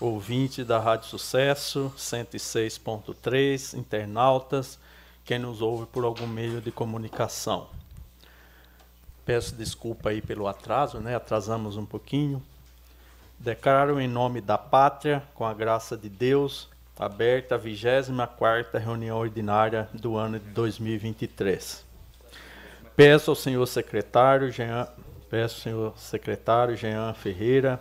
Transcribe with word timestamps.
ouvintes 0.00 0.66
da 0.66 0.78
Rádio 0.78 1.08
Sucesso 1.08 1.92
106.3, 1.96 3.74
internautas, 3.78 4.78
quem 5.24 5.38
nos 5.38 5.62
ouve 5.62 5.86
por 5.86 6.04
algum 6.04 6.26
meio 6.26 6.60
de 6.60 6.70
comunicação. 6.70 7.68
Peço 9.24 9.54
desculpa 9.54 10.10
aí 10.10 10.20
pelo 10.20 10.46
atraso, 10.46 10.98
né? 10.98 11.14
Atrasamos 11.14 11.76
um 11.76 11.86
pouquinho. 11.86 12.42
Declaro 13.38 13.98
em 13.98 14.08
nome 14.08 14.40
da 14.40 14.58
pátria, 14.58 15.22
com 15.34 15.46
a 15.46 15.54
graça 15.54 15.96
de 15.96 16.08
Deus, 16.08 16.68
aberta 16.98 17.54
a 17.54 17.58
24ª 17.58 18.78
reunião 18.78 19.18
ordinária 19.18 19.88
do 19.94 20.16
ano 20.16 20.38
de 20.38 20.50
2023. 20.50 21.84
Peço 22.94 23.30
ao 23.30 23.34
senhor 23.34 23.66
secretário 23.66 24.52
Jean, 24.52 24.86
peço 25.30 25.56
ao 25.56 25.62
senhor 25.62 25.98
secretário 25.98 26.76
Jean 26.76 27.12
Ferreira 27.14 27.80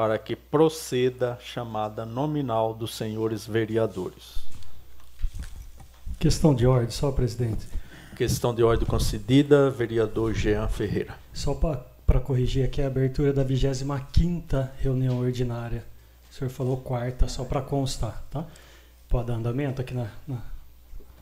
para 0.00 0.18
que 0.18 0.34
proceda 0.34 1.34
a 1.34 1.44
chamada 1.44 2.06
nominal 2.06 2.72
dos 2.72 2.96
senhores 2.96 3.46
vereadores. 3.46 4.36
Questão 6.18 6.54
de 6.54 6.66
ordem, 6.66 6.90
só, 6.90 7.12
presidente. 7.12 7.66
Questão 8.16 8.54
de 8.54 8.62
ordem 8.62 8.88
concedida, 8.88 9.68
vereador 9.70 10.32
Jean 10.32 10.66
Ferreira. 10.68 11.14
Só 11.34 11.52
para 11.52 12.18
corrigir 12.18 12.64
aqui 12.64 12.80
a 12.80 12.86
abertura 12.86 13.30
da 13.30 13.44
25ª 13.44 14.70
reunião 14.78 15.18
ordinária. 15.18 15.84
O 16.30 16.34
senhor 16.34 16.48
falou 16.48 16.78
quarta, 16.78 17.28
só 17.28 17.44
para 17.44 17.60
constar, 17.60 18.24
tá? 18.30 18.46
Pode 19.06 19.26
dar 19.26 19.34
andamento 19.34 19.82
aqui 19.82 19.92
na, 19.92 20.10
na 20.26 20.38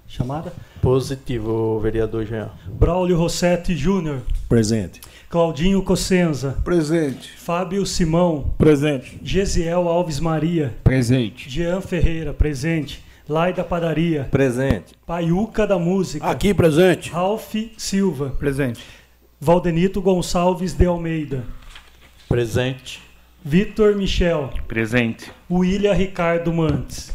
chamada? 0.08 0.52
Positivo, 0.80 1.78
vereador 1.78 2.24
Jean. 2.24 2.50
Braulio 2.66 3.16
Rossetti 3.16 3.76
Júnior. 3.76 4.22
Presente. 4.48 5.00
Claudinho 5.28 5.82
Cossenza. 5.82 6.56
Presente. 6.64 7.32
Fábio 7.36 7.84
Simão. 7.84 8.54
Presente. 8.56 9.20
Gesiel 9.22 9.86
Alves 9.86 10.18
Maria. 10.18 10.74
Presente. 10.82 11.50
Jean 11.50 11.82
Ferreira, 11.82 12.32
presente. 12.32 13.04
Lai 13.28 13.52
da 13.52 13.62
Padaria. 13.62 14.26
Presente. 14.30 14.94
Paiuca 15.06 15.66
da 15.66 15.78
Música. 15.78 16.26
Aqui 16.26 16.54
presente. 16.54 17.10
Ralph 17.10 17.54
Silva. 17.76 18.30
Presente. 18.38 18.80
Valdenito 19.38 20.00
Gonçalves 20.00 20.72
de 20.72 20.86
Almeida. 20.86 21.44
Presente. 22.26 23.02
Vitor 23.44 23.94
Michel. 23.94 24.50
Presente. 24.66 25.30
William 25.50 25.92
Ricardo 25.92 26.52
Mantes. 26.54 27.12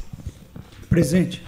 Presente. 0.87 1.41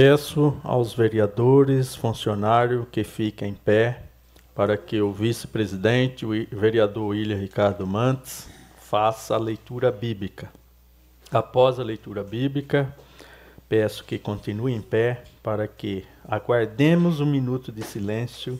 Peço 0.00 0.56
aos 0.62 0.94
vereadores, 0.94 1.96
funcionários 1.96 2.86
que 2.92 3.02
fiquem 3.02 3.50
em 3.50 3.54
pé 3.54 4.04
para 4.54 4.76
que 4.76 5.00
o 5.00 5.10
vice-presidente, 5.10 6.24
o 6.24 6.30
vereador 6.52 7.08
William 7.08 7.36
Ricardo 7.36 7.84
Mantes, 7.84 8.48
faça 8.76 9.34
a 9.34 9.38
leitura 9.38 9.90
bíblica. 9.90 10.52
Após 11.32 11.80
a 11.80 11.82
leitura 11.82 12.22
bíblica, 12.22 12.94
peço 13.68 14.04
que 14.04 14.20
continue 14.20 14.72
em 14.72 14.80
pé 14.80 15.24
para 15.42 15.66
que 15.66 16.04
aguardemos 16.28 17.18
um 17.18 17.26
minuto 17.26 17.72
de 17.72 17.82
silêncio 17.82 18.56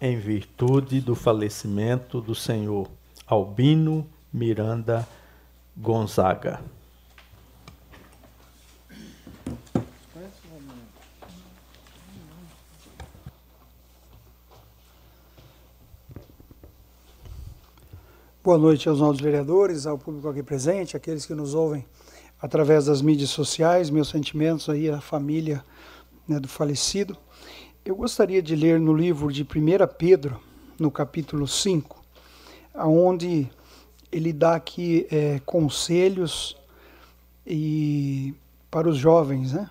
em 0.00 0.16
virtude 0.16 1.00
do 1.00 1.16
falecimento 1.16 2.20
do 2.20 2.32
senhor 2.32 2.88
Albino 3.26 4.06
Miranda 4.32 5.04
Gonzaga. 5.76 6.60
Boa 18.46 18.58
noite 18.58 18.88
aos 18.88 19.00
nossos 19.00 19.20
vereadores, 19.20 19.88
ao 19.88 19.98
público 19.98 20.28
aqui 20.28 20.40
presente, 20.40 20.96
aqueles 20.96 21.26
que 21.26 21.34
nos 21.34 21.52
ouvem 21.52 21.84
através 22.40 22.84
das 22.86 23.02
mídias 23.02 23.30
sociais, 23.30 23.90
meus 23.90 24.08
sentimentos 24.08 24.68
aí 24.68 24.88
à 24.88 25.00
família 25.00 25.64
né, 26.28 26.38
do 26.38 26.46
falecido. 26.46 27.16
Eu 27.84 27.96
gostaria 27.96 28.40
de 28.40 28.54
ler 28.54 28.78
no 28.78 28.94
livro 28.94 29.32
de 29.32 29.42
1 29.42 29.46
Pedro, 29.98 30.40
no 30.78 30.92
capítulo 30.92 31.48
5, 31.48 32.00
onde 32.72 33.50
ele 34.12 34.32
dá 34.32 34.54
aqui 34.54 35.08
é, 35.10 35.40
conselhos 35.44 36.56
e 37.44 38.32
para 38.70 38.88
os 38.88 38.96
jovens. 38.96 39.54
Né? 39.54 39.68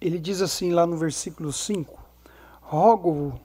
Ele 0.00 0.18
diz 0.18 0.40
assim 0.40 0.70
lá 0.70 0.86
no 0.86 0.96
versículo 0.96 1.52
5, 1.52 2.02
rogo, 2.62 3.38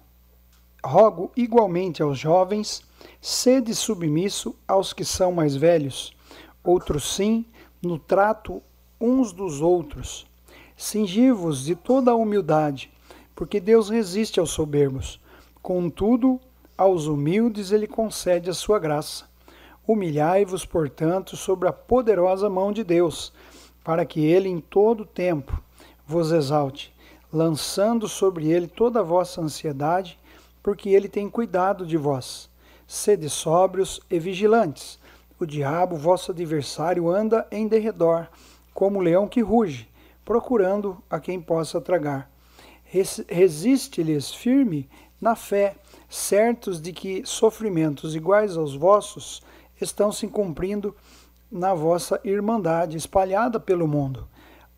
rogo 0.81 1.29
igualmente 1.35 2.01
aos 2.01 2.17
jovens 2.17 2.85
Sede 3.28 3.74
submisso 3.74 4.56
aos 4.68 4.94
que 4.94 5.03
são 5.03 5.31
mais 5.31 5.56
velhos, 5.56 6.16
outros 6.63 7.16
sim, 7.16 7.44
no 7.81 7.97
trato 7.97 8.62
uns 9.02 9.34
dos 9.34 9.62
outros. 9.62 10.28
Cingi-vos 10.78 11.66
de 11.66 11.74
toda 11.74 12.12
a 12.12 12.16
humildade, 12.16 12.94
porque 13.35 13.59
Deus 13.59 13.90
resiste 13.90 14.40
aos 14.40 14.52
soberbos. 14.52 15.19
Contudo, 15.59 16.40
aos 16.78 17.08
humildes 17.08 17.72
ele 17.72 17.88
concede 17.88 18.47
a 18.52 18.53
sua 18.53 18.78
graça. 18.78 19.25
Humilhai-vos, 19.88 20.64
portanto, 20.64 21.35
sobre 21.35 21.68
a 21.68 21.74
poderosa 21.74 22.47
mão 22.47 22.72
de 22.72 22.84
Deus, 22.84 23.34
para 23.84 24.06
que 24.06 24.24
ele 24.24 24.50
em 24.50 24.59
todo 24.59 25.03
tempo 25.03 25.59
vos 26.06 26.31
exalte, 26.31 26.94
lançando 27.34 28.08
sobre 28.08 28.52
ele 28.52 28.68
toda 28.68 29.00
a 29.00 29.03
vossa 29.03 29.41
ansiedade, 29.41 30.16
porque 30.62 30.90
ele 30.90 31.09
tem 31.09 31.28
cuidado 31.28 31.88
de 31.88 31.97
vós. 31.97 32.53
Sede 32.88 33.29
sóbrios 33.29 34.00
e 34.09 34.19
vigilantes. 34.19 35.00
O 35.40 35.46
diabo, 35.46 35.96
vosso 35.96 36.31
adversário, 36.31 37.09
anda 37.09 37.47
em 37.51 37.68
derredor, 37.68 38.28
como 38.73 39.01
leão 39.01 39.28
que 39.28 39.41
ruge, 39.41 39.90
procurando 40.23 41.01
a 41.09 41.19
quem 41.19 41.41
possa 41.41 41.81
tragar. 41.81 42.29
Resiste-lhes 43.28 44.34
firme 44.34 44.88
na 45.19 45.35
fé, 45.35 45.75
certos 46.07 46.79
de 46.79 46.94
que 46.94 47.23
sofrimentos 47.25 48.16
iguais 48.16 48.56
aos 48.56 48.75
vossos 48.75 49.41
estão 49.81 50.12
se 50.12 50.28
cumprindo 50.28 50.96
na 51.52 51.73
vossa 51.73 52.19
irmandade 52.23 52.97
espalhada 52.97 53.59
pelo 53.59 53.88
mundo. 53.88 54.28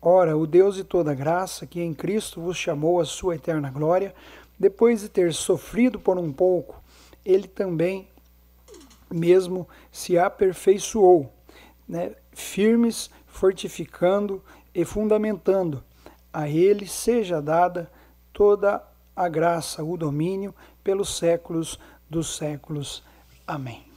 Ora, 0.00 0.36
o 0.36 0.46
Deus 0.46 0.76
de 0.76 0.84
toda 0.84 1.14
graça, 1.14 1.66
que 1.66 1.80
em 1.80 1.92
Cristo 1.92 2.40
vos 2.40 2.56
chamou 2.56 3.00
à 3.00 3.04
sua 3.04 3.34
eterna 3.34 3.70
glória, 3.70 4.14
depois 4.58 5.02
de 5.02 5.08
ter 5.08 5.34
sofrido 5.34 5.98
por 6.00 6.16
um 6.18 6.32
pouco, 6.32 6.82
ele 7.28 7.46
também 7.46 8.08
mesmo 9.10 9.68
se 9.92 10.18
aperfeiçoou, 10.18 11.30
né? 11.86 12.14
firmes, 12.32 13.10
fortificando 13.26 14.42
e 14.74 14.84
fundamentando. 14.84 15.84
A 16.32 16.48
ele 16.48 16.86
seja 16.86 17.40
dada 17.42 17.90
toda 18.32 18.82
a 19.14 19.28
graça, 19.28 19.84
o 19.84 19.96
domínio 19.96 20.54
pelos 20.82 21.18
séculos 21.18 21.78
dos 22.08 22.36
séculos. 22.36 23.02
Amém. 23.46 23.87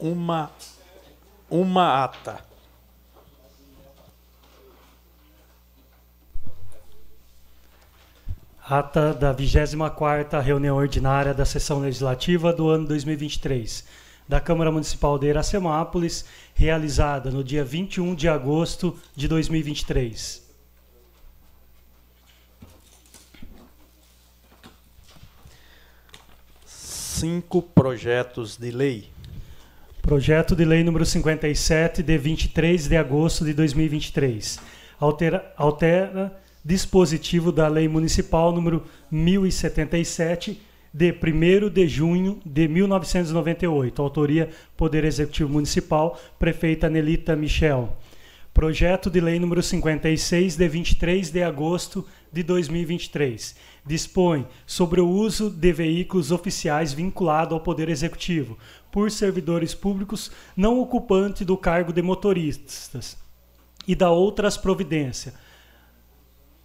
Uma, 0.00 0.50
uma 1.48 2.04
ata. 2.04 2.40
Ata 8.62 9.12
da 9.12 9.34
24ª 9.34 10.40
reunião 10.40 10.76
ordinária 10.76 11.34
da 11.34 11.44
sessão 11.44 11.80
legislativa 11.80 12.52
do 12.52 12.68
ano 12.68 12.86
2023 12.86 13.84
da 14.30 14.40
Câmara 14.40 14.70
Municipal 14.70 15.18
de 15.18 15.26
Iracemápolis, 15.26 16.24
realizada 16.54 17.32
no 17.32 17.42
dia 17.42 17.64
21 17.64 18.14
de 18.14 18.28
agosto 18.28 18.96
de 19.16 19.26
2023. 19.26 20.48
Cinco 26.64 27.60
projetos 27.60 28.56
de 28.56 28.70
lei. 28.70 29.10
Projeto 30.10 30.56
de 30.56 30.64
lei 30.64 30.82
número 30.82 31.06
57, 31.06 32.02
de 32.02 32.18
23 32.18 32.88
de 32.88 32.96
agosto 32.96 33.44
de 33.44 33.54
2023. 33.54 34.58
Altera, 34.98 35.54
altera 35.56 36.36
dispositivo 36.64 37.52
da 37.52 37.68
Lei 37.68 37.86
Municipal 37.86 38.50
número 38.52 38.82
1077, 39.08 40.60
de 40.92 41.12
1 41.12 41.70
de 41.70 41.86
junho 41.86 42.40
de 42.44 42.66
1998. 42.66 44.02
Autoria 44.02 44.48
Poder 44.76 45.04
Executivo 45.04 45.48
Municipal, 45.48 46.20
prefeita 46.40 46.90
Nelita 46.90 47.36
Michel. 47.36 47.96
Projeto 48.52 49.08
de 49.08 49.20
Lei 49.20 49.38
número 49.38 49.62
56, 49.62 50.56
de 50.56 50.68
23 50.68 51.30
de 51.30 51.44
agosto 51.44 52.04
de 52.32 52.42
2023. 52.42 53.54
Dispõe 53.86 54.44
sobre 54.66 55.00
o 55.00 55.08
uso 55.08 55.48
de 55.48 55.72
veículos 55.72 56.32
oficiais 56.32 56.92
vinculado 56.92 57.54
ao 57.54 57.60
Poder 57.60 57.88
Executivo 57.88 58.58
por 58.90 59.10
servidores 59.10 59.74
públicos 59.74 60.30
não 60.56 60.80
ocupantes 60.80 61.46
do 61.46 61.56
cargo 61.56 61.92
de 61.92 62.02
motoristas 62.02 63.16
e 63.86 63.94
da 63.94 64.10
outras 64.10 64.56
providências 64.56 65.34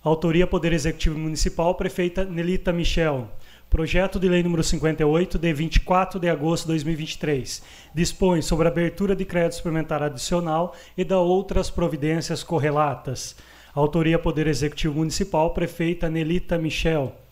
Autoria 0.06 0.45
Poder 0.45 0.72
Executivo 0.72 1.18
Municipal, 1.18 1.74
prefeita 1.74 2.24
Nelita 2.24 2.72
Michel. 2.72 3.27
Projeto 3.72 4.19
de 4.19 4.30
Lei 4.30 4.44
número 4.44 4.63
58, 4.63 5.39
de 5.39 5.51
24 5.51 6.19
de 6.19 6.30
agosto 6.30 6.66
de 6.66 6.74
2023. 6.74 7.63
Dispõe 7.92 8.44
sobre 8.44 8.68
a 8.68 8.69
abertura 8.69 9.16
de 9.16 9.25
crédito 9.25 9.56
suplementar 9.56 10.04
adicional 10.04 10.75
e 10.95 11.04
da 11.04 11.18
outras 11.18 11.72
providências 11.72 12.44
correlatas. 12.44 13.36
Autoria 13.74 14.19
Poder 14.19 14.45
Executivo 14.45 14.94
Municipal, 14.94 15.50
prefeita 15.56 16.07
Nelita 16.07 16.56
Michel. 16.56 17.25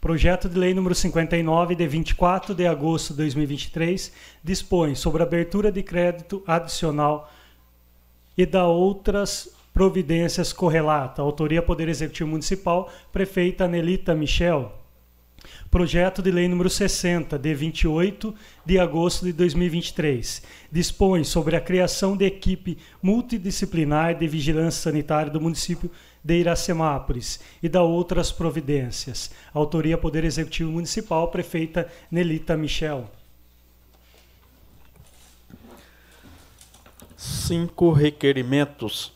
Projeto 0.00 0.48
de 0.48 0.58
Lei 0.58 0.72
número 0.72 0.94
59, 0.94 1.74
de 1.74 1.86
24 1.86 2.54
de 2.54 2.66
agosto 2.66 3.12
de 3.12 3.18
2023, 3.18 4.10
dispõe 4.42 4.94
sobre 4.94 5.22
abertura 5.22 5.70
de 5.70 5.82
crédito 5.82 6.42
adicional 6.46 7.30
e 8.34 8.46
da 8.46 8.66
outras 8.66 9.54
providências 9.74 10.54
correlata. 10.54 11.20
Autoria 11.20 11.60
Poder 11.60 11.86
Executivo 11.90 12.30
Municipal, 12.30 12.90
prefeita 13.12 13.68
Nelita 13.68 14.14
Michel. 14.14 14.72
Projeto 15.70 16.22
de 16.22 16.30
Lei 16.30 16.48
número 16.48 16.70
60, 16.70 17.38
de 17.38 17.54
28 17.54 18.34
de 18.64 18.78
agosto 18.78 19.26
de 19.26 19.34
2023. 19.34 20.42
Dispõe 20.72 21.24
sobre 21.24 21.56
a 21.56 21.60
criação 21.60 22.16
de 22.16 22.24
equipe 22.24 22.78
multidisciplinar 23.02 24.18
de 24.18 24.26
vigilância 24.26 24.80
sanitária 24.80 25.30
do 25.30 25.40
município 25.42 25.90
Iracemápolis 26.28 27.40
e 27.62 27.68
da 27.68 27.82
outras 27.82 28.30
providências. 28.30 29.30
Autoria 29.52 29.96
Poder 29.96 30.24
Executivo 30.24 30.72
Municipal, 30.72 31.28
prefeita 31.28 31.90
Nelita 32.10 32.56
Michel. 32.56 33.10
Cinco 37.16 37.92
requerimentos 37.92 39.12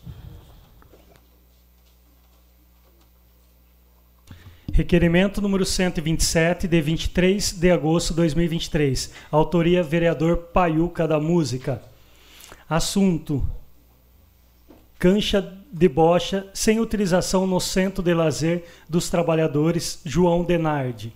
Requerimento 4.75 5.39
número 5.39 5.63
127, 5.63 6.67
de 6.67 6.81
23 6.81 7.53
de 7.53 7.71
agosto 7.71 8.09
de 8.09 8.17
2023. 8.17 9.09
Autoria 9.31 9.81
vereador 9.81 10.49
Paiuca 10.51 11.07
da 11.07 11.17
Música. 11.17 11.81
Assunto: 12.67 13.41
Cancha 14.99 15.57
de 15.75 15.89
bocha 15.89 16.47
sem 16.53 16.79
utilização 16.79 17.45
no 17.45 17.59
Centro 17.59 18.01
de 18.01 18.13
Lazer 18.13 18.63
dos 18.87 19.09
Trabalhadores 19.09 19.99
João 20.05 20.41
Denardi. 20.41 21.11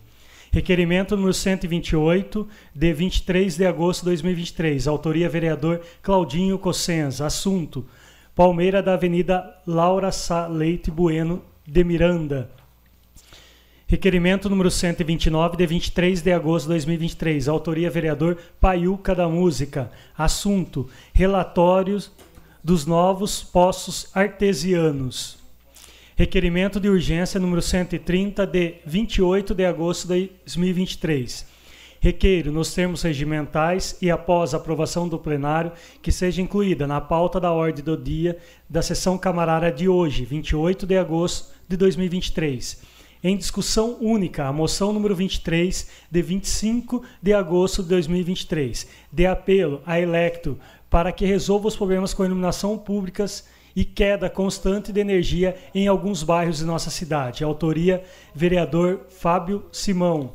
Requerimento 0.52 1.16
número 1.16 1.34
128, 1.34 2.46
de 2.76 2.94
23 2.94 3.56
de 3.56 3.66
agosto 3.66 4.02
de 4.02 4.08
2023. 4.08 4.86
Autoria 4.86 5.30
vereador 5.30 5.80
Claudinho 6.02 6.60
Cossenza. 6.60 7.26
Assunto: 7.26 7.86
Palmeira 8.36 8.84
da 8.84 8.96
Avenida 8.96 9.62
Laura 9.66 10.12
Sá 10.12 10.46
Leite 10.48 10.92
Bueno 10.92 11.42
de 11.66 11.82
Miranda. 11.86 12.52
Requerimento 13.88 14.50
número 14.50 14.70
129, 14.70 15.56
de 15.56 15.66
23 15.66 16.22
de 16.22 16.34
agosto 16.34 16.68
de 16.68 16.74
2023. 16.74 17.48
Autoria 17.48 17.90
vereador 17.90 18.38
Paiuca 18.60 19.16
da 19.16 19.30
Música. 19.30 19.90
Assunto: 20.18 20.90
Relatórios 21.14 22.12
dos 22.64 22.86
novos 22.86 23.42
poços 23.42 24.08
artesianos. 24.14 25.38
Requerimento 26.16 26.80
de 26.80 26.90
urgência 26.90 27.40
número 27.40 27.62
130, 27.62 28.46
de 28.46 28.76
28 28.86 29.56
de 29.56 29.66
agosto 29.66 30.08
de 30.08 30.30
2023. 30.46 31.46
Requeiro, 32.02 32.52
nos 32.52 32.74
termos 32.74 33.02
regimentais 33.02 33.98
e 34.02 34.10
após 34.10 34.54
aprovação 34.54 35.08
do 35.08 35.18
plenário, 35.18 35.72
que 36.02 36.12
seja 36.12 36.42
incluída 36.42 36.88
na 36.88 37.00
pauta 37.02 37.40
da 37.40 37.52
ordem 37.52 37.84
do 37.84 37.98
dia 37.98 38.38
da 38.70 38.82
sessão 38.82 39.18
camarária 39.18 39.72
de 39.72 39.88
hoje, 39.88 40.26
28 40.26 40.86
de 40.86 40.98
agosto 40.98 41.54
de 41.68 41.76
2023 41.76 43.00
em 43.24 43.36
discussão 43.36 43.98
única 44.00 44.46
a 44.46 44.54
moção 44.54 44.94
número 44.94 45.14
23, 45.14 45.90
de 46.10 46.22
25 46.22 47.04
de 47.22 47.34
agosto 47.34 47.84
de 47.84 47.90
2023, 47.90 48.88
de 49.12 49.26
apelo 49.26 49.82
a 49.86 50.00
Electro 50.00 50.58
para 50.90 51.12
que 51.12 51.26
resolva 51.26 51.68
os 51.68 51.76
problemas 51.76 52.14
com 52.14 52.26
iluminação 52.26 52.78
públicas 52.78 53.48
e 53.76 53.86
queda 53.86 54.30
constante 54.30 54.92
de 54.92 55.00
energia 55.00 55.56
em 55.74 55.88
alguns 55.88 56.24
bairros 56.24 56.58
de 56.58 56.66
nossa 56.66 56.90
cidade. 56.90 57.44
Autoria: 57.44 58.04
vereador 58.34 59.06
Fábio 59.10 59.66
Simão. 59.72 60.34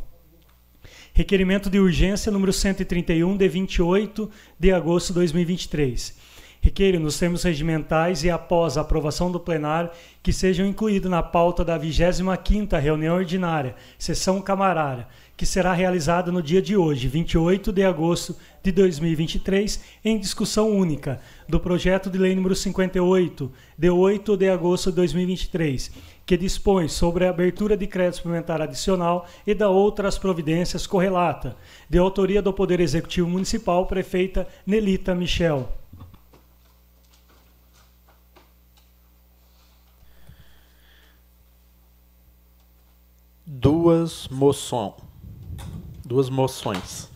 Requerimento 1.13 1.71
de 1.71 1.79
urgência 1.79 2.33
número 2.33 2.53
131 2.53 3.37
de 3.37 3.49
28 3.49 4.31
de 4.59 4.73
agosto 4.73 5.09
de 5.09 5.15
2023 5.15 6.24
requeiro 6.65 6.99
nos 6.99 7.19
termos 7.19 7.43
regimentais 7.43 8.25
e 8.25 8.31
após 8.31 8.79
a 8.79 8.81
aprovação 8.81 9.31
do 9.31 9.39
plenário 9.39 9.91
que 10.23 10.33
sejam 10.33 10.67
incluídos 10.67 11.11
na 11.11 11.23
pauta 11.23 11.63
da 11.63 11.79
25ª 11.79 12.81
reunião 12.81 13.17
ordinária, 13.17 13.77
sessão 13.99 14.41
camarária, 14.41 15.07
que 15.37 15.45
será 15.45 15.75
realizada 15.75 16.33
no 16.33 16.43
dia 16.43 16.63
de 16.63 16.75
hoje, 16.75 17.07
28 17.07 17.71
de 17.71 17.85
agosto 17.85 18.35
de 18.63 18.73
2023, 18.73 19.79
em 20.03 20.19
discussão 20.19 20.71
única 20.71 21.21
do 21.47 21.61
projeto 21.61 22.09
de 22.09 22.17
lei 22.17 22.35
número 22.35 22.55
58, 22.55 23.53
de 23.77 23.91
8 23.91 24.35
de 24.35 24.49
agosto 24.49 24.89
de 24.89 24.97
2023, 24.97 25.93
que 26.25 26.35
dispõe 26.35 26.89
sobre 26.89 27.27
a 27.27 27.29
abertura 27.29 27.77
de 27.77 27.87
crédito 27.87 28.17
suplementar 28.17 28.63
adicional 28.63 29.27
e 29.47 29.53
da 29.53 29.69
outras 29.69 30.17
providências 30.17 30.87
correlata, 30.87 31.59
de 31.91 31.99
autoria 31.99 32.41
do 32.41 32.55
Poder 32.55 32.81
Executivo 32.81 33.29
Municipal, 33.29 33.85
prefeita 33.85 34.49
Nelita 34.67 35.15
Michel. 35.15 35.84
Duas 43.57 44.27
moções. 44.29 44.95
Duas 46.05 46.29
moções. 46.29 47.09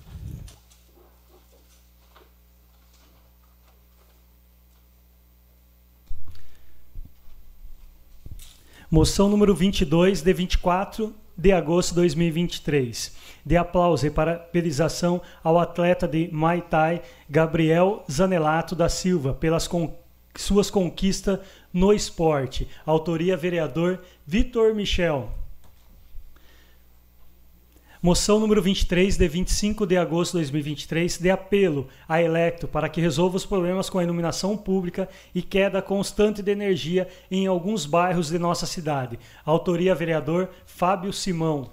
Moção 8.91 9.29
número 9.29 9.55
22, 9.55 10.23
de 10.23 10.33
24 10.33 11.15
de 11.37 11.53
agosto 11.53 11.91
de 11.91 11.97
2023. 11.97 13.17
De 13.45 13.57
aplauso 13.57 14.07
e 14.07 14.11
parabenização 14.11 15.21
ao 15.43 15.59
atleta 15.59 16.07
de 16.07 16.31
Muay 16.33 16.63
Thai, 16.63 17.03
Gabriel 17.29 18.05
Zanelato 18.11 18.77
da 18.77 18.89
Silva, 18.89 19.35
pelas 19.35 19.67
con 19.67 19.93
suas 20.37 20.71
conquistas 20.71 21.41
no 21.73 21.93
esporte. 21.93 22.69
Autoria 22.87 23.37
vereador 23.37 24.01
Vitor 24.25 24.73
Michel. 24.73 25.29
Moção 28.01 28.39
número 28.39 28.63
23, 28.63 29.17
de 29.17 29.27
25 29.27 29.85
de 29.85 29.97
agosto 29.97 30.33
de 30.33 30.39
2023, 30.39 31.19
de 31.19 31.31
apelo 31.31 31.89
à 32.09 32.23
Electro 32.23 32.69
para 32.69 32.89
que 32.89 33.01
resolva 33.01 33.37
os 33.37 33.45
problemas 33.45 33.91
com 33.91 33.99
a 33.99 34.05
iluminação 34.05 34.57
pública 34.57 35.09
e 35.35 35.43
queda 35.43 35.83
constante 35.83 36.41
de 36.41 36.53
energia 36.53 37.09
em 37.29 37.49
alguns 37.49 37.87
bairros 37.87 38.29
de 38.29 38.39
nossa 38.39 38.67
cidade. 38.67 39.19
Autoria 39.45 39.97
vereador 39.97 40.49
Fábio 40.65 41.13
Simão. 41.13 41.71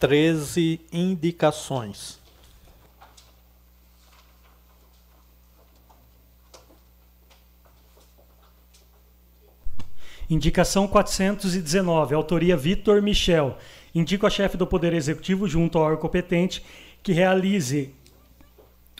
13 0.00 0.80
indicações. 0.92 2.21
Indicação 10.32 10.88
419, 10.88 12.14
autoria 12.14 12.56
Vitor 12.56 13.02
Michel. 13.02 13.58
Indico 13.94 14.26
a 14.26 14.30
chefe 14.30 14.56
do 14.56 14.66
Poder 14.66 14.94
Executivo, 14.94 15.46
junto 15.46 15.76
ao 15.76 15.84
órgão 15.84 16.00
competente, 16.00 16.64
que 17.02 17.12
realize 17.12 17.94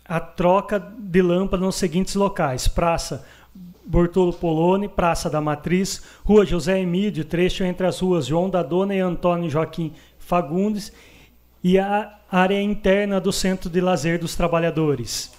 a 0.04 0.20
troca 0.20 0.78
de 0.78 1.22
lâmpada 1.22 1.64
nos 1.64 1.76
seguintes 1.76 2.16
locais: 2.16 2.68
Praça 2.68 3.24
Bortolo 3.82 4.34
Poloni, 4.34 4.90
Praça 4.90 5.30
da 5.30 5.40
Matriz, 5.40 6.02
Rua 6.22 6.44
José 6.44 6.78
Emílio, 6.80 7.24
trecho 7.24 7.64
entre 7.64 7.86
as 7.86 7.98
ruas 8.00 8.26
João 8.26 8.50
da 8.50 8.62
Dona 8.62 8.94
e 8.94 9.00
Antônio 9.00 9.48
Joaquim 9.48 9.94
Fagundes, 10.18 10.92
e 11.64 11.78
a 11.78 12.18
área 12.30 12.60
interna 12.60 13.18
do 13.18 13.32
Centro 13.32 13.70
de 13.70 13.80
Lazer 13.80 14.18
dos 14.18 14.36
Trabalhadores. 14.36 15.32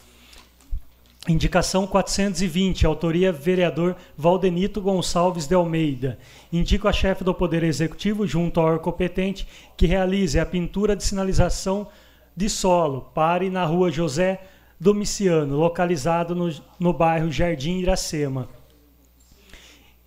Indicação 1.28 1.88
420, 1.88 2.86
autoria 2.86 3.32
vereador 3.32 3.96
Valdenito 4.18 4.82
Gonçalves 4.82 5.48
de 5.48 5.56
Almeida. 5.56 6.20
Indico 6.52 6.86
a 6.86 6.92
chefe 6.92 7.24
do 7.24 7.34
Poder 7.34 7.64
Executivo, 7.64 8.28
junto 8.28 8.60
ao 8.60 8.66
órgão 8.66 8.84
competente, 8.84 9.48
que 9.78 9.86
realize 9.86 10.38
a 10.38 10.46
pintura 10.46 10.98
de 10.98 11.04
sinalização 11.04 11.88
de 12.36 12.50
solo. 12.50 13.10
Pare 13.14 13.50
na 13.50 13.64
rua 13.64 13.90
José 13.90 14.42
Domiciano, 14.78 15.56
localizado 15.56 16.36
no, 16.36 16.54
no 16.78 16.92
bairro 16.92 17.32
Jardim 17.32 17.78
Iracema. 17.78 18.50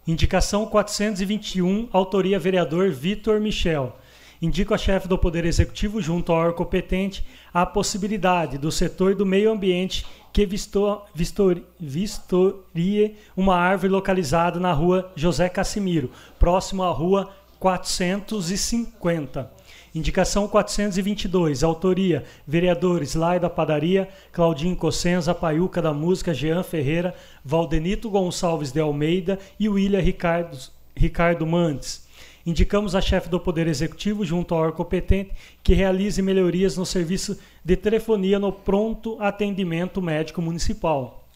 Indicação 0.07 0.67
421, 0.67 1.89
autoria 1.93 2.39
vereador 2.39 2.91
Vitor 2.91 3.41
Michel. 3.41 3.97
Indico 4.41 4.75
a 4.75 4.79
chefe 4.79 5.09
do 5.09 5.17
Poder 5.17 5.45
Executivo, 5.45 6.01
junto 6.01 6.31
ao 6.31 6.39
órgão 6.39 6.57
competente, 6.57 7.27
a 7.53 7.65
possibilidade 7.65 8.59
do 8.59 8.71
setor 8.71 9.15
do 9.15 9.25
meio 9.25 9.51
ambiente 9.51 10.05
que 10.33 10.45
vistor, 10.45 11.07
vistor, 11.15 11.63
vistorie 11.81 13.17
uma 13.35 13.57
árvore 13.57 13.91
localizada 13.91 14.61
na 14.61 14.73
rua 14.73 15.11
José 15.17 15.49
Cassimiro, 15.49 16.11
próximo 16.39 16.83
à 16.83 16.91
rua 16.91 17.31
450. 17.59 19.51
Indicação 19.95 20.47
422, 20.47 21.65
autoria, 21.65 22.23
vereadores 22.47 23.15
Lai 23.15 23.41
da 23.41 23.49
Padaria, 23.49 24.11
Claudinho 24.31 24.77
Cossenza, 24.77 25.35
Paiuca 25.35 25.81
da 25.81 25.95
Música, 25.95 26.35
Jean 26.35 26.63
Ferreira, 26.63 27.15
Valdenito 27.43 28.11
Gonçalves 28.11 28.71
de 28.71 28.81
Almeida 28.81 29.39
e 29.59 29.71
William 29.71 30.01
Ricardo, 30.01 30.59
Ricardo 30.95 31.47
Mantes. 31.47 32.06
Indicamos 32.47 32.95
a 32.95 33.01
chefe 33.01 33.29
do 33.29 33.41
Poder 33.41 33.67
Executivo, 33.67 34.25
junto 34.25 34.55
ao 34.55 34.61
órgão 34.61 34.77
competente, 34.77 35.33
que 35.65 35.75
realize 35.75 36.23
melhorias 36.23 36.77
no 36.77 36.87
serviço 36.87 37.37
de 37.65 37.77
telefonia 37.77 38.39
no 38.39 38.53
pronto 38.53 39.21
atendimento 39.21 40.01
médico 40.01 40.41
municipal. 40.41 41.29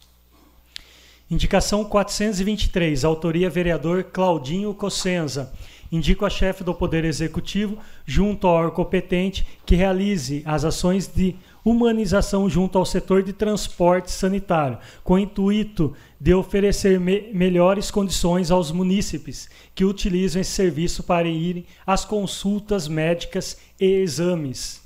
Indicação 1.28 1.84
423, 1.84 3.04
autoria 3.04 3.50
vereador 3.50 4.04
Claudinho 4.04 4.72
Cossenza. 4.72 5.52
Indico 5.90 6.24
a 6.24 6.30
chefe 6.30 6.62
do 6.62 6.72
Poder 6.72 7.04
Executivo, 7.04 7.78
junto 8.06 8.46
ao 8.46 8.54
órgão 8.54 8.76
competente, 8.76 9.44
que 9.66 9.74
realize 9.74 10.42
as 10.44 10.64
ações 10.64 11.08
de 11.08 11.34
humanização 11.64 12.48
junto 12.48 12.78
ao 12.78 12.84
setor 12.84 13.22
de 13.22 13.32
transporte 13.32 14.10
sanitário, 14.10 14.78
com 15.04 15.14
o 15.14 15.18
intuito 15.18 15.94
de 16.20 16.34
oferecer 16.34 16.98
me 16.98 17.30
melhores 17.32 17.90
condições 17.90 18.50
aos 18.50 18.70
munícipes 18.72 19.48
que 19.74 19.84
utilizam 19.84 20.40
esse 20.40 20.50
serviço 20.50 21.02
para 21.02 21.28
irem 21.28 21.64
às 21.86 22.04
consultas 22.04 22.88
médicas 22.88 23.58
e 23.78 23.86
exames. 23.86 24.82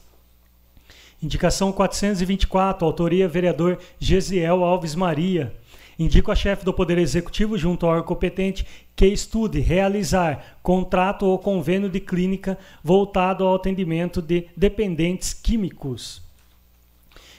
Indicação 1.22 1.72
424, 1.72 2.84
autoria 2.84 3.26
vereador 3.26 3.78
Gesiel 3.98 4.62
Alves 4.62 4.94
Maria. 4.94 5.54
Indico 5.98 6.32
a 6.32 6.34
chefe 6.34 6.64
do 6.64 6.74
Poder 6.74 6.98
Executivo, 6.98 7.56
junto 7.56 7.86
ao 7.86 7.92
órgão 7.92 8.08
competente, 8.08 8.66
que 8.96 9.06
estude 9.06 9.60
realizar 9.60 10.58
contrato 10.62 11.24
ou 11.24 11.38
convênio 11.38 11.88
de 11.88 12.00
clínica 12.00 12.58
voltado 12.82 13.44
ao 13.44 13.54
atendimento 13.54 14.20
de 14.20 14.48
dependentes 14.56 15.32
químicos. 15.32 16.23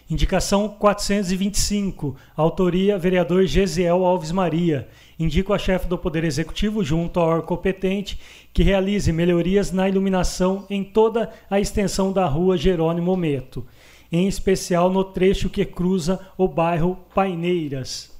Indicação 0.07 0.69
425, 0.69 2.15
autoria 2.37 2.95
vereador 2.95 3.47
Gesiel 3.47 4.05
Alves 4.05 4.31
Maria. 4.31 4.87
Indico 5.17 5.51
a 5.51 5.57
chefe 5.57 5.87
do 5.87 5.97
Poder 5.97 6.23
Executivo, 6.23 6.83
junto 6.83 7.19
ao 7.19 7.27
órgão 7.27 7.47
competente, 7.47 8.19
que 8.53 8.61
realize 8.61 9.11
melhorias 9.11 9.71
na 9.71 9.89
iluminação 9.89 10.63
em 10.69 10.83
toda 10.83 11.31
a 11.49 11.59
extensão 11.59 12.13
da 12.13 12.27
rua 12.27 12.55
Jerônimo 12.55 13.17
Meto, 13.17 13.65
em 14.11 14.27
especial 14.27 14.91
no 14.91 15.03
trecho 15.03 15.49
que 15.49 15.65
cruza 15.65 16.19
o 16.37 16.47
bairro 16.47 16.99
Paineiras. 17.15 18.13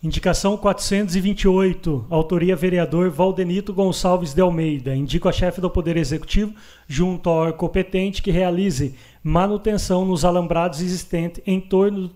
Indicação 0.00 0.56
428, 0.56 2.06
autoria 2.08 2.54
vereador 2.54 3.10
Valdenito 3.10 3.74
Gonçalves 3.74 4.32
de 4.32 4.40
Almeida. 4.40 4.94
Indico 4.94 5.28
a 5.28 5.32
chefe 5.32 5.60
do 5.60 5.68
Poder 5.68 5.96
Executivo, 5.96 6.54
junto 6.86 7.28
ao 7.28 7.38
órgão 7.38 7.58
competente, 7.58 8.22
que 8.22 8.30
realize 8.30 8.94
manutenção 9.28 10.06
nos 10.06 10.24
alambrados 10.24 10.80
existentes 10.80 11.42
em 11.46 11.60
torno 11.60 12.10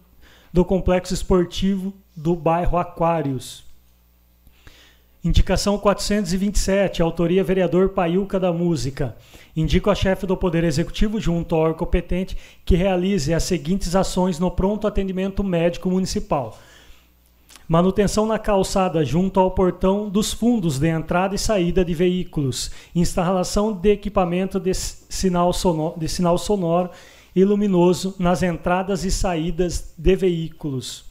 do 0.50 0.64
complexo 0.64 1.12
esportivo 1.12 1.92
do 2.16 2.34
bairro 2.34 2.78
Aquários. 2.78 3.66
Indicação 5.22 5.76
427, 5.76 7.02
autoria 7.02 7.44
vereador 7.44 7.90
Paiuca 7.90 8.40
da 8.40 8.50
Música. 8.50 9.14
Indico 9.54 9.90
a 9.90 9.94
chefe 9.94 10.26
do 10.26 10.38
Poder 10.38 10.64
Executivo, 10.64 11.20
junto 11.20 11.54
ao 11.54 11.60
órgão 11.60 11.80
competente, 11.80 12.34
que 12.64 12.76
realize 12.76 13.34
as 13.34 13.42
seguintes 13.42 13.94
ações 13.94 14.38
no 14.38 14.50
pronto 14.50 14.86
atendimento 14.86 15.44
médico 15.44 15.90
municipal 15.90 16.58
manutenção 17.72 18.26
na 18.26 18.38
calçada 18.38 19.02
junto 19.02 19.40
ao 19.40 19.50
portão 19.50 20.06
dos 20.06 20.30
fundos 20.30 20.78
de 20.78 20.88
entrada 20.88 21.34
e 21.34 21.38
saída 21.38 21.82
de 21.82 21.94
veículos, 21.94 22.70
instalação 22.94 23.72
de 23.72 23.88
equipamento 23.92 24.60
de 24.60 24.74
sinal 24.74 25.54
sonoro, 25.54 25.98
de 25.98 26.06
sinal 26.06 26.36
sonoro 26.36 26.90
e 27.34 27.42
luminoso 27.42 28.14
nas 28.18 28.42
entradas 28.42 29.06
e 29.06 29.10
saídas 29.10 29.94
de 29.96 30.14
veículos. 30.14 31.06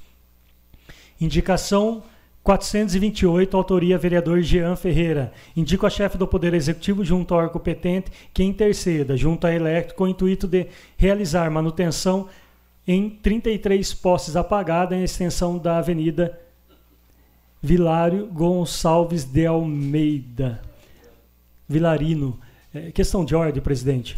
Indicação 1.20 2.04
428, 2.44 3.58
autoria 3.58 3.98
vereador 3.98 4.40
Jean 4.44 4.76
Ferreira. 4.76 5.34
Indico 5.58 5.88
a 5.88 5.90
chefe 5.90 6.16
do 6.16 6.28
Poder 6.28 6.54
Executivo 6.54 7.04
junto 7.04 7.34
ao 7.34 7.40
órgão 7.40 7.54
competente 7.54 8.12
que 8.32 8.44
interceda 8.44 9.18
junto 9.18 9.48
à 9.48 9.52
Elétrico 9.52 9.98
com 9.98 10.04
o 10.04 10.10
intuito 10.10 10.48
de 10.48 10.68
realizar 10.96 11.50
manutenção 11.50 12.28
em 12.88 13.10
33 13.10 13.96
postes 13.96 14.36
apagados 14.36 14.96
em 14.96 15.04
extensão 15.04 15.58
da 15.58 15.80
Avenida 15.80 16.40
Vilário 17.62 18.26
Gonçalves 18.28 19.24
de 19.24 19.46
Almeida. 19.46 20.62
Vilarino. 21.70 22.40
É, 22.74 22.92
questão 22.92 23.24
de 23.24 23.36
ordem, 23.36 23.62
presidente. 23.62 24.18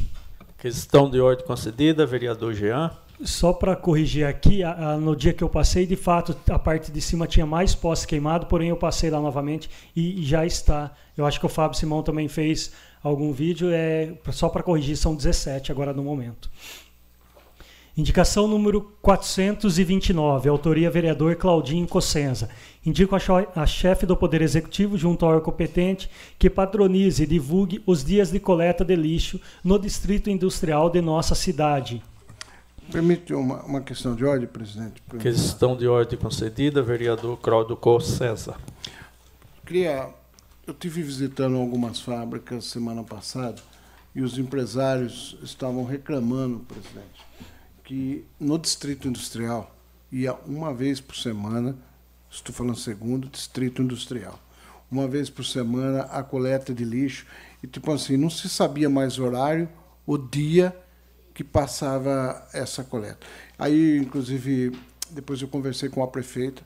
Questão 0.57 1.09
de 1.09 1.19
ordem 1.19 1.45
concedida, 1.45 2.05
vereador 2.05 2.53
Jean. 2.53 2.89
Só 3.21 3.51
para 3.51 3.75
corrigir 3.75 4.25
aqui, 4.25 4.63
a, 4.63 4.93
a, 4.93 4.97
no 4.97 5.15
dia 5.15 5.33
que 5.33 5.43
eu 5.43 5.49
passei, 5.49 5.85
de 5.85 5.95
fato, 5.95 6.35
a 6.49 6.57
parte 6.57 6.91
de 6.91 7.01
cima 7.01 7.27
tinha 7.27 7.45
mais 7.45 7.75
posse 7.75 8.07
queimado, 8.07 8.45
porém 8.45 8.69
eu 8.69 8.77
passei 8.77 9.09
lá 9.09 9.19
novamente 9.19 9.69
e, 9.95 10.21
e 10.21 10.25
já 10.25 10.45
está. 10.45 10.91
Eu 11.17 11.25
acho 11.25 11.39
que 11.39 11.45
o 11.45 11.49
Fábio 11.49 11.77
Simão 11.77 12.01
também 12.01 12.27
fez 12.27 12.71
algum 13.03 13.33
vídeo, 13.33 13.69
é 13.71 14.13
só 14.31 14.47
para 14.47 14.63
corrigir, 14.63 14.95
são 14.95 15.15
17 15.15 15.71
agora 15.71 15.93
no 15.93 16.03
momento. 16.03 16.49
Indicação 17.95 18.47
número 18.47 18.81
429, 19.03 20.49
autoria 20.49 20.89
vereador 20.89 21.35
Claudinho 21.35 21.87
Cossenza. 21.87 22.49
Indico 22.85 23.15
a 23.15 23.65
chefe 23.65 24.05
do 24.05 24.17
Poder 24.17 24.41
Executivo, 24.41 24.97
junto 24.97 25.23
ao 25.23 25.31
órgão 25.31 25.45
competente, 25.45 26.09
que 26.37 26.49
patronize 26.49 27.23
e 27.23 27.27
divulgue 27.27 27.81
os 27.85 28.03
dias 28.03 28.29
de 28.29 28.39
coleta 28.41 28.83
de 28.83 28.95
lixo 28.95 29.39
no 29.63 29.79
Distrito 29.79 30.29
Industrial 30.29 30.89
de 30.89 30.99
nossa 30.99 31.33
cidade. 31.33 32.03
Permite 32.91 33.33
uma, 33.33 33.63
uma 33.63 33.81
questão 33.81 34.13
de 34.13 34.25
ordem, 34.25 34.47
presidente? 34.47 35.01
Questão 35.19 35.77
de 35.77 35.87
ordem 35.87 36.19
concedida, 36.19 36.81
vereador 36.81 37.37
Claudio 37.37 37.77
Cossenza. 37.77 38.55
Queria, 39.65 40.09
eu 40.67 40.73
tive 40.73 41.01
visitando 41.01 41.55
algumas 41.55 42.01
fábricas 42.01 42.65
semana 42.65 43.01
passada 43.01 43.61
e 44.13 44.21
os 44.21 44.37
empresários 44.37 45.37
estavam 45.41 45.85
reclamando, 45.85 46.59
presidente, 46.59 47.25
que 47.85 48.25
no 48.37 48.59
Distrito 48.59 49.07
Industrial 49.07 49.73
ia 50.11 50.33
uma 50.45 50.73
vez 50.73 50.99
por 50.99 51.15
semana, 51.15 51.75
estou 52.33 52.53
falando 52.53 52.77
segundo, 52.77 53.29
Distrito 53.29 53.81
Industrial, 53.81 54.39
uma 54.91 55.07
vez 55.07 55.29
por 55.29 55.45
semana 55.45 56.03
a 56.03 56.23
coleta 56.23 56.73
de 56.73 56.83
lixo, 56.83 57.25
e 57.61 57.67
tipo 57.67 57.91
assim, 57.91 58.17
não 58.17 58.29
se 58.29 58.49
sabia 58.49 58.89
mais 58.89 59.17
o 59.19 59.23
horário, 59.23 59.69
o 60.05 60.17
dia 60.17 60.75
que 61.33 61.43
passava 61.43 62.47
essa 62.53 62.83
coleta. 62.83 63.25
Aí, 63.57 63.97
inclusive, 63.97 64.77
depois 65.11 65.41
eu 65.41 65.47
conversei 65.47 65.89
com 65.89 66.03
a 66.03 66.07
prefeita, 66.07 66.63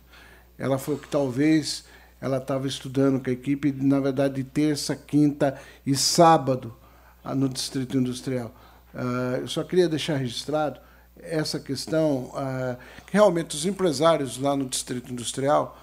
ela 0.57 0.77
falou 0.77 1.00
que 1.00 1.07
talvez 1.07 1.86
ela 2.19 2.38
estava 2.38 2.67
estudando 2.67 3.21
com 3.21 3.29
a 3.29 3.33
equipe, 3.33 3.71
na 3.71 4.00
verdade, 4.00 4.36
de 4.36 4.43
terça, 4.43 4.95
quinta 4.95 5.59
e 5.86 5.95
sábado, 5.95 6.75
ah, 7.24 7.36
no 7.36 7.47
Distrito 7.47 7.97
Industrial. 7.97 8.53
Uh, 8.93 9.41
eu 9.41 9.47
só 9.47 9.63
queria 9.63 9.88
deixar 9.88 10.15
registrado 10.15 10.79
essa 11.21 11.59
questão, 11.59 12.31
uh, 12.33 12.77
que 13.05 13.13
realmente 13.13 13.55
os 13.55 13.65
empresários 13.65 14.38
lá 14.38 14.55
no 14.55 14.65
Distrito 14.65 15.12
Industrial, 15.12 15.77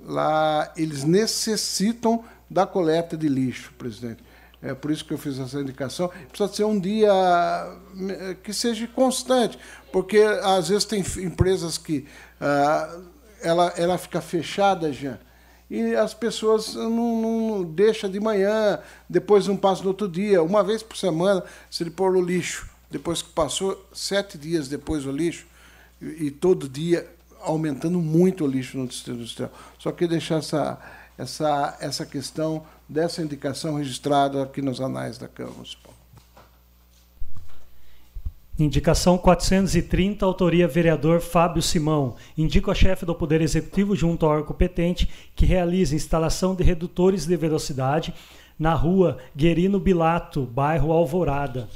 lá 0.00 0.72
eles 0.76 1.04
necessitam 1.04 2.24
da 2.48 2.66
coleta 2.66 3.16
de 3.16 3.28
lixo, 3.28 3.72
presidente. 3.78 4.22
É 4.62 4.74
por 4.74 4.90
isso 4.90 5.04
que 5.04 5.12
eu 5.12 5.18
fiz 5.18 5.38
essa 5.38 5.58
indicação. 5.60 6.10
Precisa 6.28 6.52
ser 6.52 6.64
um 6.64 6.78
dia 6.78 7.10
que 8.42 8.52
seja 8.52 8.86
constante, 8.88 9.58
porque 9.90 10.18
às 10.18 10.68
vezes 10.68 10.84
tem 10.84 11.00
empresas 11.00 11.78
que 11.78 12.06
uh, 12.40 13.02
ela, 13.42 13.72
ela 13.76 13.96
fica 13.96 14.20
fechada 14.20 14.92
já 14.92 15.18
e 15.70 15.94
as 15.94 16.12
pessoas 16.12 16.74
não, 16.74 16.90
não 16.90 17.62
deixam 17.62 18.10
de 18.10 18.18
manhã, 18.18 18.80
depois 19.08 19.46
não 19.46 19.56
passa 19.56 19.82
no 19.82 19.88
outro 19.88 20.08
dia, 20.08 20.42
uma 20.42 20.64
vez 20.64 20.82
por 20.82 20.96
semana, 20.96 21.44
se 21.70 21.84
ele 21.84 21.90
pôr 21.90 22.16
o 22.16 22.20
lixo, 22.20 22.68
depois 22.90 23.22
que 23.22 23.30
passou 23.30 23.86
sete 23.92 24.36
dias 24.36 24.68
depois 24.68 25.06
o 25.06 25.12
lixo, 25.12 25.46
e, 26.00 26.26
e 26.26 26.30
todo 26.30 26.68
dia 26.68 27.08
aumentando 27.40 27.98
muito 28.00 28.44
o 28.44 28.46
lixo 28.46 28.76
no 28.76 28.86
distrito 28.86 29.18
industrial. 29.18 29.50
Só 29.78 29.92
queria 29.92 30.08
deixar 30.08 30.36
essa, 30.36 30.78
essa, 31.16 31.78
essa 31.80 32.06
questão 32.06 32.64
dessa 32.88 33.22
indicação 33.22 33.76
registrada 33.76 34.42
aqui 34.42 34.60
nos 34.60 34.80
anais 34.80 35.16
da 35.16 35.28
Câmara 35.28 35.54
Municipal. 35.54 35.94
Indicação 38.58 39.16
430, 39.16 40.24
autoria 40.26 40.68
vereador 40.68 41.20
Fábio 41.20 41.62
Simão. 41.62 42.16
Indico 42.36 42.70
a 42.70 42.74
chefe 42.74 43.06
do 43.06 43.14
Poder 43.14 43.40
Executivo, 43.40 43.96
junto 43.96 44.26
ao 44.26 44.32
órgão 44.32 44.48
competente, 44.48 45.08
que 45.34 45.46
realize 45.46 45.96
instalação 45.96 46.54
de 46.54 46.62
redutores 46.62 47.24
de 47.24 47.36
velocidade 47.36 48.12
na 48.58 48.74
rua 48.74 49.16
Guerino 49.34 49.80
Bilato, 49.80 50.42
bairro 50.42 50.92
Alvorada. 50.92 51.70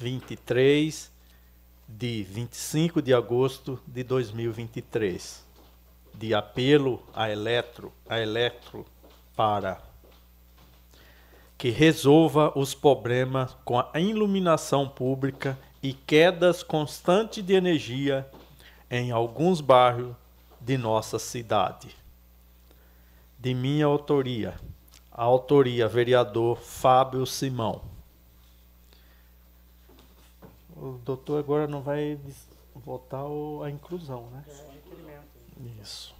23 0.00 1.12
de 1.86 2.22
25 2.22 3.02
de 3.02 3.12
agosto 3.12 3.78
de 3.86 4.02
2023, 4.02 5.44
de 6.14 6.32
apelo 6.32 7.06
a 7.12 7.30
Eletro, 7.30 7.92
a 8.08 8.18
Eletro 8.18 8.86
para 9.36 9.82
que 11.58 11.68
resolva 11.68 12.58
os 12.58 12.72
problemas 12.72 13.54
com 13.62 13.78
a 13.78 14.00
iluminação 14.00 14.88
pública 14.88 15.58
e 15.82 15.92
quedas 15.92 16.62
constantes 16.62 17.44
de 17.44 17.52
energia 17.52 18.26
em 18.90 19.10
alguns 19.10 19.60
bairros 19.60 20.16
de 20.62 20.78
nossa 20.78 21.18
cidade 21.18 22.07
de 23.38 23.54
minha 23.54 23.86
autoria. 23.86 24.58
A 25.12 25.22
autoria, 25.22 25.88
vereador 25.88 26.58
Fábio 26.58 27.24
Simão. 27.26 27.82
O 30.76 30.92
doutor 31.04 31.38
agora 31.38 31.66
não 31.66 31.82
vai 31.82 32.18
votar 32.74 33.24
a 33.64 33.70
inclusão, 33.70 34.28
né? 34.30 34.44
Isso. 35.82 36.14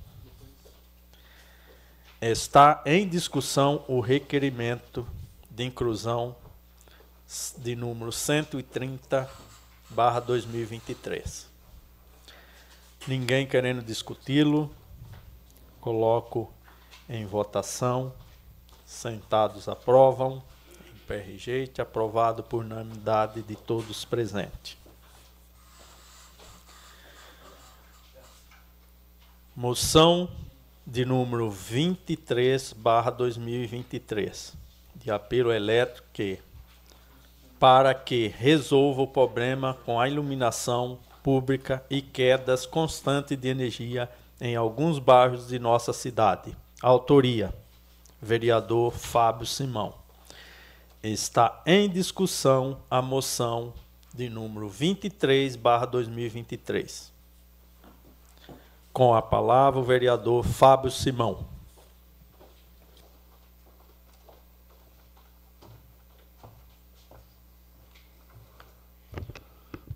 Está 2.21 2.83
em 2.85 3.09
discussão 3.09 3.85
o 3.87 4.01
requerimento 4.01 5.07
de 5.49 5.65
inclusão 5.65 6.35
de 7.59 7.77
número 7.77 8.11
130 8.11 9.31
barra 9.91 10.19
2023. 10.21 11.49
Ninguém 13.07 13.47
querendo 13.47 13.83
discuti-lo, 13.83 14.71
coloco 15.81 16.53
em 17.09 17.25
votação. 17.25 18.13
Sentados 18.85 19.69
aprovam. 19.69 20.43
Em 20.95 20.99
pé 21.07 21.21
rejeite. 21.21 21.81
Aprovado 21.81 22.43
por 22.43 22.65
unanimidade 22.65 23.43
de 23.43 23.57
todos 23.57 24.05
presentes. 24.05 24.77
Moção 29.55 30.31
de 30.87 31.05
número 31.05 31.51
23, 31.51 32.73
barra 32.73 33.11
2023, 33.11 34.55
de 34.95 35.11
apelo 35.11 35.53
elétrico 35.53 36.07
que, 36.13 36.39
para 37.59 37.93
que 37.93 38.29
resolva 38.29 39.03
o 39.03 39.07
problema 39.07 39.77
com 39.85 40.01
a 40.01 40.09
iluminação 40.09 40.99
pública 41.25 41.85
e 41.91 42.01
quedas 42.01 42.65
constantes 42.65 43.37
de 43.37 43.49
energia 43.49 44.09
em 44.41 44.55
alguns 44.55 44.99
bairros 44.99 45.49
de 45.49 45.59
nossa 45.59 45.93
cidade. 45.93 46.57
Autoria: 46.81 47.53
vereador 48.23 48.93
Fábio 48.93 49.45
Simão. 49.45 49.93
Está 51.03 51.61
em 51.67 51.89
discussão 51.89 52.79
a 52.89 53.03
moção 53.03 53.75
de 54.15 54.29
número 54.29 54.69
23/2023. 54.69 57.11
Com 58.93 59.13
a 59.15 59.23
palavra 59.23 59.81
o 59.81 59.85
vereador 59.85 60.45
Fábio 60.45 60.91
Simão. 60.91 61.47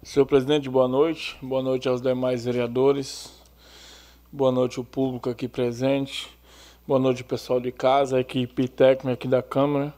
Senhor 0.03 0.27
presidente, 0.27 0.69
boa 0.69 0.89
noite. 0.89 1.39
Boa 1.41 1.63
noite 1.63 1.89
aos 1.89 2.03
demais 2.03 2.45
vereadores. 2.45 3.41
Boa 4.33 4.51
noite 4.51 4.81
ao 4.81 4.85
público 4.85 5.31
aqui 5.31 5.47
presente. 5.47 6.42
Boa 6.85 6.99
noite, 6.99 7.23
pessoal 7.23 7.61
de 7.61 7.71
casa, 7.71 8.19
equipe 8.19 8.67
técnica 8.67 9.13
aqui 9.13 9.29
da 9.29 9.41
Câmara. 9.41 9.95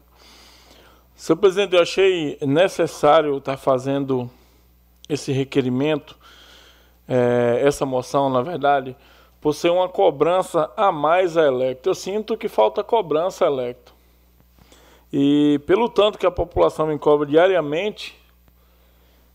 Senhor 1.16 1.38
presidente, 1.38 1.75
eu 1.75 1.81
achei 1.81 2.37
necessário 2.42 3.38
estar 3.38 3.57
fazendo 3.57 4.29
esse 5.09 5.33
requerimento, 5.33 6.14
é, 7.09 7.62
essa 7.64 7.87
moção, 7.87 8.29
na 8.29 8.42
verdade, 8.42 8.94
por 9.40 9.55
ser 9.55 9.70
uma 9.70 9.88
cobrança 9.88 10.70
a 10.77 10.92
mais 10.92 11.38
a 11.38 11.47
Electro. 11.47 11.90
Eu 11.90 11.94
sinto 11.94 12.37
que 12.37 12.49
falta 12.49 12.85
cobrança 12.85 13.47
a 13.47 13.49
Electro. 13.49 13.94
E 15.11 15.59
pelo 15.66 15.88
tanto 15.88 16.18
que 16.18 16.27
a 16.27 16.31
população 16.31 16.88
me 16.88 16.99
cobra 16.99 17.27
diariamente, 17.27 18.14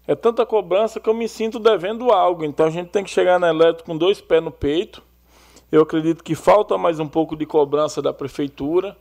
é 0.06 0.14
tanta 0.14 0.46
cobrança 0.46 1.00
que 1.00 1.10
eu 1.10 1.16
me 1.16 1.28
sinto 1.28 1.58
devendo 1.58 2.12
algo. 2.12 2.46
Então 2.46 2.68
a 2.68 2.70
gente 2.70 2.92
tem 2.92 3.04
que 3.04 3.10
chegar 3.10 3.40
na 3.40 3.50
Electro 3.50 3.86
com 3.86 3.98
dois 3.98 4.22
pés 4.22 4.44
no 4.44 4.52
peito 4.52 5.09
Eu 5.72 5.84
acredito 5.84 6.24
que 6.24 6.34
falta 6.34 6.80
mais 6.80 7.00
um 7.00 7.08
pouco 7.08 7.36
de 7.36 7.46
cobrança 7.46 8.02
da 8.02 8.12
prefeitura, 8.12 8.98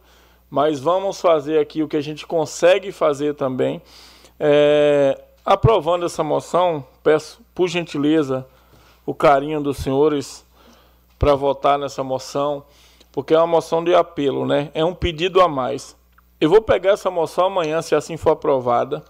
mas 0.50 0.78
vamos 0.78 1.18
fazer 1.18 1.59
aqui 1.59 1.83
o 1.83 1.88
que 1.88 1.96
a 1.96 2.00
gente 2.02 2.26
consegue 2.26 2.92
fazer 2.92 3.35
também. 3.35 3.81
É, 4.38 5.18
aprovando 5.44 6.04
essa 6.04 6.22
moção, 6.22 6.85
peço 7.02 7.40
por 7.54 7.68
gentileza 7.68 8.46
o 9.07 9.14
carinho 9.14 9.62
dos 9.62 9.78
senhores 9.78 10.44
para 11.18 11.35
votar 11.35 11.78
nessa 11.78 12.04
moção, 12.04 12.62
porque 13.11 13.33
é 13.33 13.38
uma 13.38 13.46
moção 13.46 13.83
de 13.83 13.94
apelo, 13.94 14.44
né? 14.44 14.70
É 14.74 14.85
um 14.85 14.94
pedido 14.94 15.40
a 15.40 15.48
mais. 15.48 15.96
Eu 16.38 16.50
vou 16.50 16.61
pegar 16.61 16.90
essa 16.90 17.11
moção 17.11 17.46
amanhã, 17.46 17.81
se 17.81 17.94
assim 17.94 18.18
for 18.18 18.33
aprovada. 18.33 19.02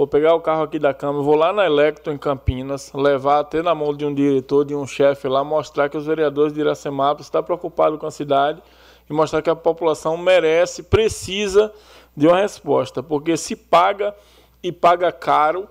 Vou 0.00 0.06
pegar 0.06 0.34
o 0.34 0.40
carro 0.40 0.62
aqui 0.62 0.78
da 0.78 0.94
Câmara, 0.94 1.22
vou 1.22 1.34
lá 1.34 1.52
na 1.52 1.66
Electro, 1.66 2.10
em 2.10 2.16
Campinas, 2.16 2.90
levar 2.94 3.40
até 3.40 3.60
na 3.60 3.74
mão 3.74 3.94
de 3.94 4.06
um 4.06 4.14
diretor, 4.14 4.64
de 4.64 4.74
um 4.74 4.86
chefe 4.86 5.28
lá, 5.28 5.44
mostrar 5.44 5.90
que 5.90 5.96
os 5.98 6.06
vereadores 6.06 6.54
de 6.54 6.60
Iracemápolis 6.60 7.26
estão 7.26 7.42
preocupados 7.42 8.00
com 8.00 8.06
a 8.06 8.10
cidade 8.10 8.62
e 9.10 9.12
mostrar 9.12 9.42
que 9.42 9.50
a 9.50 9.54
população 9.54 10.16
merece, 10.16 10.84
precisa 10.84 11.70
de 12.16 12.26
uma 12.26 12.40
resposta, 12.40 13.02
porque 13.02 13.36
se 13.36 13.54
paga 13.54 14.14
e 14.62 14.72
paga 14.72 15.12
caro 15.12 15.68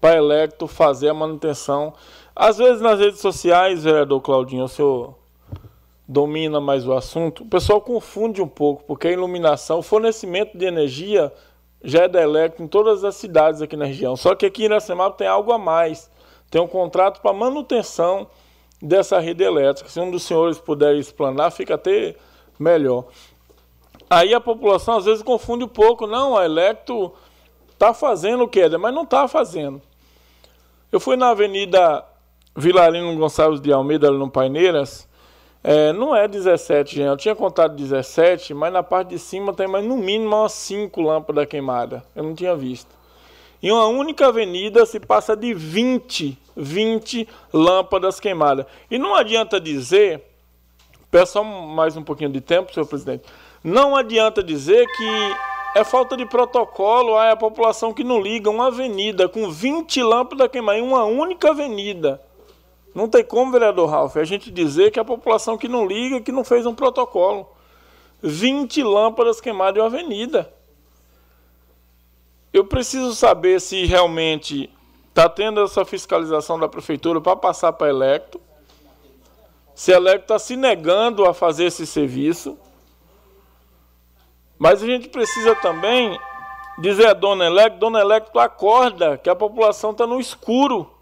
para 0.00 0.18
Electro 0.18 0.68
fazer 0.68 1.08
a 1.08 1.14
manutenção. 1.14 1.94
Às 2.32 2.58
vezes 2.58 2.80
nas 2.80 3.00
redes 3.00 3.18
sociais, 3.18 3.82
vereador 3.82 4.20
Claudinho, 4.20 4.66
o 4.66 4.68
senhor 4.68 5.16
domina 6.06 6.60
mais 6.60 6.86
o 6.86 6.92
assunto, 6.92 7.42
o 7.42 7.46
pessoal 7.46 7.80
confunde 7.80 8.40
um 8.40 8.46
pouco, 8.46 8.84
porque 8.84 9.08
a 9.08 9.10
iluminação, 9.10 9.80
o 9.80 9.82
fornecimento 9.82 10.56
de 10.56 10.64
energia 10.64 11.32
já 11.84 12.04
é 12.04 12.08
da 12.08 12.22
Electro 12.22 12.64
em 12.64 12.66
todas 12.66 13.04
as 13.04 13.14
cidades 13.14 13.60
aqui 13.60 13.76
na 13.76 13.84
região. 13.84 14.16
Só 14.16 14.34
que 14.34 14.46
aqui 14.46 14.62
em 14.62 14.64
Iracemapa 14.64 15.18
tem 15.18 15.26
algo 15.26 15.52
a 15.52 15.58
mais. 15.58 16.10
Tem 16.50 16.60
um 16.60 16.66
contrato 16.66 17.20
para 17.20 17.32
manutenção 17.32 18.26
dessa 18.80 19.18
rede 19.20 19.44
elétrica. 19.44 19.90
Se 19.90 20.00
um 20.00 20.10
dos 20.10 20.22
senhores 20.22 20.58
puder 20.58 20.94
explanar, 20.96 21.52
fica 21.52 21.74
até 21.74 22.16
melhor. 22.58 23.04
Aí 24.08 24.32
a 24.32 24.40
população 24.40 24.96
às 24.96 25.04
vezes 25.04 25.22
confunde 25.22 25.64
um 25.64 25.68
pouco. 25.68 26.06
Não, 26.06 26.36
a 26.36 26.44
Electro 26.44 27.14
está 27.72 27.92
fazendo 27.92 28.44
o 28.44 28.48
que 28.48 28.60
é, 28.60 28.78
mas 28.78 28.94
não 28.94 29.02
está 29.02 29.28
fazendo. 29.28 29.80
Eu 30.90 31.00
fui 31.00 31.16
na 31.16 31.30
Avenida 31.30 32.04
Vilarino 32.56 33.14
Gonçalves 33.16 33.60
de 33.60 33.72
Almeida, 33.72 34.10
no 34.10 34.30
Paineiras, 34.30 35.08
é, 35.66 35.94
não 35.94 36.14
é 36.14 36.28
17, 36.28 36.96
gente. 36.96 37.06
Eu 37.06 37.16
tinha 37.16 37.34
contado 37.34 37.74
17, 37.74 38.52
mas 38.52 38.70
na 38.70 38.82
parte 38.82 39.08
de 39.08 39.18
cima 39.18 39.54
tem 39.54 39.66
mais 39.66 39.82
no 39.82 39.96
mínimo 39.96 40.36
umas 40.36 40.52
5 40.52 41.00
lâmpadas 41.00 41.46
queimadas. 41.46 42.02
Eu 42.14 42.22
não 42.22 42.34
tinha 42.34 42.54
visto. 42.54 42.94
Em 43.62 43.72
uma 43.72 43.86
única 43.86 44.26
avenida 44.26 44.84
se 44.84 45.00
passa 45.00 45.34
de 45.34 45.54
20, 45.54 46.38
20 46.54 47.26
lâmpadas 47.50 48.20
queimadas. 48.20 48.66
E 48.90 48.98
não 48.98 49.14
adianta 49.14 49.58
dizer, 49.58 50.22
peço 51.10 51.42
mais 51.42 51.96
um 51.96 52.02
pouquinho 52.02 52.28
de 52.28 52.42
tempo, 52.42 52.70
senhor 52.74 52.84
presidente. 52.84 53.24
Não 53.62 53.96
adianta 53.96 54.42
dizer 54.42 54.86
que 54.86 55.34
é 55.76 55.82
falta 55.82 56.14
de 56.14 56.26
protocolo, 56.26 57.18
é 57.18 57.30
a 57.30 57.36
população 57.36 57.94
que 57.94 58.04
não 58.04 58.20
liga 58.20 58.50
uma 58.50 58.66
avenida 58.66 59.30
com 59.30 59.50
20 59.50 60.02
lâmpadas 60.02 60.48
queimadas 60.48 60.82
em 60.82 60.86
uma 60.86 61.04
única 61.04 61.48
avenida. 61.48 62.20
Não 62.94 63.08
tem 63.08 63.24
como, 63.24 63.50
vereador 63.50 63.90
Ralf, 63.90 64.16
a 64.16 64.24
gente 64.24 64.50
dizer 64.50 64.92
que 64.92 65.00
a 65.00 65.04
população 65.04 65.58
que 65.58 65.66
não 65.66 65.84
liga, 65.84 66.20
que 66.20 66.30
não 66.30 66.44
fez 66.44 66.64
um 66.64 66.74
protocolo. 66.74 67.48
20 68.22 68.82
lâmpadas 68.84 69.40
queimadas 69.40 69.76
em 69.76 69.80
uma 69.80 69.86
avenida. 69.86 70.54
Eu 72.52 72.64
preciso 72.64 73.14
saber 73.14 73.60
se 73.60 73.84
realmente 73.84 74.70
está 75.08 75.28
tendo 75.28 75.60
essa 75.60 75.84
fiscalização 75.84 76.58
da 76.58 76.68
prefeitura 76.68 77.20
para 77.20 77.34
passar 77.34 77.72
para 77.72 77.88
a 77.88 77.90
Electo. 77.90 78.40
Se 79.74 79.92
a 79.92 79.96
Electo 79.96 80.22
está 80.22 80.38
se 80.38 80.56
negando 80.56 81.24
a 81.24 81.34
fazer 81.34 81.64
esse 81.64 81.84
serviço. 81.84 82.56
Mas 84.56 84.84
a 84.84 84.86
gente 84.86 85.08
precisa 85.08 85.56
também 85.56 86.16
dizer 86.78 87.06
a 87.06 87.12
dona 87.12 87.46
Electo, 87.46 87.78
dona 87.80 88.00
Electo 88.00 88.38
acorda 88.38 89.18
que 89.18 89.28
a 89.28 89.34
população 89.34 89.90
está 89.90 90.06
no 90.06 90.20
escuro. 90.20 90.93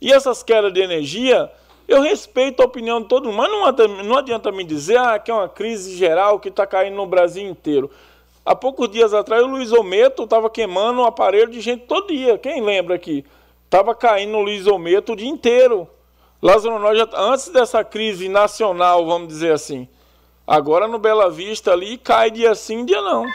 E 0.00 0.12
essas 0.12 0.42
quedas 0.42 0.72
de 0.72 0.80
energia, 0.80 1.50
eu 1.86 2.00
respeito 2.00 2.62
a 2.62 2.64
opinião 2.64 3.02
de 3.02 3.08
todo 3.08 3.26
mundo, 3.26 3.36
mas 3.36 3.50
não 3.50 3.64
adianta, 3.66 4.02
não 4.02 4.16
adianta 4.16 4.52
me 4.52 4.64
dizer 4.64 4.98
ah, 4.98 5.18
que 5.18 5.30
é 5.30 5.34
uma 5.34 5.48
crise 5.48 5.96
geral 5.96 6.38
que 6.38 6.48
está 6.48 6.66
caindo 6.66 6.96
no 6.96 7.06
Brasil 7.06 7.46
inteiro. 7.48 7.90
Há 8.44 8.54
poucos 8.54 8.88
dias 8.88 9.12
atrás, 9.12 9.42
o 9.42 9.46
Luiz 9.46 9.70
Ometo 9.72 10.22
estava 10.22 10.48
queimando 10.48 11.00
um 11.00 11.04
aparelho 11.04 11.50
de 11.50 11.60
gente 11.60 11.84
todo 11.86 12.08
dia. 12.08 12.38
Quem 12.38 12.62
lembra 12.62 12.94
aqui? 12.94 13.24
Estava 13.64 13.94
caindo 13.94 14.32
no 14.32 14.40
Luiz 14.40 14.66
Ometo 14.66 15.12
o 15.12 15.16
dia 15.16 15.28
inteiro. 15.28 15.88
Lázaro 16.42 16.78
Norte, 16.78 17.08
antes 17.14 17.48
dessa 17.48 17.84
crise 17.84 18.28
nacional, 18.28 19.04
vamos 19.04 19.28
dizer 19.28 19.52
assim. 19.52 19.86
Agora 20.46 20.88
no 20.88 20.98
Bela 20.98 21.30
Vista 21.30 21.72
ali, 21.72 21.98
cai 21.98 22.30
dia 22.30 22.54
sim, 22.54 22.84
dia 22.84 23.00
não. 23.02 23.26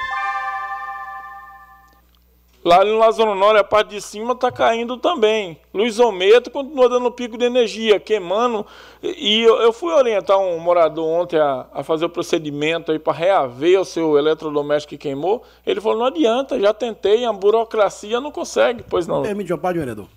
Lá 2.65 2.83
no 2.83 2.97
Lázaro 2.97 3.35
Norte, 3.35 3.59
a 3.59 3.63
parte 3.63 3.89
de 3.89 4.01
cima 4.01 4.33
está 4.33 4.51
caindo 4.51 4.97
também. 4.97 5.55
Luiz 5.71 5.99
Ometo 5.99 6.49
continua 6.49 6.89
dando 6.89 7.11
pico 7.11 7.37
de 7.37 7.45
energia, 7.45 7.99
queimando. 7.99 8.65
E 9.03 9.43
eu, 9.43 9.57
eu 9.57 9.71
fui 9.71 9.93
orientar 9.93 10.39
um 10.39 10.57
morador 10.57 11.05
ontem 11.05 11.37
a, 11.37 11.67
a 11.71 11.83
fazer 11.83 12.05
o 12.05 12.09
procedimento 12.09 12.91
aí 12.91 12.97
para 12.97 13.13
reaver 13.13 13.79
o 13.79 13.85
seu 13.85 14.17
eletrodoméstico 14.17 14.89
que 14.89 14.97
queimou. 14.97 15.43
Ele 15.63 15.79
falou: 15.79 15.99
não 15.99 16.05
adianta, 16.07 16.59
já 16.59 16.73
tentei, 16.73 17.23
a 17.23 17.31
burocracia 17.31 18.19
não 18.19 18.31
consegue. 18.31 18.83
Pois 18.89 19.05
não. 19.05 19.21
Permite 19.21 19.53
uma 19.53 19.59
parte, 19.59 19.77
vereador. 19.77 20.07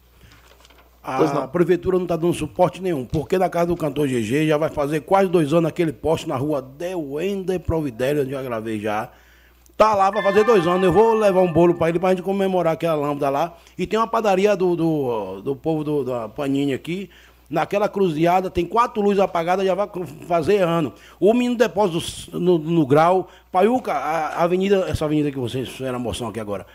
A 1.02 1.46
prefeitura 1.48 1.98
não 1.98 2.04
está 2.04 2.16
dando 2.16 2.32
suporte 2.32 2.80
nenhum, 2.80 3.04
porque 3.04 3.36
na 3.36 3.50
casa 3.50 3.66
do 3.66 3.76
cantor 3.76 4.08
GG 4.08 4.46
já 4.46 4.56
vai 4.56 4.70
fazer 4.70 5.02
quase 5.02 5.28
dois 5.28 5.52
anos 5.52 5.68
aquele 5.68 5.92
poste 5.92 6.26
na 6.26 6.36
rua 6.36 6.62
Deuenda 6.62 7.60
Providério, 7.60 8.22
onde 8.22 8.32
eu 8.32 8.42
gravei 8.42 8.80
já 8.80 9.10
Tá 9.78 9.94
lá 9.94 10.10
pra 10.10 10.20
fazer 10.24 10.42
dois 10.42 10.66
anos. 10.66 10.82
Eu 10.82 10.92
vou 10.92 11.14
levar 11.14 11.40
um 11.40 11.52
bolo 11.52 11.72
pra 11.72 11.88
ele 11.88 12.00
pra 12.00 12.10
gente 12.10 12.20
comemorar 12.20 12.72
aquela 12.72 12.96
lâmpada 12.96 13.30
lá. 13.30 13.56
E 13.78 13.86
tem 13.86 13.96
uma 13.96 14.08
padaria 14.08 14.56
do, 14.56 14.74
do, 14.74 15.40
do 15.40 15.54
povo 15.54 15.84
do, 15.84 16.04
da 16.04 16.28
Panini 16.28 16.74
aqui. 16.74 17.08
Naquela 17.48 17.88
cruzeada, 17.88 18.50
tem 18.50 18.66
quatro 18.66 19.00
luzes 19.00 19.20
apagadas, 19.20 19.64
já 19.64 19.76
vai 19.76 19.88
fazer 20.26 20.58
ano. 20.58 20.92
O 21.20 21.32
menino 21.32 21.54
depósito 21.54 22.38
no, 22.40 22.58
no 22.58 22.84
grau. 22.84 23.30
Paiuca, 23.52 23.92
a, 23.92 24.42
avenida, 24.42 24.84
essa 24.88 25.04
avenida 25.04 25.30
que 25.30 25.38
vocês 25.38 25.68
fizeram 25.68 26.00
moção 26.00 26.26
aqui 26.26 26.40
agora. 26.40 26.66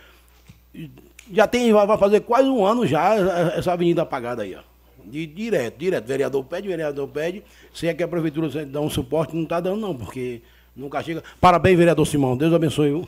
Já 1.29 1.45
tem, 1.45 1.73
vai 1.73 1.97
fazer 1.97 2.21
quase 2.21 2.47
um 2.47 2.65
ano 2.65 2.87
já 2.87 3.15
essa 3.53 3.73
avenida 3.73 4.03
apagada 4.03 4.43
aí, 4.43 4.55
ó. 4.55 4.61
De, 5.05 5.27
direto, 5.27 5.77
direto. 5.77 6.07
Vereador 6.07 6.45
pede, 6.45 6.69
vereador 6.69 7.09
pede. 7.09 7.43
Se 7.73 7.85
é 7.85 7.93
que 7.93 8.01
a 8.01 8.07
prefeitura 8.07 8.65
dá 8.65 8.79
um 8.79 8.89
suporte, 8.89 9.35
não 9.35 9.43
está 9.43 9.59
dando, 9.59 9.81
não, 9.81 9.93
porque 9.93 10.41
Nunca 10.75 11.01
chega. 11.03 11.23
Parabéns, 11.39 11.77
vereador 11.77 12.05
Simão. 12.05 12.36
Deus 12.36 12.53
abençoe. 12.53 12.89
Viu? 12.89 13.07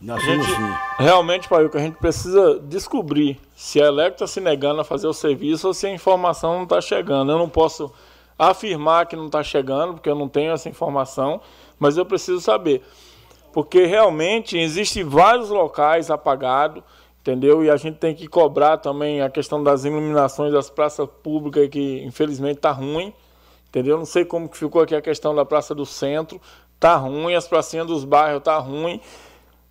Gente, 0.00 0.46
realmente, 0.98 1.48
pai, 1.48 1.64
o 1.64 1.70
que 1.70 1.76
a 1.76 1.80
gente 1.80 1.96
precisa 1.96 2.58
descobrir 2.58 3.38
se 3.54 3.80
a 3.80 3.86
Electra 3.86 4.24
está 4.24 4.26
se 4.26 4.40
negando 4.40 4.80
a 4.80 4.84
fazer 4.84 5.06
o 5.06 5.12
serviço 5.12 5.68
ou 5.68 5.74
se 5.74 5.86
a 5.86 5.90
informação 5.90 6.54
não 6.54 6.64
está 6.64 6.80
chegando. 6.80 7.30
Eu 7.30 7.38
não 7.38 7.48
posso 7.48 7.92
afirmar 8.36 9.06
que 9.06 9.14
não 9.14 9.26
está 9.26 9.44
chegando, 9.44 9.94
porque 9.94 10.10
eu 10.10 10.16
não 10.16 10.28
tenho 10.28 10.50
essa 10.50 10.68
informação, 10.68 11.40
mas 11.78 11.96
eu 11.96 12.04
preciso 12.04 12.40
saber. 12.40 12.82
Porque 13.52 13.84
realmente 13.84 14.58
existem 14.58 15.04
vários 15.04 15.50
locais 15.50 16.10
apagados, 16.10 16.82
entendeu? 17.20 17.62
E 17.62 17.70
a 17.70 17.76
gente 17.76 17.98
tem 17.98 18.12
que 18.12 18.26
cobrar 18.26 18.78
também 18.78 19.20
a 19.20 19.30
questão 19.30 19.62
das 19.62 19.84
iluminações 19.84 20.52
das 20.52 20.68
praças 20.68 21.08
públicas, 21.22 21.68
que 21.68 22.02
infelizmente 22.02 22.56
está 22.56 22.72
ruim, 22.72 23.12
entendeu? 23.68 23.98
Não 23.98 24.04
sei 24.04 24.24
como 24.24 24.48
que 24.48 24.56
ficou 24.56 24.82
aqui 24.82 24.96
a 24.96 25.02
questão 25.02 25.32
da 25.32 25.44
Praça 25.44 25.76
do 25.76 25.86
Centro, 25.86 26.40
tá 26.82 26.96
ruim, 26.96 27.32
as 27.32 27.46
pracinhas 27.46 27.86
dos 27.86 28.04
bairros 28.04 28.42
tá 28.42 28.58
ruim, 28.58 29.00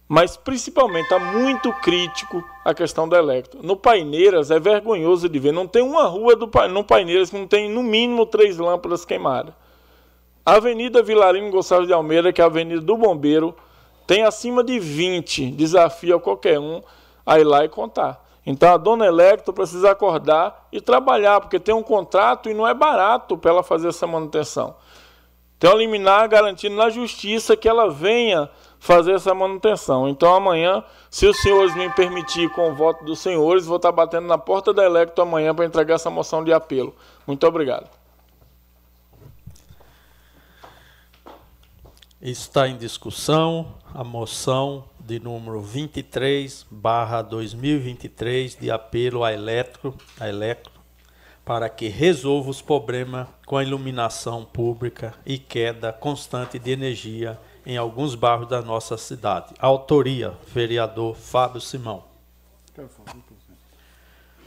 mas 0.08 0.38
principalmente 0.38 1.10
tá 1.10 1.20
muito 1.20 1.74
crítico 1.82 2.42
a 2.64 2.74
questão 2.74 3.08
da 3.08 3.18
elétrica. 3.18 3.58
No 3.62 3.76
Paineiras 3.76 4.50
é 4.50 4.58
vergonhoso 4.58 5.28
de 5.28 5.38
ver, 5.38 5.52
não 5.52 5.68
tem 5.68 5.82
uma 5.82 6.06
rua 6.06 6.38
do 6.38 6.50
no 6.70 6.86
Paineiras 6.86 7.30
que 7.30 7.38
não 7.38 7.46
tem 7.46 7.70
no 7.70 7.84
mínimo 7.84 8.26
três 8.26 8.58
lâmpadas 8.58 9.04
queimadas. 9.04 9.54
A 10.46 10.54
Avenida 10.54 11.04
Vilarino 11.04 11.52
Gonçalves 11.52 11.88
de 11.88 11.94
Almeida, 11.94 12.32
que 12.32 12.40
é 12.40 12.46
a 12.46 12.48
Avenida 12.48 12.80
do 12.80 12.96
Bombeiro, 12.96 13.54
tem 14.08 14.24
acima 14.24 14.64
de 14.64 14.80
20, 14.80 15.52
desafio 15.52 16.16
a 16.16 16.20
qualquer 16.20 16.60
um 16.60 16.82
a 17.26 17.40
ir 17.40 17.44
lá 17.44 17.66
e 17.66 17.70
contar. 17.70 18.26
Então 18.46 18.74
a 18.74 18.78
dona 18.78 19.06
Electro 19.06 19.54
precisa 19.54 19.92
acordar 19.92 20.68
e 20.72 20.80
trabalhar, 20.80 21.42
porque 21.42 21.60
tem 21.60 21.76
um 21.76 21.84
contrato 21.84 22.50
e 22.50 22.54
não 22.54 22.66
é 22.66 22.74
barato 22.74 23.38
para 23.38 23.52
ela 23.52 23.64
fazer 23.64 23.90
essa 23.90 24.08
manutenção. 24.08 24.76
Tem 25.62 25.70
um 25.70 25.78
liminar 25.78 26.28
garantindo 26.28 26.76
na 26.76 26.90
justiça 26.90 27.56
que 27.56 27.70
ela 27.70 27.88
venha 27.88 28.50
fazer 28.80 29.12
essa 29.12 29.32
manutenção. 29.32 30.10
Então 30.10 30.34
amanhã, 30.34 30.84
se 31.08 31.28
os 31.28 31.40
senhores 31.40 31.76
me 31.76 31.88
permitir 31.92 32.50
com 32.50 32.72
o 32.72 32.74
voto 32.74 33.06
dos 33.06 33.20
senhores, 33.20 33.68
vou 33.68 33.76
estar 33.76 33.92
batendo 33.92 34.26
na 34.26 34.40
porta 34.40 34.74
da 34.74 34.84
Electo 34.84 35.22
amanhã 35.22 35.54
para 35.54 35.64
entregar 35.64 35.94
essa 35.94 36.10
moção 36.10 36.44
de 36.44 36.52
apelo. 36.52 36.96
Muito 37.28 37.46
obrigado. 37.46 37.88
Está 42.20 42.68
em 42.68 42.76
discussão 42.76 43.76
a 43.94 44.04
moção 44.04 44.86
de 45.00 45.20
número 45.20 45.62
23, 45.62 46.66
barra 46.72 47.22
2023, 47.22 48.56
de 48.56 48.72
apelo 48.72 49.24
à 49.24 49.32
Eletro, 49.32 49.94
à 50.20 50.28
Electro, 50.28 50.71
para 51.44 51.70
que 51.70 51.88
resolva 51.88 52.50
os 52.50 52.62
problemas 52.62 53.28
com 53.46 53.58
a 53.58 53.64
iluminação 53.64 54.46
pública 54.46 55.14
e 55.26 55.38
queda 55.38 55.92
constante 55.92 56.60
de 56.60 56.72
energia 56.72 57.40
em 57.66 57.78
alguns 57.78 58.16
bairros 58.16 58.48
da 58.48 58.62
nossa 58.62 58.98
cidade. 58.98 59.54
Autoria, 59.60 60.34
vereador 60.48 61.16
Fábio 61.16 61.62
Simão. 61.62 62.04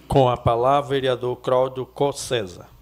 Com 0.09 0.29
a 0.29 0.37
palavra, 0.37 0.91
vereador 0.91 1.37
Cláudio 1.37 1.87
Cossesa. 1.87 2.74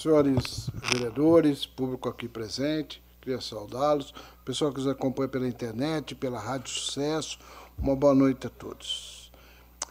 Senhores 0.00 0.70
vereadores, 0.72 1.66
público 1.66 2.08
aqui 2.08 2.26
presente, 2.26 3.02
queria 3.20 3.38
saudá-los, 3.38 4.14
pessoal 4.46 4.72
que 4.72 4.78
nos 4.78 4.88
acompanha 4.88 5.28
pela 5.28 5.46
internet, 5.46 6.14
pela 6.14 6.40
Rádio 6.40 6.70
Sucesso, 6.70 7.38
uma 7.76 7.94
boa 7.94 8.14
noite 8.14 8.46
a 8.46 8.50
todos. 8.50 9.30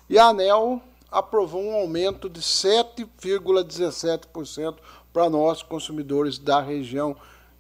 E 0.10 0.18
a 0.18 0.30
ANEL 0.30 0.82
aprovou 1.12 1.64
um 1.64 1.76
aumento 1.76 2.28
de 2.28 2.42
7,17% 2.42 4.78
para 5.14 5.30
nós, 5.30 5.62
consumidores 5.62 6.40
da 6.40 6.60
região 6.60 7.16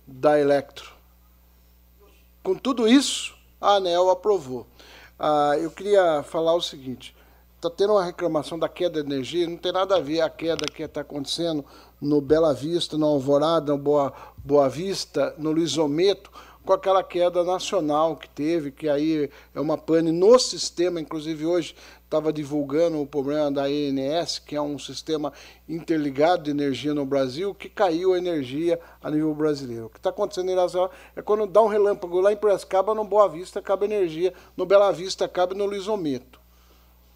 da 0.08 0.40
Electro. 0.40 0.92
Com 2.42 2.56
tudo 2.56 2.88
isso, 2.88 3.38
a 3.62 3.76
ANEL 3.76 4.10
aprovou. 4.10 4.66
Ah, 5.20 5.56
eu 5.60 5.70
queria 5.70 6.24
falar 6.24 6.56
o 6.56 6.62
seguinte: 6.62 7.16
está 7.58 7.70
tendo 7.70 7.94
uma 7.94 8.06
reclamação 8.06 8.58
da 8.58 8.68
queda 8.68 9.04
de 9.04 9.08
energia, 9.08 9.48
não 9.48 9.58
tem 9.58 9.72
nada 9.72 9.98
a 9.98 10.00
ver 10.00 10.22
a 10.22 10.32
queda 10.32 10.66
que 10.66 10.82
está 10.82 11.02
acontecendo 11.02 11.64
no 12.02 12.22
Bela 12.22 12.54
Vista, 12.54 12.98
no 12.98 13.06
Alvorada, 13.06 13.72
no 13.72 13.78
Boa, 13.78 14.14
Boa 14.38 14.70
Vista, 14.70 15.34
no 15.38 15.52
Luizometo, 15.52 16.32
com 16.66 16.74
aquela 16.74 17.04
queda 17.04 17.44
nacional 17.44 18.16
que 18.16 18.30
teve, 18.30 18.72
que 18.72 18.88
aí 18.88 19.30
é 19.56 19.60
uma 19.60 19.78
pane 19.78 20.12
no 20.12 20.38
sistema, 20.38 21.02
inclusive 21.02 21.46
hoje 21.46 21.76
estava 22.04 22.34
divulgando 22.34 23.02
o 23.02 23.08
problema 23.08 23.52
da 23.52 23.70
ENS, 23.70 24.40
que 24.40 24.56
é 24.56 24.62
um 24.62 24.78
sistema 24.78 25.32
interligado 25.68 26.44
de 26.44 26.52
energia 26.52 26.94
no 26.94 27.06
Brasil, 27.06 27.54
que 27.54 27.70
caiu 27.70 28.14
a 28.14 28.18
energia 28.18 28.80
a 29.02 29.10
nível 29.10 29.34
brasileiro. 29.34 29.86
O 29.86 29.90
que 29.90 29.98
está 29.98 30.10
acontecendo 30.10 30.50
em 30.50 30.54
Iracema 30.54 30.90
é 31.16 31.22
quando 31.22 31.46
dá 31.48 31.62
um 31.62 31.68
relâmpago 31.68 32.20
lá 32.20 32.32
em 32.32 32.38
Prescaba, 32.38 32.96
no 32.96 33.04
Boa 33.04 33.28
Vista, 33.28 33.62
cabe 33.62 33.86
energia, 33.86 34.34
no 34.56 34.66
Bela 34.66 34.92
Vista, 34.92 35.28
cabe 35.28 35.56
no 35.56 35.66
Luizometo. 35.66 36.40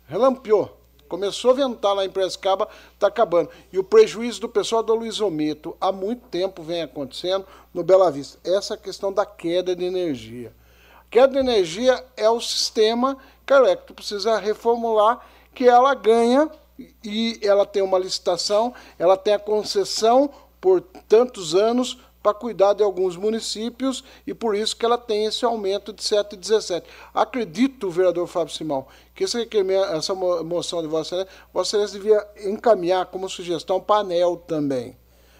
Relampeou. 0.05 0.82
Começou 1.07 1.51
a 1.51 1.53
ventar 1.53 1.93
lá 1.93 2.05
em 2.05 2.09
Prescaba, 2.09 2.67
está 2.93 3.07
acabando. 3.07 3.49
E 3.71 3.77
o 3.77 3.83
prejuízo 3.83 4.41
do 4.41 4.49
pessoal 4.49 4.81
do 4.81 4.95
Luizometo 4.95 5.75
há 5.79 5.91
muito 5.91 6.27
tempo 6.27 6.63
vem 6.63 6.81
acontecendo 6.81 7.45
no 7.73 7.83
Bela 7.83 8.11
Vista. 8.11 8.39
Essa 8.43 8.75
questão 8.75 9.11
da 9.11 9.25
queda 9.25 9.75
de 9.75 9.85
energia. 9.85 10.53
queda 11.09 11.33
de 11.33 11.39
energia 11.39 12.03
é 12.17 12.29
o 12.29 12.41
sistema 12.41 13.17
que 13.45 13.53
a 13.53 13.57
Electro 13.57 13.93
precisa 13.93 14.39
reformular, 14.39 15.25
que 15.53 15.67
ela 15.67 15.93
ganha 15.93 16.49
e 17.03 17.39
ela 17.43 17.65
tem 17.65 17.83
uma 17.83 17.99
licitação, 17.99 18.73
ela 18.97 19.15
tem 19.15 19.33
a 19.33 19.39
concessão 19.39 20.29
por 20.59 20.81
tantos 20.81 21.53
anos 21.53 21.99
para 22.23 22.33
cuidar 22.33 22.73
de 22.73 22.81
alguns 22.81 23.17
municípios 23.17 24.01
e 24.25 24.33
por 24.33 24.55
isso 24.55 24.77
que 24.77 24.85
ela 24.85 24.97
tem 24.97 25.25
esse 25.25 25.43
aumento 25.43 25.91
de 25.91 26.01
7,17. 26.01 26.83
Acredito, 27.13 27.91
vereador 27.91 28.25
Fábio 28.27 28.53
Simão, 28.53 28.87
que 29.13 29.25
essa 29.25 30.15
moção 30.15 30.81
de 30.81 30.87
Vossa 30.87 31.15
Excelência, 31.15 31.33
Vossa 31.53 31.77
Excelência 31.77 31.99
devia 31.99 32.49
encaminhar 32.49 33.07
como 33.07 33.29
sugestão 33.29 33.81
para 33.81 33.99
ANEL 33.99 34.37
também. 34.37 34.97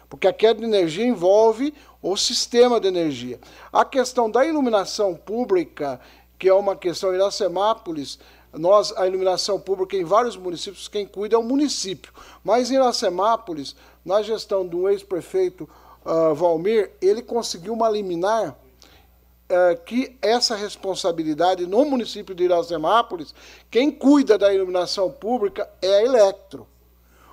Porque 0.09 0.27
a 0.27 0.33
queda 0.33 0.59
de 0.59 0.65
energia 0.65 1.05
envolve 1.05 1.73
o 2.01 2.17
sistema 2.17 2.79
de 2.79 2.87
energia. 2.87 3.39
A 3.71 3.85
questão 3.85 4.29
da 4.29 4.45
iluminação 4.45 5.15
pública, 5.15 5.99
que 6.37 6.49
é 6.49 6.53
uma 6.53 6.75
questão 6.75 7.13
em 7.13 7.15
Iracemápolis, 7.15 8.19
nós, 8.51 8.95
a 8.95 9.07
iluminação 9.07 9.59
pública 9.59 9.97
em 9.97 10.03
vários 10.03 10.37
municípios, 10.37 10.87
quem 10.87 11.07
cuida 11.07 11.35
é 11.35 11.39
o 11.39 11.43
município. 11.43 12.13
Mas 12.43 12.69
em 12.69 12.75
Iracemápolis, 12.75 13.75
na 14.03 14.21
gestão 14.21 14.65
do 14.65 14.89
ex-prefeito 14.89 15.69
uh, 16.05 16.33
Valmir, 16.35 16.91
ele 17.01 17.21
conseguiu 17.21 17.73
uma 17.73 17.89
liminar 17.89 18.49
uh, 18.49 19.81
que 19.85 20.17
essa 20.21 20.55
responsabilidade 20.55 21.65
no 21.65 21.85
município 21.85 22.35
de 22.35 22.43
Iracemápolis, 22.43 23.33
quem 23.69 23.91
cuida 23.91 24.37
da 24.37 24.53
iluminação 24.53 25.11
pública 25.11 25.69
é 25.81 25.95
a 25.95 26.03
Electro. 26.03 26.67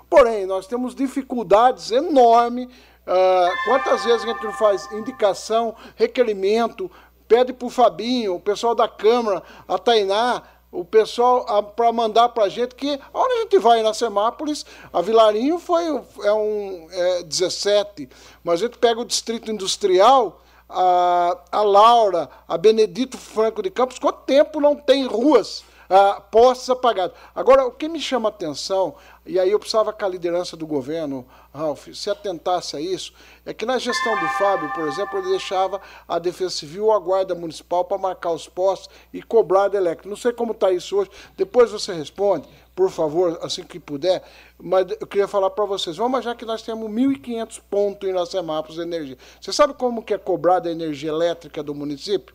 Porém, 0.08 0.44
nós 0.46 0.66
temos 0.66 0.94
dificuldades 0.94 1.90
enormes. 1.90 2.66
Uh, 2.66 3.64
quantas 3.64 4.04
vezes 4.04 4.24
a 4.24 4.26
gente 4.26 4.52
faz 4.58 4.90
indicação, 4.92 5.74
requerimento, 5.96 6.90
pede 7.26 7.52
para 7.52 7.66
o 7.66 7.70
Fabinho, 7.70 8.34
o 8.34 8.40
pessoal 8.40 8.74
da 8.74 8.88
Câmara, 8.88 9.42
a 9.68 9.78
Tainá, 9.78 10.42
o 10.72 10.84
pessoal 10.84 11.62
para 11.62 11.92
mandar 11.92 12.28
para 12.30 12.44
a 12.44 12.48
gente 12.48 12.74
que 12.74 12.98
onde 13.12 13.34
a 13.34 13.38
gente 13.42 13.58
vai 13.58 13.82
na 13.82 13.92
Semápolis, 13.92 14.64
a 14.92 15.00
Vilarinho 15.00 15.58
foi 15.58 15.84
é 16.22 16.32
um 16.32 16.86
é 16.90 17.22
17, 17.22 18.08
mas 18.44 18.62
a 18.62 18.66
gente 18.66 18.78
pega 18.78 19.00
o 19.00 19.04
distrito 19.04 19.50
industrial, 19.50 20.40
a, 20.68 21.36
a 21.50 21.62
Laura, 21.62 22.30
a 22.46 22.56
Benedito 22.56 23.18
Franco 23.18 23.62
de 23.62 23.70
Campos, 23.70 23.98
quanto 23.98 24.20
tempo 24.20 24.60
não 24.60 24.76
tem 24.76 25.06
ruas? 25.06 25.64
ah, 25.90 26.22
postos 26.30 26.70
apagados. 26.70 27.16
Agora, 27.34 27.66
o 27.66 27.72
que 27.72 27.88
me 27.88 28.00
chama 28.00 28.28
a 28.28 28.30
atenção, 28.30 28.94
e 29.30 29.38
aí 29.38 29.52
eu 29.52 29.60
precisava 29.60 29.92
que 29.92 30.04
a 30.04 30.08
liderança 30.08 30.56
do 30.56 30.66
governo, 30.66 31.24
Ralf, 31.54 31.86
se 31.94 32.10
atentasse 32.10 32.76
a 32.76 32.80
isso, 32.80 33.14
é 33.46 33.54
que 33.54 33.64
na 33.64 33.78
gestão 33.78 34.18
do 34.18 34.26
Fábio, 34.30 34.68
por 34.74 34.88
exemplo, 34.88 35.20
ele 35.20 35.30
deixava 35.30 35.80
a 36.08 36.18
Defesa 36.18 36.50
Civil 36.50 36.86
ou 36.86 36.92
a 36.92 36.98
Guarda 36.98 37.32
Municipal 37.32 37.84
para 37.84 37.96
marcar 37.96 38.32
os 38.32 38.48
postos 38.48 38.92
e 39.12 39.22
cobrar 39.22 39.68
da 39.68 39.78
elétrica. 39.78 40.08
Não 40.08 40.16
sei 40.16 40.32
como 40.32 40.50
está 40.50 40.72
isso 40.72 40.96
hoje, 40.96 41.12
depois 41.36 41.70
você 41.70 41.92
responde, 41.92 42.48
por 42.74 42.90
favor, 42.90 43.38
assim 43.40 43.62
que 43.62 43.78
puder, 43.78 44.20
mas 44.58 44.90
eu 44.98 45.06
queria 45.06 45.28
falar 45.28 45.50
para 45.50 45.64
vocês, 45.64 45.96
vamos 45.96 46.10
imaginar 46.10 46.34
que 46.34 46.44
nós 46.44 46.62
temos 46.62 46.90
1.500 46.90 47.62
pontos 47.70 48.08
em 48.08 48.26
Semápolis 48.26 48.78
de 48.78 48.82
energia. 48.82 49.18
Você 49.40 49.52
sabe 49.52 49.74
como 49.74 50.02
que 50.02 50.12
é 50.12 50.18
cobrada 50.18 50.68
a 50.68 50.72
energia 50.72 51.10
elétrica 51.10 51.62
do 51.62 51.72
município? 51.72 52.34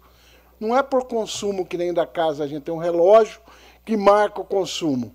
Não 0.57 0.77
é 0.77 0.81
por 0.81 1.03
consumo 1.07 1.65
que 1.65 1.77
nem 1.77 1.93
da 1.93 2.07
casa, 2.07 2.45
a 2.45 2.47
gente 2.47 2.63
tem 2.63 2.73
um 2.73 2.77
relógio 2.77 3.41
que 3.83 3.97
marca 3.97 4.39
o 4.39 4.45
consumo. 4.45 5.13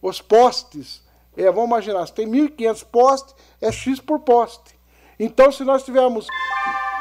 Os 0.00 0.22
postes, 0.22 1.06
é, 1.44 1.50
vamos 1.50 1.68
imaginar, 1.68 2.06
se 2.06 2.12
tem 2.12 2.26
1.500 2.26 2.84
postes, 2.84 3.34
é 3.60 3.70
X 3.70 4.00
por 4.00 4.20
poste. 4.20 4.78
Então, 5.18 5.50
se 5.50 5.64
nós 5.64 5.84
tivermos 5.84 6.26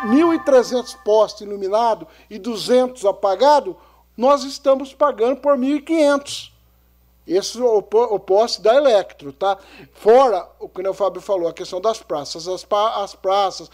1.300 0.06 0.96
postes 1.04 1.42
iluminados 1.42 2.08
e 2.30 2.38
200 2.38 3.04
apagados, 3.06 3.76
nós 4.16 4.44
estamos 4.44 4.94
pagando 4.94 5.38
por 5.38 5.58
1.500. 5.58 6.52
Esse 7.28 7.60
é 7.60 7.62
o, 7.62 7.80
o 7.80 8.20
poste 8.20 8.62
da 8.62 8.76
Electro, 8.76 9.34
tá? 9.34 9.58
Fora, 9.94 10.48
o 10.60 10.70
que 10.70 10.88
o 10.88 10.94
Fábio 10.94 11.20
falou, 11.20 11.50
a 11.50 11.54
questão 11.54 11.82
das 11.82 12.02
praças. 12.02 12.48
As, 12.48 12.66
as 12.72 13.16
praças, 13.16 13.70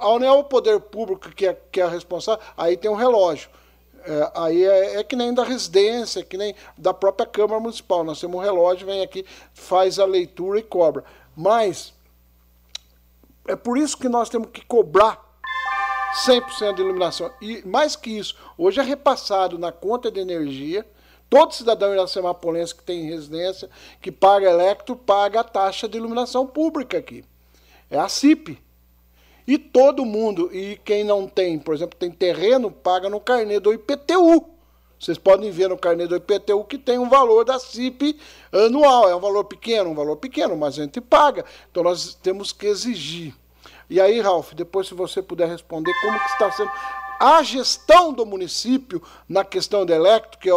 a 0.00 0.08
União 0.10 0.38
o 0.38 0.44
Poder 0.44 0.78
Público 0.80 1.30
que 1.30 1.46
é, 1.46 1.58
que 1.72 1.80
é 1.80 1.86
responsável, 1.86 2.44
aí 2.56 2.76
tem 2.76 2.90
um 2.90 2.94
relógio. 2.94 3.48
É, 4.04 4.32
aí 4.34 4.64
é, 4.64 4.96
é, 5.00 5.04
que 5.04 5.16
nem 5.16 5.32
da 5.32 5.44
residência, 5.44 6.24
que 6.24 6.36
nem 6.36 6.54
da 6.76 6.92
própria 6.94 7.26
Câmara 7.26 7.60
Municipal. 7.60 8.04
Nós 8.04 8.20
temos 8.20 8.36
um 8.36 8.42
relógio, 8.42 8.86
vem 8.86 9.02
aqui, 9.02 9.24
faz 9.52 9.98
a 9.98 10.04
leitura 10.04 10.58
e 10.58 10.62
cobra. 10.62 11.04
Mas 11.36 11.92
é 13.46 13.56
por 13.56 13.78
isso 13.78 13.96
que 13.96 14.08
nós 14.08 14.28
temos 14.28 14.48
que 14.50 14.64
cobrar 14.64 15.20
100% 16.26 16.74
de 16.74 16.82
iluminação. 16.82 17.30
E 17.40 17.62
mais 17.66 17.96
que 17.96 18.10
isso, 18.10 18.36
hoje 18.56 18.80
é 18.80 18.82
repassado 18.82 19.58
na 19.58 19.72
conta 19.72 20.10
de 20.10 20.20
energia 20.20 20.86
Todo 21.30 21.54
cidadão 21.54 21.92
iracemapolense 21.94 22.74
que 22.74 22.82
tem 22.82 23.08
residência, 23.08 23.70
que 24.02 24.10
paga 24.10 24.50
electro, 24.50 24.96
paga 24.96 25.40
a 25.40 25.44
taxa 25.44 25.88
de 25.88 25.96
iluminação 25.96 26.44
pública 26.44 26.98
aqui. 26.98 27.24
É 27.88 27.96
a 27.96 28.08
CIP. 28.08 28.60
E 29.46 29.58
todo 29.58 30.04
mundo, 30.04 30.50
e 30.54 30.78
quem 30.84 31.04
não 31.04 31.26
tem, 31.26 31.58
por 31.58 31.74
exemplo, 31.74 31.98
tem 31.98 32.10
terreno, 32.10 32.70
paga 32.70 33.08
no 33.08 33.20
carnê 33.20 33.58
do 33.58 33.72
IPTU. 33.72 34.44
Vocês 34.98 35.16
podem 35.16 35.50
ver 35.50 35.70
no 35.70 35.78
carnê 35.78 36.06
do 36.06 36.14
IPTU 36.14 36.62
que 36.64 36.76
tem 36.76 36.98
um 36.98 37.08
valor 37.08 37.42
da 37.42 37.58
CIP 37.58 38.18
anual. 38.52 39.08
É 39.08 39.16
um 39.16 39.20
valor 39.20 39.44
pequeno, 39.44 39.90
um 39.90 39.94
valor 39.94 40.16
pequeno, 40.16 40.54
mas 40.56 40.78
a 40.78 40.82
gente 40.82 41.00
paga. 41.00 41.44
Então 41.70 41.82
nós 41.82 42.14
temos 42.14 42.52
que 42.52 42.66
exigir. 42.66 43.34
E 43.88 43.98
aí, 43.98 44.20
Ralf, 44.20 44.52
depois 44.52 44.86
se 44.86 44.94
você 44.94 45.22
puder 45.22 45.48
responder 45.48 45.92
como 46.02 46.18
que 46.18 46.30
está 46.32 46.52
sendo 46.52 46.70
a 47.18 47.42
gestão 47.42 48.12
do 48.12 48.26
município 48.26 49.02
na 49.28 49.44
questão 49.44 49.86
do 49.86 49.92
elétrico, 49.92 50.38
que 50.38 50.50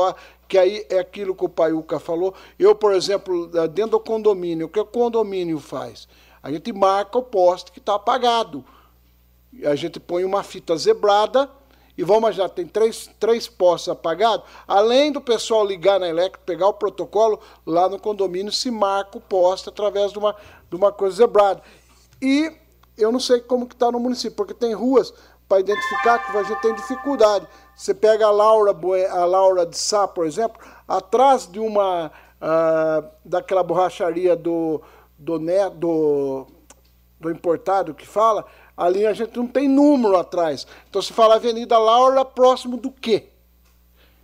que 0.48 0.58
aí 0.58 0.86
é 0.90 1.00
aquilo 1.00 1.34
que 1.34 1.44
o 1.44 1.50
Paiuca 1.50 2.00
falou. 2.00 2.34
Eu, 2.60 2.76
por 2.76 2.94
exemplo, 2.94 3.48
dentro 3.70 3.92
do 3.92 4.00
condomínio, 4.00 4.68
o 4.68 4.70
que 4.70 4.80
o 4.80 4.86
condomínio 4.86 5.60
faz? 5.60 6.08
A 6.44 6.52
gente 6.52 6.74
marca 6.74 7.18
o 7.18 7.24
poste 7.24 7.72
que 7.72 7.80
está 7.80 7.96
apagado. 7.96 8.66
A 9.66 9.76
gente 9.76 9.98
põe 10.00 10.26
uma 10.26 10.44
fita 10.44 10.76
zebrada 10.76 11.50
e 11.98 12.04
vamos 12.04 12.24
imaginar, 12.24 12.50
tem 12.50 12.66
três, 12.66 13.10
três 13.20 13.48
postos 13.48 13.90
apagados, 13.90 14.46
além 14.68 15.12
do 15.12 15.22
pessoal 15.22 15.64
ligar 15.64 16.00
na 16.00 16.08
elétrica, 16.08 16.40
pegar 16.44 16.68
o 16.68 16.74
protocolo, 16.74 17.40
lá 17.66 17.88
no 17.88 18.00
condomínio 18.00 18.52
se 18.52 18.72
marca 18.72 19.18
o 19.18 19.22
poste 19.22 19.70
através 19.70 20.12
de 20.12 20.18
uma, 20.18 20.36
de 20.70 20.76
uma 20.76 20.92
coisa 20.92 21.18
zebrada. 21.18 21.62
E 22.20 22.52
eu 22.98 23.12
não 23.12 23.20
sei 23.20 23.40
como 23.40 23.68
que 23.68 23.76
está 23.76 23.92
no 23.92 24.00
município, 24.00 24.36
porque 24.36 24.56
tem 24.56 24.74
ruas 24.74 25.14
para 25.48 25.60
identificar 25.60 26.18
que 26.20 26.36
a 26.36 26.44
gente 26.44 26.62
tem 26.62 26.74
dificuldade. 26.74 27.48
Você 27.76 27.94
pega 27.94 28.26
a 28.26 28.32
Laura, 28.32 28.76
a 29.12 29.26
Laura 29.26 29.66
de 29.66 29.78
Sá, 29.78 30.08
por 30.08 30.26
exemplo, 30.26 30.60
atrás 30.88 31.48
de 31.48 31.60
uma 31.60 32.08
uh, 32.42 33.08
daquela 33.24 33.62
borracharia 33.62 34.36
do, 34.36 34.82
do, 35.24 35.40
né, 35.40 35.70
do, 35.70 36.46
do 37.20 37.32
importado 37.32 37.94
que 37.94 38.06
fala, 38.06 38.46
ali 38.76 39.06
a 39.06 39.14
gente 39.14 39.38
não 39.38 39.48
tem 39.48 39.68
número 39.68 40.18
atrás. 40.18 40.68
Então 40.90 41.02
se 41.02 41.14
fala 41.14 41.36
Avenida 41.36 41.78
Laura, 41.78 42.26
próximo 42.26 42.78
do 42.78 42.92
quê? 42.92 43.30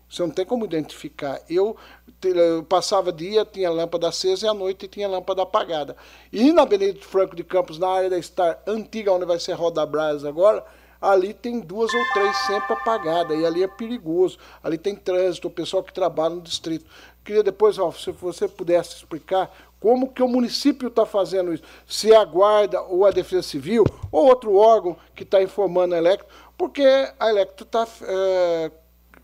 Você 0.09 0.23
não 0.23 0.31
tem 0.31 0.43
como 0.43 0.65
identificar. 0.65 1.39
Eu, 1.47 1.77
eu 2.23 2.63
passava 2.63 3.11
dia, 3.11 3.45
tinha 3.45 3.69
lâmpada 3.69 4.09
acesa 4.09 4.45
e 4.47 4.49
à 4.49 4.53
noite 4.53 4.87
tinha 4.87 5.07
lâmpada 5.07 5.43
apagada. 5.43 5.95
E 6.33 6.51
na 6.51 6.65
Benedito 6.65 7.05
Franco 7.05 7.35
de 7.35 7.43
Campos, 7.43 7.77
na 7.77 7.87
área 7.87 8.09
da 8.09 8.21
Star 8.21 8.59
antiga, 8.65 9.13
onde 9.13 9.25
vai 9.25 9.39
ser 9.39 9.53
Roda 9.53 9.85
Brás 9.85 10.25
agora, 10.25 10.65
ali 10.99 11.31
tem 11.31 11.59
duas 11.59 11.93
ou 11.93 12.01
três 12.13 12.35
sempre 12.47 12.73
apagadas, 12.73 13.39
e 13.39 13.45
ali 13.45 13.61
é 13.61 13.67
perigoso. 13.67 14.39
Ali 14.63 14.79
tem 14.79 14.95
trânsito, 14.95 15.47
o 15.47 15.51
pessoal 15.51 15.83
que 15.83 15.93
trabalha 15.93 16.33
no 16.35 16.41
distrito. 16.41 16.89
Queria 17.23 17.43
depois, 17.43 17.75
se 17.75 18.11
você 18.11 18.47
pudesse 18.47 18.95
explicar 18.95 19.55
como 19.79 20.11
que 20.11 20.21
o 20.21 20.27
município 20.27 20.89
está 20.89 21.05
fazendo 21.05 21.53
isso? 21.53 21.63
Se 21.87 22.11
é 22.11 22.17
a 22.17 22.25
Guarda 22.25 22.81
ou 22.81 23.05
a 23.05 23.11
Defesa 23.11 23.43
Civil 23.43 23.85
ou 24.11 24.27
outro 24.27 24.55
órgão 24.55 24.97
que 25.15 25.23
está 25.23 25.41
informando 25.41 25.95
a 25.95 25.97
Electro, 25.97 26.27
porque 26.57 26.83
a 27.17 27.29
Electro 27.29 27.65
está 27.65 27.87
é, 28.03 28.71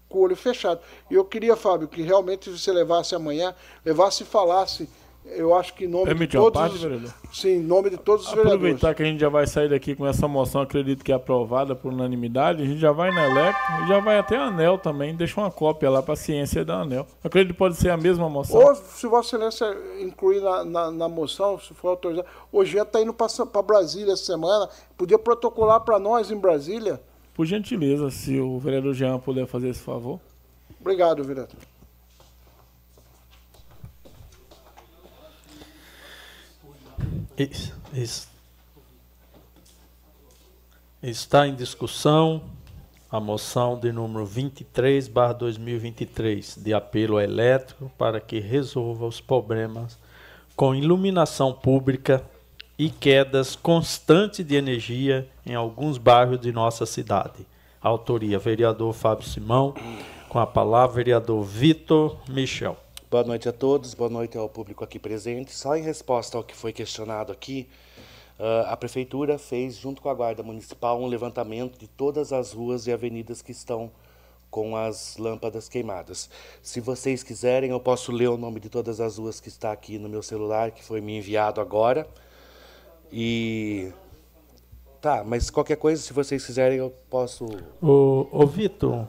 com 0.08 0.20
o 0.20 0.22
olho 0.22 0.36
fechado. 0.36 0.80
E 1.12 1.16
eu 1.16 1.26
queria, 1.26 1.56
Fábio, 1.58 1.88
que 1.88 2.02
realmente 2.02 2.50
você 2.50 2.72
levasse 2.72 3.14
amanhã, 3.14 3.54
levasse 3.84 4.24
e 4.24 4.26
falasse 4.26 4.90
eu 5.28 5.56
acho 5.56 5.74
que 5.74 5.86
em 5.86 5.88
nome 5.88 6.06
Permite 6.06 6.32
de 6.32 6.38
todos 6.38 6.60
parte, 6.62 6.78
vereador? 6.78 7.14
sim, 7.34 7.56
em 7.58 7.60
nome 7.64 7.90
de 7.90 7.98
todos 7.98 8.26
os 8.26 8.32
Aproveitar 8.32 8.58
vereadores. 8.60 8.96
que 8.98 9.04
a 9.04 9.06
gente 9.06 9.20
já 9.20 9.30
vai 9.30 9.48
sair 9.48 9.70
daqui 9.70 9.96
com 9.96 10.06
essa 10.06 10.28
moção, 10.28 10.62
acredito 10.62 11.04
que 11.04 11.12
é 11.12 11.16
aprovada 11.16 11.76
por 11.76 11.92
unanimidade, 11.92 12.62
a 12.62 12.66
gente 12.66 12.80
já 12.80 12.92
vai 12.92 13.12
na 13.12 13.28
Electro 13.30 13.84
e 13.84 13.88
já 13.88 14.00
vai 14.00 14.18
até 14.18 14.38
a 14.38 14.44
ANEL 14.46 14.78
também, 14.78 15.16
deixa 15.16 15.40
uma 15.42 15.50
cópia 15.52 15.90
lá 15.90 16.02
para 16.04 16.14
a 16.14 16.18
ciência 16.18 16.64
da 16.64 16.82
ANEL. 16.82 17.08
Acredito 17.24 17.54
que 17.54 17.58
pode 17.58 17.76
ser 17.76 17.90
a 17.90 17.98
mesma 17.98 18.30
moção. 18.30 18.60
Ou, 18.62 18.76
se 18.76 19.08
Vossa 19.08 19.36
Excelência 19.36 19.78
incluir 20.00 20.42
na, 20.42 20.64
na, 20.64 20.92
na 20.92 21.10
moção, 21.10 21.60
se 21.60 21.74
for 21.74 21.90
autorizado, 21.90 22.28
Jean 22.64 22.84
está 22.84 23.02
indo 23.02 23.14
para 23.14 23.62
Brasília 23.62 24.14
essa 24.14 24.26
semana, 24.26 24.70
podia 24.98 25.18
protocolar 25.20 25.82
para 25.82 26.00
nós 26.00 26.32
em 26.32 26.38
Brasília. 26.38 27.02
Por 27.34 27.46
gentileza, 27.46 28.10
se 28.10 28.40
o 28.40 28.58
vereador 28.60 28.94
Jean 28.94 29.20
puder 29.20 29.46
fazer 29.46 29.70
esse 29.70 29.82
favor. 29.82 30.20
Obrigado, 30.80 31.24
vereador. 31.24 31.58
Está 41.02 41.48
em 41.48 41.54
discussão 41.54 42.44
a 43.12 43.20
moção 43.20 43.80
de 43.80 43.92
número 43.92 44.26
23, 44.26 45.08
barra 45.08 45.34
2023, 45.34 46.58
de 46.58 46.74
apelo 46.74 47.20
elétrico 47.20 47.92
para 47.98 48.20
que 48.20 48.40
resolva 48.40 49.06
os 49.06 49.22
problemas 49.22 49.98
com 50.56 50.74
iluminação 50.74 51.54
pública 51.54 52.24
e 52.78 52.90
quedas 52.90 53.56
constantes 53.56 54.46
de 54.46 54.56
energia 54.56 55.30
em 55.46 55.56
alguns 55.56 55.98
bairros 55.98 56.40
de 56.40 56.52
nossa 56.52 56.86
cidade. 56.86 57.46
Autoria, 57.82 58.40
vereador 58.40 58.94
Fábio 58.94 59.28
Simão. 59.28 59.76
Com 60.28 60.40
a 60.40 60.48
palavra, 60.48 60.96
vereador 60.96 61.44
Vitor 61.44 62.18
Michel. 62.28 62.85
Boa 63.10 63.24
noite 63.24 63.48
a 63.48 63.54
todos, 63.54 63.94
boa 63.94 64.10
noite 64.10 64.36
ao 64.36 64.50
público 64.50 64.84
aqui 64.84 64.98
presente. 64.98 65.54
Só 65.54 65.76
em 65.76 65.84
resposta 65.84 66.38
ao 66.38 66.44
que 66.44 66.56
foi 66.56 66.74
questionado 66.74 67.32
aqui, 67.32 67.70
uh, 68.40 68.66
a 68.66 68.76
Prefeitura 68.76 69.38
fez, 69.38 69.76
junto 69.78 70.02
com 70.02 70.10
a 70.10 70.14
Guarda 70.14 70.42
Municipal, 70.42 71.00
um 71.00 71.06
levantamento 71.06 71.78
de 71.78 71.88
todas 71.88 72.34
as 72.34 72.52
ruas 72.52 72.88
e 72.88 72.92
avenidas 72.92 73.44
que 73.44 73.52
estão 73.52 73.92
com 74.50 74.76
as 74.76 75.18
lâmpadas 75.18 75.70
queimadas. 75.70 76.32
Se 76.64 76.82
vocês 76.82 77.22
quiserem, 77.22 77.70
eu 77.70 77.80
posso 77.80 78.12
ler 78.12 78.28
o 78.28 78.38
nome 78.38 78.60
de 78.60 78.70
todas 78.70 79.00
as 79.00 79.20
ruas 79.20 79.40
que 79.40 79.50
está 79.50 79.72
aqui 79.72 80.00
no 80.00 80.10
meu 80.10 80.24
celular, 80.24 80.72
que 80.72 80.84
foi 80.84 81.00
me 81.00 81.16
enviado 81.18 81.62
agora. 81.62 82.08
E. 83.12 83.94
Tá, 85.00 85.24
mas 85.24 85.52
qualquer 85.52 85.78
coisa, 85.78 86.02
se 86.02 86.12
vocês 86.12 86.44
quiserem, 86.44 86.80
eu 86.80 86.92
posso. 87.08 87.46
Ô, 87.80 88.28
ô 88.32 88.48
Vitor, 88.48 89.08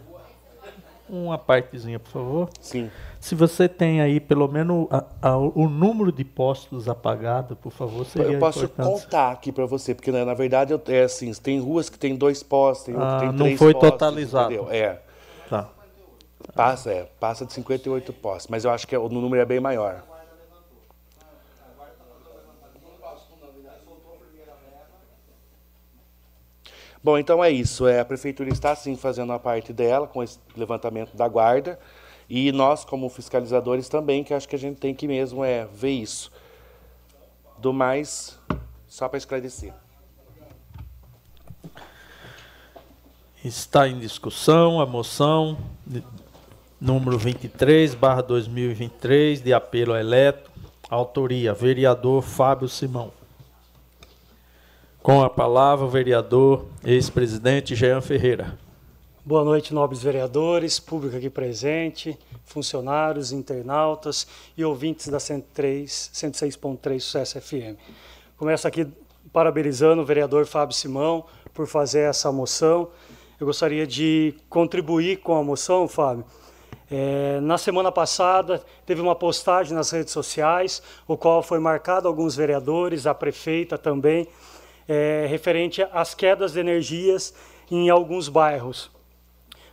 uma 1.08 1.38
partezinha, 1.38 1.98
por 1.98 2.10
favor. 2.10 2.48
Sim. 2.60 2.90
Se 3.20 3.34
você 3.34 3.68
tem 3.68 4.00
aí 4.00 4.20
pelo 4.20 4.46
menos 4.48 4.86
a, 4.90 5.04
a, 5.22 5.36
o 5.36 5.68
número 5.68 6.12
de 6.12 6.24
postos 6.24 6.88
apagados, 6.88 7.56
por 7.58 7.72
favor, 7.72 8.04
seria 8.06 8.32
Eu 8.34 8.38
posso 8.38 8.64
importante. 8.64 9.02
contar 9.02 9.30
aqui 9.32 9.50
para 9.50 9.66
você, 9.66 9.94
porque 9.94 10.12
né, 10.12 10.24
na 10.24 10.34
verdade 10.34 10.72
eu, 10.72 10.80
é 10.88 11.02
assim, 11.02 11.32
tem 11.32 11.60
ruas 11.60 11.88
que 11.88 11.98
tem 11.98 12.14
dois 12.16 12.42
postos, 12.42 12.86
tem, 12.86 12.94
Ah, 12.96 13.18
tem 13.20 13.28
não 13.32 13.36
três 13.46 13.58
foi 13.58 13.72
postos, 13.72 13.90
totalizado. 13.90 14.52
entendeu? 14.54 14.70
É, 14.72 15.00
Tá. 15.48 15.68
passa, 16.54 16.90
é, 16.92 17.08
passa 17.18 17.44
de 17.46 17.52
58 17.52 18.12
postos, 18.12 18.46
mas 18.48 18.64
eu 18.64 18.70
acho 18.70 18.86
que 18.86 18.94
é- 18.94 18.98
o 18.98 19.08
número 19.08 19.40
é 19.42 19.44
bem 19.44 19.60
maior. 19.60 20.02
Bom, 27.06 27.16
então 27.16 27.44
é 27.44 27.48
isso. 27.48 27.86
É, 27.86 28.00
a 28.00 28.04
prefeitura 28.04 28.50
está 28.50 28.74
sim 28.74 28.96
fazendo 28.96 29.32
a 29.32 29.38
parte 29.38 29.72
dela 29.72 30.08
com 30.08 30.24
esse 30.24 30.40
levantamento 30.56 31.16
da 31.16 31.28
guarda 31.28 31.78
e 32.28 32.50
nós 32.50 32.84
como 32.84 33.08
fiscalizadores 33.08 33.88
também, 33.88 34.24
que 34.24 34.34
acho 34.34 34.48
que 34.48 34.56
a 34.56 34.58
gente 34.58 34.78
tem 34.80 34.92
que 34.92 35.06
mesmo 35.06 35.44
é 35.44 35.66
ver 35.66 35.92
isso. 35.92 36.32
Do 37.58 37.72
mais, 37.72 38.40
só 38.88 39.08
para 39.08 39.18
esclarecer. 39.18 39.72
Está 43.44 43.86
em 43.86 44.00
discussão 44.00 44.80
a 44.80 44.84
moção 44.84 45.56
número 46.80 47.16
23, 47.16 47.94
barra 47.94 48.22
2023, 48.22 49.42
de 49.42 49.54
apelo 49.54 49.94
elétrico. 49.94 50.50
Autoria, 50.90 51.54
vereador 51.54 52.20
Fábio 52.20 52.68
Simão. 52.68 53.15
Com 55.06 55.22
a 55.22 55.30
palavra, 55.30 55.86
o 55.86 55.88
vereador 55.88 56.66
ex-presidente 56.84 57.76
Jean 57.76 58.00
Ferreira. 58.00 58.58
Boa 59.24 59.44
noite, 59.44 59.72
nobres 59.72 60.02
vereadores, 60.02 60.80
público 60.80 61.16
aqui 61.16 61.30
presente, 61.30 62.18
funcionários, 62.44 63.30
internautas 63.30 64.26
e 64.56 64.64
ouvintes 64.64 65.06
da 65.06 65.20
103, 65.20 66.10
106.3 66.12 66.98
Sucesso 66.98 67.40
FM. 67.40 67.78
Começo 68.36 68.66
aqui 68.66 68.84
parabenizando 69.32 70.02
o 70.02 70.04
vereador 70.04 70.44
Fábio 70.44 70.74
Simão 70.74 71.24
por 71.54 71.68
fazer 71.68 72.00
essa 72.00 72.32
moção. 72.32 72.88
Eu 73.38 73.46
gostaria 73.46 73.86
de 73.86 74.34
contribuir 74.48 75.18
com 75.18 75.36
a 75.36 75.44
moção, 75.44 75.86
Fábio. 75.86 76.24
É, 76.90 77.38
na 77.42 77.59
semana 77.59 77.92
passada, 77.92 78.61
teve 78.84 79.00
uma 79.00 79.14
postagem 79.14 79.72
nas 79.72 79.88
redes 79.92 80.12
sociais, 80.12 80.82
o 81.07 81.16
qual 81.16 81.44
foi 81.44 81.61
marcado 81.61 82.09
alguns 82.09 82.34
vereadores, 82.34 83.07
a 83.07 83.14
prefeita 83.14 83.78
também, 83.78 84.26
é, 84.89 85.26
referente 85.28 85.87
às 85.93 86.14
quedas 86.14 86.53
de 86.53 86.61
energias 86.61 87.34
em 87.70 87.91
alguns 87.91 88.28
bairros. 88.28 88.91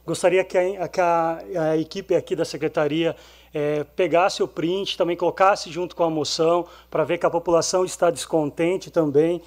Gostaria 0.06 0.44
que 0.44 0.58
a, 0.58 0.88
que 0.88 1.00
a, 1.00 1.40
a 1.72 1.78
equipe 1.78 2.14
aqui 2.14 2.36
da 2.36 2.44
secretaria 2.44 3.16
eh, 3.54 3.86
pegasse 3.96 4.42
o 4.42 4.48
print, 4.48 4.98
também 4.98 5.16
colocasse 5.16 5.70
junto 5.72 5.96
com 5.96 6.04
a 6.04 6.10
moção, 6.10 6.66
para 6.90 7.04
ver 7.04 7.20
que 7.20 7.26
a 7.26 7.30
população 7.30 7.86
está 7.86 8.10
descontente 8.10 8.90
também. 8.90 9.42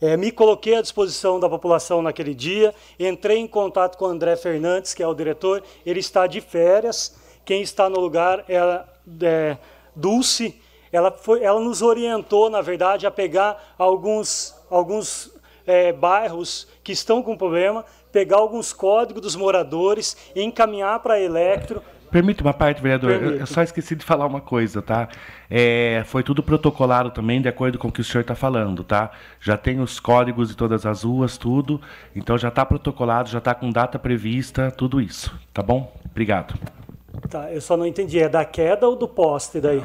Eh, 0.00 0.16
me 0.16 0.32
coloquei 0.32 0.74
à 0.74 0.82
disposição 0.82 1.38
da 1.38 1.48
população 1.48 2.02
naquele 2.02 2.34
dia, 2.34 2.74
entrei 2.98 3.38
em 3.38 3.46
contato 3.46 3.96
com 3.96 4.06
o 4.06 4.08
André 4.08 4.34
Fernandes, 4.34 4.92
que 4.92 5.02
é 5.02 5.06
o 5.06 5.14
diretor, 5.14 5.62
ele 5.86 6.00
está 6.00 6.26
de 6.26 6.40
férias. 6.40 7.16
Quem 7.44 7.62
está 7.62 7.88
no 7.88 8.00
lugar 8.00 8.44
é, 8.48 8.56
é 9.22 9.58
Dulce. 9.94 10.60
Ela, 10.90 11.12
foi, 11.12 11.42
ela 11.42 11.60
nos 11.60 11.80
orientou, 11.80 12.50
na 12.50 12.60
verdade, 12.60 13.06
a 13.06 13.10
pegar 13.10 13.74
alguns, 13.78 14.54
alguns 14.76 15.30
eh, 15.66 15.92
bairros 15.92 16.68
que 16.82 16.92
estão 16.92 17.22
com 17.22 17.36
problema, 17.36 17.84
pegar 18.12 18.36
alguns 18.36 18.72
códigos 18.72 19.22
dos 19.22 19.36
moradores 19.36 20.16
e 20.34 20.42
encaminhar 20.42 20.98
para 21.00 21.14
a 21.14 21.20
Electro. 21.20 21.82
Permite 22.10 22.42
uma 22.42 22.54
parte, 22.54 22.80
vereador? 22.80 23.10
Eu- 23.10 23.36
Eu, 23.38 23.46
só 23.46 23.60
esqueci 23.62 23.96
de 23.96 24.04
falar 24.04 24.26
uma 24.26 24.40
coisa, 24.40 24.80
tá? 24.80 25.08
É, 25.50 26.04
foi 26.06 26.22
tudo 26.22 26.44
protocolado 26.44 27.10
também, 27.10 27.42
de 27.42 27.48
acordo 27.48 27.76
com 27.76 27.88
o 27.88 27.92
que 27.92 28.00
o 28.00 28.04
senhor 28.04 28.20
está 28.20 28.36
falando, 28.36 28.84
tá? 28.84 29.10
Já 29.40 29.56
tem 29.56 29.80
os 29.80 29.98
códigos 29.98 30.48
de 30.50 30.56
todas 30.56 30.86
as 30.86 31.02
ruas, 31.02 31.36
tudo. 31.36 31.80
Então 32.14 32.38
já 32.38 32.48
está 32.48 32.64
protocolado, 32.64 33.28
já 33.28 33.38
está 33.38 33.52
com 33.52 33.68
data 33.70 33.98
prevista, 33.98 34.70
tudo 34.70 35.00
isso, 35.00 35.34
tá 35.52 35.60
bom? 35.62 35.92
Obrigado. 36.08 36.54
Tá, 37.28 37.50
eu 37.52 37.60
só 37.60 37.76
não 37.76 37.86
entendi, 37.86 38.20
é 38.20 38.28
da 38.28 38.44
queda 38.44 38.86
ou 38.86 38.94
do 38.94 39.08
poste 39.08 39.60
daí? 39.60 39.82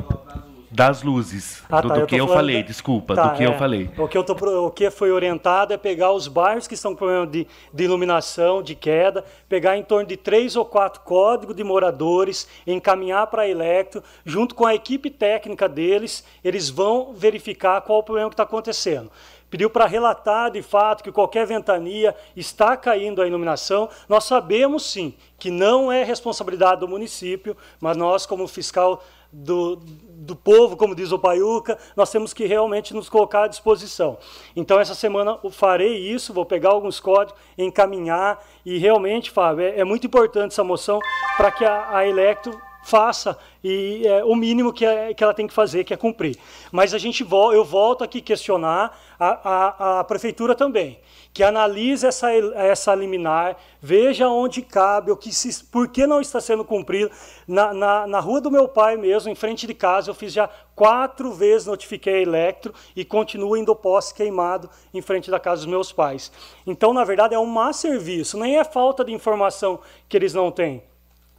Das 0.72 1.02
luzes, 1.02 1.64
Ah, 1.70 1.82
do, 1.82 1.88
tá, 1.88 1.94
do 1.96 2.00
eu 2.02 2.08
que 2.08 2.16
eu 2.16 2.28
falei, 2.28 2.62
da- 2.62 2.68
desculpa, 2.68 3.16
Tá, 3.16 3.28
do 3.30 3.38
que 3.38 3.44
eu 3.44 3.52
é. 3.54 3.58
falei. 3.58 3.90
O 3.98 4.08
que, 4.08 4.18
eu 4.18 4.24
tô, 4.24 4.34
o 4.68 4.70
que 4.72 4.90
foi 4.92 5.12
orientado 5.12 5.74
é 5.74 5.78
pegar 5.78 6.12
os 6.12 6.28
bairros 6.28 6.68
que 6.68 6.76
estão 6.76 6.92
com 6.92 6.98
problema 6.98 7.26
de, 7.26 7.48
de 7.74 7.84
iluminação, 7.84 8.62
de 8.62 8.76
queda, 8.76 9.26
pegar 9.48 9.78
em 9.78 9.84
torno 9.84 10.06
de 10.08 10.16
três 10.16 10.56
ou 10.56 10.64
quatro 10.64 11.02
códigos 11.02 11.56
de 11.56 11.64
moradores, 11.64 12.48
encaminhar 12.68 13.26
para 13.28 13.44
a 13.44 13.48
Electro, 13.50 14.04
junto 14.24 14.54
com 14.54 14.66
a 14.66 14.76
equipe 14.76 15.10
técnica 15.10 15.68
deles, 15.68 16.24
eles 16.44 16.70
vão 16.70 17.14
verificar 17.14 17.82
qual 17.82 18.00
o 18.00 18.04
problema 18.04 18.30
que 18.30 18.34
está 18.36 18.44
acontecendo. 18.44 19.12
Pediu 19.50 19.68
para 19.72 19.88
relatar 19.88 20.52
de 20.52 20.62
fato 20.62 21.04
que 21.04 21.12
qualquer 21.12 21.48
ventania 21.48 22.16
está 22.38 22.78
caindo 22.78 23.20
a 23.20 23.26
iluminação. 23.26 23.90
Nós 24.08 24.26
sabemos 24.26 24.84
sim 24.86 25.16
que 25.40 25.50
não 25.50 25.92
é 25.92 26.04
responsabilidade 26.04 26.82
do 26.82 26.88
município, 26.88 27.58
mas 27.82 27.98
nós, 27.98 28.28
como 28.28 28.48
fiscal 28.48 29.04
do, 29.32 29.76
do 29.76 30.36
povo, 30.36 30.76
como 30.76 30.96
diz 30.96 31.12
o 31.12 31.20
Paiuca, 31.20 31.78
nós 31.96 32.12
temos 32.12 32.34
que 32.34 32.46
realmente 32.46 32.94
nos 32.94 33.10
colocar 33.10 33.44
à 33.44 33.48
disposição. 33.48 34.18
Então, 34.56 34.80
essa 34.80 34.96
semana 34.96 35.38
eu 35.44 35.52
farei 35.52 35.98
isso, 35.98 36.34
vou 36.34 36.46
pegar 36.46 36.70
alguns 36.70 37.00
códigos, 37.00 37.40
encaminhar, 37.58 38.44
e 38.66 38.78
realmente, 38.78 39.30
Fábio, 39.32 39.66
é, 39.66 39.80
é 39.80 39.84
muito 39.84 40.08
importante 40.08 40.52
essa 40.54 40.64
moção 40.64 41.00
para 41.38 41.52
que 41.52 41.64
a, 41.64 41.98
a 41.98 42.08
Electro 42.08 42.60
faça 42.84 43.38
e 43.64 44.08
é, 44.08 44.24
o 44.24 44.36
mínimo 44.36 44.74
que, 44.74 44.86
é- 44.86 45.14
que 45.14 45.24
ela 45.24 45.34
tem 45.34 45.46
que 45.46 45.54
fazer, 45.54 45.84
que 45.84 45.94
é 45.94 45.98
cumprir. 45.98 46.38
Mas 46.72 46.94
a 46.94 46.98
gente 46.98 47.24
vol 47.24 47.54
eu 47.54 47.64
volto 47.64 48.04
aqui 48.04 48.22
questionar 48.22 48.98
a, 49.20 49.50
a, 49.50 50.00
a 50.00 50.04
prefeitura 50.04 50.56
também, 50.56 51.00
que 51.34 51.44
analise 51.44 52.06
essa, 52.06 52.32
essa 52.32 52.96
liminar, 52.96 53.56
veja 53.80 54.28
onde 54.28 54.62
cabe, 54.62 55.12
o 55.12 55.18
que 55.18 55.34
se, 55.34 55.64
por 55.66 55.88
que 55.88 56.08
não 56.08 56.20
está 56.20 56.42
sendo 56.42 56.66
cumprido. 56.66 57.12
Na, 57.48 57.74
na, 57.74 58.08
na 58.08 58.20
rua 58.20 58.42
do 58.42 58.52
meu 58.52 58.68
pai 58.68 58.98
mesmo, 58.98 59.32
em 59.32 59.36
frente 59.36 59.68
de 59.68 59.74
casa, 59.74 60.10
eu 60.10 60.16
fiz 60.16 60.34
já 60.34 60.50
quatro 60.76 61.32
vezes, 61.32 61.68
notifiquei 61.68 62.16
a 62.16 62.22
Electro 62.22 62.74
e 62.96 63.06
continua 63.06 63.60
indo 63.60 63.76
poste 63.76 64.14
queimado 64.14 64.70
em 64.94 65.02
frente 65.02 65.30
da 65.30 65.40
casa 65.40 65.62
dos 65.62 65.70
meus 65.70 65.92
pais. 65.92 66.32
Então, 66.66 66.94
na 66.94 67.04
verdade, 67.04 67.36
é 67.36 67.40
um 67.40 67.46
má 67.46 67.72
serviço, 67.74 68.38
nem 68.38 68.58
é 68.58 68.64
falta 68.64 69.06
de 69.06 69.14
informação 69.14 69.80
que 70.08 70.18
eles 70.18 70.34
não 70.34 70.52
têm. 70.52 70.84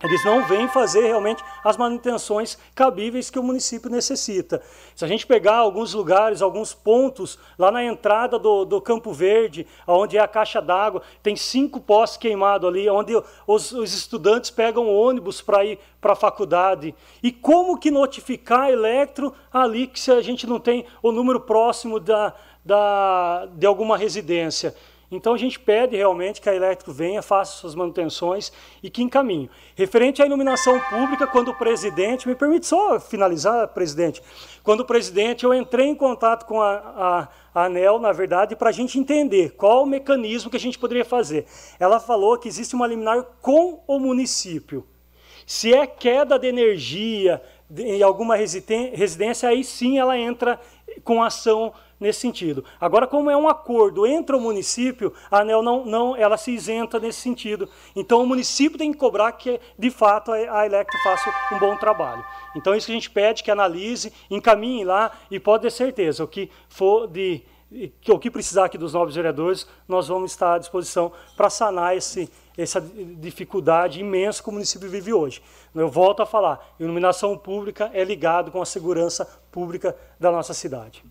Eles 0.02 0.24
não 0.24 0.46
vêm 0.46 0.66
fazer 0.66 1.02
realmente 1.02 1.44
as 1.62 1.76
manutenções 1.76 2.56
cabíveis 2.74 3.28
que 3.28 3.38
o 3.38 3.42
município 3.42 3.90
necessita. 3.90 4.62
Se 4.96 5.04
a 5.04 5.08
gente 5.08 5.26
pegar 5.26 5.56
alguns 5.56 5.92
lugares, 5.92 6.40
alguns 6.40 6.72
pontos, 6.72 7.38
lá 7.58 7.70
na 7.70 7.84
entrada 7.84 8.38
do, 8.38 8.64
do 8.64 8.80
Campo 8.80 9.12
Verde, 9.12 9.66
onde 9.86 10.16
é 10.16 10.20
a 10.20 10.28
caixa 10.28 10.60
d'água, 10.62 11.02
tem 11.22 11.36
cinco 11.36 11.80
postes 11.80 12.16
queimados 12.16 12.66
ali, 12.66 12.88
onde 12.88 13.14
os, 13.46 13.72
os 13.72 13.92
estudantes 13.92 14.50
pegam 14.50 14.88
ônibus 14.88 15.42
para 15.42 15.66
ir 15.66 15.78
para 16.00 16.14
a 16.14 16.16
faculdade. 16.16 16.94
E 17.22 17.30
como 17.30 17.78
que 17.78 17.90
notificar 17.90 18.62
a 18.62 18.72
Electro 18.72 19.34
ali 19.52 19.86
que 19.86 20.00
se 20.00 20.10
a 20.10 20.22
gente 20.22 20.46
não 20.46 20.58
tem 20.58 20.86
o 21.02 21.12
número 21.12 21.40
próximo 21.40 22.00
da, 22.00 22.32
da, 22.64 23.46
de 23.52 23.66
alguma 23.66 23.98
residência? 23.98 24.74
Então 25.10 25.34
a 25.34 25.38
gente 25.38 25.58
pede 25.58 25.96
realmente 25.96 26.40
que 26.40 26.48
a 26.48 26.54
Elétrico 26.54 26.92
venha, 26.92 27.20
faça 27.20 27.56
suas 27.56 27.74
manutenções 27.74 28.52
e 28.80 28.88
que 28.88 29.02
encaminhe. 29.02 29.50
Referente 29.74 30.22
à 30.22 30.26
iluminação 30.26 30.78
pública, 30.88 31.26
quando 31.26 31.48
o 31.48 31.54
presidente, 31.54 32.28
me 32.28 32.36
permite 32.36 32.66
só 32.66 33.00
finalizar, 33.00 33.66
presidente, 33.68 34.22
quando 34.62 34.80
o 34.80 34.84
presidente, 34.84 35.44
eu 35.44 35.52
entrei 35.52 35.86
em 35.86 35.94
contato 35.94 36.46
com 36.46 36.62
a, 36.62 37.28
a, 37.54 37.60
a 37.62 37.64
ANEL, 37.64 37.98
na 37.98 38.12
verdade, 38.12 38.54
para 38.54 38.68
a 38.68 38.72
gente 38.72 38.98
entender 38.98 39.50
qual 39.56 39.82
o 39.82 39.86
mecanismo 39.86 40.48
que 40.48 40.56
a 40.56 40.60
gente 40.60 40.78
poderia 40.78 41.04
fazer. 41.04 41.44
Ela 41.80 41.98
falou 41.98 42.38
que 42.38 42.46
existe 42.46 42.76
uma 42.76 42.86
liminar 42.86 43.24
com 43.40 43.82
o 43.88 43.98
município. 43.98 44.86
Se 45.44 45.74
é 45.74 45.84
queda 45.86 46.38
de 46.38 46.46
energia 46.46 47.42
em 47.76 48.02
alguma 48.02 48.36
residência, 48.36 49.48
aí 49.48 49.64
sim 49.64 49.98
ela 49.98 50.16
entra 50.16 50.60
com 51.04 51.22
ação 51.22 51.72
nesse 51.98 52.20
sentido. 52.20 52.64
Agora, 52.80 53.06
como 53.06 53.30
é 53.30 53.36
um 53.36 53.48
acordo 53.48 54.06
entre 54.06 54.34
o 54.34 54.40
município, 54.40 55.12
a 55.30 55.40
ANEL 55.40 55.62
não, 55.62 55.84
não, 55.84 56.16
ela 56.16 56.36
se 56.36 56.50
isenta 56.50 56.98
nesse 56.98 57.20
sentido. 57.20 57.68
Então, 57.94 58.22
o 58.22 58.26
município 58.26 58.78
tem 58.78 58.90
que 58.90 58.98
cobrar 58.98 59.32
que, 59.32 59.60
de 59.78 59.90
fato, 59.90 60.32
a 60.32 60.64
Electro 60.64 60.98
faça 61.02 61.30
um 61.52 61.58
bom 61.58 61.76
trabalho. 61.76 62.24
Então, 62.56 62.74
isso 62.74 62.86
que 62.86 62.92
a 62.92 62.94
gente 62.94 63.10
pede, 63.10 63.42
que 63.42 63.50
analise, 63.50 64.12
encaminhe 64.30 64.84
lá 64.84 65.12
e 65.30 65.38
pode 65.38 65.62
ter 65.62 65.70
certeza, 65.70 66.24
o 66.24 66.28
que 66.28 66.50
for 66.68 67.06
de 67.06 67.42
o 68.08 68.18
que 68.18 68.28
precisar 68.28 68.64
aqui 68.64 68.76
dos 68.76 68.94
novos 68.94 69.14
vereadores, 69.14 69.64
nós 69.86 70.08
vamos 70.08 70.32
estar 70.32 70.54
à 70.54 70.58
disposição 70.58 71.12
para 71.36 71.48
sanar 71.48 71.96
esse, 71.96 72.28
essa 72.56 72.80
dificuldade 72.80 74.00
imensa 74.00 74.42
que 74.42 74.48
o 74.48 74.52
município 74.52 74.88
vive 74.88 75.12
hoje. 75.12 75.42
Eu 75.74 75.88
volto 75.88 76.22
a 76.22 76.26
falar, 76.26 76.74
iluminação 76.78 77.36
pública 77.38 77.90
é 77.94 78.04
ligado 78.04 78.50
com 78.50 78.60
a 78.60 78.66
segurança 78.66 79.24
pública 79.50 79.96
da 80.18 80.30
nossa 80.30 80.52
cidade. 80.52 81.02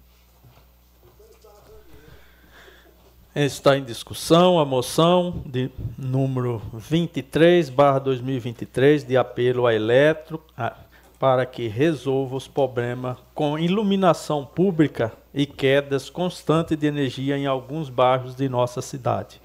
Está 3.36 3.78
em 3.78 3.84
discussão 3.84 4.60
a 4.60 4.66
moção 4.66 5.44
de 5.46 5.70
número 5.98 6.62
23, 6.74 7.70
barra 7.70 8.00
2023, 8.00 9.04
de 9.04 9.16
apelo 9.16 9.68
à 9.68 9.74
Eletro 9.74 10.42
a- 10.58 10.76
para 11.20 11.46
que 11.46 11.68
resolva 11.68 12.36
os 12.36 12.48
problemas 12.48 13.18
com 13.36 13.60
iluminação 13.60 14.46
pública 14.46 15.14
e 15.34 15.46
quedas 15.46 16.10
constantes 16.10 16.78
de 16.78 16.88
energia 16.88 17.38
em 17.38 17.46
alguns 17.46 17.90
bairros 17.90 18.36
de 18.36 18.50
nossa 18.50 18.82
cidade. 18.82 19.40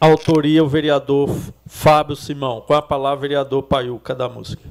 Autoria 0.00 0.62
o 0.62 0.68
vereador 0.68 1.28
Fábio 1.66 2.14
Simão. 2.14 2.60
Com 2.60 2.72
a 2.72 2.80
palavra, 2.80 3.20
vereador 3.20 3.64
Paiuca 3.64 4.14
da 4.14 4.28
Música. 4.28 4.62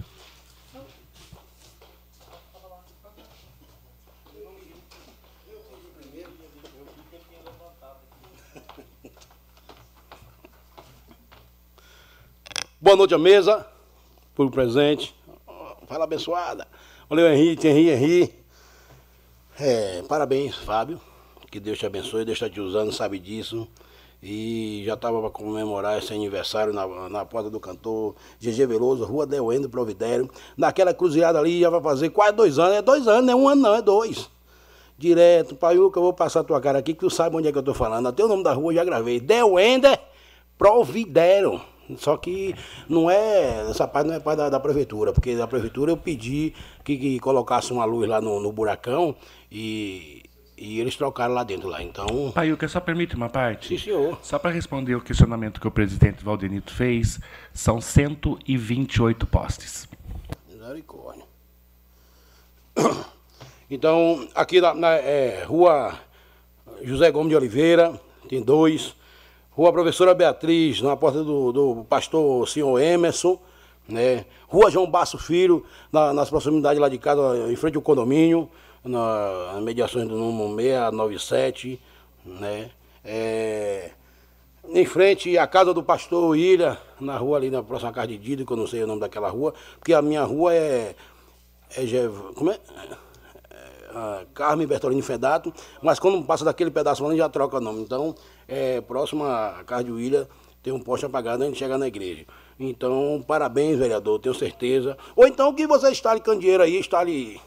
Boa 12.80 12.96
noite 12.96 13.14
à 13.14 13.18
mesa, 13.18 13.68
por 14.34 14.50
presente. 14.50 15.14
Fala 15.88 16.06
abençoada. 16.06 16.66
O 17.10 17.20
Henrique, 17.20 17.68
Henrique, 17.68 17.90
Henrique. 17.90 18.36
É, 19.60 20.04
parabéns, 20.04 20.56
Fábio. 20.56 21.02
Que 21.52 21.60
Deus 21.60 21.78
te 21.78 21.86
abençoe, 21.86 22.24
Deus 22.24 22.38
está 22.38 22.50
te 22.50 22.62
usando, 22.62 22.94
sabe 22.94 23.20
disso. 23.20 23.68
E 24.22 24.84
já 24.86 24.96
estava 24.96 25.20
para 25.22 25.30
comemorar 25.30 25.98
esse 25.98 26.12
aniversário 26.14 26.74
na, 26.74 27.10
na 27.10 27.24
porta 27.24 27.50
do 27.50 27.60
cantor 27.60 28.16
GG 28.40 28.66
Veloso, 28.66 29.06
Rua 29.06 29.28
Deuendo 29.28 29.70
Providério. 29.70 30.30
Naquela 30.58 30.94
cruzilhada 30.94 31.40
ali 31.40 31.60
já 31.60 31.70
vai 31.70 31.82
fazer 31.82 32.10
quase 32.10 32.34
dois 32.34 32.58
anos. 32.58 32.78
É 32.78 32.82
dois 32.82 33.08
anos, 33.08 33.26
não 33.26 33.34
é 33.34 33.36
um 33.36 33.48
ano 33.48 33.62
não, 33.62 33.76
é 33.76 33.82
dois. 33.82 34.30
Direto, 34.98 35.56
Paiuca, 35.56 36.00
eu 36.00 36.04
vou 36.04 36.14
passar 36.14 36.40
a 36.40 36.44
tua 36.44 36.60
cara 36.60 36.80
aqui 36.80 36.94
que 36.94 37.00
tu 37.00 37.10
sabe 37.10 37.36
onde 37.36 37.48
é 37.48 37.52
que 37.52 37.58
eu 37.58 37.64
tô 37.64 37.74
falando. 37.74 38.08
Até 38.08 38.24
o 38.24 38.28
nome 38.28 38.44
da 38.44 38.54
rua 38.54 38.72
eu 38.72 38.78
já 38.78 38.84
gravei. 38.84 39.20
Deuender 39.20 40.00
Providério. 40.58 41.62
Só 41.96 42.18
que 42.18 42.54
não 42.90 43.10
é, 43.10 43.70
essa 43.70 43.88
parte 43.88 44.08
não 44.08 44.16
é 44.16 44.20
parte 44.20 44.40
da, 44.40 44.50
da 44.50 44.60
prefeitura, 44.60 45.14
porque 45.14 45.36
da 45.36 45.48
prefeitura 45.48 45.92
eu 45.92 45.98
pedi 45.98 46.54
que, 46.84 46.98
que 46.98 47.20
colocasse 47.20 47.72
uma 47.72 47.86
luz 47.86 48.10
lá 48.10 48.20
no, 48.20 48.42
no 48.42 48.52
buracão 48.52 49.16
e, 49.50 50.24
e 50.58 50.80
eles 50.80 50.96
trocaram 50.96 51.34
lá 51.34 51.44
dentro 51.44 51.68
lá. 51.70 51.82
Então, 51.84 52.32
Paiuca, 52.34 52.68
só 52.68 52.80
permite 52.80 53.16
uma 53.16 53.30
parte? 53.30 53.68
sim 53.70 53.78
senhor. 53.78 54.18
Só 54.24 54.40
para 54.40 54.50
responder 54.52 54.96
o 54.96 55.02
questionamento 55.02 55.62
que 55.62 55.68
o 55.68 55.72
presidente 55.72 56.24
Valdenito 56.24 56.74
fez, 56.74 57.20
são 57.54 57.80
128 57.80 59.26
postes. 59.28 59.88
Misericórdia. 60.50 61.24
Então, 63.70 64.26
aqui 64.34 64.62
na, 64.62 64.74
na, 64.74 64.92
é, 64.94 65.44
rua 65.44 65.94
José 66.82 67.12
Gomes 67.12 67.30
de 67.32 67.36
Oliveira, 67.36 68.00
tem 68.30 68.42
dois. 68.42 68.96
Rua 69.52 69.74
Professora 69.74 70.14
Beatriz, 70.14 70.82
na 70.82 70.96
porta 70.96 71.22
do, 71.22 71.52
do 71.52 71.86
pastor 71.90 72.48
senhor 72.48 72.80
Emerson. 72.80 73.38
Né? 73.90 74.26
Rua 74.48 74.72
João 74.72 74.90
Basso 74.90 75.18
Filho, 75.18 75.66
na- 75.92 76.14
nas 76.14 76.30
proximidades 76.30 76.80
lá 76.80 76.88
de 76.88 76.98
casa, 76.98 77.52
em 77.52 77.56
frente 77.58 77.76
ao 77.76 77.82
condomínio, 77.82 78.50
na, 78.88 79.60
mediações 79.62 80.08
do 80.08 80.16
número 80.16 80.56
697. 80.56 81.80
Né? 82.26 82.72
É, 83.04 83.92
em 84.70 84.86
frente 84.86 85.38
à 85.38 85.48
casa 85.48 85.74
do 85.74 85.82
pastor 85.82 86.38
Ilha, 86.38 86.78
na 87.00 87.18
rua 87.18 87.38
ali 87.38 87.50
na 87.50 87.64
próxima 87.64 87.92
casa 87.92 88.08
de 88.08 88.18
Dido, 88.18 88.46
que 88.46 88.52
eu 88.52 88.58
não 88.58 88.68
sei 88.68 88.84
o 88.84 88.88
nome 88.88 89.00
daquela 89.00 89.30
rua, 89.30 89.54
porque 89.80 89.94
a 89.94 90.02
minha 90.02 90.24
rua 90.24 90.54
é. 90.54 90.96
é 91.76 91.84
como 92.36 92.52
é? 92.52 92.60
É, 93.50 93.98
a 93.98 94.26
Carmen 94.34 94.68
Bertolini 94.68 95.02
Fedato, 95.02 95.54
mas 95.82 96.00
quando 96.00 96.22
passa 96.24 96.44
daquele 96.44 96.70
pedaço 96.70 97.06
ali 97.06 97.18
já 97.18 97.30
troca 97.30 97.58
o 97.58 97.62
nome. 97.62 97.82
Então, 97.82 98.14
é, 98.48 98.82
próximo 98.82 99.24
à 99.24 99.64
casa 99.66 99.86
de 99.86 99.92
William, 99.92 100.28
tem 100.62 100.74
um 100.74 100.80
poste 100.80 101.06
apagado 101.06 101.44
antes 101.44 101.54
de 101.54 101.60
chegar 101.60 101.78
na 101.78 101.88
igreja. 101.88 102.26
Então, 102.60 103.24
parabéns, 103.26 103.78
vereador, 103.78 104.20
tenho 104.20 104.36
certeza. 104.36 104.98
Ou 105.16 105.28
então 105.28 105.54
que 105.54 105.66
você 105.66 105.90
instale 105.92 106.20
candeeiro 106.20 106.64
aí, 106.64 106.78
instale. 106.78 107.40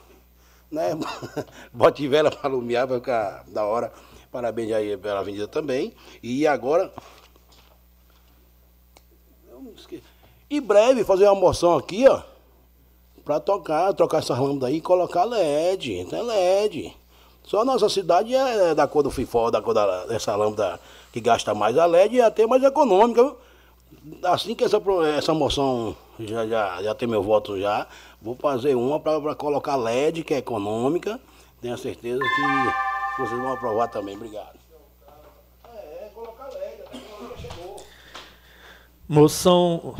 Né? 0.71 0.91
Bote 1.73 2.07
vela 2.07 2.31
para 2.31 2.49
alumiar, 2.49 2.87
vai 2.87 2.99
ficar 2.99 3.45
da 3.49 3.65
hora. 3.65 3.93
Parabéns 4.31 4.73
aí 4.73 4.97
pela 4.97 5.21
avenida 5.21 5.49
também. 5.49 5.93
E 6.23 6.47
agora. 6.47 6.93
Em 10.49 10.61
breve, 10.61 11.05
fazer 11.05 11.25
uma 11.25 11.35
moção 11.35 11.77
aqui, 11.77 12.07
ó. 12.09 12.23
para 13.25 13.41
tocar, 13.41 13.93
trocar 13.95 14.19
essas 14.19 14.39
lâmpadas 14.39 14.69
aí 14.71 14.77
e 14.77 14.81
colocar 14.81 15.25
LED. 15.25 16.07
Tem 16.09 16.23
LED. 16.23 16.97
Só 17.43 17.63
a 17.63 17.65
nossa 17.65 17.89
cidade 17.89 18.35
é 18.35 18.75
da 18.75 18.87
cor 18.87 19.03
do 19.03 19.11
FIFO, 19.11 19.51
da 19.51 19.61
cor 19.61 19.75
da, 19.75 20.07
dessa 20.07 20.37
lâmpada 20.37 20.79
que 21.13 21.21
gasta 21.21 21.55
mais 21.55 21.77
a 21.77 21.87
LED 21.87 22.17
e 22.17 22.21
até 22.21 22.47
mais 22.47 22.63
econômica. 22.63 23.35
Assim 24.23 24.55
que 24.55 24.63
essa, 24.63 24.81
essa 25.17 25.35
moção 25.35 25.97
já, 26.21 26.47
já, 26.47 26.83
já 26.83 26.95
tem 26.95 27.09
meu 27.09 27.23
voto 27.23 27.59
já, 27.61 27.87
vou 28.21 28.35
fazer 28.35 28.75
uma 28.75 28.99
para 29.01 29.35
colocar 29.35 29.77
LED, 29.77 30.25
que 30.25 30.35
é 30.35 30.39
econômica. 30.39 31.21
Tenho 31.61 31.77
certeza 31.77 32.21
que 32.21 33.23
vocês 33.23 33.41
vão 33.41 33.53
aprovar 33.53 33.89
também. 33.89 34.17
Obrigado. 34.17 34.59
A. 35.65 35.71
Moção 39.09 39.95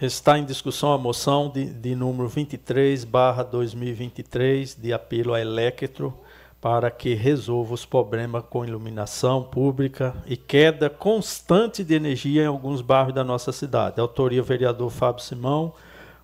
Está 0.00 0.38
em 0.38 0.44
discussão 0.44 0.92
a 0.92 0.98
moção 0.98 1.50
de, 1.50 1.64
de 1.64 1.96
número 1.96 2.28
23, 2.28 3.02
barra 3.02 3.42
2023, 3.42 4.76
de 4.76 4.92
apelo 4.92 5.34
à 5.34 5.40
Electro 5.40 6.14
para 6.60 6.88
que 6.90 7.14
resolva 7.14 7.74
os 7.74 7.84
problemas 7.84 8.44
com 8.48 8.64
iluminação 8.64 9.42
pública 9.42 10.14
e 10.26 10.36
queda 10.36 10.90
constante 10.90 11.82
de 11.82 11.94
energia 11.94 12.42
em 12.44 12.46
alguns 12.46 12.80
bairros 12.80 13.14
da 13.14 13.24
nossa 13.24 13.50
cidade. 13.50 14.00
Autoria 14.00 14.42
vereador 14.42 14.90
Fábio 14.90 15.22
Simão, 15.22 15.72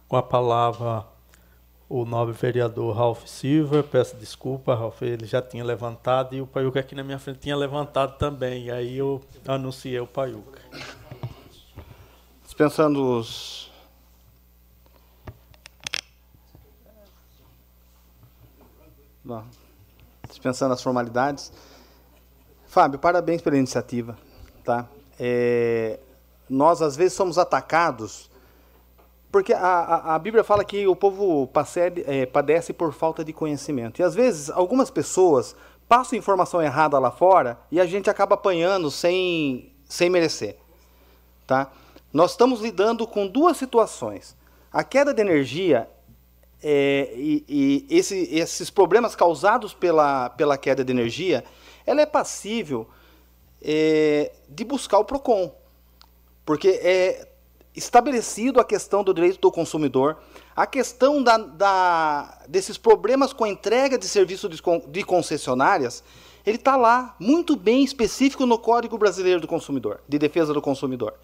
com 0.09 0.17
a 0.17 0.23
palavra 0.23 1.07
o 1.89 2.05
nobre 2.05 2.35
vereador 2.35 2.97
Ralph 2.97 3.27
Silva. 3.27 3.83
Peço 3.83 4.17
desculpa, 4.17 4.75
Ralph, 4.75 5.03
ele 5.03 5.27
já 5.27 5.41
tinha 5.41 5.65
levantado 5.65 6.35
e 6.35 6.41
o 6.41 6.47
Paiuca 6.47 6.81
aqui 6.81 6.95
na 6.95 7.05
minha 7.05 7.19
frente 7.19 7.41
tinha 7.41 7.57
levantado 7.57 8.19
também. 8.19 8.65
E 8.65 8.71
aí 8.71 8.99
eu 8.99 9.21
anunciei 9.47 10.01
o 10.01 10.07
Paiuca. 10.07 10.61
Dispensando 12.43 13.19
os 13.19 13.65
Bom, 19.25 19.43
dispensando 20.29 20.75
as 20.75 20.83
formalidades. 20.83 21.51
Fábio, 22.67 22.99
parabéns 22.99 23.41
pela 23.41 23.57
iniciativa. 23.57 24.19
Tá? 24.63 24.87
É, 25.19 25.99
nós, 26.49 26.83
às 26.83 26.95
vezes, 26.95 27.15
somos 27.15 27.39
atacados 27.39 28.29
porque 29.35 29.53
a, 29.53 29.59
a, 29.59 30.15
a 30.15 30.19
Bíblia 30.21 30.45
fala 30.45 30.65
que 30.65 30.87
o 30.87 30.95
povo 30.95 31.51
é, 32.07 32.25
padece 32.25 32.73
por 32.73 32.93
falta 32.93 33.25
de 33.25 33.33
conhecimento. 33.33 34.01
E, 34.01 34.05
às 34.05 34.15
vezes, 34.15 34.49
algumas 34.49 34.93
pessoas 34.93 35.57
passam 35.89 36.17
informação 36.17 36.63
errada 36.63 37.01
lá 37.01 37.11
fora 37.11 37.59
e 37.69 37.81
a 37.81 37.85
gente 37.85 38.09
acaba 38.09 38.37
apanhando 38.37 38.93
sem, 38.93 39.75
sem 39.89 40.09
merecer. 40.09 40.57
Tá? 41.49 41.69
Nós 42.13 42.31
estamos 42.31 42.61
lidando 42.61 43.09
com 43.09 43.27
duas 43.27 43.57
situações. 43.57 44.37
A 44.73 44.85
queda 44.85 45.13
de 45.13 45.21
energia 45.21 45.91
é, 46.63 47.13
e, 47.17 47.45
e 47.49 47.87
esse, 47.91 48.33
esses 48.33 48.71
problemas 48.71 49.17
causados 49.17 49.75
pela, 49.75 50.31
pela 50.31 50.57
queda 50.57 50.85
de 50.85 50.93
energia, 50.93 51.43
ela 51.85 52.01
é 52.01 52.07
passível 52.07 52.89
é, 53.61 54.31
de 54.49 54.65
buscar 54.65 55.01
o 55.01 55.05
PROCON. 55.05 55.53
Porque 56.45 56.69
é 56.69 57.34
estabelecido 57.75 58.61
a 58.61 58.65
questão 58.65 59.03
do 59.03 59.13
direito 59.13 59.41
do 59.41 59.51
consumidor, 59.51 60.17
a 60.55 60.67
questão 60.67 61.23
da, 61.23 61.37
da, 61.37 62.39
desses 62.49 62.79
problemas 62.79 63.33
com 63.33 63.45
a 63.45 63.49
entrega 63.49 63.99
de 63.99 64.07
serviços 64.07 64.49
de, 64.49 64.63
de 64.89 65.03
concessionárias, 65.03 66.05
ele 66.47 66.57
está 66.57 66.77
lá, 66.77 67.17
muito 67.19 67.57
bem 67.57 67.83
específico 67.83 68.47
no 68.47 68.59
Código 68.59 68.97
Brasileiro 68.97 69.41
do 69.41 69.49
Consumidor, 69.49 70.01
de 70.07 70.19
Defesa 70.19 70.53
do 70.53 70.63
Consumidor. 70.63 71.15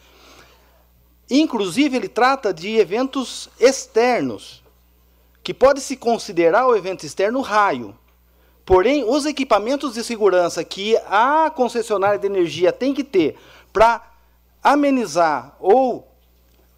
Inclusive, 1.31 1.97
ele 1.97 2.09
trata 2.09 2.53
de 2.53 2.77
eventos 2.77 3.49
externos, 3.61 4.63
que 5.43 5.55
pode 5.55 5.81
se 5.81 5.97
considerar 5.97 6.67
o 6.67 6.75
evento 6.75 7.07
externo 7.07 7.41
raio. 7.41 7.97
Porém, 8.65 9.05
os 9.05 9.25
equipamentos 9.25 9.95
de 9.95 10.03
segurança 10.03 10.65
que 10.65 10.97
a 11.07 11.51
concessionária 11.55 12.19
de 12.19 12.27
energia 12.27 12.73
tem 12.73 12.93
que 12.93 13.05
ter 13.05 13.37
para 13.73 14.03
amenizar 14.63 15.57
ou 15.61 16.10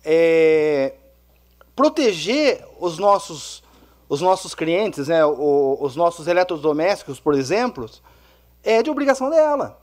é, 0.05 0.95
proteger 1.75 2.65
os 2.79 2.99
nossos, 2.99 3.63
os 4.09 4.21
nossos 4.21 4.55
clientes, 4.55 5.09
né, 5.09 5.25
os 5.25 5.97
nossos 5.97 6.27
eletrodomésticos, 6.27 7.21
por 7.21 7.35
exemplo, 7.35 7.89
é 8.63 8.83
de 8.83 8.91
obrigação 8.91 9.31
dela. 9.31 9.81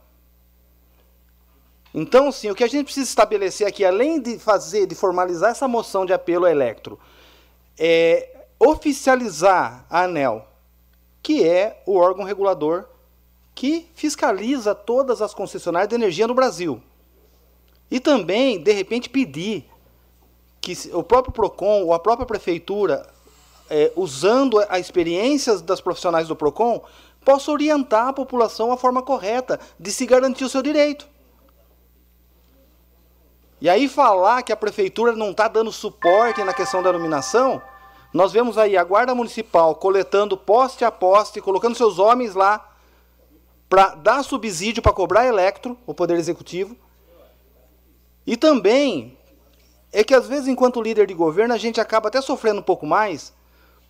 Então, 1.92 2.30
sim, 2.30 2.50
o 2.50 2.54
que 2.54 2.62
a 2.62 2.68
gente 2.68 2.84
precisa 2.84 3.08
estabelecer 3.08 3.66
aqui, 3.66 3.84
além 3.84 4.20
de 4.20 4.38
fazer, 4.38 4.86
de 4.86 4.94
formalizar 4.94 5.50
essa 5.50 5.66
moção 5.66 6.06
de 6.06 6.12
apelo 6.12 6.46
Electro, 6.46 6.98
é 7.78 8.46
oficializar 8.58 9.84
a 9.90 10.02
ANEL, 10.02 10.46
que 11.22 11.46
é 11.46 11.82
o 11.86 11.96
órgão 11.96 12.24
regulador 12.24 12.86
que 13.54 13.88
fiscaliza 13.94 14.74
todas 14.74 15.20
as 15.20 15.34
concessionárias 15.34 15.88
de 15.88 15.94
energia 15.94 16.26
no 16.26 16.34
Brasil. 16.34 16.80
E 17.90 17.98
também, 17.98 18.62
de 18.62 18.72
repente, 18.72 19.10
pedir 19.10 19.69
que 20.60 20.74
o 20.92 21.02
próprio 21.02 21.32
PROCON 21.32 21.84
ou 21.84 21.94
a 21.94 21.98
própria 21.98 22.26
prefeitura, 22.26 23.08
é, 23.68 23.92
usando 23.96 24.58
a 24.68 24.78
experiência 24.78 25.58
das 25.58 25.80
profissionais 25.80 26.28
do 26.28 26.36
PROCON, 26.36 26.82
possa 27.24 27.50
orientar 27.50 28.08
a 28.08 28.12
população 28.12 28.72
a 28.72 28.76
forma 28.76 29.02
correta 29.02 29.58
de 29.78 29.90
se 29.90 30.06
garantir 30.06 30.44
o 30.44 30.48
seu 30.48 30.62
direito. 30.62 31.08
E 33.60 33.68
aí 33.68 33.88
falar 33.88 34.42
que 34.42 34.52
a 34.52 34.56
prefeitura 34.56 35.12
não 35.12 35.32
está 35.32 35.46
dando 35.46 35.70
suporte 35.70 36.42
na 36.42 36.54
questão 36.54 36.82
da 36.82 36.90
iluminação 36.90 37.62
nós 38.12 38.32
vemos 38.32 38.58
aí 38.58 38.76
a 38.76 38.82
Guarda 38.82 39.14
Municipal 39.14 39.74
coletando 39.76 40.36
poste 40.36 40.84
a 40.84 40.90
poste, 40.90 41.40
colocando 41.40 41.76
seus 41.76 41.98
homens 41.98 42.34
lá 42.34 42.68
para 43.68 43.94
dar 43.94 44.24
subsídio 44.24 44.82
para 44.82 44.92
cobrar 44.92 45.26
electro, 45.26 45.78
o 45.86 45.94
Poder 45.94 46.16
Executivo. 46.16 46.76
E 48.26 48.36
também 48.36 49.16
é 49.92 50.04
que 50.04 50.14
às 50.14 50.26
vezes, 50.26 50.48
enquanto 50.48 50.82
líder 50.82 51.06
de 51.06 51.14
governo, 51.14 51.54
a 51.54 51.58
gente 51.58 51.80
acaba 51.80 52.08
até 52.08 52.20
sofrendo 52.20 52.60
um 52.60 52.62
pouco 52.62 52.86
mais, 52.86 53.32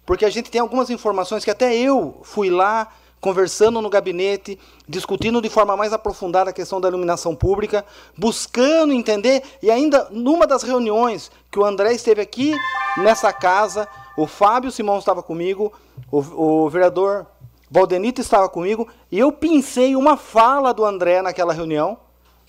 porque 0.06 0.24
a 0.24 0.30
gente 0.30 0.50
tem 0.50 0.60
algumas 0.60 0.90
informações 0.90 1.44
que 1.44 1.50
até 1.50 1.76
eu 1.76 2.20
fui 2.22 2.50
lá 2.50 2.88
conversando 3.20 3.82
no 3.82 3.90
gabinete, 3.90 4.58
discutindo 4.88 5.42
de 5.42 5.50
forma 5.50 5.76
mais 5.76 5.92
aprofundada 5.92 6.50
a 6.50 6.54
questão 6.54 6.80
da 6.80 6.88
iluminação 6.88 7.36
pública, 7.36 7.84
buscando 8.16 8.94
entender, 8.94 9.42
e 9.62 9.70
ainda 9.70 10.08
numa 10.10 10.46
das 10.46 10.62
reuniões 10.62 11.30
que 11.50 11.58
o 11.58 11.64
André 11.64 11.92
esteve 11.92 12.22
aqui 12.22 12.56
nessa 12.96 13.30
casa, 13.32 13.86
o 14.16 14.26
Fábio 14.26 14.72
Simão 14.72 14.98
estava 14.98 15.22
comigo, 15.22 15.70
o, 16.10 16.64
o 16.64 16.70
vereador 16.70 17.26
Valdenito 17.70 18.22
estava 18.22 18.48
comigo, 18.48 18.88
e 19.12 19.18
eu 19.18 19.30
pensei 19.30 19.94
uma 19.94 20.16
fala 20.16 20.72
do 20.72 20.84
André 20.84 21.20
naquela 21.20 21.52
reunião, 21.52 21.98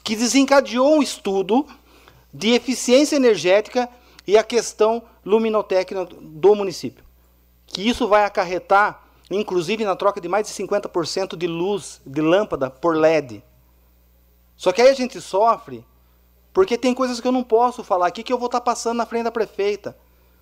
que 0.04 0.16
desencadeou 0.16 0.96
um 0.96 1.02
estudo 1.04 1.68
de 2.34 2.54
eficiência 2.54 3.16
energética 3.16 3.90
e 4.26 4.38
a 4.38 4.44
questão 4.44 5.04
luminotécnica 5.26 6.06
do 6.06 6.56
município. 6.56 7.04
Que 7.66 7.88
isso 7.88 8.08
vai 8.08 8.24
acarretar, 8.24 9.04
inclusive, 9.30 9.86
na 9.86 9.96
troca 9.96 10.22
de 10.22 10.28
mais 10.28 10.48
de 10.48 10.54
50% 10.54 11.36
de 11.36 11.48
luz, 11.48 12.02
de 12.06 12.22
lâmpada 12.22 12.70
por 12.70 12.96
LED. 12.96 13.44
Só 14.56 14.72
que 14.72 14.82
aí 14.82 14.90
a 14.90 14.94
gente 14.94 15.20
sofre, 15.20 15.86
porque 16.54 16.78
tem 16.78 16.94
coisas 16.94 17.20
que 17.20 17.28
eu 17.28 17.32
não 17.32 17.44
posso 17.44 17.84
falar 17.84 18.08
aqui 18.08 18.24
que 18.24 18.32
eu 18.32 18.38
vou 18.38 18.48
estar 18.48 18.62
passando 18.62 18.98
na 18.98 19.06
frente 19.06 19.24
da 19.24 19.32
prefeita 19.32 19.96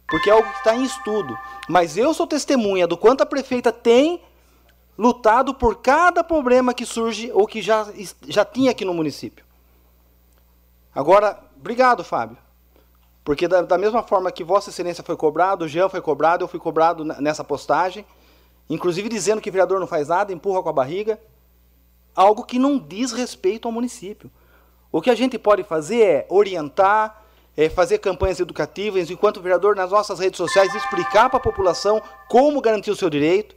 porque 0.10 0.30
é 0.30 0.34
algo 0.34 0.50
que 0.50 0.58
está 0.58 0.76
em 0.76 0.84
estudo. 0.84 1.38
Mas 1.70 1.96
eu 1.96 2.14
sou 2.14 2.26
testemunha 2.26 2.88
do 2.88 2.98
quanto 2.98 3.22
a 3.22 3.26
prefeita 3.26 3.72
tem 3.72 4.22
lutado 4.98 5.54
por 5.54 5.78
cada 5.78 6.24
problema 6.24 6.74
que 6.74 6.86
surge 6.86 7.32
ou 7.32 7.48
que 7.48 7.62
já, 7.62 7.88
já 8.28 8.44
tinha 8.44 8.72
aqui 8.72 8.84
no 8.84 8.94
município. 8.94 9.46
Agora, 10.94 11.40
obrigado, 11.60 12.04
Fábio. 12.04 12.38
Porque 13.24 13.48
da, 13.48 13.62
da 13.62 13.78
mesma 13.78 14.02
forma 14.02 14.32
que 14.32 14.44
Vossa 14.44 14.70
Excelência 14.70 15.04
foi 15.04 15.16
cobrado, 15.16 15.66
o 15.66 15.68
Jean 15.68 15.90
foi 15.90 16.02
cobrado, 16.02 16.44
eu 16.44 16.48
fui 16.48 16.60
cobrado 16.60 17.04
nessa 17.04 17.44
postagem, 17.44 18.06
inclusive 18.70 19.10
dizendo 19.10 19.42
que 19.42 19.50
o 19.50 19.52
vereador 19.52 19.80
não 19.80 19.88
faz 19.88 20.08
nada, 20.08 20.34
empurra 20.34 20.64
com 20.64 20.70
a 20.70 20.74
barriga, 20.74 21.20
algo 22.16 22.44
que 22.44 22.58
não 22.58 22.78
diz 22.78 23.12
respeito 23.12 23.68
ao 23.68 23.72
município. 23.72 24.32
O 24.92 25.02
que 25.02 25.10
a 25.10 25.16
gente 25.16 25.38
pode 25.38 25.64
fazer 25.64 26.02
é 26.02 26.28
orientar, 26.30 27.24
é, 27.56 27.70
fazer 27.70 28.00
campanhas 28.00 28.40
educativas, 28.40 29.10
enquanto 29.12 29.42
vereador, 29.42 29.76
nas 29.76 29.92
nossas 29.92 30.20
redes 30.20 30.38
sociais, 30.38 30.74
explicar 30.74 31.30
para 31.30 31.38
a 31.38 31.42
população 31.42 32.02
como 32.28 32.62
garantir 32.62 32.90
o 32.90 32.96
seu 32.96 33.10
direito. 33.10 33.56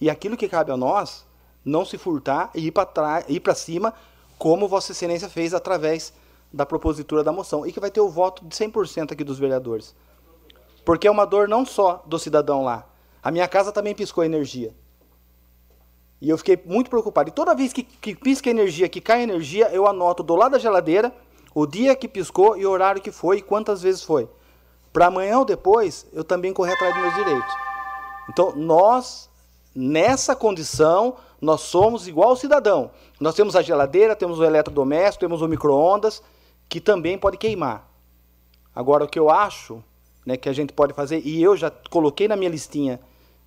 E 0.00 0.10
aquilo 0.10 0.36
que 0.36 0.48
cabe 0.48 0.70
a 0.70 0.76
nós, 0.76 1.24
não 1.64 1.84
se 1.84 1.96
furtar 1.96 2.50
e 2.54 2.66
ir 2.66 2.72
para 2.72 3.24
ir 3.28 3.40
para 3.40 3.54
cima, 3.54 3.94
como 4.38 4.68
Vossa 4.68 4.92
Excelência 4.92 5.28
fez 5.28 5.54
através 5.54 6.12
da 6.52 6.64
propositura 6.66 7.22
da 7.22 7.32
moção. 7.32 7.66
E 7.66 7.72
que 7.72 7.80
vai 7.80 7.90
ter 7.90 8.00
o 8.00 8.08
voto 8.08 8.44
de 8.44 8.54
100% 8.54 9.12
aqui 9.12 9.24
dos 9.24 9.38
vereadores. 9.38 9.94
Porque 10.84 11.06
é 11.06 11.10
uma 11.10 11.24
dor 11.24 11.48
não 11.48 11.66
só 11.66 12.02
do 12.06 12.18
cidadão 12.18 12.64
lá. 12.64 12.86
A 13.22 13.30
minha 13.30 13.46
casa 13.48 13.72
também 13.72 13.94
piscou 13.94 14.24
energia. 14.24 14.74
E 16.20 16.28
eu 16.28 16.38
fiquei 16.38 16.60
muito 16.64 16.90
preocupado. 16.90 17.28
E 17.28 17.32
toda 17.32 17.54
vez 17.54 17.72
que, 17.72 17.82
que 17.82 18.14
pisca 18.14 18.50
energia, 18.50 18.88
que 18.88 19.00
cai 19.00 19.22
energia, 19.22 19.68
eu 19.70 19.86
anoto 19.86 20.22
do 20.22 20.34
lado 20.34 20.52
da 20.52 20.58
geladeira 20.58 21.12
o 21.54 21.66
dia 21.66 21.94
que 21.96 22.08
piscou 22.08 22.56
e 22.56 22.66
o 22.66 22.70
horário 22.70 23.00
que 23.00 23.10
foi 23.10 23.38
e 23.38 23.42
quantas 23.42 23.82
vezes 23.82 24.02
foi. 24.02 24.28
para 24.92 25.06
amanhã 25.06 25.38
ou 25.38 25.44
depois 25.44 26.06
eu 26.12 26.24
também 26.24 26.52
correr 26.52 26.72
atrás 26.72 26.94
dos 26.94 27.02
meus 27.02 27.14
direitos. 27.14 27.54
Então, 28.28 28.54
nós, 28.56 29.30
nessa 29.74 30.34
condição, 30.34 31.16
nós 31.40 31.62
somos 31.62 32.08
igual 32.08 32.30
ao 32.30 32.36
cidadão. 32.36 32.90
Nós 33.20 33.34
temos 33.34 33.54
a 33.54 33.62
geladeira, 33.62 34.16
temos 34.16 34.38
o 34.38 34.44
eletrodoméstico, 34.44 35.20
temos 35.20 35.40
o 35.40 35.48
micro-ondas, 35.48 36.22
que 36.68 36.80
também 36.80 37.18
pode 37.18 37.36
queimar. 37.36 37.88
Agora, 38.74 39.04
o 39.04 39.08
que 39.08 39.18
eu 39.18 39.30
acho 39.30 39.82
né, 40.24 40.36
que 40.36 40.48
a 40.48 40.52
gente 40.52 40.72
pode 40.72 40.92
fazer, 40.92 41.22
e 41.24 41.42
eu 41.42 41.56
já 41.56 41.70
coloquei 41.90 42.28
na 42.28 42.36
minha 42.36 42.50
listinha 42.50 43.00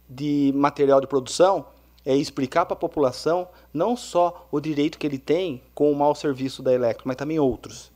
de 0.10 0.52
material 0.56 1.00
de 1.00 1.08
produção, 1.08 1.66
é 2.06 2.16
explicar 2.16 2.66
para 2.66 2.74
a 2.74 2.80
população 2.80 3.48
não 3.74 3.96
só 3.96 4.48
o 4.52 4.60
direito 4.60 4.98
que 4.98 5.06
ele 5.06 5.20
tem 5.20 5.62
com 5.74 5.92
o 5.92 5.96
mau 5.96 6.16
serviço 6.16 6.64
da 6.64 6.74
Electro, 6.74 7.08
mas 7.08 7.16
também 7.16 7.40
outros, 7.40 7.92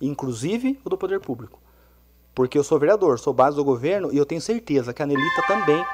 inclusive 0.00 0.80
o 0.84 0.90
do 0.90 0.98
poder 0.98 1.20
público. 1.20 1.60
Porque 2.34 2.58
eu 2.58 2.64
sou 2.64 2.78
vereador, 2.78 3.18
sou 3.18 3.32
base 3.32 3.56
do 3.56 3.64
governo 3.64 4.12
e 4.12 4.16
eu 4.16 4.26
tenho 4.26 4.40
certeza 4.40 4.92
que 4.92 5.02
a 5.02 5.06
Nelita 5.06 5.42
também 5.46 5.84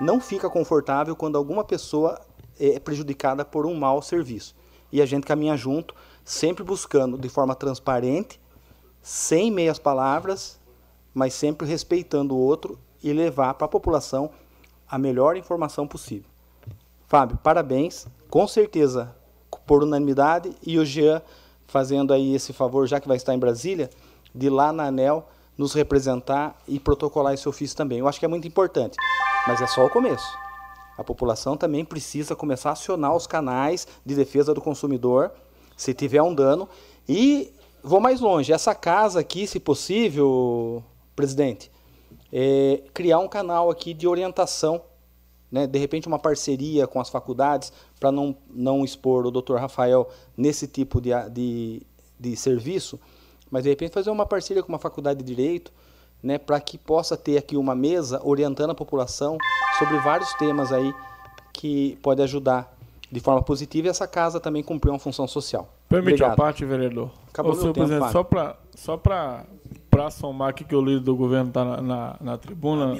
não 0.00 0.20
fica 0.20 0.48
confortável 0.48 1.16
quando 1.16 1.36
alguma 1.36 1.64
pessoa 1.64 2.20
é 2.58 2.78
prejudicada 2.78 3.44
por 3.44 3.66
um 3.66 3.74
mau 3.74 4.00
serviço. 4.00 4.54
E 4.92 5.02
a 5.02 5.06
gente 5.06 5.26
caminha 5.26 5.56
junto, 5.56 5.92
sempre 6.24 6.64
buscando 6.64 7.18
de 7.18 7.28
forma 7.28 7.54
transparente, 7.54 8.40
sem 9.02 9.50
meias 9.50 9.78
palavras, 9.78 10.58
mas 11.12 11.34
sempre 11.34 11.66
respeitando 11.66 12.34
o 12.34 12.38
outro 12.38 12.78
e 13.02 13.12
levar 13.12 13.54
para 13.54 13.66
a 13.66 13.68
população 13.68 14.30
a 14.88 14.96
melhor 14.96 15.36
informação 15.36 15.86
possível. 15.86 16.28
Fábio, 17.06 17.38
parabéns, 17.42 18.06
com 18.30 18.48
certeza 18.48 19.14
por 19.66 19.82
unanimidade 19.82 20.54
e 20.66 20.78
o 20.78 20.84
Jean 20.84 21.22
fazendo 21.66 22.12
aí 22.12 22.34
esse 22.34 22.52
favor, 22.52 22.86
já 22.86 23.00
que 23.00 23.08
vai 23.08 23.16
estar 23.16 23.34
em 23.34 23.38
Brasília, 23.38 23.90
de 24.34 24.48
lá 24.48 24.72
na 24.72 24.84
ANEL 24.84 25.28
nos 25.56 25.72
representar 25.72 26.56
e 26.66 26.80
protocolar 26.80 27.34
esse 27.34 27.48
ofício 27.48 27.76
também. 27.76 27.98
Eu 27.98 28.08
acho 28.08 28.18
que 28.18 28.24
é 28.24 28.28
muito 28.28 28.48
importante, 28.48 28.96
mas 29.46 29.60
é 29.60 29.66
só 29.66 29.84
o 29.84 29.90
começo. 29.90 30.26
A 30.96 31.04
população 31.04 31.56
também 31.56 31.84
precisa 31.84 32.36
começar 32.36 32.70
a 32.70 32.72
acionar 32.72 33.14
os 33.14 33.26
canais 33.26 33.86
de 34.04 34.14
defesa 34.14 34.54
do 34.54 34.60
consumidor, 34.60 35.32
se 35.76 35.94
tiver 35.94 36.22
um 36.22 36.34
dano. 36.34 36.68
E 37.08 37.52
vou 37.82 38.00
mais 38.00 38.20
longe, 38.20 38.52
essa 38.52 38.74
casa 38.74 39.20
aqui, 39.20 39.46
se 39.46 39.60
possível, 39.60 40.82
presidente, 41.14 41.70
é, 42.32 42.82
criar 42.92 43.18
um 43.18 43.28
canal 43.28 43.70
aqui 43.70 43.92
de 43.92 44.08
orientação, 44.08 44.82
né, 45.52 45.66
de 45.66 45.78
repente 45.78 46.08
uma 46.08 46.18
parceria 46.18 46.86
com 46.86 47.00
as 47.00 47.08
faculdades, 47.08 47.72
para 48.00 48.10
não, 48.10 48.36
não 48.50 48.84
expor 48.84 49.26
o 49.26 49.30
doutor 49.30 49.60
Rafael 49.60 50.08
nesse 50.36 50.66
tipo 50.66 51.00
de, 51.00 51.10
de, 51.30 51.82
de 52.18 52.36
serviço, 52.36 52.98
mas 53.50 53.62
de 53.62 53.68
repente 53.68 53.92
fazer 53.92 54.10
uma 54.10 54.26
parceria 54.26 54.62
com 54.62 54.70
uma 54.70 54.78
faculdade 54.78 55.22
de 55.22 55.24
direito, 55.24 55.72
né, 56.22 56.38
para 56.38 56.58
que 56.58 56.78
possa 56.78 57.16
ter 57.16 57.36
aqui 57.36 57.56
uma 57.56 57.74
mesa 57.74 58.20
orientando 58.24 58.70
a 58.70 58.74
população 58.74 59.36
sobre 59.78 59.98
vários 59.98 60.32
temas 60.34 60.72
aí 60.72 60.92
que 61.52 61.96
pode 62.02 62.22
ajudar 62.22 62.73
de 63.10 63.20
forma 63.20 63.42
positiva 63.42 63.86
e 63.88 63.90
essa 63.90 64.06
casa 64.06 64.40
também 64.40 64.62
cumprir 64.62 64.90
uma 64.90 64.98
função 64.98 65.26
social. 65.26 65.72
Permite 65.88 66.14
Obrigado. 66.14 66.32
a 66.32 66.36
parte, 66.36 66.64
vereador. 66.64 67.10
Acabou 67.28 67.52
Ô, 67.52 67.54
senhor 67.54 67.72
tempo, 67.72 67.86
presidente, 67.86 68.12
só 68.12 68.22
para 68.24 68.56
só 68.74 68.96
para 68.96 70.10
somar 70.10 70.50
aqui 70.50 70.64
que 70.64 70.74
o 70.74 70.80
líder 70.80 71.00
do 71.00 71.14
governo 71.14 71.48
está 71.48 71.64
na, 71.64 71.80
na, 71.80 72.16
na, 72.20 72.38
tribuna. 72.38 72.94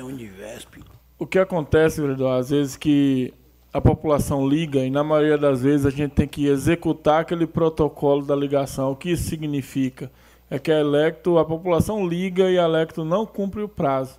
O 1.19 1.27
que 1.27 1.39
acontece, 1.39 2.01
vereador, 2.01 2.39
às 2.39 2.51
vezes 2.51 2.77
que 2.77 3.33
a 3.73 3.81
população 3.81 4.47
liga 4.47 4.85
e 4.85 4.91
na 4.91 5.03
maioria 5.03 5.39
das 5.39 5.63
vezes 5.63 5.87
a 5.87 5.91
gente 5.91 6.13
tem 6.13 6.29
que 6.29 6.47
executar 6.47 7.23
aquele 7.23 7.47
protocolo 7.47 8.25
da 8.25 8.37
ligação. 8.37 8.93
O 8.93 8.97
que 8.97 9.11
isso 9.11 9.29
significa? 9.29 10.11
é 10.51 10.59
que 10.59 10.71
a 10.71 10.81
Electo, 10.81 11.39
a 11.39 11.45
população 11.45 12.07
liga 12.07 12.51
e 12.51 12.59
a 12.59 12.65
Electo 12.65 13.05
não 13.05 13.27
cumpre 13.27 13.63
o 13.63 13.69
prazo. 13.69 14.19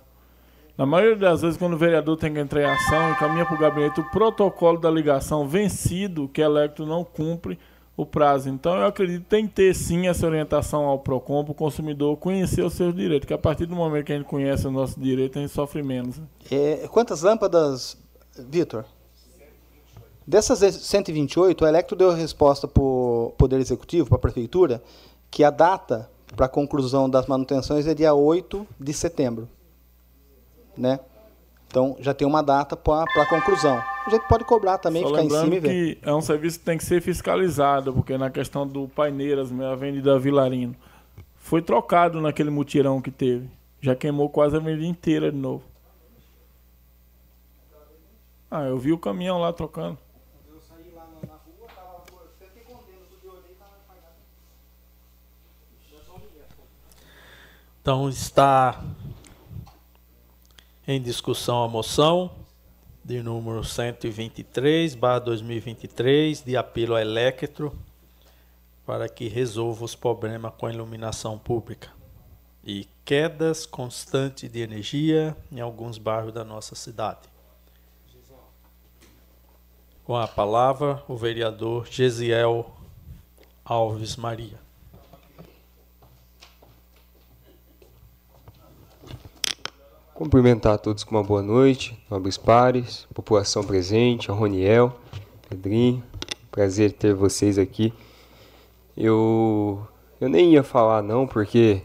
Na 0.76 0.84
maioria 0.84 1.16
das 1.16 1.40
vezes, 1.40 1.56
quando 1.56 1.72
o 1.72 1.78
vereador 1.78 2.18
tem 2.18 2.34
que 2.34 2.38
entrar 2.38 2.60
em 2.60 2.66
ação, 2.66 3.10
encaminha 3.10 3.46
para 3.46 3.54
o 3.54 3.58
gabinete 3.58 3.98
o 3.98 4.10
protocolo 4.10 4.78
da 4.78 4.90
ligação 4.90 5.48
vencido, 5.48 6.28
que 6.28 6.42
Electo 6.42 6.84
não 6.84 7.02
cumpre 7.02 7.58
o 7.96 8.04
prazo. 8.04 8.50
Então, 8.50 8.76
eu 8.76 8.84
acredito 8.84 9.22
que 9.22 9.30
tem 9.30 9.46
que 9.46 9.54
ter 9.54 9.74
sim 9.74 10.06
essa 10.06 10.26
orientação 10.26 10.84
ao 10.84 10.98
PROCON, 10.98 11.44
para 11.44 11.52
o 11.52 11.54
consumidor 11.54 12.18
conhecer 12.18 12.62
os 12.62 12.74
seus 12.74 12.94
direitos, 12.94 13.26
que 13.26 13.32
a 13.32 13.38
partir 13.38 13.64
do 13.64 13.74
momento 13.74 14.04
que 14.04 14.12
a 14.12 14.18
gente 14.18 14.26
conhece 14.26 14.66
o 14.66 14.70
nosso 14.70 15.00
direito, 15.00 15.38
a 15.38 15.40
gente 15.40 15.52
sofre 15.52 15.82
menos. 15.82 16.20
É, 16.50 16.86
quantas 16.88 17.22
lâmpadas, 17.22 17.96
Vitor? 18.38 18.84
Dessas 20.26 20.58
128, 20.58 21.64
a 21.64 21.68
Electro 21.70 21.96
deu 21.96 22.12
resposta 22.12 22.68
para 22.68 22.82
o 22.82 23.32
Poder 23.38 23.60
Executivo, 23.60 24.08
para 24.08 24.16
a 24.16 24.20
Prefeitura, 24.20 24.82
que 25.30 25.42
a 25.42 25.50
data 25.50 26.10
para 26.34 26.46
a 26.46 26.48
conclusão 26.50 27.08
das 27.08 27.26
manutenções 27.26 27.86
é 27.86 27.94
dia 27.94 28.12
8 28.12 28.66
de 28.78 28.92
setembro. 28.92 29.48
Né? 30.76 31.00
Então 31.68 31.96
já 32.00 32.14
tem 32.14 32.26
uma 32.26 32.42
data 32.42 32.76
para 32.76 33.04
a 33.04 33.26
conclusão. 33.28 33.82
A 34.06 34.10
gente 34.10 34.26
pode 34.28 34.44
cobrar 34.44 34.78
também, 34.78 35.02
Só 35.02 35.08
ficar 35.08 35.24
em 35.24 35.30
cima 35.30 35.54
e 35.56 35.60
ver. 35.60 35.68
que 35.68 35.98
é 36.02 36.14
um 36.14 36.20
serviço 36.20 36.58
que 36.58 36.64
tem 36.64 36.78
que 36.78 36.84
ser 36.84 37.00
fiscalizado, 37.02 37.92
porque 37.92 38.16
na 38.16 38.30
questão 38.30 38.66
do 38.66 38.88
Paineiras, 38.88 39.50
a 39.60 39.72
Avenida 39.72 40.18
Vilarino, 40.18 40.76
foi 41.36 41.60
trocado 41.60 42.20
naquele 42.20 42.50
mutirão 42.50 43.00
que 43.00 43.10
teve. 43.10 43.50
Já 43.80 43.94
queimou 43.94 44.28
quase 44.28 44.56
a 44.56 44.58
avenida 44.58 44.86
inteira 44.86 45.30
de 45.30 45.38
novo. 45.38 45.64
Ah, 48.50 48.62
eu 48.62 48.78
vi 48.78 48.92
o 48.92 48.98
caminhão 48.98 49.38
lá 49.38 49.52
trocando. 49.52 49.98
Então 57.86 58.08
está 58.08 58.82
em 60.86 61.02
discussão 61.02 61.64
a 61.64 61.68
moção 61.68 62.30
de 63.04 63.20
número 63.20 63.64
123, 63.64 64.94
barra 64.94 65.18
2023, 65.18 66.42
de 66.42 66.56
apelo 66.56 66.94
a 66.94 67.00
Electro 67.00 67.76
para 68.84 69.08
que 69.08 69.26
resolva 69.26 69.84
os 69.84 69.96
problemas 69.96 70.52
com 70.56 70.66
a 70.66 70.72
iluminação 70.72 71.36
pública 71.36 71.90
e 72.62 72.88
quedas 73.04 73.66
constantes 73.66 74.50
de 74.50 74.60
energia 74.60 75.36
em 75.50 75.60
alguns 75.60 75.98
bairros 75.98 76.32
da 76.32 76.44
nossa 76.44 76.76
cidade. 76.76 77.28
Com 80.04 80.16
a 80.16 80.28
palavra, 80.28 81.02
o 81.08 81.16
vereador 81.16 81.88
Gesiel 81.90 82.72
Alves 83.64 84.14
Maria. 84.14 84.65
Cumprimentar 90.16 90.72
a 90.72 90.78
todos 90.78 91.04
com 91.04 91.14
uma 91.14 91.22
boa 91.22 91.42
noite, 91.42 91.94
nobres 92.10 92.38
pares, 92.38 93.06
população 93.12 93.62
presente, 93.62 94.30
a 94.30 94.34
Roniel, 94.34 94.98
Pedrinho, 95.46 96.02
prazer 96.50 96.92
ter 96.92 97.12
vocês 97.12 97.58
aqui. 97.58 97.92
Eu, 98.96 99.86
eu 100.18 100.30
nem 100.30 100.54
ia 100.54 100.62
falar 100.62 101.02
não, 101.02 101.26
porque 101.26 101.82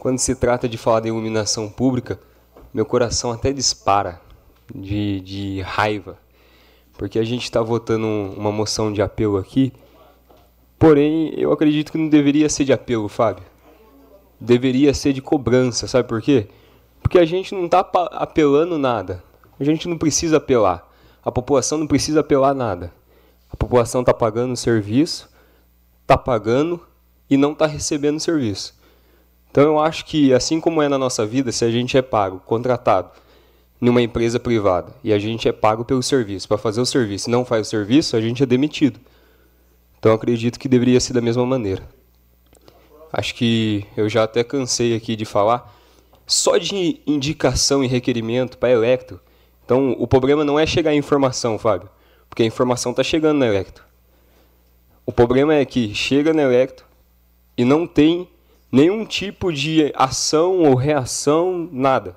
quando 0.00 0.18
se 0.18 0.34
trata 0.34 0.68
de 0.68 0.76
falar 0.76 0.98
de 0.98 1.06
iluminação 1.10 1.68
pública, 1.68 2.18
meu 2.74 2.84
coração 2.84 3.30
até 3.30 3.52
dispara 3.52 4.20
de, 4.74 5.20
de 5.20 5.60
raiva, 5.60 6.18
porque 6.98 7.20
a 7.20 7.24
gente 7.24 7.44
está 7.44 7.62
votando 7.62 8.04
uma 8.36 8.50
moção 8.50 8.92
de 8.92 9.00
apelo 9.00 9.36
aqui, 9.36 9.72
porém 10.76 11.32
eu 11.36 11.52
acredito 11.52 11.92
que 11.92 11.98
não 11.98 12.08
deveria 12.08 12.48
ser 12.48 12.64
de 12.64 12.72
apelo, 12.72 13.08
Fábio. 13.08 13.44
Deveria 14.40 14.92
ser 14.92 15.12
de 15.12 15.22
cobrança, 15.22 15.86
sabe 15.86 16.08
por 16.08 16.20
quê? 16.20 16.48
Porque 17.02 17.18
a 17.18 17.24
gente 17.24 17.54
não 17.54 17.66
está 17.66 17.80
apelando 18.12 18.78
nada. 18.78 19.22
A 19.58 19.64
gente 19.64 19.88
não 19.88 19.98
precisa 19.98 20.36
apelar. 20.36 20.88
A 21.24 21.30
população 21.30 21.78
não 21.78 21.86
precisa 21.86 22.20
apelar 22.20 22.54
nada. 22.54 22.92
A 23.50 23.56
população 23.56 24.00
está 24.00 24.14
pagando 24.14 24.52
o 24.52 24.56
serviço, 24.56 25.28
está 26.02 26.16
pagando 26.16 26.80
e 27.28 27.36
não 27.36 27.52
está 27.52 27.66
recebendo 27.66 28.16
o 28.16 28.20
serviço. 28.20 28.78
Então 29.50 29.64
eu 29.64 29.78
acho 29.78 30.04
que, 30.04 30.32
assim 30.32 30.60
como 30.60 30.80
é 30.80 30.88
na 30.88 30.96
nossa 30.96 31.26
vida, 31.26 31.50
se 31.50 31.64
a 31.64 31.70
gente 31.70 31.96
é 31.96 32.02
pago, 32.02 32.40
contratado 32.46 33.10
numa 33.80 34.02
empresa 34.02 34.38
privada 34.38 34.92
e 35.02 35.12
a 35.12 35.18
gente 35.18 35.48
é 35.48 35.52
pago 35.52 35.84
pelo 35.84 36.02
serviço, 36.02 36.46
para 36.46 36.58
fazer 36.58 36.80
o 36.80 36.86
serviço 36.86 37.28
e 37.28 37.32
não 37.32 37.44
faz 37.44 37.66
o 37.66 37.70
serviço, 37.70 38.16
a 38.16 38.20
gente 38.20 38.42
é 38.42 38.46
demitido. 38.46 39.00
Então 39.98 40.12
acredito 40.12 40.58
que 40.58 40.68
deveria 40.68 41.00
ser 41.00 41.12
da 41.12 41.20
mesma 41.20 41.44
maneira. 41.44 41.82
Acho 43.12 43.34
que 43.34 43.84
eu 43.96 44.08
já 44.08 44.22
até 44.22 44.44
cansei 44.44 44.94
aqui 44.94 45.16
de 45.16 45.24
falar, 45.24 45.74
só 46.30 46.58
de 46.58 47.00
indicação 47.04 47.82
e 47.82 47.88
requerimento 47.88 48.56
para 48.56 48.70
Electro. 48.70 49.20
Então, 49.64 49.96
o 49.98 50.06
problema 50.06 50.44
não 50.44 50.58
é 50.58 50.64
chegar 50.64 50.92
a 50.92 50.94
informação, 50.94 51.58
Fábio, 51.58 51.90
porque 52.28 52.44
a 52.44 52.46
informação 52.46 52.92
está 52.92 53.02
chegando 53.02 53.38
na 53.38 53.46
Electro. 53.48 53.84
O 55.04 55.10
problema 55.10 55.54
é 55.54 55.64
que 55.64 55.92
chega 55.92 56.32
na 56.32 56.42
Electro 56.42 56.86
e 57.58 57.64
não 57.64 57.84
tem 57.84 58.28
nenhum 58.70 59.04
tipo 59.04 59.52
de 59.52 59.92
ação 59.96 60.60
ou 60.60 60.76
reação, 60.76 61.68
nada. 61.72 62.16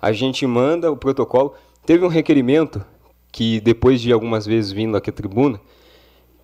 A 0.00 0.12
gente 0.12 0.46
manda 0.46 0.90
o 0.90 0.96
protocolo. 0.96 1.54
Teve 1.84 2.04
um 2.04 2.08
requerimento 2.08 2.84
que, 3.32 3.60
depois 3.60 4.00
de 4.00 4.12
algumas 4.12 4.46
vezes 4.46 4.70
vindo 4.70 4.96
aqui 4.96 5.10
à 5.10 5.12
tribuna, 5.12 5.60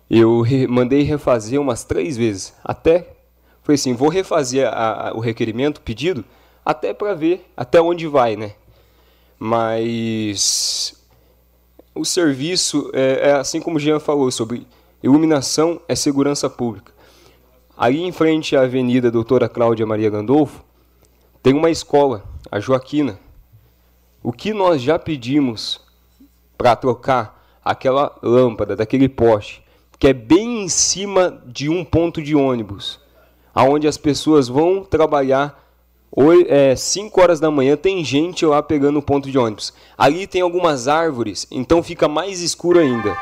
eu 0.09 0.41
re 0.41 0.67
mandei 0.67 1.03
refazer 1.03 1.61
umas 1.61 1.85
três 1.85 2.17
vezes. 2.17 2.53
Até 2.61 3.15
foi 3.63 3.75
assim: 3.75 3.93
vou 3.93 4.09
refazer 4.09 4.67
a, 4.67 5.09
a, 5.09 5.13
o 5.13 5.19
requerimento, 5.19 5.79
pedido, 5.79 6.25
até 6.65 6.93
para 6.93 7.13
ver 7.13 7.49
até 7.55 7.81
onde 7.81 8.07
vai, 8.07 8.35
né? 8.35 8.53
Mas 9.37 10.93
o 11.95 12.05
serviço 12.05 12.89
é, 12.93 13.29
é 13.29 13.31
assim 13.33 13.61
como 13.61 13.77
o 13.77 13.79
Jean 13.79 13.99
falou 13.99 14.29
sobre 14.31 14.67
iluminação 15.01 15.81
é 15.87 15.95
segurança 15.95 16.49
pública. 16.49 16.93
Aí 17.77 18.01
em 18.01 18.11
frente 18.11 18.55
à 18.55 18.61
Avenida 18.63 19.09
Doutora 19.09 19.47
Cláudia 19.47 19.85
Maria 19.85 20.09
Gandolfo, 20.09 20.63
tem 21.41 21.53
uma 21.53 21.69
escola, 21.69 22.25
a 22.51 22.59
Joaquina. 22.59 23.17
O 24.21 24.33
que 24.33 24.53
nós 24.53 24.81
já 24.81 24.99
pedimos 24.99 25.79
para 26.57 26.75
trocar 26.75 27.39
aquela 27.63 28.17
lâmpada 28.21 28.75
daquele 28.75 29.07
poste, 29.07 29.63
que 29.97 30.07
é 30.07 30.13
bem 30.13 30.63
em 30.63 30.69
cima 30.69 31.41
de 31.45 31.69
um 31.69 31.85
ponto 31.85 32.21
de 32.21 32.35
ônibus, 32.35 32.99
aonde 33.55 33.87
as 33.87 33.97
pessoas 33.97 34.49
vão 34.49 34.83
trabalhar 34.83 35.68
5 36.75 37.19
é, 37.19 37.23
horas 37.23 37.39
da 37.39 37.51
manhã, 37.51 37.77
tem 37.77 38.03
gente 38.03 38.45
lá 38.45 38.61
pegando 38.63 38.99
o 38.99 39.01
ponto 39.01 39.29
de 39.29 39.37
ônibus. 39.37 39.73
Ali 39.97 40.25
tem 40.25 40.41
algumas 40.41 40.87
árvores, 40.87 41.47
então 41.51 41.83
fica 41.83 42.07
mais 42.07 42.41
escuro 42.41 42.79
ainda. 42.79 43.15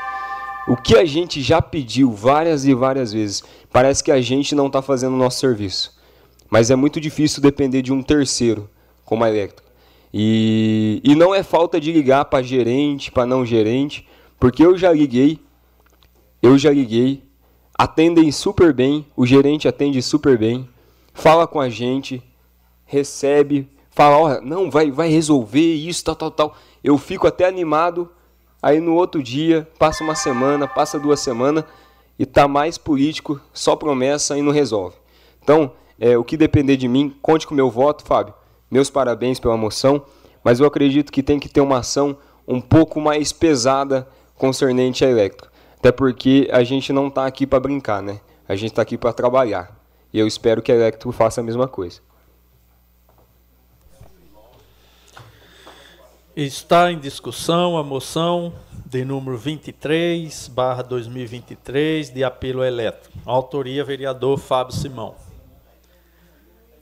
O 0.68 0.76
que 0.76 0.98
a 0.98 1.06
gente 1.06 1.42
já 1.42 1.62
pediu 1.62 2.12
várias 2.12 2.66
e 2.66 2.74
várias 2.74 3.14
vezes, 3.14 3.44
parece 3.72 4.04
que 4.04 4.12
a 4.12 4.22
gente 4.22 4.54
não 4.54 4.68
está 4.68 4.82
fazendo 4.82 5.14
o 5.14 5.18
nosso 5.18 5.40
serviço. 5.40 5.96
Mas 6.50 6.72
é 6.72 6.76
muito 6.76 7.00
difícil 7.00 7.42
depender 7.42 7.82
de 7.82 7.92
um 7.92 8.02
terceiro, 8.02 8.70
como 9.06 9.24
a 9.24 9.30
Electra. 9.30 9.66
E, 10.14 11.02
e 11.04 11.16
não 11.16 11.36
é 11.36 11.44
falta 11.44 11.80
de 11.80 11.92
ligar 11.92 12.26
para 12.26 12.44
gerente, 12.44 13.12
para 13.12 13.26
não 13.26 13.46
gerente, 13.46 14.08
porque 14.40 14.66
eu 14.66 14.78
já 14.78 14.92
liguei, 14.92 15.40
eu 16.42 16.58
já 16.58 16.72
liguei, 16.72 17.24
atendem 17.78 18.32
super 18.32 18.74
bem, 18.74 19.06
o 19.16 19.26
gerente 19.26 19.68
atende 19.68 20.02
super 20.02 20.38
bem, 20.38 20.68
fala 21.14 21.46
com 21.46 21.60
a 21.60 21.70
gente, 21.70 22.22
recebe, 22.88 23.70
fala, 23.92 24.18
ó, 24.18 24.42
não, 24.42 24.72
vai, 24.72 24.90
vai 24.90 25.10
resolver 25.10 25.76
isso, 25.76 26.04
tal, 26.04 26.16
tal, 26.16 26.32
tal. 26.32 26.56
Eu 26.84 26.98
fico 26.98 27.28
até 27.28 27.46
animado 27.46 28.10
Aí 28.62 28.80
no 28.80 28.96
outro 28.96 29.22
dia, 29.22 29.68
passa 29.78 30.04
uma 30.04 30.16
semana, 30.16 30.68
passa 30.68 31.00
duas 31.00 31.20
semanas 31.20 31.64
e 32.18 32.26
tá 32.26 32.48
mais 32.48 32.78
político, 32.78 33.40
só 33.54 33.76
promessa 33.76 34.38
e 34.38 34.42
não 34.42 34.52
resolve. 34.52 34.96
Então, 35.44 35.72
é, 36.00 36.18
o 36.18 36.24
que 36.24 36.36
depender 36.36 36.76
de 36.76 36.88
mim, 36.88 37.16
conte 37.22 37.46
com 37.46 37.54
o 37.54 37.58
meu 37.58 37.70
voto, 37.70 38.04
Fábio. 38.04 38.34
Meus 38.70 38.90
parabéns 38.90 39.40
pela 39.40 39.56
moção, 39.56 40.04
mas 40.44 40.60
eu 40.60 40.66
acredito 40.66 41.12
que 41.12 41.22
tem 41.22 41.40
que 41.40 41.48
ter 41.48 41.62
uma 41.62 41.78
ação 41.78 42.18
um 42.48 42.60
pouco 42.60 43.00
mais 43.00 43.32
pesada 43.32 44.08
concernente 44.36 45.06
à 45.06 45.10
Electro. 45.10 45.50
Até 45.78 45.92
porque 45.92 46.50
a 46.52 46.64
gente 46.64 46.92
não 46.92 47.08
está 47.08 47.28
aqui 47.28 47.46
para 47.46 47.60
brincar, 47.60 48.02
né? 48.02 48.20
A 48.48 48.56
gente 48.56 48.72
está 48.72 48.82
aqui 48.82 48.98
para 48.98 49.14
trabalhar. 49.14 49.80
E 50.12 50.20
eu 50.20 50.26
espero 50.26 50.62
que 50.62 50.72
a 50.72 50.76
Electro 50.76 51.12
faça 51.12 51.42
a 51.42 51.44
mesma 51.44 51.68
coisa. 51.68 52.02
Está 56.40 56.92
em 56.92 57.00
discussão 57.00 57.80
a 57.80 57.84
moção 57.84 58.54
de 58.86 59.04
número 59.04 59.36
23, 59.36 60.48
barra 60.50 60.84
2023, 60.84 62.12
de 62.12 62.24
apelo 62.24 62.64
elétrico. 62.64 63.18
Autoria, 63.26 63.84
vereador 63.84 64.38
Fábio 64.38 64.72
Simão. 64.72 65.16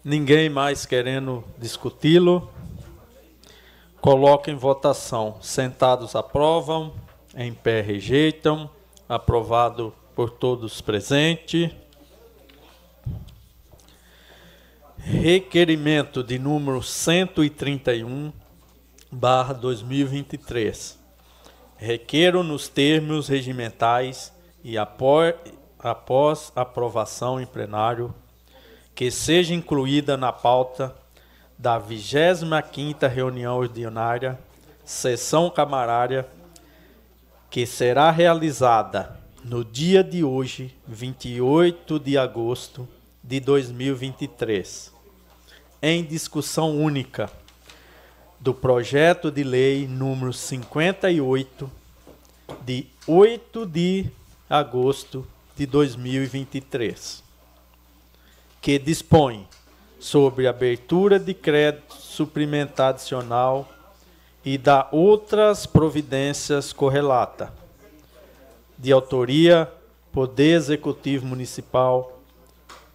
Ninguém 0.04 0.50
mais 0.50 0.86
querendo 0.86 1.42
discuti-lo. 1.58 2.52
Coloca 4.02 4.52
em 4.52 4.56
votação. 4.56 5.38
Sentados 5.40 6.18
aprovam, 6.18 6.94
em 7.34 7.54
pé 7.54 7.80
rejeitam. 7.80 8.70
Aprovado 9.08 9.94
por 10.14 10.32
todos 10.32 10.82
presentes. 10.82 11.72
Requerimento 14.98 16.22
de 16.22 16.38
número 16.38 16.84
131 16.84 18.34
barra 19.16 19.54
2023. 19.54 21.00
Requeiro 21.78 22.44
nos 22.44 22.68
termos 22.68 23.30
regimentais 23.30 24.34
e 24.62 24.78
após 24.78 26.52
aprovação 26.54 27.40
em 27.40 27.46
plenário 27.46 28.14
que 28.94 29.10
seja 29.10 29.54
incluída 29.54 30.18
na 30.18 30.34
pauta 30.34 30.94
da 31.58 31.80
25ª 31.80 33.08
reunião 33.08 33.58
ordinária, 33.58 34.38
sessão 34.84 35.50
camarária, 35.50 36.28
que 37.50 37.66
será 37.66 38.12
realizada 38.12 39.18
no 39.44 39.64
dia 39.64 40.04
de 40.04 40.26
hoje, 40.26 40.76
28 40.86 42.00
de 42.00 42.18
agosto 42.18 42.88
de 43.24 43.40
2023, 43.40 44.94
em 45.82 46.04
discussão 46.04 46.78
única 46.78 47.30
do 48.40 48.54
projeto 48.54 49.32
de 49.32 49.44
lei 49.44 49.88
número 49.88 50.32
58, 50.32 51.72
de 52.62 52.88
8 53.08 53.66
de 53.66 54.06
agosto 54.50 55.26
de 55.56 55.66
2023, 55.66 57.24
que 58.62 58.78
dispõe 58.78 59.48
sobre 60.00 60.48
abertura 60.48 61.20
de 61.20 61.34
crédito 61.34 61.96
suplementar 61.96 62.90
adicional 62.90 63.68
e 64.44 64.58
da 64.58 64.88
outras 64.92 65.66
providências 65.66 66.72
correlata, 66.72 67.52
de 68.78 68.92
autoria 68.92 69.72
Poder 70.12 70.56
Executivo 70.56 71.26
Municipal, 71.26 72.22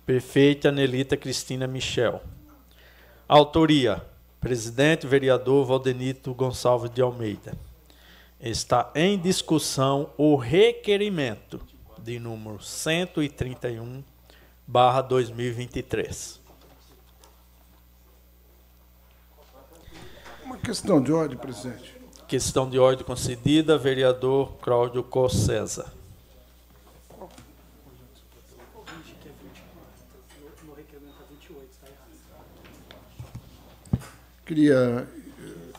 prefeita 0.06 0.72
Nelita 0.72 1.16
Cristina 1.16 1.66
Michel. 1.66 2.22
Autoria 3.28 4.02
Presidente 4.40 5.06
vereador 5.06 5.66
Valdenito 5.66 6.32
Gonçalves 6.32 6.90
de 6.90 7.02
Almeida. 7.02 7.52
Está 8.40 8.90
em 8.94 9.18
discussão 9.18 10.08
o 10.16 10.34
requerimento 10.34 11.60
de 11.98 12.18
número 12.18 12.62
131 12.62 14.02
barra 14.66 15.02
2023. 15.02 16.40
Uma 20.42 20.56
questão 20.56 21.02
de 21.02 21.12
ordem, 21.12 21.36
presidente. 21.36 21.94
Questão 22.26 22.70
de 22.70 22.78
ordem 22.78 23.04
concedida, 23.04 23.76
vereador 23.76 24.54
Cláudio 24.62 25.02
Cossesa. 25.02 25.99
Queria, 34.50 35.06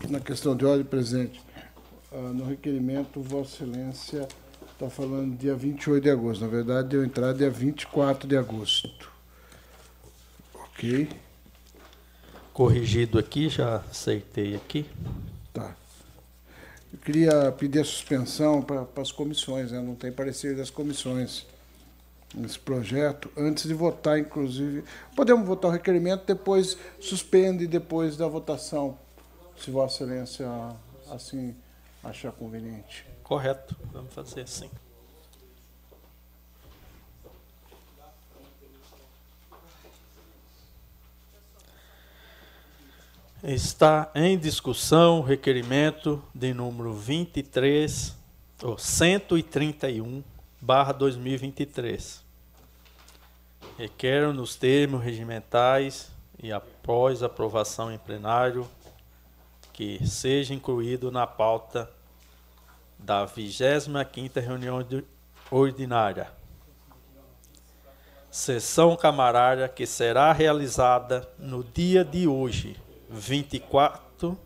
na 0.07 0.21
questão 0.21 0.55
de 0.55 0.65
ordem 0.65 0.85
presente, 0.85 1.41
ah, 2.09 2.31
no 2.33 2.45
requerimento, 2.45 3.21
Vossa 3.21 3.65
Excelência 3.65 4.25
está 4.71 4.89
falando 4.89 5.35
dia 5.35 5.53
28 5.53 6.01
de 6.01 6.09
agosto. 6.09 6.39
Na 6.39 6.47
verdade, 6.47 6.87
deu 6.87 7.03
entrada 7.03 7.33
dia 7.33 7.49
24 7.49 8.25
de 8.25 8.37
agosto. 8.37 9.11
Ok. 10.55 11.09
Corrigido 12.53 13.19
aqui, 13.19 13.49
já 13.49 13.83
acertei 13.91 14.55
aqui. 14.55 14.85
Tá. 15.51 15.75
Eu 16.93 16.99
queria 16.99 17.51
pedir 17.51 17.79
a 17.79 17.83
suspensão 17.83 18.61
para 18.61 18.87
as 19.01 19.11
comissões, 19.11 19.73
né? 19.73 19.81
não 19.81 19.95
tem 19.95 20.13
parecer 20.13 20.55
das 20.55 20.69
comissões 20.69 21.45
nesse 22.33 22.59
projeto, 22.59 23.29
antes 23.37 23.67
de 23.67 23.73
votar, 23.73 24.19
inclusive. 24.19 24.83
Podemos 25.15 25.47
votar 25.47 25.69
o 25.69 25.73
requerimento, 25.73 26.25
depois 26.25 26.77
suspende 26.99 27.67
depois 27.67 28.17
da 28.17 28.27
votação, 28.27 28.97
se 29.57 29.71
Vossa 29.71 30.03
Excelência 30.03 30.47
assim 31.09 31.55
achar 32.03 32.31
conveniente. 32.31 33.05
Correto, 33.23 33.75
vamos 33.91 34.13
fazer 34.13 34.41
assim. 34.41 34.69
Está 43.43 44.11
em 44.13 44.37
discussão 44.37 45.19
o 45.19 45.23
requerimento 45.23 46.23
de 46.33 46.53
número 46.53 46.93
23, 46.93 48.15
ou 48.61 48.77
131, 48.77 50.23
barra 50.61 50.93
2023. 50.93 52.23
Requer 53.77 54.31
nos 54.31 54.55
termos 54.55 55.03
regimentais 55.03 56.11
e 56.41 56.51
após 56.51 57.23
aprovação 57.23 57.91
em 57.91 57.97
plenário 57.97 58.69
que 59.73 60.05
seja 60.07 60.53
incluído 60.53 61.11
na 61.11 61.25
pauta 61.25 61.91
da 62.99 63.25
25ª 63.25 64.39
reunião 64.39 64.85
ordinária. 65.49 66.31
Sessão 68.29 68.95
camarária 68.95 69.67
que 69.67 69.85
será 69.85 70.31
realizada 70.31 71.27
no 71.39 71.63
dia 71.63 72.05
de 72.05 72.27
hoje, 72.27 72.79
24 73.09 74.37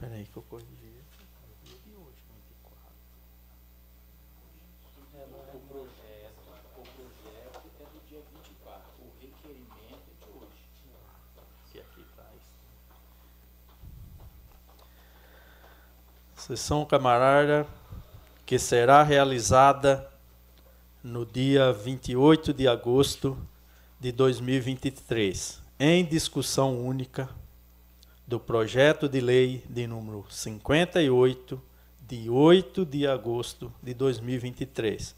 Peraí 0.00 0.24
que 0.24 0.36
eu 0.38 0.42
corrigi. 0.42 0.69
Sessão 16.50 16.84
camarária 16.84 17.64
que 18.44 18.58
será 18.58 19.04
realizada 19.04 20.10
no 21.00 21.24
dia 21.24 21.72
28 21.72 22.52
de 22.52 22.66
agosto 22.66 23.38
de 24.00 24.10
2023, 24.10 25.62
em 25.78 26.04
discussão 26.04 26.76
única 26.84 27.28
do 28.26 28.40
projeto 28.40 29.08
de 29.08 29.20
lei 29.20 29.62
de 29.70 29.86
número 29.86 30.26
58, 30.28 31.62
de 32.08 32.28
8 32.28 32.84
de 32.84 33.06
agosto 33.06 33.72
de 33.80 33.94
2023, 33.94 35.14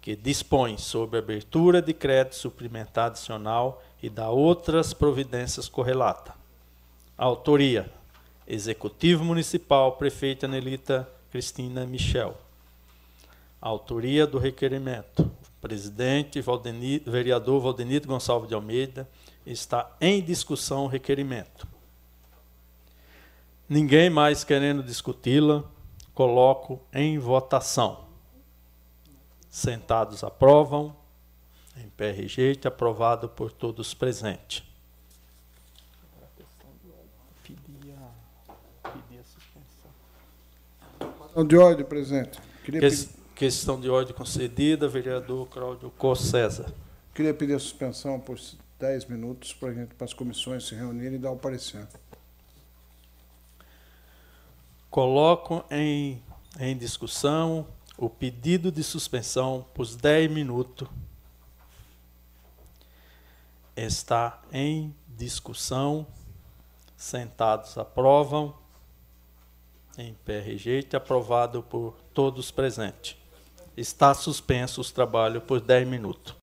que 0.00 0.14
dispõe 0.14 0.78
sobre 0.78 1.18
abertura 1.18 1.82
de 1.82 1.92
crédito 1.92 2.36
suplementar 2.36 3.06
adicional 3.06 3.82
e 4.00 4.08
da 4.08 4.30
outras 4.30 4.94
providências 4.94 5.68
correlata. 5.68 6.32
Autoria: 7.18 7.90
Executivo 8.46 9.24
Municipal, 9.24 9.96
Prefeita 9.96 10.46
Nelita 10.46 11.08
Cristina 11.30 11.84
Michel. 11.84 12.36
Autoria 13.60 14.24
do 14.26 14.38
requerimento. 14.38 15.28
Presidente 15.60 16.40
Valdenito, 16.40 17.10
vereador 17.10 17.60
Valdenito 17.60 18.06
Gonçalves 18.06 18.48
de 18.48 18.54
Almeida. 18.54 19.08
Está 19.44 19.96
em 20.00 20.22
discussão 20.22 20.84
o 20.84 20.86
requerimento. 20.86 21.66
Ninguém 23.68 24.08
mais 24.08 24.44
querendo 24.44 24.80
discuti-la, 24.80 25.64
coloco 26.14 26.80
em 26.92 27.18
votação. 27.18 28.04
Sentados 29.50 30.22
aprovam. 30.22 30.94
Em 31.76 31.88
pé 31.90 32.12
rejeito, 32.12 32.68
aprovado 32.68 33.28
por 33.28 33.50
todos 33.50 33.92
presentes. 33.92 34.65
Questão 41.36 41.46
de 41.46 41.56
ordem, 41.58 41.84
presidente. 41.84 42.38
Queria 42.64 42.80
que, 42.80 42.88
pedir... 42.88 43.08
Questão 43.34 43.78
de 43.78 43.90
ordem 43.90 44.14
concedida, 44.14 44.88
vereador 44.88 45.46
Cláudio 45.48 45.92
César. 46.16 46.72
Queria 47.14 47.34
pedir 47.34 47.52
a 47.52 47.58
suspensão 47.58 48.18
por 48.18 48.40
10 48.78 49.04
minutos 49.04 49.52
para, 49.52 49.74
gente, 49.74 49.94
para 49.94 50.06
as 50.06 50.14
comissões 50.14 50.66
se 50.66 50.74
reunirem 50.74 51.16
e 51.16 51.18
dar 51.18 51.30
o 51.32 51.36
parecer. 51.36 51.86
Coloco 54.88 55.62
em, 55.70 56.22
em 56.58 56.74
discussão 56.74 57.66
o 57.98 58.08
pedido 58.08 58.72
de 58.72 58.82
suspensão 58.82 59.66
por 59.74 59.86
10 59.86 60.30
minutos. 60.30 60.88
Está 63.76 64.40
em 64.50 64.96
discussão. 65.06 66.06
Sentados 66.96 67.76
aprovam. 67.76 68.54
Em 69.98 70.12
pé 70.12 70.40
rejeito, 70.40 70.96
aprovado 70.96 71.62
por 71.62 71.96
todos 72.12 72.50
presentes. 72.50 73.16
Está 73.76 74.12
suspenso 74.12 74.80
os 74.80 74.90
trabalhos 74.90 75.42
por 75.42 75.60
10 75.60 75.88
minutos. 75.88 76.34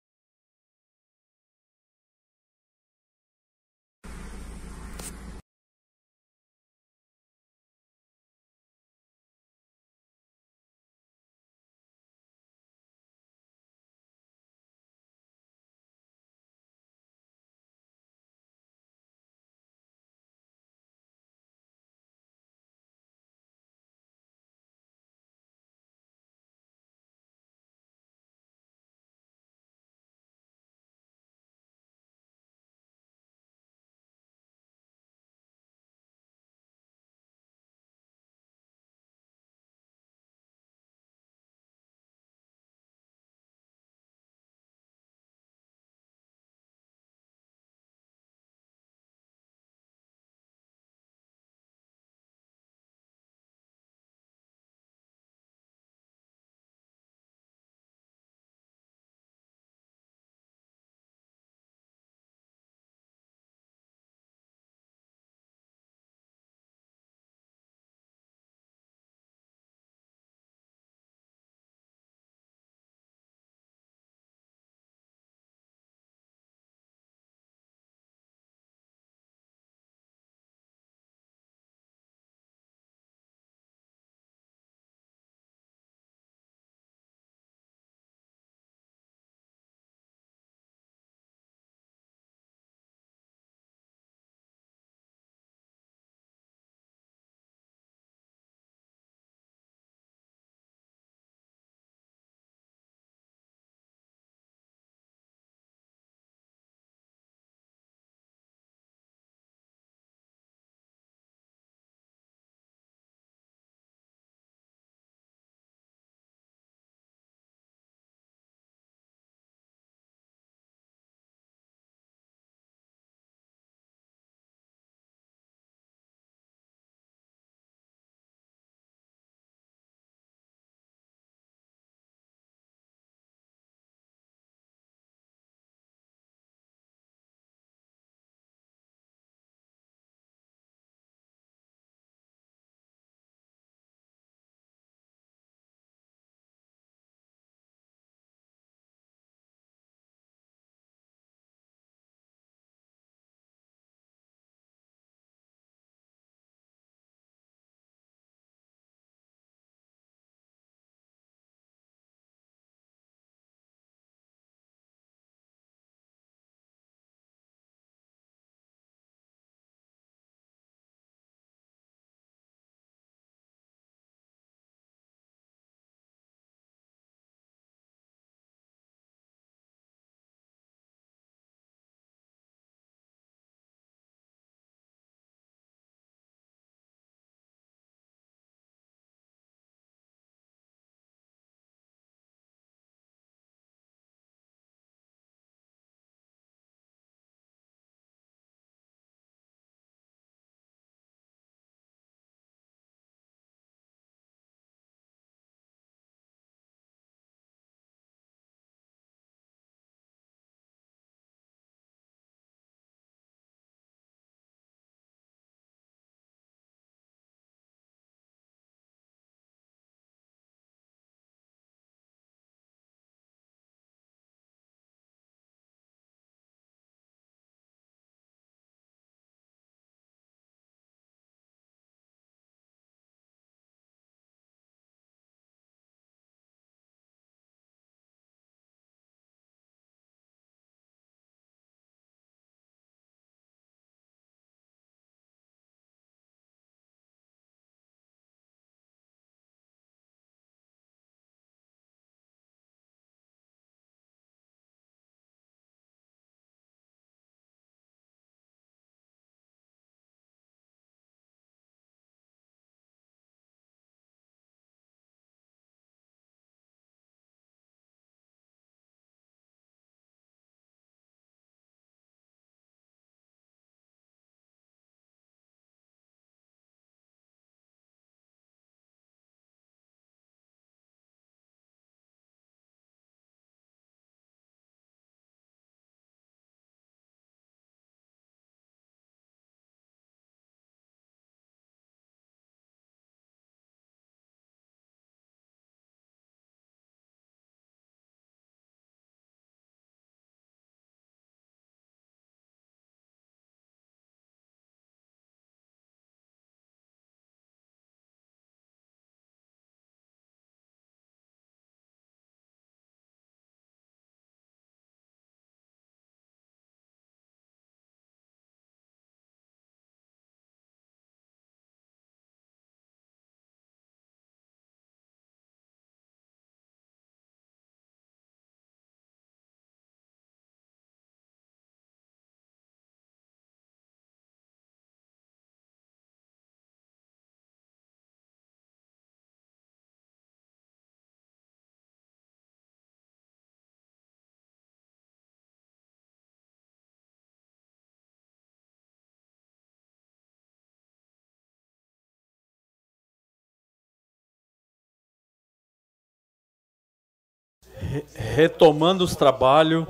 Retomando 358.16 359.04
os 359.04 359.16
trabalhos, 359.16 359.86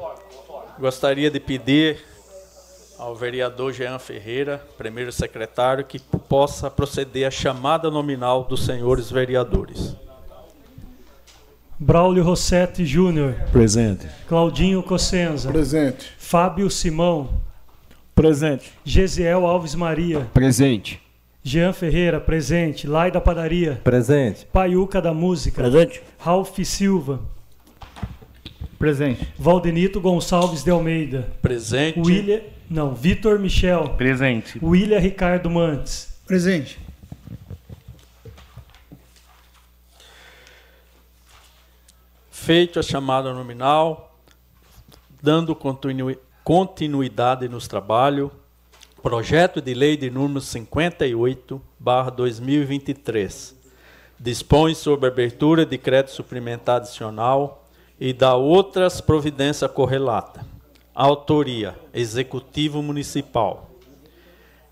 gostaria 0.80 1.30
de 1.30 1.40
pedir 1.40 2.04
ao 2.98 3.16
vereador 3.16 3.74
Jean 3.74 4.00
Ferreira, 4.00 4.66
primeiro 4.78 5.12
secretário, 5.12 5.84
que 5.84 6.00
possa 6.00 6.70
proceder 6.70 7.28
à 7.28 7.32
chamada 7.32 7.92
nominal 7.92 8.44
dos 8.46 8.66
senhores 8.66 9.12
vereadores. 9.12 9.96
Braulio 11.78 12.24
Rossetti 12.24 12.86
Júnior. 12.86 13.36
Presente. 13.52 14.08
Claudinho 14.28 14.82
Cossenza. 14.82 15.52
Presente. 15.52 16.14
Fábio 16.18 16.70
Simão. 16.70 17.30
Presente. 18.16 18.72
Gesiel 18.86 19.46
Alves 19.46 19.76
Maria. 19.76 20.28
Presente. 20.34 21.02
Jean 21.44 21.74
Ferreira, 21.74 22.22
presente. 22.22 22.88
Lai 22.88 23.12
da 23.12 23.20
Padaria. 23.20 23.82
Presente. 23.84 24.46
Paiuca 24.46 25.02
da 25.02 25.14
Música. 25.14 25.62
Presente. 25.62 26.02
Ralph 26.18 26.58
Silva. 26.64 27.20
Presente. 28.84 29.26
Valdenito 29.40 30.02
Gonçalves 30.02 30.62
de 30.62 30.70
Almeida. 30.70 31.32
Presente. 31.42 32.02
William, 32.02 32.42
não, 32.70 32.94
Vitor 32.94 33.40
Michel. 33.40 33.92
Presente. 33.92 34.60
William 34.62 35.00
Ricardo 35.00 35.50
Mantes. 35.50 36.20
Presente. 36.28 36.78
Feito 42.30 42.78
a 42.78 42.84
chamada 42.84 43.34
nominal, 43.34 44.20
dando 45.22 45.58
continuidade 46.44 47.48
nos 47.48 47.70
trabalhos, 47.70 48.32
projeto 49.02 49.62
de 49.62 49.74
lei 49.74 49.96
de 49.96 50.10
número 50.10 50.42
58, 50.42 51.62
barra 51.80 52.10
2023, 52.10 53.56
dispõe 54.20 54.76
sobre 54.76 55.08
abertura 55.08 55.66
de 55.66 55.78
crédito 55.78 56.12
suplementar 56.12 56.82
adicional 56.82 57.63
e 58.04 58.12
da 58.12 58.36
outras 58.36 59.00
providências 59.00 59.72
correlata. 59.72 60.46
Autoria: 60.94 61.74
Executivo 61.94 62.84
Municipal. 62.84 63.70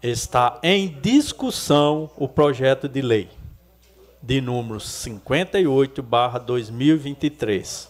Está 0.03 0.59
em 0.61 0.89
discussão 0.99 2.11
o 2.17 2.27
projeto 2.27 2.89
de 2.89 3.01
lei 3.01 3.29
de 4.21 4.41
número 4.41 4.81
58, 4.81 6.03
barra 6.03 6.39
2023. 6.39 7.89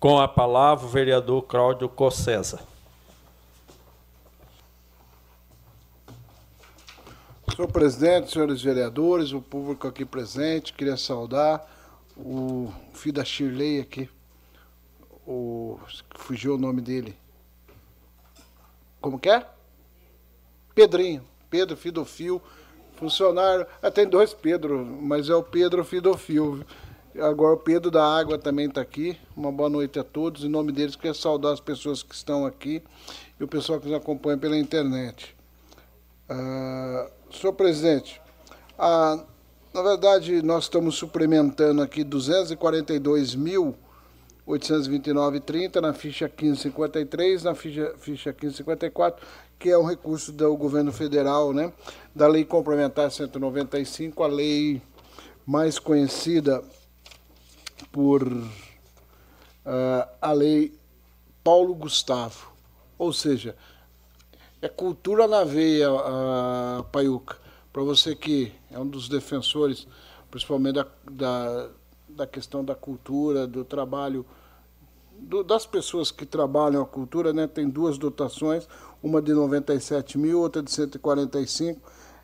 Com 0.00 0.18
a 0.18 0.26
palavra 0.26 0.84
o 0.84 0.90
vereador 0.90 1.42
Cláudio 1.42 1.88
Cossesa. 1.88 2.58
Senhor 7.54 7.68
presidente, 7.72 8.30
senhores 8.30 8.62
vereadores, 8.62 9.32
o 9.32 9.40
público 9.40 9.86
aqui 9.86 10.04
presente, 10.04 10.72
queria 10.72 10.96
saudar 10.96 11.68
o 12.16 12.72
filho 12.92 13.14
da 13.14 13.24
Shirley 13.24 13.80
aqui, 13.80 14.08
o 15.26 15.78
fugiu 16.16 16.54
o 16.54 16.58
nome 16.58 16.80
dele. 16.80 17.16
Como 19.00 19.18
que 19.18 19.28
é? 19.28 19.44
Pedrinho. 20.74 21.24
Pedro 21.50 21.76
Fidofil, 21.76 22.40
funcionário. 22.94 23.66
Ah, 23.82 23.90
tem 23.90 24.06
dois 24.06 24.32
Pedro, 24.32 24.84
mas 24.84 25.28
é 25.28 25.34
o 25.34 25.42
Pedro 25.42 25.84
Fidofil. 25.84 26.64
Agora 27.18 27.54
o 27.54 27.58
Pedro 27.58 27.90
da 27.90 28.04
Água 28.04 28.38
também 28.38 28.66
está 28.68 28.80
aqui. 28.80 29.18
Uma 29.36 29.50
boa 29.50 29.68
noite 29.68 29.98
a 29.98 30.04
todos. 30.04 30.44
Em 30.44 30.48
nome 30.48 30.70
deles, 30.70 30.94
quero 30.94 31.14
saudar 31.14 31.52
as 31.52 31.60
pessoas 31.60 32.02
que 32.02 32.14
estão 32.14 32.46
aqui 32.46 32.80
e 33.38 33.42
o 33.42 33.48
pessoal 33.48 33.80
que 33.80 33.88
nos 33.88 33.96
acompanha 33.96 34.38
pela 34.38 34.56
internet. 34.56 35.34
Ah, 36.28 37.10
senhor 37.36 37.52
presidente, 37.52 38.20
ah, 38.78 39.24
na 39.72 39.82
verdade 39.82 40.42
nós 40.42 40.64
estamos 40.64 40.96
suplementando 40.96 41.82
aqui 41.82 42.02
242 42.04 43.34
mil 43.34 43.76
829,30 44.46 45.80
na 45.80 45.92
ficha 45.92 46.24
1553, 46.26 47.44
na 47.44 47.54
ficha, 47.54 47.94
ficha 47.98 48.30
1554, 48.30 49.24
que 49.58 49.70
é 49.70 49.78
um 49.78 49.84
recurso 49.84 50.32
do 50.32 50.56
governo 50.56 50.92
federal, 50.92 51.52
né, 51.52 51.72
da 52.14 52.26
Lei 52.26 52.44
Complementar 52.44 53.10
195, 53.10 54.22
a 54.22 54.26
lei 54.26 54.82
mais 55.46 55.78
conhecida 55.78 56.62
por 57.92 58.22
uh, 58.22 58.48
a 60.20 60.32
Lei 60.32 60.72
Paulo 61.42 61.74
Gustavo. 61.74 62.50
Ou 62.98 63.12
seja, 63.12 63.56
é 64.62 64.68
cultura 64.68 65.26
na 65.26 65.44
veia, 65.44 65.90
uh, 65.90 66.84
Paiuca. 66.92 67.36
Para 67.72 67.82
você 67.82 68.14
que 68.14 68.52
é 68.70 68.78
um 68.78 68.86
dos 68.86 69.08
defensores, 69.08 69.86
principalmente 70.30 70.74
da, 70.74 70.86
da, 71.10 71.68
da 72.08 72.26
questão 72.26 72.64
da 72.64 72.74
cultura, 72.74 73.46
do 73.46 73.64
trabalho 73.64 74.26
do, 75.20 75.44
das 75.44 75.66
pessoas 75.66 76.10
que 76.10 76.24
trabalham 76.24 76.82
a 76.82 76.86
cultura, 76.86 77.32
né, 77.32 77.46
tem 77.46 77.68
duas 77.68 77.98
dotações, 77.98 78.66
uma 79.02 79.20
de 79.20 79.32
97 79.32 80.18
mil, 80.18 80.40
outra 80.40 80.62
de 80.62 80.70
145. 80.70 81.80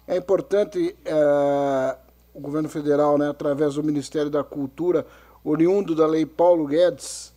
É 0.07 0.17
importante 0.17 0.97
é, 1.05 1.97
o 2.33 2.41
governo 2.41 2.69
federal, 2.69 3.19
né, 3.19 3.29
através 3.29 3.75
do 3.75 3.83
Ministério 3.83 4.31
da 4.31 4.43
Cultura, 4.43 5.07
oriundo 5.45 5.95
da 5.95 6.07
lei 6.07 6.25
Paulo 6.25 6.67
Guedes, 6.67 7.33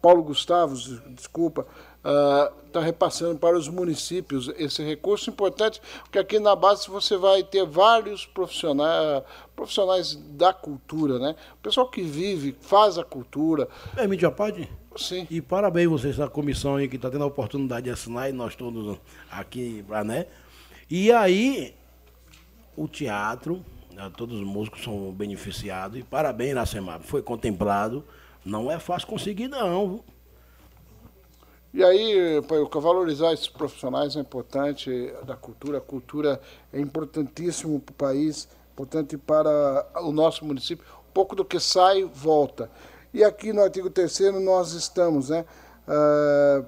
Paulo 0.00 0.22
Gustavo, 0.22 0.74
desculpa, 1.10 1.66
está 2.06 2.80
uh, 2.80 2.82
repassando 2.82 3.38
para 3.38 3.58
os 3.58 3.68
municípios 3.68 4.48
esse 4.56 4.82
recurso 4.82 5.28
importante, 5.30 5.80
porque 6.04 6.18
aqui 6.18 6.38
na 6.38 6.54
base 6.54 6.88
você 6.88 7.16
vai 7.16 7.42
ter 7.42 7.66
vários 7.66 8.24
profissionais, 8.24 9.24
profissionais 9.56 10.14
da 10.14 10.52
cultura, 10.52 11.18
né? 11.18 11.34
O 11.54 11.62
pessoal 11.62 11.88
que 11.88 12.02
vive, 12.02 12.56
faz 12.60 12.98
a 12.98 13.04
cultura. 13.04 13.68
É, 13.96 14.06
mídia 14.06 14.30
pode? 14.30 14.68
Sim. 14.96 15.26
E 15.30 15.40
parabéns 15.40 15.90
vocês 15.90 16.16
da 16.16 16.28
comissão 16.28 16.76
aí 16.76 16.88
que 16.88 16.96
está 16.96 17.10
tendo 17.10 17.24
a 17.24 17.26
oportunidade 17.26 17.84
de 17.84 17.90
assinar 17.90 18.30
e 18.30 18.32
nós 18.32 18.54
todos 18.54 18.98
aqui, 19.30 19.84
né? 20.04 20.26
E 20.88 21.10
aí, 21.10 21.74
o 22.76 22.86
teatro, 22.86 23.64
né, 23.92 24.10
todos 24.16 24.38
os 24.38 24.46
músicos 24.46 24.84
são 24.84 25.12
beneficiados 25.12 25.98
e 25.98 26.02
parabéns 26.02 26.54
na 26.54 27.00
foi 27.00 27.20
contemplado. 27.20 28.04
Não 28.44 28.70
é 28.70 28.78
fácil 28.78 29.08
conseguir, 29.08 29.48
não. 29.48 30.04
E 31.76 31.84
aí, 31.84 32.40
valorizar 32.80 33.34
esses 33.34 33.48
profissionais 33.48 34.16
é 34.16 34.20
importante 34.20 35.12
da 35.26 35.36
cultura. 35.36 35.76
A 35.76 35.80
cultura 35.82 36.40
é 36.72 36.80
importantíssimo 36.80 37.78
para 37.78 37.92
o 37.92 37.94
país, 37.94 38.48
importante 38.72 39.18
para 39.18 39.86
o 39.96 40.10
nosso 40.10 40.42
município. 40.42 40.86
Um 41.10 41.12
pouco 41.12 41.36
do 41.36 41.44
que 41.44 41.60
sai, 41.60 42.02
volta. 42.02 42.70
E 43.12 43.22
aqui 43.22 43.52
no 43.52 43.60
artigo 43.60 43.90
3 43.90 44.20
nós 44.42 44.72
estamos 44.72 45.28
né, 45.28 45.44
uh, 45.86 46.64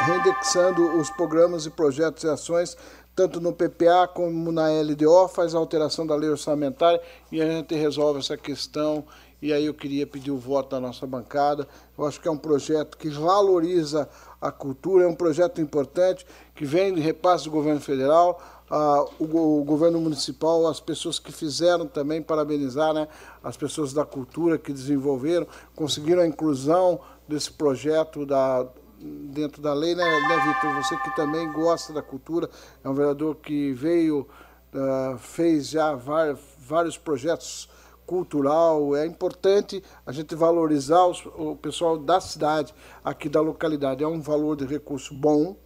reindexando 0.00 0.98
os 0.98 1.08
programas 1.10 1.64
e 1.64 1.70
projetos 1.70 2.24
e 2.24 2.28
ações, 2.28 2.76
tanto 3.14 3.40
no 3.40 3.52
PPA 3.52 4.08
como 4.12 4.50
na 4.50 4.70
LDO, 4.70 5.28
faz 5.28 5.54
a 5.54 5.58
alteração 5.58 6.04
da 6.04 6.16
lei 6.16 6.30
orçamentária 6.30 7.00
e 7.30 7.40
a 7.40 7.46
gente 7.46 7.76
resolve 7.76 8.18
essa 8.18 8.36
questão. 8.36 9.04
E 9.44 9.52
aí 9.52 9.66
eu 9.66 9.74
queria 9.74 10.06
pedir 10.06 10.30
o 10.30 10.38
voto 10.38 10.70
da 10.70 10.80
nossa 10.80 11.06
bancada. 11.06 11.68
Eu 11.98 12.06
acho 12.06 12.18
que 12.18 12.26
é 12.26 12.30
um 12.30 12.38
projeto 12.38 12.96
que 12.96 13.10
valoriza 13.10 14.08
a 14.40 14.50
cultura, 14.50 15.04
é 15.04 15.06
um 15.06 15.14
projeto 15.14 15.60
importante, 15.60 16.24
que 16.54 16.64
vem 16.64 16.94
de 16.94 17.02
repasse 17.02 17.44
do 17.44 17.50
governo 17.50 17.78
federal, 17.78 18.40
ah, 18.70 19.04
o, 19.18 19.60
o, 19.60 19.62
governo 19.62 20.00
municipal, 20.00 20.66
as 20.66 20.80
pessoas 20.80 21.18
que 21.18 21.30
fizeram 21.30 21.86
também, 21.86 22.22
parabenizar 22.22 22.94
né, 22.94 23.06
as 23.42 23.54
pessoas 23.54 23.92
da 23.92 24.02
cultura 24.02 24.56
que 24.56 24.72
desenvolveram, 24.72 25.46
conseguiram 25.76 26.22
a 26.22 26.26
inclusão 26.26 26.98
desse 27.28 27.52
projeto 27.52 28.24
da, 28.24 28.66
dentro 28.98 29.60
da 29.60 29.74
lei, 29.74 29.94
né, 29.94 30.04
né 30.04 30.54
Vitor? 30.54 30.82
Você 30.82 30.96
que 31.02 31.14
também 31.14 31.52
gosta 31.52 31.92
da 31.92 32.00
cultura, 32.00 32.48
é 32.82 32.88
um 32.88 32.94
vereador 32.94 33.34
que 33.36 33.74
veio, 33.74 34.26
uh, 34.72 35.18
fez 35.18 35.68
já 35.68 35.94
vários 35.94 36.96
projetos 36.96 37.68
cultural, 38.06 38.94
é 38.96 39.06
importante 39.06 39.82
a 40.06 40.12
gente 40.12 40.34
valorizar 40.34 41.06
os, 41.06 41.24
o 41.36 41.56
pessoal 41.56 41.98
da 41.98 42.20
cidade, 42.20 42.74
aqui 43.04 43.28
da 43.28 43.40
localidade. 43.40 44.04
É 44.04 44.08
um 44.08 44.20
valor 44.20 44.56
de 44.56 44.64
recurso 44.64 45.14
bom, 45.14 45.56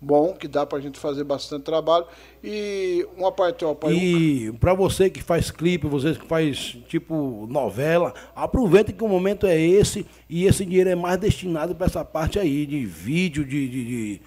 bom, 0.00 0.32
que 0.32 0.48
dá 0.48 0.64
para 0.64 0.78
a 0.78 0.80
gente 0.80 0.98
fazer 0.98 1.24
bastante 1.24 1.64
trabalho. 1.64 2.06
E 2.42 3.06
uma 3.16 3.30
parte, 3.30 3.64
ó, 3.64 3.74
pai, 3.74 3.92
E 3.92 4.52
para 4.52 4.72
você 4.72 5.10
que 5.10 5.22
faz 5.22 5.50
clipe, 5.50 5.86
você 5.86 6.14
que 6.14 6.26
faz 6.26 6.78
tipo 6.88 7.46
novela, 7.48 8.14
aproveita 8.34 8.92
que 8.92 9.04
o 9.04 9.08
momento 9.08 9.46
é 9.46 9.58
esse 9.58 10.06
e 10.28 10.46
esse 10.46 10.64
dinheiro 10.64 10.90
é 10.90 10.94
mais 10.94 11.18
destinado 11.18 11.74
para 11.74 11.86
essa 11.86 12.04
parte 12.04 12.38
aí 12.38 12.64
de 12.64 12.86
vídeo, 12.86 13.44
de, 13.44 13.68
de, 13.68 13.84
de, 13.84 14.22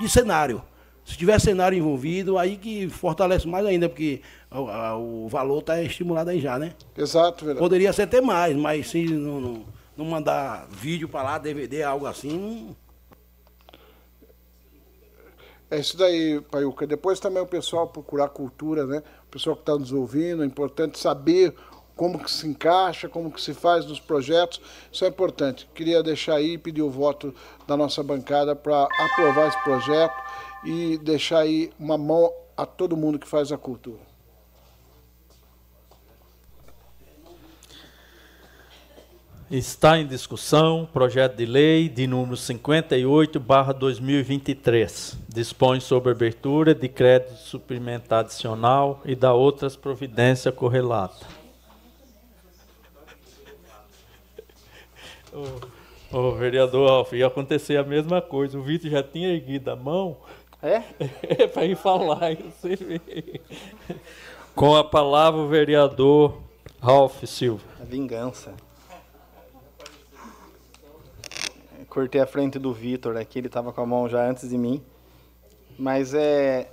de 0.00 0.08
cenário. 0.08 0.62
Se 1.06 1.16
tiver 1.16 1.40
cenário 1.40 1.78
envolvido, 1.78 2.36
aí 2.36 2.56
que 2.56 2.88
fortalece 2.88 3.46
mais 3.46 3.64
ainda, 3.64 3.88
porque 3.88 4.20
o, 4.50 5.24
o 5.24 5.28
valor 5.28 5.60
está 5.60 5.80
estimulado 5.80 6.30
aí 6.30 6.40
já, 6.40 6.58
né? 6.58 6.74
Exato, 6.98 7.44
verdade. 7.44 7.62
Poderia 7.62 7.92
ser 7.92 8.02
até 8.02 8.20
mais, 8.20 8.56
mas 8.56 8.90
se 8.90 9.04
não, 9.04 9.40
não, 9.40 9.64
não 9.96 10.04
mandar 10.04 10.66
vídeo 10.68 11.08
para 11.08 11.22
lá, 11.22 11.38
DVD, 11.38 11.84
algo 11.84 12.06
assim, 12.06 12.36
não 12.36 12.76
É 15.70 15.78
isso 15.78 15.96
daí, 15.96 16.40
Paiuca. 16.50 16.88
Depois 16.88 17.20
também 17.20 17.40
o 17.40 17.46
pessoal 17.46 17.86
procurar 17.86 18.28
cultura, 18.30 18.84
né? 18.84 19.00
O 19.28 19.30
pessoal 19.30 19.54
que 19.54 19.62
está 19.62 19.76
nos 19.76 19.92
ouvindo, 19.92 20.42
é 20.42 20.46
importante 20.46 20.98
saber 20.98 21.54
como 21.94 22.18
que 22.18 22.30
se 22.30 22.48
encaixa, 22.48 23.08
como 23.08 23.30
que 23.30 23.40
se 23.40 23.54
faz 23.54 23.86
nos 23.86 24.00
projetos. 24.00 24.60
Isso 24.92 25.04
é 25.04 25.08
importante. 25.08 25.68
Queria 25.72 26.02
deixar 26.02 26.34
aí, 26.34 26.58
pedir 26.58 26.82
o 26.82 26.90
voto 26.90 27.32
da 27.64 27.76
nossa 27.76 28.02
bancada 28.02 28.56
para 28.56 28.88
aprovar 28.98 29.46
esse 29.46 29.62
projeto 29.62 30.45
e 30.64 30.98
deixar 30.98 31.40
aí 31.40 31.70
uma 31.78 31.98
mão 31.98 32.32
a 32.56 32.64
todo 32.64 32.96
mundo 32.96 33.18
que 33.18 33.28
faz 33.28 33.52
a 33.52 33.58
cultura. 33.58 34.00
Está 39.48 39.96
em 39.96 40.04
discussão 40.04 40.88
projeto 40.92 41.36
de 41.36 41.46
lei 41.46 41.88
de 41.88 42.04
número 42.08 42.36
58, 42.36 43.38
barra 43.38 43.72
2023. 43.72 45.16
Dispõe 45.28 45.78
sobre 45.78 46.10
abertura 46.10 46.74
de 46.74 46.88
crédito 46.88 47.36
suplementar 47.36 48.24
adicional 48.24 49.00
e 49.04 49.14
da 49.14 49.32
outras 49.32 49.76
providências 49.76 50.52
correlatas. 50.52 51.22
Ô, 55.32 56.16
ô, 56.16 56.32
vereador 56.32 56.90
Alf, 56.90 57.12
ia 57.12 57.28
acontecer 57.28 57.76
a 57.76 57.84
mesma 57.84 58.20
coisa. 58.20 58.58
O 58.58 58.62
Vitor 58.62 58.90
já 58.90 59.02
tinha 59.02 59.28
erguido 59.28 59.70
a 59.70 59.76
mão. 59.76 60.16
É? 60.66 60.82
É 61.44 61.46
para 61.46 61.64
ir 61.64 61.76
falar. 61.76 62.36
Você 62.60 63.40
Com 64.54 64.74
a 64.74 64.82
palavra, 64.82 65.40
o 65.40 65.48
vereador 65.48 66.40
Ralf 66.80 67.22
Silva. 67.24 67.64
A 67.80 67.84
vingança. 67.84 68.54
cortei 71.88 72.20
a 72.20 72.26
frente 72.26 72.58
do 72.58 72.74
Vitor 72.74 73.16
aqui, 73.16 73.38
ele 73.38 73.46
estava 73.46 73.72
com 73.72 73.80
a 73.80 73.86
mão 73.86 74.06
já 74.06 74.28
antes 74.28 74.50
de 74.50 74.58
mim. 74.58 74.82
Mas 75.78 76.12
é 76.12 76.70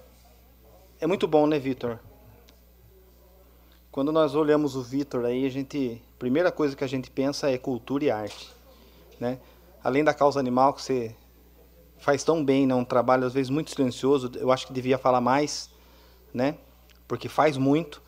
é 1.00 1.08
muito 1.08 1.28
bom, 1.28 1.46
né, 1.46 1.60
Vitor? 1.60 2.00
Quando 3.92 4.12
nós 4.12 4.36
olhamos 4.36 4.76
o 4.76 4.82
Vitor 4.82 5.26
aí, 5.26 5.46
a 5.46 5.50
gente, 5.50 6.02
primeira 6.18 6.52
coisa 6.52 6.76
que 6.76 6.84
a 6.84 6.88
gente 6.88 7.12
pensa 7.12 7.52
é 7.52 7.58
cultura 7.58 8.06
e 8.06 8.10
arte, 8.10 8.50
né? 9.20 9.38
Além 9.84 10.04
da 10.04 10.14
causa 10.14 10.40
animal 10.40 10.74
que 10.74 10.82
você 10.82 11.16
faz 12.04 12.24
tão 12.24 12.44
bem, 12.44 12.68
né, 12.68 12.76
um 12.76 12.84
trabalho 12.84 13.26
às 13.26 13.34
vezes 13.34 13.50
muito 13.50 13.72
silencioso, 13.72 14.30
eu 14.36 14.52
acho 14.52 14.68
que 14.68 14.74
devia 14.74 14.98
falar 14.98 15.22
mais, 15.22 15.70
né? 16.34 16.58
Porque 17.08 17.30
faz 17.30 17.56
muito. 17.58 18.02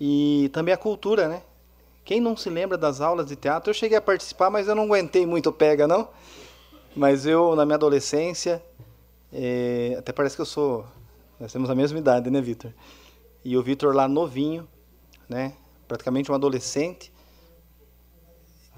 E 0.00 0.48
também 0.52 0.72
a 0.72 0.76
cultura, 0.76 1.28
né? 1.28 1.42
Quem 2.04 2.20
não 2.20 2.36
se 2.36 2.48
lembra 2.48 2.78
das 2.78 3.00
aulas 3.00 3.26
de 3.26 3.34
teatro? 3.34 3.70
Eu 3.70 3.74
cheguei 3.74 3.98
a 3.98 4.00
participar, 4.00 4.48
mas 4.48 4.68
eu 4.68 4.76
não 4.76 4.84
aguentei 4.84 5.26
muito 5.26 5.50
pega, 5.50 5.88
não. 5.88 6.08
Mas 6.94 7.26
eu, 7.26 7.56
na 7.56 7.66
minha 7.66 7.74
adolescência, 7.74 8.62
é, 9.32 9.96
até 9.98 10.12
parece 10.12 10.36
que 10.36 10.42
eu 10.42 10.46
sou. 10.46 10.86
Nós 11.40 11.52
temos 11.52 11.68
a 11.68 11.74
mesma 11.74 11.98
idade, 11.98 12.30
né, 12.30 12.40
Vitor? 12.40 12.72
E 13.44 13.56
o 13.56 13.62
Vitor 13.62 13.92
lá 13.92 14.06
novinho, 14.06 14.68
né? 15.28 15.54
Praticamente 15.88 16.30
um 16.30 16.34
adolescente, 16.34 17.12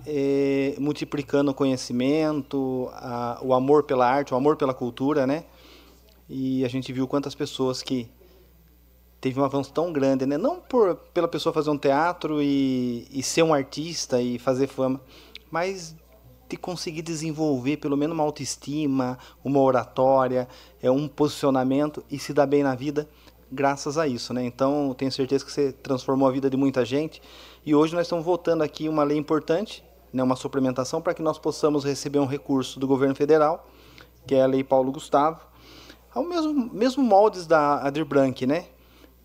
é, 0.07 0.75
multiplicando 0.79 1.51
o 1.51 1.55
conhecimento, 1.55 2.89
a, 2.93 3.39
o 3.43 3.53
amor 3.55 3.85
pela 3.85 4.09
arte, 4.09 4.33
o 4.33 4.37
amor 4.37 4.57
pela 4.57 4.75
cultura, 4.75 5.27
né? 5.27 5.45
E 6.29 6.65
a 6.65 6.69
gente 6.69 6.93
viu 6.93 7.09
quantas 7.09 7.35
pessoas 7.35 7.83
que 7.83 8.11
teve 9.21 9.41
um 9.41 9.45
avanço 9.45 9.73
tão 9.73 9.93
grande, 9.93 10.27
né? 10.27 10.37
Não 10.37 10.61
por 10.61 10.97
pela 11.13 11.29
pessoa 11.29 11.53
fazer 11.53 11.71
um 11.71 11.79
teatro 11.79 12.43
e, 12.43 13.07
e 13.11 13.23
ser 13.23 13.43
um 13.43 13.53
artista 13.53 14.21
e 14.21 14.39
fazer 14.39 14.67
fama, 14.67 15.01
mas 15.51 15.97
de 16.49 16.57
conseguir 16.57 17.03
desenvolver 17.03 17.77
pelo 17.77 17.97
menos 17.97 18.15
uma 18.15 18.25
autoestima, 18.25 19.19
uma 19.45 19.61
oratória, 19.61 20.49
é 20.83 20.91
um 20.91 21.07
posicionamento 21.07 22.03
e 22.11 22.19
se 22.19 22.33
dar 22.33 22.47
bem 22.47 22.63
na 22.63 22.75
vida 22.75 23.09
graças 23.51 23.97
a 23.97 24.07
isso, 24.07 24.33
né? 24.35 24.45
Então, 24.45 24.95
tenho 24.97 25.11
certeza 25.11 25.45
que 25.45 25.51
você 25.51 25.73
transformou 25.73 26.29
a 26.29 26.33
vida 26.33 26.51
de 26.51 26.57
muita 26.57 26.85
gente 26.85 27.23
e 27.65 27.75
hoje 27.75 27.95
nós 27.95 28.07
estamos 28.07 28.25
votando 28.25 28.63
aqui 28.63 28.89
uma 28.89 29.03
lei 29.05 29.17
importante, 29.17 29.83
né, 30.13 30.23
uma 30.23 30.37
suplementação 30.37 31.01
para 31.01 31.15
que 31.15 31.23
nós 31.23 31.39
possamos 31.39 31.85
receber 31.85 32.19
um 32.19 32.27
recurso 32.27 32.79
do 32.79 32.87
governo 32.87 33.15
federal, 33.15 33.67
que 34.27 34.35
é 34.35 34.43
a 34.43 34.47
Lei 34.47 34.65
Paulo 34.65 34.93
Gustavo, 34.93 35.41
ao 36.15 36.25
mesmo 36.25 36.71
mesmo 36.73 37.03
moldes 37.03 37.47
da 37.47 37.83
Adir 37.87 38.05
Brank, 38.05 38.47
né? 38.47 38.67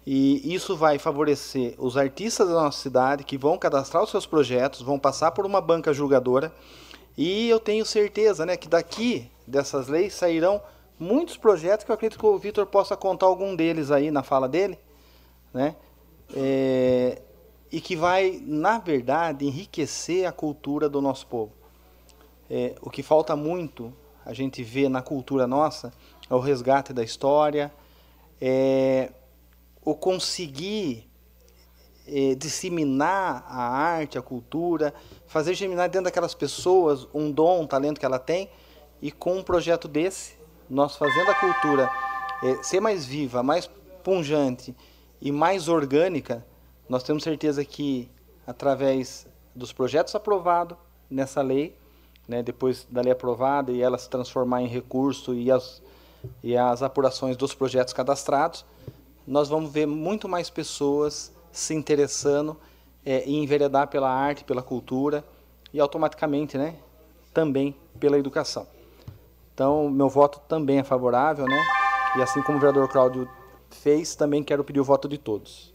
E 0.06 0.54
isso 0.54 0.76
vai 0.76 1.00
favorecer 1.00 1.76
os 1.78 1.96
artistas 1.96 2.50
da 2.50 2.56
nossa 2.56 2.82
cidade 2.82 3.24
que 3.24 3.38
vão 3.38 3.58
cadastrar 3.58 4.04
os 4.04 4.10
seus 4.10 4.26
projetos, 4.26 4.82
vão 4.82 5.00
passar 5.00 5.32
por 5.32 5.46
uma 5.46 5.62
banca 5.62 5.94
julgadora. 5.94 6.54
E 7.18 7.48
eu 7.48 7.60
tenho 7.60 7.86
certeza 7.86 8.46
né, 8.46 8.58
que 8.58 8.68
daqui 8.68 9.30
dessas 9.48 9.88
leis 9.88 10.14
sairão 10.14 10.62
muitos 11.00 11.38
projetos 11.38 11.86
que 11.86 11.92
eu 11.92 11.96
acredito 11.96 12.20
que 12.20 12.26
o 12.26 12.38
Vitor 12.38 12.66
possa 12.66 12.98
contar 12.98 13.28
algum 13.28 13.56
deles 13.56 13.92
aí 13.92 14.12
na 14.12 14.24
fala 14.24 14.50
dele. 14.50 14.78
Né? 15.54 15.76
É, 16.36 17.22
e 17.74 17.82
que 17.82 17.95
vai, 17.95 18.40
na 18.45 18.78
verdade, 18.78 19.48
enriquecer 19.48 20.28
a 20.28 20.32
cultura 20.32 20.88
do 20.88 21.02
nosso 21.02 21.26
povo. 21.26 21.52
É, 22.48 22.76
o 22.80 22.90
que 22.91 23.02
falta 23.02 23.36
muito 23.36 23.91
a 24.24 24.32
gente 24.32 24.62
vê 24.62 24.88
na 24.88 25.02
cultura 25.02 25.48
nossa 25.48 25.91
é 26.30 26.36
o 26.36 26.40
resgate 26.40 26.94
da 26.94 27.04
história, 27.04 27.74
é, 28.40 29.12
o 29.84 29.95
conseguir 29.95 31.10
eh, 32.08 32.36
disseminar 32.36 33.44
a 33.48 33.64
arte, 33.64 34.20
a 34.20 34.22
cultura, 34.22 34.94
fazer 35.26 35.56
germinar 35.56 35.90
dentro 35.90 36.06
daquelas 36.06 36.36
pessoas 36.36 37.08
um 37.12 37.32
dom, 37.32 37.62
um 37.62 37.68
talento 37.68 38.00
que 38.00 38.06
ela 38.06 38.20
tem, 38.20 38.50
e 39.02 39.12
com 39.12 39.38
um 39.38 39.44
projeto 39.44 39.88
desse, 39.88 40.36
nós 40.70 40.95
fazendo 40.95 41.32
a 41.32 41.36
cultura 41.36 41.90
eh, 42.44 42.62
ser 42.62 42.80
mais 42.80 43.04
viva, 43.06 43.41
mais 43.41 43.70
punjante 44.04 44.76
e 45.20 45.32
mais 45.32 45.68
orgânica, 45.68 46.45
nós 46.88 47.04
temos 47.04 47.24
certeza 47.24 47.64
que 47.64 48.10
através 48.46 49.28
dos 49.56 49.72
projetos 49.72 50.14
aprovados 50.16 50.78
nessa 51.10 51.42
lei, 51.42 51.78
né, 52.28 52.42
depois 52.42 52.88
da 52.90 53.02
lei 53.02 53.12
aprovada 53.12 53.72
e 53.72 53.82
ela 53.82 53.98
se 53.98 54.10
transformar 54.10 54.62
em 54.62 54.68
recurso 54.68 55.34
e 55.34 55.52
as, 55.52 55.82
e 56.44 56.56
as 56.56 56.82
apurações 56.82 57.38
dos 57.38 57.54
projetos 57.54 57.94
cadastrados, 57.94 58.66
nós 59.26 59.48
vamos 59.48 59.72
ver 59.72 59.86
muito 59.86 60.28
mais 60.28 60.50
pessoas 60.50 61.32
se 61.52 61.74
interessando 61.74 62.58
é, 63.06 63.24
em 63.24 63.44
enveredar 63.44 63.88
pela 63.88 64.10
arte, 64.10 64.44
pela 64.44 64.62
cultura 64.62 65.24
e 65.74 65.80
automaticamente, 65.80 66.58
né, 66.58 66.76
também 67.34 67.76
pela 68.00 68.18
educação. 68.18 68.68
Então, 69.54 69.90
meu 69.90 70.10
voto 70.10 70.40
também 70.48 70.80
é 70.80 70.84
favorável, 70.84 71.46
né? 71.46 71.64
E 72.18 72.22
assim 72.22 72.42
como 72.42 72.58
o 72.58 72.62
vereador 72.62 72.88
Cláudio 72.90 73.30
fez, 73.70 74.16
também 74.16 74.44
quero 74.44 74.64
pedir 74.64 74.80
o 74.80 74.84
voto 74.84 75.08
de 75.08 75.18
todos. 75.18 75.73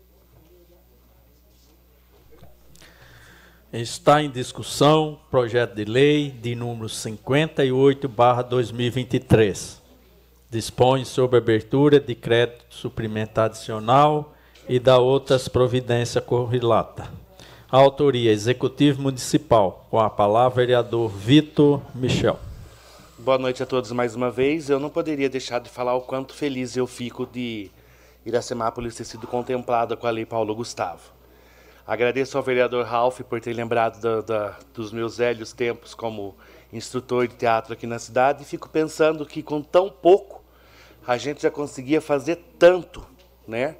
Está 3.70 4.22
em 4.22 4.30
discussão 4.30 5.18
projeto 5.30 5.74
de 5.74 5.84
lei 5.84 6.30
de 6.30 6.54
número 6.54 6.88
58/2023 6.88 9.82
dispõe 10.50 11.04
sobre 11.04 11.36
abertura 11.36 12.00
de 12.00 12.14
crédito 12.14 12.64
suplementar 12.70 13.44
adicional 13.46 14.34
e 14.66 14.78
da 14.78 14.96
outras 14.98 15.48
providências 15.48 16.24
correlatas. 16.24 17.06
Autoria 17.70 18.32
Executivo 18.32 19.02
Municipal. 19.02 19.86
Com 19.90 20.00
a 20.00 20.08
palavra, 20.08 20.56
vereador 20.56 21.10
Vitor 21.10 21.82
Michel. 21.94 22.38
Boa 23.18 23.36
noite 23.36 23.62
a 23.62 23.66
todos 23.66 23.92
mais 23.92 24.14
uma 24.14 24.30
vez. 24.30 24.70
Eu 24.70 24.80
não 24.80 24.88
poderia 24.88 25.28
deixar 25.28 25.58
de 25.58 25.68
falar 25.68 25.94
o 25.94 26.00
quanto 26.00 26.32
feliz 26.32 26.74
eu 26.74 26.86
fico 26.86 27.26
de 27.26 27.70
Iracemápolis 28.24 28.94
ter 28.94 29.04
sido 29.04 29.26
contemplada 29.26 29.94
com 29.94 30.06
a 30.06 30.10
Lei 30.10 30.24
Paulo 30.24 30.54
Gustavo. 30.54 31.17
Agradeço 31.88 32.36
ao 32.36 32.44
vereador 32.44 32.84
Ralph 32.84 33.22
por 33.22 33.40
ter 33.40 33.54
lembrado 33.54 33.98
da, 33.98 34.20
da, 34.20 34.58
dos 34.74 34.92
meus 34.92 35.16
velhos 35.16 35.54
tempos 35.54 35.94
como 35.94 36.36
instrutor 36.70 37.26
de 37.26 37.34
teatro 37.34 37.72
aqui 37.72 37.86
na 37.86 37.98
cidade 37.98 38.42
e 38.42 38.44
fico 38.44 38.68
pensando 38.68 39.24
que 39.24 39.42
com 39.42 39.62
tão 39.62 39.88
pouco 39.88 40.44
a 41.06 41.16
gente 41.16 41.40
já 41.40 41.50
conseguia 41.50 42.02
fazer 42.02 42.36
tanto, 42.58 43.06
né? 43.46 43.76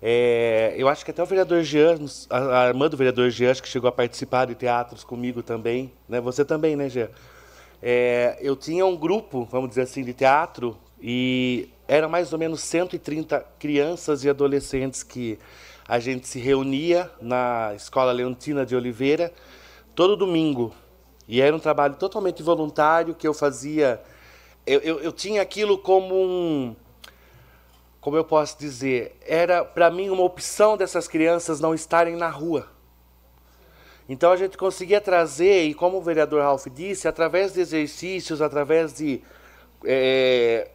É, 0.00 0.74
eu 0.78 0.88
acho 0.88 1.04
que 1.04 1.10
até 1.10 1.22
o 1.22 1.26
vereador 1.26 1.62
Jean, 1.62 1.98
a, 2.30 2.62
a 2.62 2.68
irmã 2.68 2.88
do 2.88 2.96
vereador 2.96 3.28
Jean, 3.28 3.52
que 3.56 3.68
chegou 3.68 3.88
a 3.88 3.92
participar 3.92 4.46
de 4.46 4.54
teatros 4.54 5.04
comigo 5.04 5.42
também, 5.42 5.92
né? 6.08 6.18
Você 6.18 6.46
também, 6.46 6.74
né, 6.74 6.88
Jean? 6.88 7.10
É, 7.82 8.38
eu 8.40 8.56
tinha 8.56 8.86
um 8.86 8.96
grupo, 8.96 9.44
vamos 9.44 9.68
dizer 9.68 9.82
assim, 9.82 10.02
de 10.02 10.14
teatro 10.14 10.78
e 10.98 11.68
eram 11.86 12.08
mais 12.08 12.32
ou 12.32 12.38
menos 12.38 12.62
130 12.62 13.44
crianças 13.58 14.24
e 14.24 14.30
adolescentes 14.30 15.02
que 15.02 15.38
a 15.90 15.98
gente 15.98 16.26
se 16.26 16.38
reunia 16.38 17.10
na 17.20 17.72
Escola 17.74 18.12
Leontina 18.12 18.64
de 18.64 18.76
Oliveira 18.76 19.32
todo 19.94 20.16
domingo. 20.16 20.72
E 21.26 21.40
era 21.40 21.54
um 21.54 21.58
trabalho 21.58 21.96
totalmente 21.96 22.42
voluntário 22.42 23.14
que 23.14 23.26
eu 23.26 23.34
fazia 23.34 24.00
eu, 24.66 24.80
eu, 24.80 25.00
eu 25.00 25.12
tinha 25.12 25.42
aquilo 25.42 25.78
como 25.78 26.14
um. 26.14 26.76
Como 28.00 28.16
eu 28.16 28.24
posso 28.24 28.58
dizer? 28.58 29.16
Era 29.26 29.64
para 29.64 29.90
mim 29.90 30.08
uma 30.10 30.22
opção 30.22 30.76
dessas 30.76 31.08
crianças 31.08 31.60
não 31.60 31.74
estarem 31.74 32.16
na 32.16 32.28
rua. 32.28 32.68
Então 34.08 34.32
a 34.32 34.36
gente 34.36 34.56
conseguia 34.56 35.00
trazer, 35.00 35.64
e 35.64 35.74
como 35.74 35.98
o 35.98 36.02
vereador 36.02 36.42
Ralph 36.42 36.66
disse, 36.72 37.06
através 37.06 37.52
de 37.52 37.60
exercícios, 37.60 38.40
através 38.40 38.94
de 38.94 39.22
é, 39.84 40.70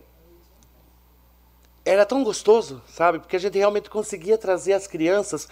era 1.85 2.05
tão 2.05 2.23
gostoso, 2.23 2.81
sabe? 2.87 3.19
Porque 3.19 3.35
a 3.35 3.39
gente 3.39 3.57
realmente 3.57 3.89
conseguia 3.89 4.37
trazer 4.37 4.73
as 4.73 4.87
crianças 4.87 5.47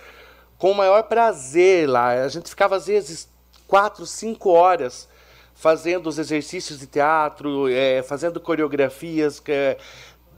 com 0.58 0.72
o 0.72 0.76
maior 0.76 1.04
prazer 1.04 1.88
lá. 1.88 2.10
A 2.24 2.28
gente 2.28 2.50
ficava, 2.50 2.76
às 2.76 2.88
vezes, 2.88 3.30
quatro, 3.68 4.06
cinco 4.06 4.50
horas 4.50 5.08
fazendo 5.54 6.08
os 6.08 6.18
exercícios 6.18 6.80
de 6.80 6.88
teatro, 6.88 7.70
é, 7.70 8.02
fazendo 8.02 8.40
coreografias, 8.40 9.42
é, 9.48 9.78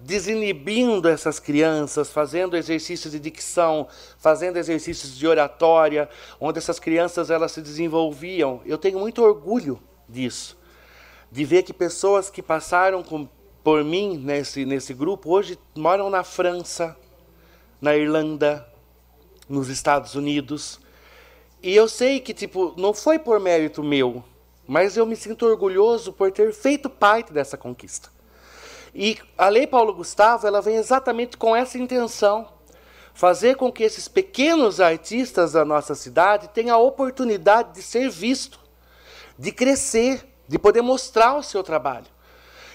desinibindo 0.02 1.08
essas 1.08 1.40
crianças, 1.40 2.10
fazendo 2.12 2.56
exercícios 2.56 3.14
de 3.14 3.20
dicção, 3.20 3.88
fazendo 4.18 4.58
exercícios 4.58 5.18
de 5.18 5.26
oratória, 5.26 6.10
onde 6.40 6.60
essas 6.60 6.80
crianças 6.80 7.32
elas 7.32 7.54
se 7.54 7.62
desenvolviam. 7.62 8.62
Eu 8.66 8.78
tenho 8.78 9.00
muito 9.00 9.24
orgulho 9.24 9.82
disso, 10.08 10.58
de 11.32 11.44
ver 11.46 11.64
que 11.64 11.74
pessoas 11.74 12.30
que 12.30 12.42
passaram 12.42 13.02
com, 13.02 13.28
por 13.66 13.84
mim 13.84 14.20
nesse, 14.20 14.64
nesse 14.64 14.94
grupo 14.94 15.32
hoje 15.32 15.58
moram 15.76 16.08
na 16.08 16.24
França, 16.24 16.96
na 17.82 17.96
Irlanda, 17.96 18.64
nos 19.50 19.70
Estados 19.70 20.14
Unidos. 20.14 20.80
E 21.64 21.76
eu 21.76 21.90
sei 21.90 22.20
que 22.20 22.32
tipo 22.32 22.76
não 22.78 22.94
foi 22.94 23.18
por 23.18 23.40
mérito 23.40 23.82
meu, 23.82 24.24
mas 24.68 24.96
eu 24.96 25.04
me 25.04 25.16
sinto 25.16 25.48
orgulhoso 25.48 26.14
por 26.14 26.32
ter 26.32 26.54
feito 26.54 26.92
parte 26.92 27.34
dessa 27.34 27.58
conquista. 27.58 28.12
E 28.94 29.18
a 29.36 29.50
Lei 29.50 29.66
Paulo 29.66 29.96
Gustavo, 29.96 30.46
ela 30.46 30.62
vem 30.62 30.76
exatamente 30.76 31.36
com 31.36 31.56
essa 31.56 31.76
intenção, 31.80 32.48
fazer 33.16 33.56
com 33.56 33.72
que 33.72 33.82
esses 33.82 34.08
pequenos 34.08 34.80
artistas 34.80 35.54
da 35.54 35.66
nossa 35.66 35.96
cidade 35.96 36.50
tenham 36.50 36.78
a 36.78 36.80
oportunidade 36.80 37.74
de 37.74 37.82
ser 37.82 38.12
visto, 38.12 38.60
de 39.40 39.52
crescer, 39.52 40.24
de 40.48 40.60
poder 40.60 40.84
mostrar 40.84 41.36
o 41.36 41.42
seu 41.42 41.64
trabalho. 41.64 42.15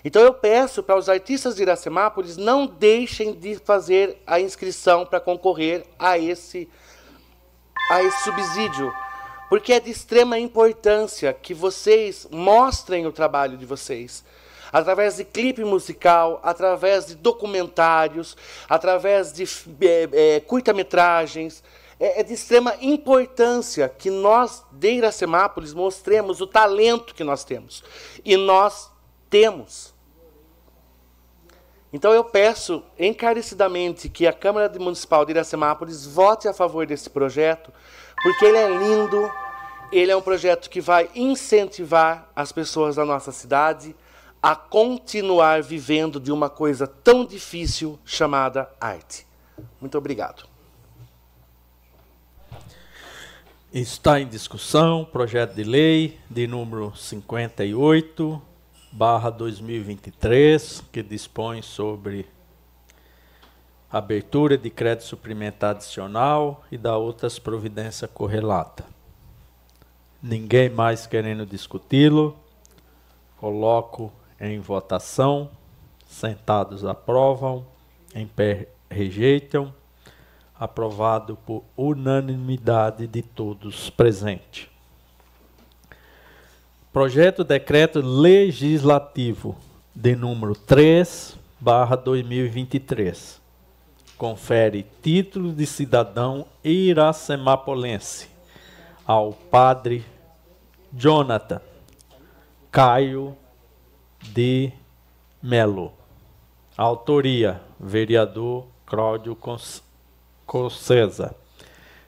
Então 0.04 0.22
eu 0.22 0.32
peço 0.32 0.82
para 0.82 0.96
os 0.96 1.08
artistas 1.08 1.56
de 1.56 1.62
Iracemápolis 1.62 2.36
não 2.36 2.66
deixem 2.66 3.32
de 3.32 3.56
fazer 3.56 4.20
a 4.26 4.40
inscrição 4.40 5.04
para 5.04 5.20
concorrer 5.20 5.84
a 5.98 6.18
esse 6.18 6.68
a 7.90 8.02
esse 8.04 8.22
subsídio, 8.22 8.92
porque 9.48 9.72
é 9.72 9.80
de 9.80 9.90
extrema 9.90 10.38
importância 10.38 11.32
que 11.32 11.52
vocês 11.52 12.26
mostrem 12.30 13.04
o 13.04 13.10
trabalho 13.10 13.56
de 13.56 13.66
vocês 13.66 14.24
através 14.72 15.16
de 15.16 15.24
clipe 15.24 15.64
musical, 15.64 16.40
através 16.42 17.06
de 17.06 17.14
documentários, 17.16 18.36
através 18.68 19.32
de 19.32 19.44
é, 19.84 20.08
é, 20.12 20.40
curta-metragens. 20.40 21.62
É, 21.98 22.20
é, 22.20 22.22
de 22.22 22.32
extrema 22.32 22.74
importância 22.80 23.86
que 23.86 24.08
nós, 24.08 24.64
de 24.72 24.90
Iracemápolis, 24.90 25.74
mostremos 25.74 26.40
o 26.40 26.46
talento 26.46 27.14
que 27.14 27.22
nós 27.22 27.44
temos. 27.44 27.84
E 28.24 28.38
nós 28.38 28.89
temos. 29.30 29.94
Então 31.92 32.12
eu 32.12 32.22
peço 32.22 32.84
encarecidamente 32.98 34.08
que 34.08 34.26
a 34.26 34.32
Câmara 34.32 34.70
Municipal 34.78 35.24
de 35.24 35.32
Iracemápolis 35.32 36.04
vote 36.04 36.46
a 36.46 36.52
favor 36.52 36.86
desse 36.86 37.08
projeto, 37.08 37.72
porque 38.22 38.44
ele 38.44 38.58
é 38.58 38.68
lindo, 38.68 39.30
ele 39.90 40.12
é 40.12 40.16
um 40.16 40.22
projeto 40.22 40.68
que 40.68 40.80
vai 40.80 41.10
incentivar 41.14 42.30
as 42.34 42.52
pessoas 42.52 42.96
da 42.96 43.04
nossa 43.04 43.32
cidade 43.32 43.94
a 44.42 44.54
continuar 44.54 45.62
vivendo 45.62 46.20
de 46.20 46.30
uma 46.30 46.48
coisa 46.48 46.86
tão 46.86 47.24
difícil 47.24 47.98
chamada 48.04 48.70
arte. 48.80 49.26
Muito 49.80 49.98
obrigado. 49.98 50.48
Está 53.72 54.20
em 54.20 54.26
discussão 54.26 55.04
projeto 55.04 55.54
de 55.54 55.62
lei 55.62 56.18
de 56.28 56.46
número 56.46 56.92
58, 56.96 58.42
barra 58.92 59.30
2023, 59.30 60.82
que 60.92 61.02
dispõe 61.02 61.62
sobre 61.62 62.26
abertura 63.90 64.56
de 64.56 64.70
crédito 64.70 65.04
suplementar 65.04 65.70
adicional 65.70 66.64
e 66.70 66.78
da 66.78 66.96
outras 66.96 67.38
providências 67.38 68.10
correlata. 68.10 68.84
Ninguém 70.22 70.68
mais 70.68 71.06
querendo 71.06 71.46
discuti-lo, 71.46 72.36
coloco 73.36 74.12
em 74.40 74.60
votação. 74.60 75.50
Sentados 76.06 76.84
aprovam, 76.84 77.66
em 78.14 78.26
pé 78.26 78.68
rejeitam. 78.90 79.72
Aprovado 80.58 81.36
por 81.46 81.64
unanimidade 81.74 83.06
de 83.06 83.22
todos 83.22 83.88
presentes. 83.88 84.69
Projeto 86.92 87.44
Decreto 87.44 88.00
Legislativo 88.00 89.56
de 89.94 90.16
número 90.16 90.56
3, 90.56 91.38
barra 91.60 91.94
2023. 91.94 93.40
Confere 94.18 94.84
título 95.00 95.52
de 95.52 95.66
cidadão 95.66 96.44
iracemapolense 96.64 98.28
ao 99.06 99.32
padre 99.32 100.04
Jonathan 100.92 101.60
Caio 102.72 103.36
de 104.20 104.72
Melo. 105.40 105.92
Autoria: 106.76 107.60
vereador 107.78 108.66
Cláudio 108.84 109.38
Cossesa. 110.44 111.36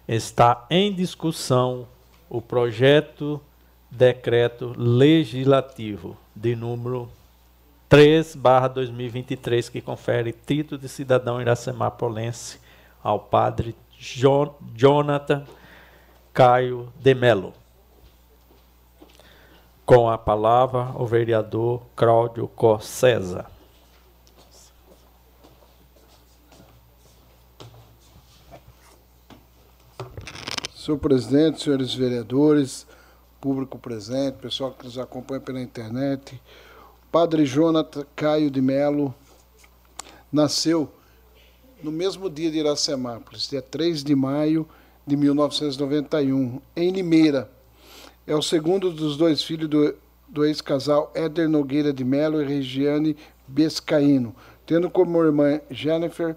Está 0.09 0.67
em 0.69 0.93
discussão 0.93 1.87
o 2.29 2.43
projeto 2.43 3.41
decreto 3.93 4.73
legislativo 4.75 6.17
de 6.35 6.57
número 6.57 7.11
3 7.91 8.39
2023 8.75 9.69
que 9.69 9.83
confere 9.83 10.33
título 10.33 10.81
de 10.81 10.89
cidadão 10.89 11.43
iracemapolense 11.43 12.59
ao 13.03 13.21
padre 13.21 13.77
Jonathan 14.75 15.45
Caio 16.33 16.91
de 16.99 17.15
Melo. 17.15 17.53
Com 19.85 20.09
a 20.09 20.17
palavra, 20.17 20.93
o 20.95 21.05
vereador 21.05 21.83
Cláudio 21.95 22.49
Cossesa. 22.49 23.45
Senhor 30.75 30.99
presidente, 30.99 31.63
senhores 31.63 31.95
vereadores, 31.95 32.87
público 33.43 33.77
presente, 33.77 34.37
pessoal 34.37 34.71
que 34.71 34.85
nos 34.85 34.97
acompanha 34.97 35.41
pela 35.41 35.61
internet, 35.61 36.41
Padre 37.11 37.45
Jonathan 37.45 38.07
Caio 38.15 38.49
de 38.49 38.63
Melo 38.63 39.13
nasceu 40.33 40.89
no 41.83 41.91
mesmo 41.91 42.31
dia 42.31 42.53
de 42.53 42.59
Iracemápolis, 42.59 43.49
dia 43.49 43.61
3 43.61 44.05
de 44.05 44.15
maio 44.15 44.65
de 45.05 45.17
1991, 45.17 46.61
em 46.77 46.91
Limeira, 46.93 47.51
é 48.29 48.37
o 48.37 48.41
segundo 48.41 48.93
dos 48.93 49.17
dois 49.17 49.43
filhos 49.43 49.69
do, 49.69 49.93
do 50.29 50.45
ex-casal 50.45 51.11
Éder 51.13 51.49
Nogueira 51.49 51.93
de 51.93 52.05
Melo 52.05 52.41
e 52.41 52.47
Regiane 52.47 53.17
Biscaíno, 53.49 54.37
tendo 54.65 54.89
como 54.89 55.21
irmã 55.21 55.61
Jennifer 55.69 56.37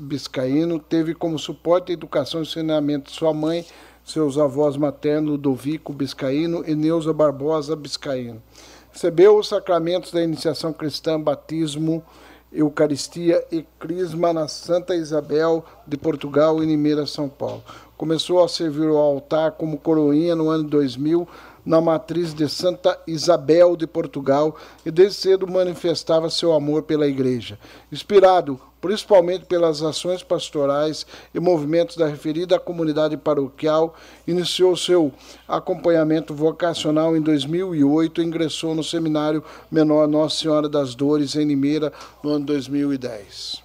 Biscaíno, 0.00 0.80
teve 0.80 1.14
como 1.14 1.38
suporte 1.38 1.92
a 1.92 1.94
educação 1.94 2.40
e 2.40 2.42
ensinamento 2.42 3.12
sua 3.12 3.32
mãe, 3.32 3.64
seus 4.08 4.38
avós 4.38 4.76
maternos 4.76 5.32
Ludovico 5.32 5.92
Biscaíno 5.92 6.64
e 6.66 6.74
Neuza 6.74 7.12
Barbosa 7.12 7.76
Biscaíno. 7.76 8.42
Recebeu 8.90 9.36
os 9.36 9.48
sacramentos 9.48 10.12
da 10.12 10.22
iniciação 10.22 10.72
cristã, 10.72 11.20
batismo, 11.20 12.02
Eucaristia 12.50 13.44
e 13.52 13.62
Crisma 13.78 14.32
na 14.32 14.48
Santa 14.48 14.94
Isabel 14.94 15.62
de 15.86 15.98
Portugal, 15.98 16.62
em 16.62 16.66
Limeira, 16.66 17.06
São 17.06 17.28
Paulo. 17.28 17.62
Começou 17.98 18.42
a 18.42 18.48
servir 18.48 18.88
o 18.88 18.96
altar 18.96 19.52
como 19.52 19.76
coroinha 19.76 20.34
no 20.34 20.48
ano 20.48 20.64
2000 20.64 21.28
na 21.68 21.82
matriz 21.82 22.32
de 22.32 22.48
Santa 22.48 22.98
Isabel 23.06 23.76
de 23.76 23.86
Portugal 23.86 24.56
e 24.86 24.90
desde 24.90 25.18
cedo 25.18 25.46
manifestava 25.46 26.30
seu 26.30 26.54
amor 26.54 26.84
pela 26.84 27.06
igreja. 27.06 27.58
Inspirado 27.92 28.58
principalmente 28.80 29.44
pelas 29.44 29.82
ações 29.82 30.22
pastorais 30.22 31.04
e 31.34 31.38
movimentos 31.38 31.96
da 31.96 32.06
referida 32.06 32.58
comunidade 32.58 33.18
paroquial, 33.18 33.94
iniciou 34.26 34.76
seu 34.76 35.12
acompanhamento 35.46 36.32
vocacional 36.32 37.14
em 37.14 37.20
2008 37.20 38.22
e 38.22 38.24
ingressou 38.24 38.74
no 38.74 38.84
Seminário 38.84 39.44
Menor 39.70 40.08
Nossa 40.08 40.36
Senhora 40.36 40.68
das 40.68 40.94
Dores, 40.94 41.34
em 41.34 41.44
Limeira, 41.44 41.92
no 42.22 42.30
ano 42.30 42.46
2010. 42.46 43.62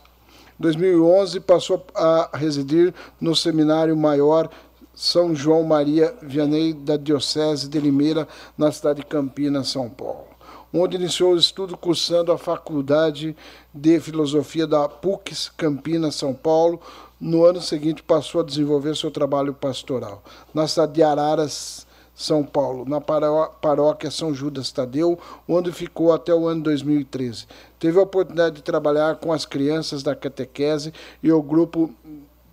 2011 0.60 1.40
passou 1.40 1.86
a 1.96 2.30
residir 2.34 2.94
no 3.22 3.36
Seminário 3.36 3.96
Maior 3.96 4.50
São 4.96 5.34
João 5.34 5.64
Maria 5.64 6.14
Vianney 6.22 6.72
da 6.72 6.98
Diocese 6.98 7.68
de 7.68 7.80
Limeira, 7.80 8.28
na 8.56 8.72
cidade 8.72 9.00
de 9.00 9.06
Campinas, 9.08 9.70
São 9.70 9.90
Paulo, 9.90 10.28
onde 10.72 10.98
iniciou 10.98 11.34
o 11.34 11.38
estudo 11.38 11.76
cursando 11.76 12.32
a 12.32 12.38
Faculdade 12.38 13.36
de 13.74 14.00
Filosofia 14.00 14.68
da 14.68 14.88
PUC 14.88 15.34
Campinas, 15.58 16.16
São 16.16 16.34
Paulo. 16.34 16.80
No 17.20 17.44
ano 17.44 17.60
seguinte 17.60 18.04
passou 18.04 18.42
a 18.42 18.44
desenvolver 18.44 18.96
seu 18.96 19.10
trabalho 19.10 19.54
pastoral. 19.54 20.24
Na 20.54 20.68
cidade 20.68 20.94
de 20.94 21.02
Araras, 21.02 21.88
São 22.14 22.44
Paulo, 22.44 22.86
na 22.88 23.02
paróquia 23.02 24.12
São 24.12 24.32
Judas 24.32 24.72
Tadeu, 24.72 25.18
onde 25.48 25.72
ficou 25.72 26.14
até 26.14 26.36
o 26.36 26.48
ano 26.48 26.62
2013. 26.62 27.48
Teve 27.80 27.98
a 27.98 28.04
oportunidade 28.04 28.58
de 28.58 28.62
trabalhar 28.62 29.16
com 29.16 29.34
as 29.34 29.46
crianças 29.46 30.04
da 30.04 30.16
catequese 30.16 30.94
e 31.24 31.32
o 31.32 31.42
grupo 31.42 31.90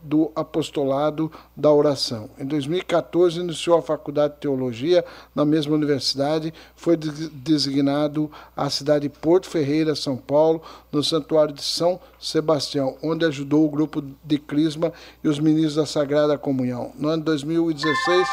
do 0.03 0.31
apostolado 0.35 1.31
da 1.57 1.71
oração. 1.71 2.31
Em 2.39 2.45
2014, 2.45 3.41
iniciou 3.41 3.79
a 3.79 3.83
faculdade 3.83 4.35
de 4.35 4.41
teologia 4.41 5.05
na 5.35 5.45
mesma 5.45 5.75
universidade, 5.75 6.53
foi 6.75 6.97
designado 6.97 8.31
à 8.57 8.71
cidade 8.71 9.09
de 9.09 9.15
Porto 9.21 9.49
Ferreira, 9.49 9.95
São 9.95 10.17
Paulo, 10.17 10.63
no 10.91 11.03
Santuário 11.03 11.55
de 11.55 11.63
São 11.63 12.01
Sebastião, 12.19 12.97
onde 13.03 13.25
ajudou 13.25 13.65
o 13.65 13.71
grupo 13.71 14.03
de 14.25 14.39
Crisma 14.39 14.93
e 15.23 15.29
os 15.29 15.39
ministros 15.39 15.77
da 15.77 15.87
Sagrada 15.87 16.39
Comunhão. 16.39 16.93
No 16.99 17.09
ano 17.09 17.19
de 17.19 17.27
2016, 17.27 18.29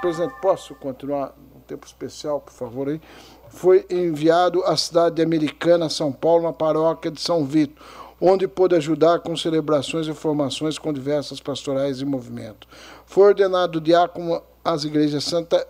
presidente, 0.00 0.34
posso 0.40 0.74
continuar 0.74 1.34
um 1.54 1.60
tempo 1.60 1.86
especial, 1.86 2.40
por 2.40 2.52
favor, 2.52 2.88
aí? 2.88 3.00
Foi 3.48 3.86
enviado 3.88 4.62
à 4.64 4.76
cidade 4.76 5.22
americana, 5.22 5.88
São 5.88 6.12
Paulo, 6.12 6.44
na 6.44 6.52
paróquia 6.52 7.10
de 7.10 7.20
São 7.20 7.44
Vito 7.44 7.80
onde 8.20 8.48
pôde 8.48 8.74
ajudar 8.74 9.20
com 9.20 9.36
celebrações 9.36 10.06
e 10.06 10.14
formações 10.14 10.78
com 10.78 10.92
diversas 10.92 11.40
pastorais 11.40 12.00
e 12.00 12.04
movimentos. 12.04 12.68
Foi 13.04 13.28
ordenado 13.28 13.80
diácono 13.80 14.42
às 14.64 14.84
igrejas 14.84 15.24
Santa, 15.24 15.66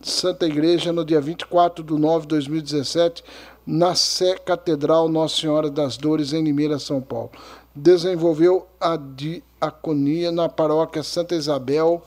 Santa 0.00 0.46
Igreja 0.46 0.92
no 0.92 1.04
dia 1.04 1.20
24 1.20 1.84
de 1.84 1.92
nove 1.94 2.22
de 2.22 2.28
2017, 2.28 3.22
na 3.66 3.94
Sé 3.94 4.36
Catedral 4.36 5.08
Nossa 5.08 5.40
Senhora 5.40 5.70
das 5.70 5.96
Dores, 5.96 6.32
em 6.32 6.42
Limeira, 6.42 6.78
São 6.78 7.00
Paulo. 7.00 7.30
Desenvolveu 7.74 8.66
a 8.80 8.96
diaconia 8.96 10.32
na 10.32 10.48
paróquia 10.48 11.02
Santa 11.02 11.34
Isabel, 11.34 12.02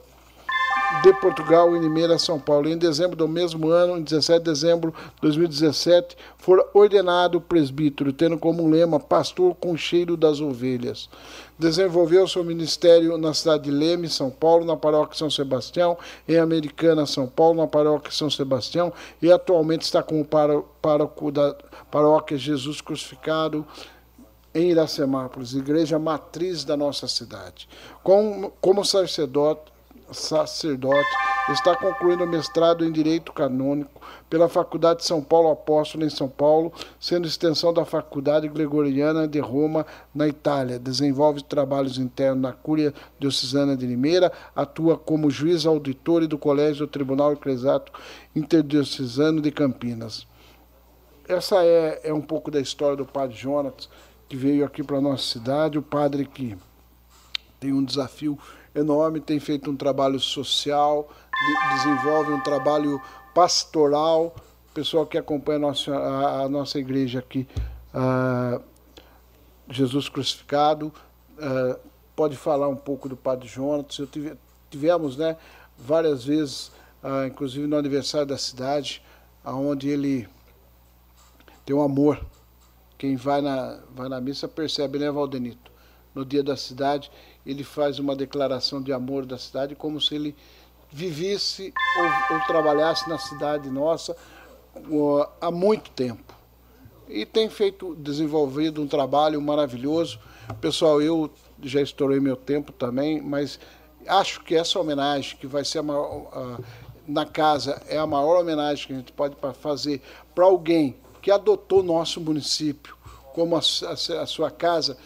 de 1.03 1.13
Portugal 1.13 1.76
em 1.76 1.80
Limeira, 1.80 2.17
São 2.17 2.39
Paulo. 2.39 2.67
Em 2.67 2.77
dezembro 2.77 3.15
do 3.15 3.27
mesmo 3.27 3.69
ano, 3.69 3.97
em 3.97 4.03
17 4.03 4.39
de 4.39 4.45
dezembro 4.45 4.91
de 4.91 5.22
2017, 5.22 6.17
foi 6.38 6.59
ordenado 6.73 7.39
presbítero, 7.39 8.11
tendo 8.11 8.38
como 8.38 8.67
lema 8.69 8.99
pastor 8.99 9.55
com 9.55 9.77
cheiro 9.77 10.17
das 10.17 10.39
ovelhas. 10.39 11.09
Desenvolveu 11.57 12.27
seu 12.27 12.43
ministério 12.43 13.17
na 13.17 13.34
cidade 13.34 13.63
de 13.63 13.72
Leme, 13.72 14.09
São 14.09 14.30
Paulo, 14.30 14.65
na 14.65 14.76
paróquia 14.76 15.17
São 15.17 15.30
Sebastião, 15.30 15.97
em 16.27 16.38
Americana, 16.38 17.05
São 17.05 17.27
Paulo, 17.27 17.61
na 17.61 17.67
paróquia 17.67 18.11
São 18.11 18.30
Sebastião, 18.30 18.91
e 19.22 19.31
atualmente 19.31 19.84
está 19.84 20.01
como 20.01 20.26
pároco 20.26 21.31
da 21.31 21.55
paróquia 21.91 22.38
Jesus 22.38 22.81
Crucificado, 22.81 23.65
em 24.53 24.72
Iracemápolis, 24.72 25.53
igreja 25.53 25.99
matriz 25.99 26.63
da 26.63 26.77
nossa 26.77 27.07
cidade. 27.09 27.67
Como, 28.01 28.53
como 28.61 28.85
sacerdote, 28.85 29.74
sacerdote, 30.11 31.10
está 31.52 31.76
concluindo 31.76 32.23
o 32.23 32.27
mestrado 32.27 32.86
em 32.86 32.91
Direito 32.91 33.32
Canônico 33.32 34.02
pela 34.30 34.49
Faculdade 34.49 34.99
de 34.99 35.06
São 35.06 35.22
Paulo 35.22 35.52
Apóstolo, 35.52 36.06
em 36.06 36.10
São 36.10 36.27
Paulo, 36.27 36.73
sendo 36.99 37.27
extensão 37.27 37.73
da 37.73 37.86
Faculdade 37.86 38.48
Gregoriana 38.48 39.27
de 39.27 39.40
Roma, 39.40 39.86
na 40.14 40.27
Itália. 40.27 40.80
Desenvolve 40.80 41.44
trabalhos 41.44 41.98
internos 41.98 42.41
na 42.41 42.52
Cúria 42.52 42.94
Diocesana 43.19 43.76
de 43.76 43.86
Limeira, 43.86 44.32
atua 44.56 44.98
como 44.98 45.30
juiz 45.30 45.65
auditor 45.65 46.27
do 46.27 46.38
Colégio 46.38 46.86
do 46.86 46.91
Tribunal 46.91 47.34
Eclesiástico 47.34 47.99
Interdiocesano 48.36 49.41
de 49.41 49.52
Campinas. 49.52 50.27
Essa 51.27 51.64
é, 51.64 52.02
é 52.03 52.14
um 52.14 52.22
pouco 52.22 52.52
da 52.52 52.60
história 52.60 52.95
do 52.95 53.06
Padre 53.06 53.36
Jonas, 53.36 53.90
que 54.30 54.36
veio 54.36 54.65
aqui 54.65 54.84
para 54.84 54.98
a 54.98 55.02
nossa 55.02 55.23
cidade, 55.23 55.77
o 55.77 55.82
padre 55.82 56.26
que 56.26 56.57
tem 57.60 57.73
um 57.73 57.84
desafio 57.84 58.38
enorme, 58.76 59.19
tem 59.19 59.39
feito 59.39 59.72
um 59.72 59.76
trabalho 59.76 60.19
social, 60.19 61.10
de, 61.31 61.76
desenvolve 61.76 62.31
um 62.31 62.41
trabalho 62.41 63.02
pastoral. 63.34 64.35
Pessoal 64.73 65.06
que 65.06 65.18
acompanha 65.18 65.57
a 65.57 65.61
nossa, 65.61 65.95
a, 65.95 66.41
a 66.41 66.49
nossa 66.49 66.77
igreja 66.77 67.19
aqui, 67.19 67.47
uh, 67.93 68.61
Jesus 69.69 70.10
Crucificado, 70.10 70.91
uh, 71.38 71.80
pode 72.15 72.35
falar 72.35 72.68
um 72.68 72.76
pouco 72.76 73.07
do 73.07 73.15
Padre 73.15 73.47
Jonas. 73.47 73.97
Eu 73.97 74.06
tive, 74.06 74.38
tivemos 74.69 75.15
né, 75.15 75.38
várias 75.77 76.26
vezes, 76.26 76.72
uh, 77.02 77.26
inclusive 77.26 77.65
no 77.68 77.77
aniversário 77.77 78.27
da 78.27 78.38
cidade, 78.38 79.02
onde 79.45 79.88
ele 79.89 80.27
tem 81.65 81.76
um 81.76 81.81
amor. 81.81 82.19
Quem 82.97 83.15
vai 83.15 83.41
na, 83.41 83.80
vai 83.93 84.10
na 84.10 84.19
missa 84.19 84.47
percebe, 84.47 84.99
né, 84.99 85.10
Valdenito? 85.11 85.72
No 86.14 86.26
dia 86.26 86.41
da 86.41 86.56
cidade, 86.56 87.11
ele 87.45 87.63
faz 87.63 87.99
uma 87.99 88.15
declaração 88.15 88.81
de 88.81 88.91
amor 88.91 89.26
da 89.26 89.38
cidade 89.38 89.76
como 89.76 90.01
se 90.01 90.15
ele 90.15 90.35
vivesse 90.91 91.73
ou, 91.97 92.35
ou 92.35 92.45
trabalhasse 92.45 93.07
na 93.09 93.17
cidade 93.17 93.69
nossa 93.69 94.15
uh, 94.76 95.27
há 95.39 95.51
muito 95.51 95.91
tempo. 95.91 96.34
E 97.07 97.26
tem 97.26 97.49
feito, 97.49 97.93
desenvolvido 97.95 98.81
um 98.81 98.88
trabalho 98.88 99.39
maravilhoso. 99.41 100.19
Pessoal, 100.59 101.01
eu 101.01 101.30
já 101.61 101.81
estourei 101.81 102.19
meu 102.19 102.35
tempo 102.35 102.72
também, 102.72 103.22
mas 103.22 103.59
acho 104.07 104.43
que 104.43 104.55
essa 104.55 104.80
homenagem 104.80 105.38
que 105.38 105.45
vai 105.45 105.63
ser 105.63 105.81
maior, 105.81 106.27
uh, 106.34 106.63
na 107.07 107.26
casa 107.26 107.81
é 107.88 107.97
a 107.97 108.07
maior 108.07 108.39
homenagem 108.39 108.88
que 108.88 108.93
a 108.93 108.95
gente 108.97 109.11
pode 109.11 109.35
fazer 109.59 110.01
para 110.34 110.45
alguém 110.45 110.95
que 111.22 111.30
adotou 111.30 111.84
nosso 111.84 112.19
município 112.19 112.95
como 113.34 113.55
a, 113.55 113.59
a, 113.59 114.22
a 114.22 114.26
sua 114.26 114.49
casa, 114.49 114.97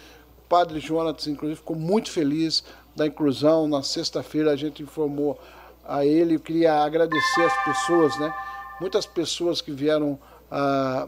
padre 0.49 0.80
Jonas, 0.80 1.27
inclusive, 1.27 1.59
ficou 1.59 1.76
muito 1.76 2.11
feliz 2.11 2.63
da 2.95 3.05
inclusão. 3.05 3.67
Na 3.67 3.84
sexta-feira 3.84 4.51
a 4.51 4.55
gente 4.55 4.81
informou 4.81 5.39
a 5.85 6.03
ele. 6.03 6.35
Eu 6.35 6.39
queria 6.39 6.84
agradecer 6.84 7.43
as 7.43 7.63
pessoas, 7.63 8.19
né? 8.19 8.34
Muitas 8.81 9.05
pessoas 9.05 9.61
que 9.61 9.71
vieram 9.71 10.19
ah, 10.49 11.07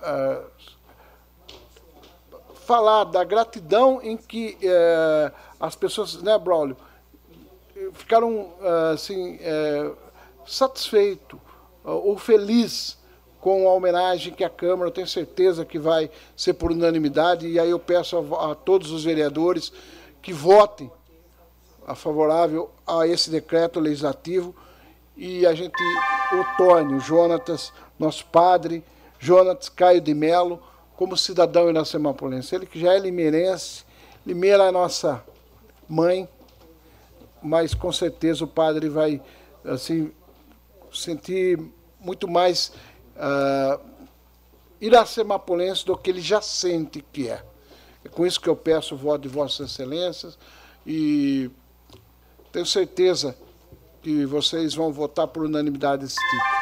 ah, 0.00 0.42
falar 2.64 3.04
da 3.04 3.24
gratidão 3.24 4.00
em 4.00 4.16
que 4.16 4.56
eh, 4.62 5.32
as 5.58 5.74
pessoas, 5.74 6.22
né, 6.22 6.38
Braulio, 6.38 6.76
ficaram 7.94 8.52
ah, 8.62 8.90
assim 8.90 9.38
eh, 9.40 9.90
satisfeitos 10.46 11.40
ou 11.82 12.16
felizes 12.16 12.99
com 13.40 13.68
a 13.68 13.72
homenagem 13.72 14.34
que 14.34 14.44
a 14.44 14.50
Câmara, 14.50 14.88
eu 14.88 14.92
tenho 14.92 15.06
certeza 15.06 15.64
que 15.64 15.78
vai 15.78 16.10
ser 16.36 16.54
por 16.54 16.70
unanimidade, 16.70 17.48
e 17.48 17.58
aí 17.58 17.70
eu 17.70 17.78
peço 17.78 18.16
a, 18.16 18.52
a 18.52 18.54
todos 18.54 18.90
os 18.90 19.04
vereadores 19.04 19.72
que 20.20 20.32
votem 20.32 20.90
a 21.86 21.94
favorável 21.94 22.70
a 22.86 23.06
esse 23.06 23.30
decreto 23.30 23.80
legislativo 23.80 24.54
e 25.16 25.46
a 25.46 25.54
gente 25.54 25.82
o 26.32 26.56
torne, 26.56 26.94
o 26.94 27.00
Jonatas, 27.00 27.72
nosso 27.98 28.24
padre, 28.26 28.84
Jonatas 29.18 29.68
Caio 29.68 30.00
de 30.00 30.14
Melo, 30.14 30.62
como 30.96 31.16
cidadão 31.16 31.68
iracemapolense. 31.68 32.54
Ele 32.54 32.66
que 32.66 32.78
já 32.78 32.94
é 32.94 32.98
limeirense, 32.98 33.84
Limeira 34.24 34.64
é 34.64 34.68
a 34.68 34.72
nossa 34.72 35.24
mãe, 35.88 36.28
mas 37.42 37.72
com 37.72 37.90
certeza 37.90 38.44
o 38.44 38.48
padre 38.48 38.88
vai 38.88 39.20
assim 39.64 40.12
sentir 40.92 41.58
muito 41.98 42.28
mais 42.28 42.72
uh, 43.20 43.80
iracemapolense 44.80 45.84
do 45.84 45.96
que 45.96 46.10
ele 46.10 46.20
já 46.20 46.40
sente 46.40 47.04
que 47.12 47.28
é. 47.28 47.44
É 48.04 48.08
com 48.08 48.26
isso 48.26 48.40
que 48.40 48.48
eu 48.48 48.56
peço 48.56 48.94
o 48.94 48.98
voto 48.98 49.22
de 49.22 49.28
Vossas 49.28 49.70
Excelências 49.70 50.38
e 50.86 51.50
tenho 52.50 52.64
certeza 52.64 53.36
que 54.02 54.24
vocês 54.24 54.74
vão 54.74 54.90
votar 54.90 55.26
por 55.26 55.44
unanimidade 55.44 56.06
esse 56.06 56.16
título. 56.16 56.60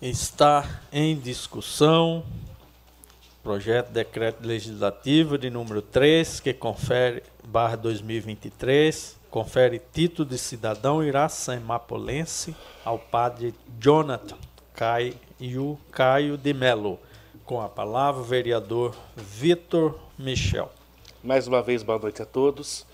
Está 0.00 0.80
em 0.92 1.18
discussão 1.18 2.24
projeto 3.42 3.88
de 3.88 3.94
decreto 3.94 4.46
legislativo 4.46 5.36
de 5.36 5.50
número 5.50 5.82
3, 5.82 6.40
que 6.40 6.54
confere 6.54 7.22
barra 7.44 7.76
2023 7.76 9.17
confere 9.30 9.80
título 9.92 10.28
de 10.28 10.38
cidadão 10.38 11.04
iracemapolense 11.04 12.56
ao 12.84 12.98
padre 12.98 13.54
Jonathan 13.78 14.38
Caio, 14.74 15.78
Caio 15.92 16.36
de 16.36 16.54
Melo. 16.54 16.98
Com 17.44 17.60
a 17.60 17.68
palavra, 17.68 18.20
o 18.20 18.24
vereador 18.24 18.94
Vitor 19.16 19.98
Michel. 20.18 20.70
Mais 21.22 21.46
uma 21.46 21.62
vez, 21.62 21.82
boa 21.82 21.98
noite 21.98 22.22
a 22.22 22.26
todos. 22.26 22.86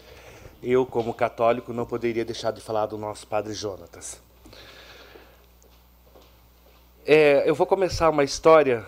Eu, 0.62 0.86
como 0.86 1.12
católico, 1.12 1.73
não 1.73 1.85
poderia 1.85 2.24
deixar 2.24 2.52
de 2.52 2.61
falar 2.61 2.86
do 2.86 2.97
nosso 2.97 3.27
padre 3.27 3.52
Jonatas. 3.52 4.20
É, 7.05 7.48
eu 7.48 7.55
vou 7.55 7.66
começar 7.66 8.09
uma 8.11 8.24
história 8.24 8.86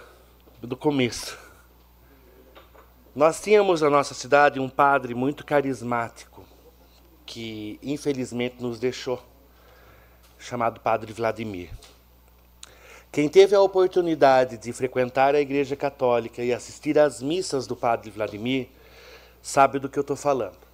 do 0.63 0.77
começo. 0.77 1.39
Nós 3.15 3.41
tínhamos 3.41 3.83
na 3.83 3.91
nossa 3.91 4.15
cidade 4.15 4.59
um 4.59 4.69
padre 4.69 5.15
muito 5.15 5.45
carismático 5.45 6.36
que 7.27 7.79
infelizmente 7.83 8.63
nos 8.63 8.79
deixou, 8.79 9.23
chamado 10.39 10.81
Padre 10.81 11.13
Vladimir. 11.13 11.71
Quem 13.11 13.29
teve 13.29 13.55
a 13.55 13.61
oportunidade 13.61 14.57
de 14.57 14.73
frequentar 14.73 15.35
a 15.35 15.41
Igreja 15.41 15.75
Católica 15.75 16.43
e 16.43 16.53
assistir 16.53 16.99
às 16.99 17.21
missas 17.21 17.67
do 17.67 17.75
Padre 17.75 18.11
Vladimir 18.11 18.69
sabe 19.43 19.79
do 19.79 19.89
que 19.89 19.99
eu 19.99 20.03
estou 20.03 20.17
falando. 20.17 20.67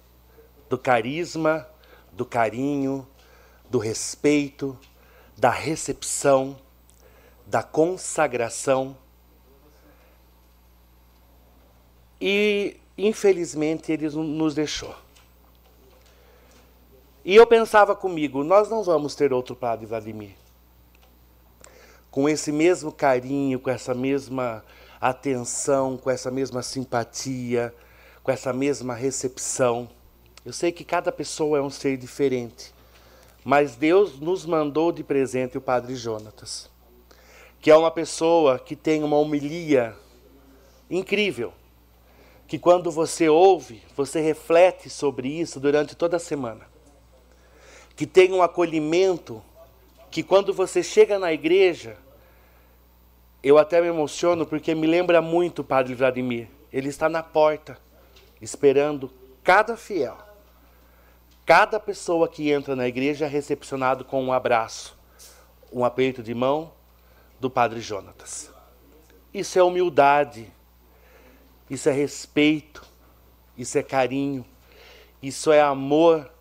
do 0.69 0.77
carisma, 0.77 1.67
do 2.11 2.25
carinho, 2.25 3.07
do 3.69 3.77
respeito, 3.77 4.75
da 5.37 5.51
recepção, 5.51 6.59
da 7.45 7.61
consagração. 7.61 8.97
E, 12.19 12.77
infelizmente, 12.97 13.91
ele 13.91 14.09
nos 14.09 14.55
deixou. 14.55 14.95
E 17.25 17.35
eu 17.35 17.47
pensava 17.47 17.95
comigo, 17.95 18.43
nós 18.43 18.69
não 18.69 18.83
vamos 18.83 19.15
ter 19.15 19.31
outro 19.31 19.55
padre 19.55 19.85
Vladimir. 19.85 20.35
Com 22.11 22.27
esse 22.27 22.51
mesmo 22.51 22.91
carinho, 22.91 23.61
com 23.61 23.69
essa 23.69 23.93
mesma 23.93 24.61
atenção, 24.99 25.95
com 25.95 26.11
essa 26.11 26.29
mesma 26.29 26.61
simpatia, 26.61 27.73
com 28.21 28.29
essa 28.29 28.51
mesma 28.51 28.93
recepção. 28.93 29.89
Eu 30.45 30.51
sei 30.51 30.69
que 30.73 30.83
cada 30.83 31.13
pessoa 31.13 31.57
é 31.57 31.61
um 31.61 31.69
ser 31.69 31.95
diferente, 31.95 32.73
mas 33.41 33.77
Deus 33.77 34.19
nos 34.19 34.45
mandou 34.45 34.91
de 34.91 35.01
presente 35.01 35.57
o 35.57 35.61
Padre 35.61 35.95
Jonatas, 35.95 36.69
que 37.61 37.71
é 37.71 37.75
uma 37.75 37.89
pessoa 37.89 38.59
que 38.59 38.75
tem 38.75 39.01
uma 39.01 39.17
homilia 39.17 39.95
incrível, 40.89 41.53
que 42.45 42.59
quando 42.59 42.91
você 42.91 43.29
ouve, 43.29 43.81
você 43.95 44.19
reflete 44.19 44.89
sobre 44.89 45.29
isso 45.29 45.57
durante 45.57 45.95
toda 45.95 46.17
a 46.17 46.19
semana 46.19 46.72
que 47.95 48.05
tem 48.05 48.31
um 48.31 48.41
acolhimento, 48.41 49.41
que 50.09 50.23
quando 50.23 50.53
você 50.53 50.81
chega 50.81 51.19
na 51.19 51.31
igreja, 51.31 51.97
eu 53.43 53.57
até 53.57 53.81
me 53.81 53.87
emociono 53.87 54.45
porque 54.45 54.73
me 54.73 54.87
lembra 54.87 55.21
muito 55.21 55.59
o 55.59 55.63
Padre 55.63 55.93
Vladimir. 55.93 56.47
Ele 56.71 56.89
está 56.89 57.09
na 57.09 57.21
porta, 57.21 57.77
esperando 58.41 59.11
cada 59.43 59.75
fiel, 59.75 60.17
cada 61.45 61.79
pessoa 61.79 62.27
que 62.27 62.51
entra 62.51 62.75
na 62.75 62.87
igreja 62.87 63.25
é 63.25 63.27
recepcionado 63.27 64.05
com 64.05 64.23
um 64.23 64.31
abraço, 64.31 64.97
um 65.71 65.83
aperto 65.83 66.23
de 66.23 66.33
mão 66.33 66.71
do 67.39 67.49
Padre 67.49 67.81
Jonatas. 67.81 68.51
Isso 69.33 69.59
é 69.59 69.63
humildade, 69.63 70.51
isso 71.69 71.89
é 71.89 71.91
respeito, 71.91 72.83
isso 73.57 73.77
é 73.77 73.83
carinho, 73.83 74.45
isso 75.21 75.51
é 75.51 75.61
amor 75.61 76.32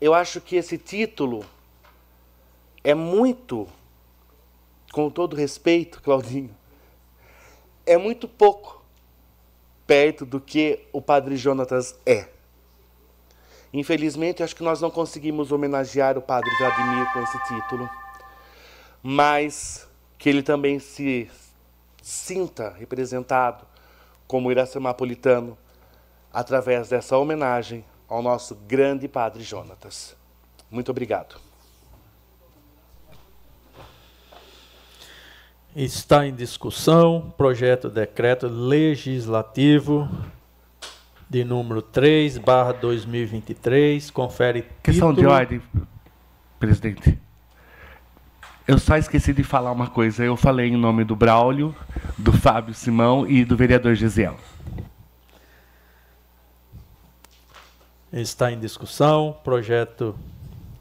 eu 0.00 0.14
acho 0.14 0.40
que 0.40 0.56
esse 0.56 0.78
título 0.78 1.44
é 2.82 2.94
muito, 2.94 3.68
com 4.92 5.10
todo 5.10 5.36
respeito, 5.36 6.00
Claudinho, 6.02 6.56
é 7.84 7.98
muito 7.98 8.26
pouco 8.26 8.82
perto 9.86 10.24
do 10.24 10.40
que 10.40 10.86
o 10.92 11.02
Padre 11.02 11.36
Jonatas 11.36 11.98
é. 12.06 12.28
Infelizmente, 13.72 14.42
acho 14.42 14.56
que 14.56 14.62
nós 14.62 14.80
não 14.80 14.90
conseguimos 14.90 15.52
homenagear 15.52 16.16
o 16.16 16.22
Padre 16.22 16.50
Vladimir 16.58 17.12
com 17.12 17.22
esse 17.22 17.38
título, 17.44 17.90
mas 19.02 19.88
que 20.18 20.28
ele 20.28 20.42
também 20.42 20.78
se 20.78 21.30
sinta 22.02 22.70
representado 22.70 23.66
como 24.26 24.50
iracemapolitano 24.50 25.56
através 26.32 26.88
dessa 26.88 27.16
homenagem 27.16 27.84
ao 28.10 28.20
nosso 28.20 28.56
grande 28.66 29.06
Padre 29.06 29.44
Jonatas. 29.44 30.16
Muito 30.68 30.90
obrigado. 30.90 31.36
Está 35.74 36.26
em 36.26 36.34
discussão 36.34 37.32
projeto 37.38 37.88
de 37.88 37.94
decreto 37.94 38.48
legislativo 38.48 40.10
de 41.28 41.44
número 41.44 41.80
3, 41.80 42.38
barra 42.38 42.72
2023, 42.72 44.10
confere 44.10 44.66
Questão 44.82 45.14
de 45.14 45.24
ordem, 45.24 45.62
presidente. 46.58 47.16
Eu 48.66 48.80
só 48.80 48.96
esqueci 48.96 49.32
de 49.32 49.44
falar 49.44 49.70
uma 49.70 49.86
coisa. 49.86 50.24
Eu 50.24 50.36
falei 50.36 50.68
em 50.68 50.76
nome 50.76 51.04
do 51.04 51.14
Braulio, 51.14 51.74
do 52.18 52.32
Fábio 52.32 52.74
Simão 52.74 53.24
e 53.28 53.44
do 53.44 53.56
vereador 53.56 53.94
Giselo. 53.94 54.38
Está 58.12 58.50
em 58.50 58.58
discussão 58.58 59.38
projeto 59.44 60.16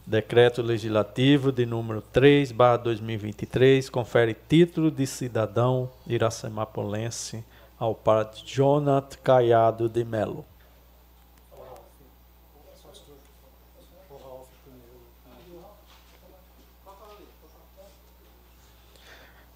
decreto 0.03 0.63
legislativo 0.63 1.51
de 1.51 1.63
número 1.63 2.01
3, 2.01 2.51
2023, 2.83 3.87
confere 3.87 4.33
título 4.33 4.89
de 4.89 5.05
cidadão 5.05 5.91
iracemapolense 6.07 7.45
ao 7.77 7.93
padre 7.93 8.41
Jonathan 8.43 9.15
Caiado 9.23 9.87
de 9.87 10.03
Melo. 10.03 10.43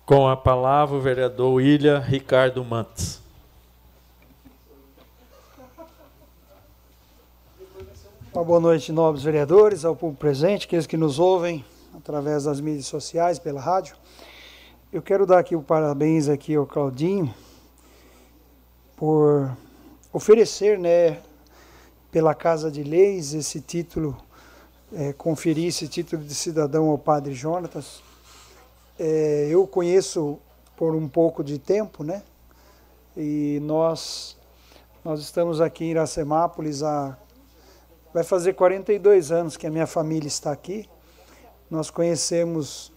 Com 0.06 0.28
a 0.28 0.38
palavra 0.38 0.96
o 0.96 1.02
vereador 1.02 1.54
William 1.54 1.98
Ricardo 1.98 2.64
Mantes. 2.64 3.23
Uma 8.34 8.44
boa 8.44 8.60
noite, 8.60 8.92
nobres 8.92 9.24
vereadores, 9.24 9.86
ao 9.86 9.96
público 9.96 10.20
presente, 10.20 10.66
aqueles 10.66 10.88
que 10.88 10.98
nos 10.98 11.20
ouvem 11.20 11.64
através 11.96 12.46
das 12.46 12.60
mídias 12.60 12.88
sociais, 12.88 13.38
pela 13.38 13.62
rádio. 13.62 13.96
Eu 14.92 15.04
quero 15.04 15.28
dar 15.28 15.38
aqui 15.38 15.56
o 15.56 15.62
parabéns 15.62 16.28
aqui 16.28 16.56
ao 16.56 16.66
Claudinho 16.66 17.32
por 18.98 19.56
oferecer, 20.12 20.80
né, 20.80 21.22
pela 22.12 22.34
Casa 22.34 22.72
de 22.72 22.82
Leis 22.82 23.36
esse 23.36 23.62
título, 23.62 24.18
é, 24.92 25.14
conferir 25.14 25.68
esse 25.68 25.88
título 25.88 26.24
de 26.24 26.34
cidadão 26.34 26.90
ao 26.90 26.98
Padre 26.98 27.36
Jonatas. 27.36 28.02
É, 28.98 29.48
eu 29.48 29.68
conheço 29.68 30.40
por 30.76 30.96
um 30.96 31.08
pouco 31.08 31.44
de 31.44 31.60
tempo, 31.60 32.04
né, 32.04 32.24
e 33.16 33.60
nós 33.62 34.36
nós 35.06 35.20
estamos 35.20 35.62
aqui 35.62 35.84
em 35.84 35.92
Iracemápolis 35.92 36.82
há 36.82 37.16
Vai 38.14 38.24
fazer 38.24 38.54
42 38.54 39.32
anos 39.32 39.58
que 39.58 39.66
a 39.66 39.72
minha 39.72 39.88
família 39.88 40.28
está 40.28 40.52
aqui. 40.52 40.88
Nós 41.68 41.90
conhecemos 41.90 42.94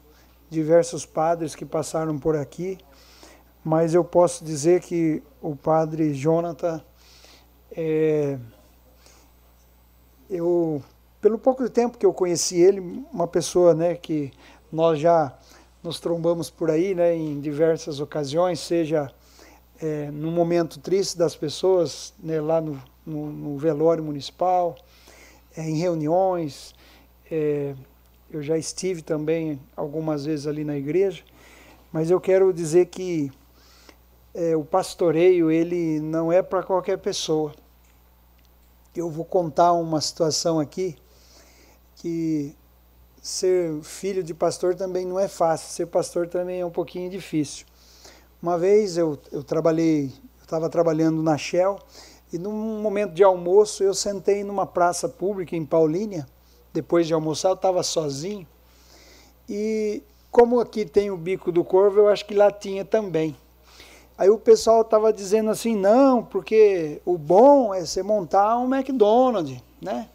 diversos 0.51 1.07
padres 1.07 1.55
que 1.55 1.65
passaram 1.65 2.19
por 2.19 2.37
aqui, 2.37 2.77
mas 3.65 3.95
eu 3.95 4.05
posso 4.05 4.45
dizer 4.45 4.83
que 4.83 5.23
o 5.41 5.57
padre 5.57 6.13
Jonathan, 6.13 6.83
é, 7.73 8.39
eu, 10.29 10.83
pelo 11.19 11.39
pouco 11.39 11.67
tempo 11.71 11.97
que 11.97 12.05
eu 12.05 12.13
conheci 12.13 12.61
ele, 12.61 12.81
uma 13.11 13.27
pessoa 13.27 13.73
né, 13.73 13.95
que 13.95 14.31
nós 14.71 14.99
já 15.01 15.35
nos 15.83 15.99
trombamos 15.99 16.51
por 16.51 16.71
aí 16.71 16.95
né, 16.95 17.17
em 17.17 17.41
diversas 17.41 18.01
ocasiões, 18.01 18.61
seja 18.61 19.11
é, 19.81 20.11
no 20.11 20.31
momento 20.31 20.79
triste 20.79 21.17
das 21.17 21.35
pessoas, 21.35 22.13
né, 22.23 22.39
lá 22.39 22.61
no, 22.61 22.79
no, 23.07 23.31
no 23.33 23.57
velório 23.57 24.05
municipal, 24.05 24.77
em 25.57 25.77
reuniões. 25.77 26.75
É, 27.31 27.75
eu 28.31 28.43
já 28.43 28.59
estive 28.59 29.03
também 29.03 29.61
algumas 29.77 30.25
vezes 30.25 30.47
ali 30.47 30.65
na 30.65 30.77
igreja, 30.77 31.23
mas 31.93 32.11
eu 32.11 32.21
quero 32.21 32.53
dizer 32.53 32.87
que 32.87 33.31
é, 34.35 34.57
o 34.57 34.65
pastoreio 34.65 35.51
ele 35.51 36.01
não 36.01 36.31
é 36.31 36.43
para 36.43 36.63
qualquer 36.63 36.99
pessoa. 36.99 37.55
Eu 38.95 39.11
vou 39.11 39.25
contar 39.25 39.73
uma 39.73 40.01
situação 40.01 40.59
aqui 40.59 40.97
que 41.97 42.55
ser 43.23 43.81
filho 43.83 44.23
de 44.23 44.35
pastor 44.35 44.75
também 44.75 45.05
não 45.05 45.19
é 45.19 45.29
fácil, 45.29 45.71
ser 45.71 45.87
pastor 45.87 46.29
também 46.29 46.61
é 46.61 46.67
um 46.67 46.71
pouquinho 46.71 47.11
difícil. 47.11 47.67
Uma 48.41 48.59
vez 48.59 48.97
eu, 48.97 49.19
eu 49.33 49.43
trabalhei, 49.43 50.13
eu 50.39 50.43
estava 50.43 50.69
trabalhando 50.69 51.23
na 51.23 51.37
Shell 51.37 51.79
e 52.33 52.39
num 52.39 52.81
momento 52.81 53.13
de 53.13 53.23
almoço, 53.23 53.85
eu 53.85 53.95
sentei 53.95 54.43
numa 54.43 54.67
praça 54.67 55.09
pública 55.09 55.55
em 55.55 55.65
Paulínia. 55.65 56.27
Depois 56.73 57.07
de 57.07 57.15
almoçar, 57.15 57.51
eu 57.51 57.55
estava 57.55 57.83
sozinho. 57.83 58.47
E 59.49 60.03
como 60.31 60.59
aqui 60.59 60.85
tem 60.85 61.11
o 61.11 61.17
bico 61.17 61.53
do 61.53 61.63
corvo, 61.63 62.01
eu 62.01 62.09
acho 62.09 62.27
que 62.27 62.35
lá 62.35 62.51
tinha 62.51 62.85
também. 62.85 63.37
Aí 64.19 64.29
o 64.29 64.39
pessoal 64.39 64.81
estava 64.81 65.13
dizendo 65.13 65.51
assim, 65.51 65.77
não, 65.77 66.23
porque 66.23 67.01
o 67.05 67.17
bom 67.17 67.73
é 67.73 67.85
você 67.85 68.03
montar 68.03 68.59
um 68.59 68.75
McDonald's, 68.75 69.63
né? 69.81 70.09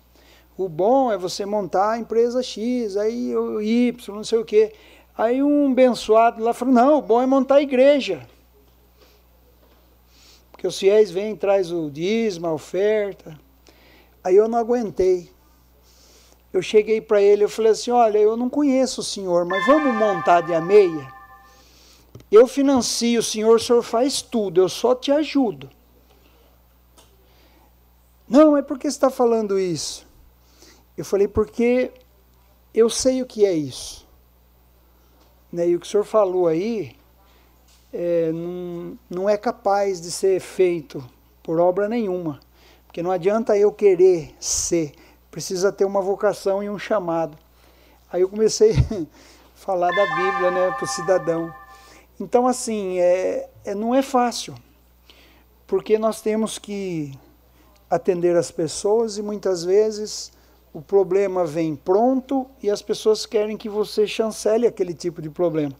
O 0.57 0.67
bom 0.67 1.11
é 1.11 1.17
você 1.17 1.45
montar 1.45 1.91
a 1.91 1.97
empresa 1.97 2.43
X, 2.43 2.97
aí 2.97 3.35
o 3.35 3.61
Y, 3.61 4.15
não 4.15 4.23
sei 4.23 4.39
o 4.39 4.45
quê. 4.45 4.73
Aí 5.17 5.41
um 5.41 5.71
abençoado 5.71 6.43
lá 6.43 6.53
falou, 6.53 6.73
não, 6.73 6.97
o 6.97 7.01
bom 7.01 7.21
é 7.21 7.25
montar 7.25 7.55
a 7.55 7.61
igreja 7.61 8.27
que 10.61 10.67
os 10.67 10.77
fiéis 10.77 11.09
vêm, 11.09 11.35
traz 11.35 11.71
o 11.71 11.89
dízimo, 11.89 12.45
a 12.45 12.53
oferta. 12.53 13.35
Aí 14.23 14.35
eu 14.35 14.47
não 14.47 14.59
aguentei. 14.59 15.31
Eu 16.53 16.61
cheguei 16.61 17.01
para 17.01 17.19
ele, 17.19 17.43
eu 17.43 17.49
falei 17.49 17.71
assim, 17.71 17.89
olha, 17.89 18.19
eu 18.19 18.37
não 18.37 18.47
conheço 18.47 19.01
o 19.01 19.03
senhor, 19.03 19.43
mas 19.43 19.65
vamos 19.65 19.91
montar 19.95 20.41
de 20.41 20.53
a 20.53 20.61
meia? 20.61 21.11
Eu 22.31 22.45
financio 22.45 23.21
o 23.21 23.23
senhor, 23.23 23.55
o 23.55 23.59
senhor 23.59 23.81
faz 23.81 24.21
tudo, 24.21 24.61
eu 24.61 24.69
só 24.69 24.93
te 24.93 25.11
ajudo. 25.11 25.67
Não, 28.29 28.55
é 28.55 28.61
porque 28.61 28.85
está 28.85 29.09
falando 29.09 29.59
isso. 29.59 30.05
Eu 30.95 31.03
falei, 31.03 31.27
porque 31.27 31.91
eu 32.71 32.87
sei 32.87 33.23
o 33.23 33.25
que 33.25 33.47
é 33.47 33.53
isso. 33.53 34.07
Né? 35.51 35.69
E 35.69 35.75
o 35.75 35.79
que 35.79 35.87
o 35.87 35.89
senhor 35.89 36.03
falou 36.03 36.47
aí 36.47 36.95
é, 37.93 38.31
não, 38.31 38.97
não 39.09 39.29
é 39.29 39.37
capaz 39.37 39.99
de 39.99 40.11
ser 40.11 40.39
feito 40.39 41.03
por 41.43 41.59
obra 41.59 41.87
nenhuma. 41.89 42.39
Porque 42.85 43.01
não 43.01 43.11
adianta 43.11 43.57
eu 43.57 43.71
querer 43.71 44.35
ser, 44.39 44.93
precisa 45.29 45.71
ter 45.71 45.85
uma 45.85 46.01
vocação 46.01 46.61
e 46.63 46.69
um 46.69 46.77
chamado. 46.77 47.37
Aí 48.11 48.21
eu 48.21 48.29
comecei 48.29 48.71
a 48.91 49.05
falar 49.55 49.89
da 49.95 50.05
Bíblia 50.15 50.51
né, 50.51 50.71
para 50.71 50.83
o 50.83 50.87
cidadão. 50.87 51.53
Então, 52.19 52.45
assim, 52.47 52.99
é, 52.99 53.49
é, 53.63 53.73
não 53.73 53.95
é 53.95 54.01
fácil, 54.01 54.53
porque 55.65 55.97
nós 55.97 56.21
temos 56.21 56.59
que 56.59 57.17
atender 57.89 58.35
as 58.35 58.51
pessoas 58.51 59.17
e 59.17 59.21
muitas 59.21 59.63
vezes 59.63 60.31
o 60.73 60.81
problema 60.81 61.45
vem 61.45 61.75
pronto 61.75 62.45
e 62.61 62.69
as 62.69 62.81
pessoas 62.81 63.25
querem 63.25 63.57
que 63.57 63.67
você 63.67 64.05
chancele 64.05 64.67
aquele 64.67 64.93
tipo 64.93 65.21
de 65.21 65.29
problema. 65.29 65.75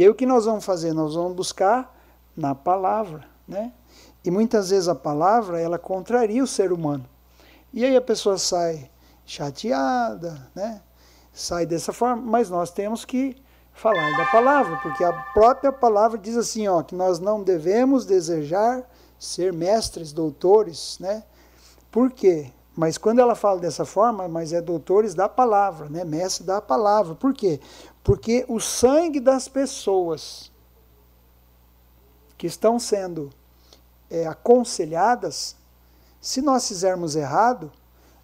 E 0.00 0.02
aí 0.02 0.08
o 0.08 0.14
que 0.14 0.24
nós 0.24 0.46
vamos 0.46 0.64
fazer? 0.64 0.94
Nós 0.94 1.14
vamos 1.14 1.34
buscar 1.34 1.94
na 2.34 2.54
palavra, 2.54 3.28
né? 3.46 3.70
E 4.24 4.30
muitas 4.30 4.70
vezes 4.70 4.88
a 4.88 4.94
palavra, 4.94 5.60
ela 5.60 5.78
contraria 5.78 6.42
o 6.42 6.46
ser 6.46 6.72
humano. 6.72 7.04
E 7.70 7.84
aí 7.84 7.94
a 7.94 8.00
pessoa 8.00 8.38
sai 8.38 8.90
chateada, 9.26 10.50
né? 10.54 10.80
Sai 11.34 11.66
dessa 11.66 11.92
forma, 11.92 12.16
mas 12.16 12.48
nós 12.48 12.70
temos 12.70 13.04
que 13.04 13.36
falar 13.74 14.16
da 14.16 14.24
palavra, 14.30 14.78
porque 14.78 15.04
a 15.04 15.12
própria 15.34 15.70
palavra 15.70 16.16
diz 16.16 16.34
assim, 16.34 16.66
ó, 16.66 16.82
que 16.82 16.94
nós 16.94 17.18
não 17.18 17.42
devemos 17.42 18.06
desejar 18.06 18.82
ser 19.18 19.52
mestres, 19.52 20.14
doutores, 20.14 20.96
né? 20.98 21.24
Por 21.90 22.10
quê? 22.10 22.50
Mas 22.76 22.96
quando 22.96 23.18
ela 23.18 23.34
fala 23.34 23.60
dessa 23.60 23.84
forma, 23.84 24.28
mas 24.28 24.52
é 24.52 24.60
doutores 24.60 25.14
da 25.14 25.28
palavra, 25.28 25.88
né? 25.88 26.04
Mestre 26.04 26.46
da 26.46 26.60
palavra. 26.60 27.14
Por 27.14 27.34
quê? 27.34 27.60
Porque 28.02 28.44
o 28.48 28.60
sangue 28.60 29.20
das 29.20 29.48
pessoas 29.48 30.50
que 32.38 32.46
estão 32.46 32.78
sendo 32.78 33.30
é, 34.08 34.26
aconselhadas, 34.26 35.56
se 36.20 36.40
nós 36.40 36.66
fizermos 36.66 37.16
errado, 37.16 37.70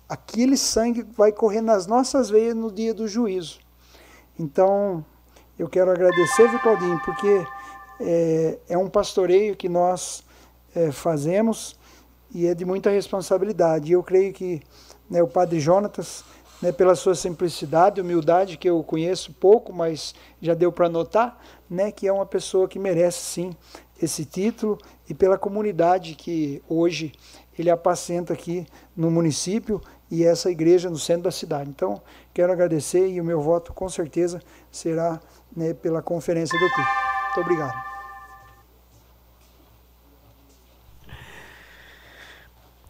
aquele 0.08 0.56
sangue 0.56 1.02
vai 1.02 1.32
correr 1.32 1.60
nas 1.60 1.86
nossas 1.86 2.30
veias 2.30 2.54
no 2.54 2.70
dia 2.70 2.94
do 2.94 3.06
juízo. 3.06 3.60
Então, 4.38 5.04
eu 5.58 5.68
quero 5.68 5.90
agradecer, 5.90 6.48
viu, 6.48 6.60
Claudinho, 6.60 7.00
porque 7.04 7.46
é, 8.00 8.58
é 8.68 8.78
um 8.78 8.88
pastoreio 8.88 9.56
que 9.56 9.68
nós 9.68 10.22
é, 10.74 10.92
fazemos 10.92 11.76
e 12.36 12.46
é 12.46 12.54
de 12.54 12.66
muita 12.66 12.90
responsabilidade. 12.90 13.88
E 13.88 13.92
eu 13.92 14.02
creio 14.02 14.30
que 14.30 14.60
né, 15.08 15.22
o 15.22 15.26
Padre 15.26 15.58
Jonatas, 15.58 16.22
né, 16.60 16.70
pela 16.70 16.94
sua 16.94 17.14
simplicidade, 17.14 17.98
humildade, 17.98 18.58
que 18.58 18.68
eu 18.68 18.84
conheço 18.84 19.32
pouco, 19.32 19.72
mas 19.72 20.14
já 20.42 20.52
deu 20.52 20.70
para 20.70 20.86
notar, 20.86 21.42
né, 21.68 21.90
que 21.90 22.06
é 22.06 22.12
uma 22.12 22.26
pessoa 22.26 22.68
que 22.68 22.78
merece 22.78 23.20
sim 23.20 23.56
esse 24.02 24.26
título 24.26 24.76
e 25.08 25.14
pela 25.14 25.38
comunidade 25.38 26.14
que 26.14 26.62
hoje 26.68 27.12
ele 27.58 27.70
apacenta 27.70 28.34
aqui 28.34 28.66
no 28.94 29.10
município 29.10 29.80
e 30.10 30.22
essa 30.22 30.50
igreja 30.50 30.90
no 30.90 30.98
centro 30.98 31.22
da 31.22 31.30
cidade. 31.30 31.70
Então, 31.70 32.02
quero 32.34 32.52
agradecer 32.52 33.08
e 33.08 33.18
o 33.18 33.24
meu 33.24 33.40
voto 33.40 33.72
com 33.72 33.88
certeza 33.88 34.42
será 34.70 35.18
né, 35.56 35.72
pela 35.72 36.02
conferência 36.02 36.58
do 36.58 36.66
TIC. 36.66 36.76
Muito 36.76 37.40
obrigado. 37.40 37.95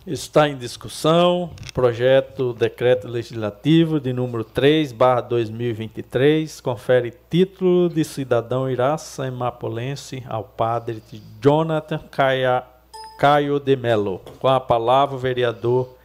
Está 0.06 0.48
em 0.48 0.56
discussão 0.56 1.50
projeto 1.74 2.52
decreto 2.52 3.08
legislativo 3.08 3.98
de 3.98 4.12
número 4.12 4.44
3, 4.44 4.92
barra 4.92 5.20
2023, 5.20 6.60
confere 6.60 7.12
título 7.28 7.88
de 7.88 8.04
cidadão 8.04 8.70
iracemapolense 8.70 10.22
ao 10.28 10.44
padre 10.44 11.02
Jonathan 11.40 11.98
Caia, 12.08 12.62
Caio 13.18 13.58
de 13.58 13.74
Melo. 13.74 14.20
Com 14.38 14.46
a 14.46 14.60
palavra 14.60 15.16
o 15.16 15.18
vereador 15.18 15.96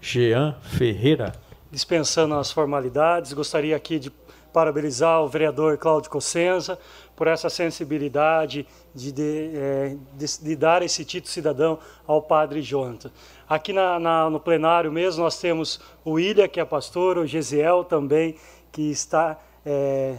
Jean 0.00 0.56
Ferreira. 0.62 1.34
Dispensando 1.70 2.36
as 2.36 2.50
formalidades, 2.50 3.34
gostaria 3.34 3.76
aqui 3.76 3.98
de 3.98 4.10
parabenizar 4.50 5.22
o 5.22 5.28
vereador 5.28 5.76
Cláudio 5.76 6.10
Cossenza 6.10 6.78
por 7.16 7.26
essa 7.26 7.48
sensibilidade 7.48 8.66
de, 8.94 9.10
de, 9.10 9.50
é, 9.54 9.96
de, 10.12 10.38
de, 10.42 10.54
dar 10.54 10.82
esse 10.82 11.02
título 11.04 11.32
cidadão 11.32 11.78
ao 12.06 12.20
padre 12.20 12.60
Jonathan. 12.60 13.10
Aqui 13.48 13.72
na, 13.72 13.98
na, 13.98 14.28
no 14.28 14.38
plenário 14.38 14.92
mesmo 14.92 15.24
nós 15.24 15.40
temos 15.40 15.80
o 16.04 16.12
William, 16.12 16.46
que 16.46 16.60
é 16.60 16.64
pastor, 16.64 17.16
o 17.16 17.26
Gesiel 17.26 17.82
também, 17.84 18.36
que 18.70 18.90
está 18.90 19.38
é, 19.64 20.18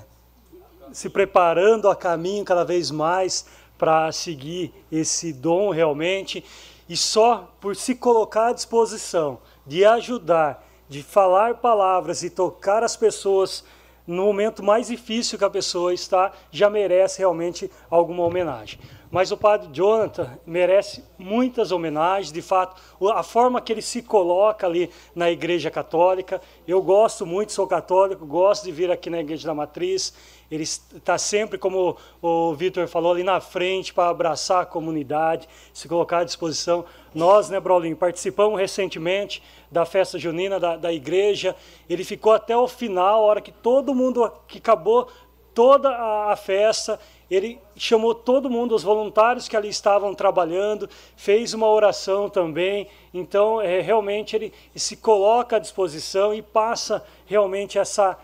se 0.92 1.10
preparando 1.10 1.88
a 1.88 1.96
caminho 1.96 2.44
cada 2.44 2.66
vez 2.66 2.90
mais 2.90 3.46
para 3.78 4.12
seguir 4.12 4.74
esse 4.92 5.32
dom 5.32 5.70
realmente. 5.70 6.44
E 6.90 6.98
só 6.98 7.54
por 7.62 7.76
se 7.76 7.94
colocar 7.94 8.48
à 8.48 8.54
disposição 8.54 9.40
de 9.66 9.86
ajudar, 9.86 10.66
de 10.90 11.04
falar 11.04 11.56
palavras 11.56 12.24
e 12.24 12.30
tocar 12.30 12.82
as 12.82 12.96
pessoas 12.96 13.64
no 14.08 14.24
momento 14.24 14.64
mais 14.64 14.88
difícil 14.88 15.38
que 15.38 15.44
a 15.44 15.50
pessoa 15.50 15.94
está, 15.94 16.32
já 16.50 16.70
merece 16.70 17.20
realmente 17.20 17.70
alguma 17.90 18.24
homenagem. 18.24 18.80
Mas 19.10 19.32
o 19.32 19.38
padre 19.38 19.70
Jonathan 19.72 20.38
merece 20.46 21.04
muitas 21.18 21.72
homenagens, 21.72 22.32
de 22.32 22.42
fato, 22.42 22.82
a 23.14 23.24
forma 23.24 23.62
que 23.62 23.72
ele 23.72 23.82
se 23.82 24.02
coloca 24.02 24.68
ali 24.68 24.90
na 25.16 25.32
Igreja 25.32 25.72
Católica. 25.72 26.42
Eu 26.68 26.82
gosto 26.82 27.26
muito, 27.26 27.54
sou 27.54 27.66
católico, 27.66 28.26
gosto 28.26 28.66
de 28.66 28.72
vir 28.72 28.92
aqui 28.92 29.10
na 29.10 29.20
Igreja 29.20 29.48
da 29.48 29.54
Matriz. 29.54 30.14
Ele 30.52 30.64
está 30.64 31.18
sempre, 31.18 31.58
como 31.58 31.98
o 32.22 32.54
Vitor 32.54 32.88
falou, 32.88 33.14
ali 33.14 33.24
na 33.24 33.40
frente 33.40 33.94
para 33.94 34.10
abraçar 34.10 34.64
a 34.64 34.66
comunidade, 34.66 35.48
se 35.74 35.88
colocar 35.88 36.20
à 36.20 36.24
disposição. 36.24 36.84
Nós, 37.18 37.50
né, 37.50 37.60
Brolinho, 37.60 37.98
participamos 37.98 38.60
recentemente 38.60 39.42
da 39.72 39.86
festa 39.86 40.20
junina 40.20 40.60
da, 40.60 40.78
da 40.78 40.94
igreja. 40.94 41.56
Ele 41.90 42.04
ficou 42.04 42.32
até 42.32 42.56
o 42.56 42.68
final, 42.68 43.24
a 43.24 43.26
hora 43.26 43.42
que 43.42 43.52
todo 43.52 43.96
mundo, 43.96 44.32
que 44.48 44.60
acabou 44.60 45.08
toda 45.52 45.90
a, 45.90 46.32
a 46.32 46.36
festa, 46.36 47.00
ele 47.30 47.60
chamou 47.76 48.14
todo 48.14 48.52
mundo, 48.52 48.76
os 48.76 48.84
voluntários 48.84 49.48
que 49.48 49.58
ali 49.58 49.68
estavam 49.68 50.14
trabalhando, 50.14 50.88
fez 51.16 51.56
uma 51.56 51.68
oração 51.68 52.30
também. 52.30 52.88
Então, 53.12 53.60
é, 53.60 53.82
realmente, 53.82 54.36
ele 54.36 54.54
se 54.76 54.96
coloca 54.96 55.56
à 55.56 55.60
disposição 55.60 56.36
e 56.36 56.44
passa 56.44 57.04
realmente 57.26 57.80
essa, 57.80 58.16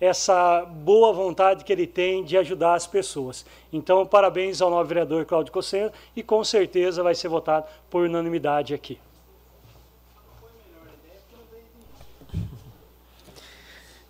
essa 0.00 0.64
boa 0.64 1.12
vontade 1.12 1.62
que 1.62 1.72
ele 1.72 1.86
tem 1.86 2.24
de 2.24 2.36
ajudar 2.38 2.74
as 2.74 2.86
pessoas. 2.86 3.44
Então, 3.72 4.06
parabéns 4.06 4.62
ao 4.62 4.70
novo 4.70 4.84
vereador 4.84 5.26
Cláudio 5.26 5.52
Cosseno 5.52 5.92
e 6.16 6.22
com 6.22 6.42
certeza 6.42 7.02
vai 7.02 7.14
ser 7.14 7.28
votado 7.28 7.66
por 7.90 8.04
unanimidade 8.04 8.72
aqui. 8.72 8.98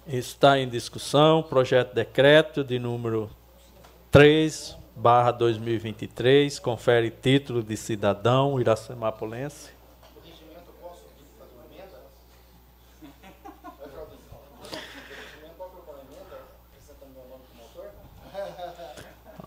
Está 0.06 0.58
em 0.58 0.68
discussão 0.68 1.42
projeto 1.42 1.90
de 1.90 1.94
decreto 1.96 2.64
de 2.64 2.78
número 2.78 3.30
3, 4.10 4.76
barra 4.96 5.30
2023, 5.30 6.58
confere 6.58 7.10
título 7.10 7.62
de 7.62 7.76
cidadão 7.76 8.60
iracemapolense. 8.60 9.79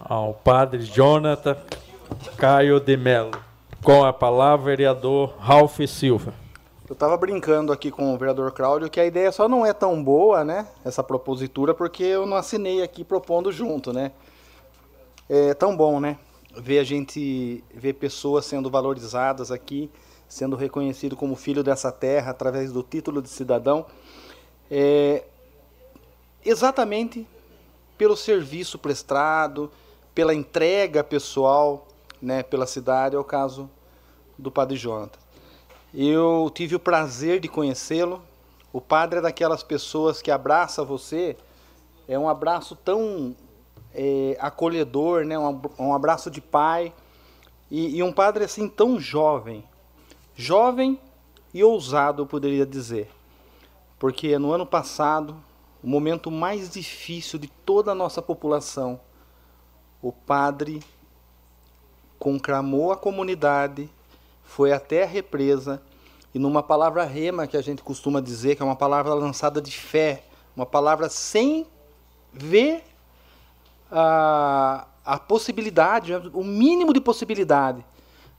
Ao 0.05 0.33
padre 0.33 0.81
Jonathan 0.81 1.55
Caio 2.35 2.77
de 2.81 2.97
Melo. 2.97 3.31
Com 3.81 4.03
a 4.03 4.11
palavra, 4.11 4.65
vereador 4.65 5.33
Ralph 5.39 5.79
Silva. 5.87 6.33
Eu 6.89 6.93
estava 6.93 7.15
brincando 7.15 7.71
aqui 7.71 7.89
com 7.89 8.13
o 8.13 8.17
vereador 8.17 8.51
Cláudio 8.51 8.89
que 8.89 8.99
a 8.99 9.05
ideia 9.05 9.31
só 9.31 9.47
não 9.47 9.65
é 9.65 9.71
tão 9.71 10.03
boa, 10.03 10.43
né? 10.43 10.67
Essa 10.83 11.01
propositura, 11.01 11.73
porque 11.73 12.03
eu 12.03 12.25
não 12.25 12.35
assinei 12.35 12.83
aqui 12.83 13.05
propondo 13.05 13.49
junto, 13.49 13.93
né? 13.93 14.11
É 15.29 15.53
tão 15.53 15.75
bom, 15.75 16.01
né? 16.01 16.17
Ver 16.53 16.79
a 16.79 16.83
gente, 16.83 17.63
ver 17.73 17.93
pessoas 17.93 18.45
sendo 18.45 18.69
valorizadas 18.69 19.51
aqui, 19.51 19.89
sendo 20.27 20.57
reconhecido 20.57 21.15
como 21.15 21.37
filho 21.37 21.63
dessa 21.63 21.93
terra 21.93 22.31
através 22.31 22.73
do 22.73 22.83
título 22.83 23.21
de 23.21 23.29
cidadão, 23.29 23.85
é, 24.69 25.23
exatamente 26.43 27.25
pelo 27.97 28.17
serviço 28.17 28.77
prestado, 28.77 29.71
pela 30.13 30.33
entrega 30.33 31.03
pessoal, 31.03 31.87
né, 32.21 32.43
pela 32.43 32.65
cidade, 32.65 33.15
é 33.15 33.19
o 33.19 33.23
caso 33.23 33.69
do 34.37 34.51
Padre 34.51 34.77
Jonathan. 34.77 35.19
Eu 35.93 36.51
tive 36.53 36.75
o 36.75 36.79
prazer 36.79 37.39
de 37.39 37.47
conhecê-lo. 37.47 38.21
O 38.71 38.81
padre 38.81 39.19
é 39.19 39.21
daquelas 39.21 39.61
pessoas 39.61 40.21
que 40.21 40.31
abraça 40.31 40.83
você, 40.83 41.37
é 42.07 42.17
um 42.17 42.27
abraço 42.27 42.75
tão 42.75 43.35
é, 43.93 44.35
acolhedor, 44.39 45.23
né? 45.25 45.37
Um, 45.37 45.93
abraço 45.93 46.31
de 46.31 46.41
pai. 46.41 46.91
E, 47.69 47.97
e 47.97 48.03
um 48.03 48.11
padre 48.11 48.43
assim 48.43 48.67
tão 48.67 48.99
jovem. 48.99 49.63
Jovem 50.35 50.99
e 51.53 51.63
ousado, 51.63 52.23
eu 52.23 52.25
poderia 52.25 52.65
dizer. 52.65 53.09
Porque 53.99 54.37
no 54.39 54.51
ano 54.51 54.65
passado, 54.65 55.35
o 55.83 55.87
momento 55.87 56.31
mais 56.31 56.69
difícil 56.69 57.37
de 57.37 57.47
toda 57.47 57.91
a 57.91 57.95
nossa 57.95 58.21
população, 58.21 58.99
o 60.03 60.11
padre 60.11 60.83
conclamou 62.19 62.91
a 62.91 62.97
comunidade, 62.97 63.89
foi 64.43 64.73
até 64.73 65.03
a 65.03 65.07
represa 65.07 65.81
e 66.33 66.39
numa 66.39 66.61
palavra 66.61 67.05
rema 67.05 67.47
que 67.47 67.55
a 67.55 67.61
gente 67.61 67.81
costuma 67.81 68.19
dizer, 68.19 68.55
que 68.55 68.61
é 68.61 68.65
uma 68.65 68.75
palavra 68.75 69.13
lançada 69.13 69.61
de 69.61 69.71
fé, 69.71 70.25
uma 70.55 70.65
palavra 70.65 71.07
sem 71.07 71.65
ver 72.33 72.83
a, 73.89 74.87
a 75.05 75.17
possibilidade, 75.17 76.13
o 76.33 76.43
mínimo 76.43 76.91
de 76.91 76.99
possibilidade. 76.99 77.85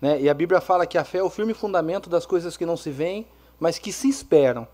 Né? 0.01 0.21
E 0.21 0.29
a 0.29 0.35
Bíblia 0.35 0.61
fala 0.61 0.87
que 0.87 0.99
a 0.99 1.05
fé 1.05 1.19
é 1.19 1.23
o 1.23 1.31
firme 1.31 1.55
fundamento 1.55 2.11
das 2.11 2.27
coisas 2.27 2.59
que 2.59 2.67
não 2.67 2.77
se 2.77 2.91
veem, 2.91 3.27
mas 3.59 3.79
que 3.79 3.91
se 3.91 4.09
esperam. 4.09 4.69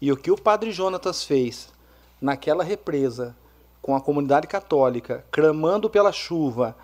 E 0.00 0.12
o 0.12 0.16
que 0.16 0.30
o 0.30 0.40
padre 0.40 0.70
Jonatas 0.70 1.24
fez 1.24 1.72
naquela 2.20 2.62
represa, 2.62 3.34
com 3.82 3.96
a 3.96 4.00
comunidade 4.00 4.46
católica, 4.46 5.24
clamando 5.30 5.88
pela 5.88 6.12
chuva, 6.12 6.76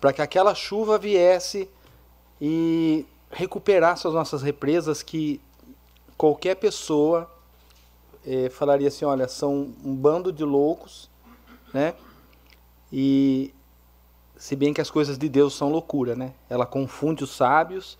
para 0.00 0.12
que 0.12 0.20
aquela 0.20 0.54
chuva 0.54 0.98
viesse 0.98 1.68
e 2.40 3.06
recuperasse 3.30 4.06
as 4.06 4.12
nossas 4.12 4.42
represas, 4.42 5.02
que 5.02 5.40
qualquer 6.16 6.56
pessoa 6.56 7.30
é, 8.26 8.48
falaria 8.50 8.88
assim, 8.88 9.04
olha, 9.04 9.28
são 9.28 9.72
um 9.84 9.94
bando 9.94 10.32
de 10.32 10.44
loucos, 10.44 11.08
né? 11.72 11.94
E 12.92 13.54
se 14.36 14.54
bem 14.56 14.74
que 14.74 14.80
as 14.80 14.90
coisas 14.90 15.16
de 15.16 15.28
Deus 15.28 15.54
são 15.54 15.70
loucura, 15.70 16.14
né? 16.14 16.32
Ela 16.50 16.66
confunde 16.66 17.24
os 17.24 17.30
sábios. 17.30 17.96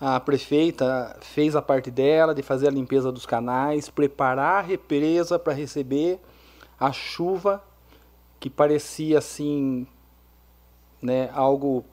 A 0.00 0.20
prefeita 0.20 1.16
fez 1.20 1.56
a 1.56 1.60
parte 1.60 1.90
dela 1.90 2.32
de 2.32 2.42
fazer 2.42 2.68
a 2.68 2.70
limpeza 2.70 3.10
dos 3.10 3.26
canais, 3.26 3.88
preparar 3.88 4.58
a 4.58 4.66
represa 4.66 5.36
para 5.38 5.52
receber 5.52 6.20
a 6.78 6.92
chuva 6.92 7.62
que 8.38 8.48
parecia 8.48 9.18
assim, 9.18 9.86
né, 11.02 11.30
algo 11.34 11.84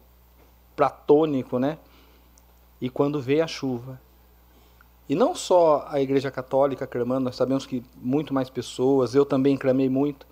platônico, 0.76 1.58
né? 1.58 1.78
E 2.80 2.90
quando 2.90 3.22
veio 3.22 3.44
a 3.44 3.48
chuva, 3.48 4.00
e 5.08 5.16
não 5.16 5.36
só 5.36 5.86
a 5.88 6.02
Igreja 6.02 6.32
Católica 6.32 6.88
clamando, 6.88 7.26
nós 7.26 7.36
sabemos 7.36 7.66
que 7.66 7.84
muito 7.96 8.34
mais 8.34 8.50
pessoas, 8.50 9.14
eu 9.14 9.26
também 9.26 9.56
clamei 9.56 9.88
muito, 9.88 10.26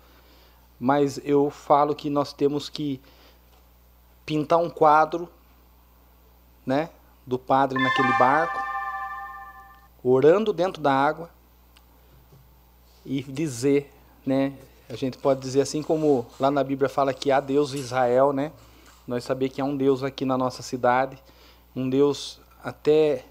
mas 0.78 1.20
eu 1.24 1.48
falo 1.48 1.94
que 1.94 2.10
nós 2.10 2.32
temos 2.32 2.68
que 2.68 3.00
pintar 4.26 4.58
um 4.58 4.68
quadro, 4.68 5.28
né, 6.66 6.90
do 7.26 7.38
padre 7.38 7.80
naquele 7.80 8.12
barco, 8.18 8.58
orando 10.02 10.52
dentro 10.52 10.82
da 10.82 10.92
água 10.92 11.30
e 13.06 13.22
dizer, 13.22 13.93
né, 14.26 14.52
a 14.88 14.96
gente 14.96 15.18
pode 15.18 15.40
dizer 15.40 15.62
assim 15.62 15.82
como 15.82 16.26
lá 16.38 16.50
na 16.50 16.62
Bíblia 16.62 16.88
fala 16.88 17.14
que 17.14 17.30
há 17.30 17.40
Deus 17.40 17.72
Israel, 17.72 18.32
né? 18.32 18.52
Nós 19.06 19.24
saber 19.24 19.48
que 19.48 19.60
há 19.60 19.64
um 19.64 19.76
Deus 19.76 20.02
aqui 20.02 20.24
na 20.24 20.36
nossa 20.36 20.62
cidade, 20.62 21.18
um 21.74 21.88
Deus 21.88 22.40
até 22.62 23.24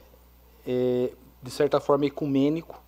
é, 0.66 1.12
de 1.42 1.52
certa 1.52 1.80
forma 1.80 2.06
ecumênico, 2.06 2.82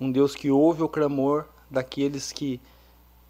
um 0.00 0.10
Deus 0.10 0.34
que 0.34 0.50
ouve 0.50 0.82
o 0.82 0.88
clamor 0.88 1.46
daqueles 1.70 2.32
que 2.32 2.60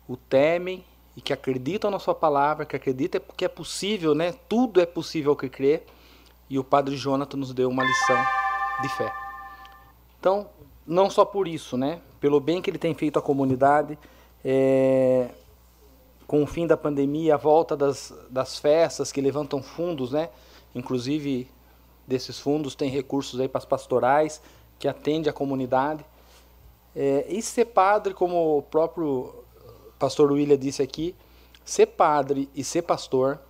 o 0.08 0.16
temem 0.16 0.84
e 1.16 1.20
que 1.20 1.32
acreditam 1.32 1.90
na 1.90 1.98
sua 1.98 2.14
palavra, 2.14 2.66
que 2.66 2.76
acreditam 2.76 3.20
que 3.36 3.44
é 3.44 3.48
possível, 3.48 4.14
né? 4.14 4.34
Tudo 4.48 4.80
é 4.80 4.86
possível 4.86 5.34
que 5.34 5.48
crê. 5.48 5.82
E 6.48 6.58
o 6.58 6.64
Padre 6.64 6.96
Jonathan 6.96 7.38
nos 7.38 7.52
deu 7.52 7.68
uma 7.68 7.82
lição 7.82 8.24
de 8.82 8.88
fé. 8.90 9.12
Então, 10.20 10.48
não 10.86 11.10
só 11.10 11.24
por 11.24 11.48
isso, 11.48 11.76
né? 11.76 12.00
Pelo 12.20 12.40
bem 12.40 12.62
que 12.62 12.70
ele 12.70 12.78
tem 12.78 12.94
feito 12.94 13.18
à 13.18 13.22
comunidade, 13.22 13.98
é, 14.44 15.28
com 16.26 16.42
o 16.42 16.46
fim 16.46 16.66
da 16.66 16.76
pandemia, 16.76 17.34
a 17.34 17.38
volta 17.38 17.76
das, 17.76 18.12
das 18.30 18.58
festas 18.58 19.12
que 19.12 19.20
levantam 19.20 19.62
fundos, 19.62 20.12
né? 20.12 20.30
Inclusive 20.74 21.48
desses 22.06 22.38
fundos 22.38 22.74
tem 22.74 22.90
recursos 22.90 23.40
aí 23.40 23.48
para 23.48 23.58
as 23.58 23.64
pastorais 23.64 24.40
que 24.78 24.88
atende 24.88 25.28
a 25.28 25.32
comunidade. 25.32 26.04
É, 26.94 27.26
e 27.28 27.42
ser 27.42 27.66
padre, 27.66 28.14
como 28.14 28.58
o 28.58 28.62
próprio 28.62 29.34
pastor 29.98 30.32
William 30.32 30.56
disse 30.56 30.82
aqui, 30.82 31.14
ser 31.64 31.86
padre 31.86 32.48
e 32.54 32.62
ser 32.62 32.82
pastor, 32.82 33.40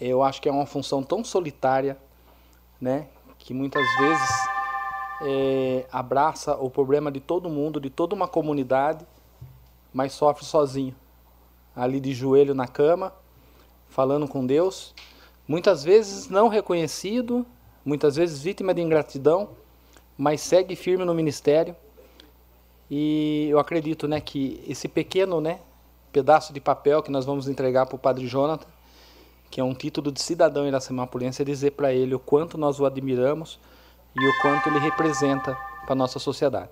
eu 0.00 0.22
acho 0.22 0.40
que 0.40 0.48
é 0.48 0.52
uma 0.52 0.66
função 0.66 1.02
tão 1.02 1.24
solitária, 1.24 1.98
né, 2.80 3.08
que 3.38 3.52
muitas 3.52 3.84
vezes 3.98 4.47
é, 5.20 5.86
abraça 5.90 6.54
o 6.56 6.70
problema 6.70 7.10
de 7.10 7.20
todo 7.20 7.48
mundo, 7.48 7.80
de 7.80 7.90
toda 7.90 8.14
uma 8.14 8.28
comunidade, 8.28 9.06
mas 9.92 10.12
sofre 10.12 10.44
sozinho, 10.44 10.94
ali 11.74 12.00
de 12.00 12.12
joelho 12.14 12.54
na 12.54 12.68
cama, 12.68 13.12
falando 13.88 14.28
com 14.28 14.46
Deus, 14.46 14.94
muitas 15.46 15.82
vezes 15.82 16.28
não 16.28 16.48
reconhecido, 16.48 17.46
muitas 17.84 18.16
vezes 18.16 18.42
vítima 18.42 18.74
de 18.74 18.82
ingratidão, 18.82 19.50
mas 20.16 20.40
segue 20.40 20.76
firme 20.76 21.04
no 21.04 21.14
ministério. 21.14 21.74
E 22.90 23.48
eu 23.50 23.58
acredito, 23.58 24.08
né, 24.08 24.20
que 24.20 24.62
esse 24.66 24.88
pequeno, 24.88 25.40
né, 25.40 25.60
pedaço 26.12 26.52
de 26.52 26.60
papel 26.60 27.02
que 27.02 27.10
nós 27.10 27.24
vamos 27.24 27.48
entregar 27.48 27.86
para 27.86 27.96
o 27.96 27.98
Padre 27.98 28.26
Jonathan, 28.26 28.66
que 29.50 29.60
é 29.60 29.64
um 29.64 29.74
título 29.74 30.12
de 30.12 30.20
cidadão 30.20 30.66
iracemapulense, 30.66 31.42
é 31.42 31.44
dizer 31.44 31.72
para 31.72 31.92
ele 31.92 32.14
o 32.14 32.18
quanto 32.18 32.58
nós 32.58 32.78
o 32.78 32.86
admiramos 32.86 33.58
e 34.20 34.26
o 34.26 34.42
quanto 34.42 34.68
ele 34.68 34.78
representa 34.78 35.54
para 35.84 35.92
a 35.92 35.96
nossa 35.96 36.18
sociedade. 36.18 36.70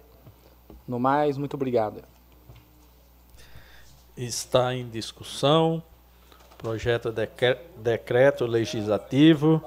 No 0.87 0.99
mais, 0.99 1.37
muito 1.37 1.55
obrigado. 1.55 2.03
Está 4.17 4.75
em 4.75 4.89
discussão 4.89 5.83
projeto 6.59 7.13
de 7.13 7.29
decreto 7.77 8.47
legislativo 8.47 9.63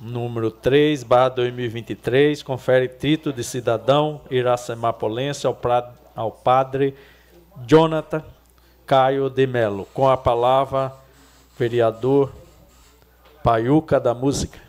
número 0.00 0.50
3, 0.50 1.02
barra 1.02 1.30
2023, 1.30 2.42
confere 2.42 2.88
título 2.88 3.34
de 3.34 3.42
cidadão 3.42 4.20
iracemapolense 4.30 5.46
ao, 5.46 5.54
pra, 5.54 5.92
ao 6.14 6.30
padre 6.30 6.94
Jonathan 7.66 8.22
Caio 8.86 9.28
de 9.30 9.46
Melo. 9.46 9.86
Com 9.92 10.08
a 10.08 10.16
palavra, 10.16 10.92
vereador 11.58 12.32
Paiuca 13.42 13.98
da 13.98 14.14
Música. 14.14 14.65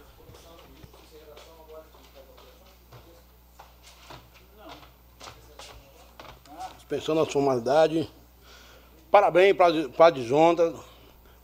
Dispensando 6.89 7.19
a 7.19 7.25
formalidade. 7.25 8.09
Parabéns, 9.11 9.57
Padre 9.97 10.23
Jonathan. 10.23 10.73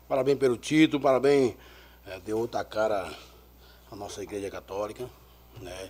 Parabéns 0.07 0.37
pelo 0.39 0.55
título, 0.55 1.03
parabéns. 1.03 1.55
É, 2.07 2.17
deu 2.21 2.39
outra 2.39 2.63
cara 2.63 3.11
a 3.91 3.95
nossa 3.97 4.23
igreja 4.23 4.49
católica, 4.49 5.05
né? 5.59 5.89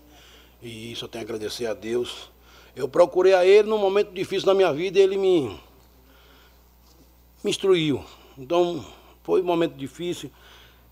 E 0.60 0.92
isso 0.92 1.06
eu 1.06 1.08
tenho 1.08 1.24
a 1.24 1.26
agradecer 1.26 1.68
a 1.68 1.76
Deus. 1.76 2.32
Eu 2.76 2.88
procurei 2.88 3.36
a 3.36 3.46
Ele 3.46 3.70
num 3.70 3.78
momento 3.78 4.12
difícil 4.12 4.48
da 4.48 4.56
minha 4.56 4.74
vida 4.74 4.98
e 4.98 5.04
Ele 5.04 5.18
me, 5.18 5.50
me 7.44 7.52
instruiu. 7.52 8.04
Então, 8.36 8.84
foi 9.22 9.44
um 9.44 9.46
momento 9.46 9.76
difícil. 9.76 10.32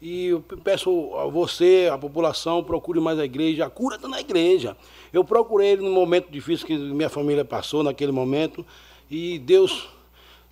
E 0.02 0.28
eu 0.28 0.41
peço 0.64 1.15
a 1.15 1.28
você, 1.28 1.88
a 1.91 1.98
população, 1.98 2.64
procure 2.64 2.99
mais 2.99 3.19
a 3.19 3.26
igreja. 3.26 3.65
A 3.65 3.69
cura 3.69 3.98
está 3.98 4.07
na 4.07 4.19
igreja. 4.19 4.76
Eu 5.14 5.23
procurei 5.23 5.73
ele 5.73 5.84
no 5.84 5.91
momento 5.91 6.32
difícil 6.32 6.65
que 6.65 6.76
minha 6.76 7.10
família 7.10 7.45
passou 7.45 7.84
naquele 7.84 8.11
momento. 8.11 8.65
E 9.10 9.38
Deus 9.38 9.90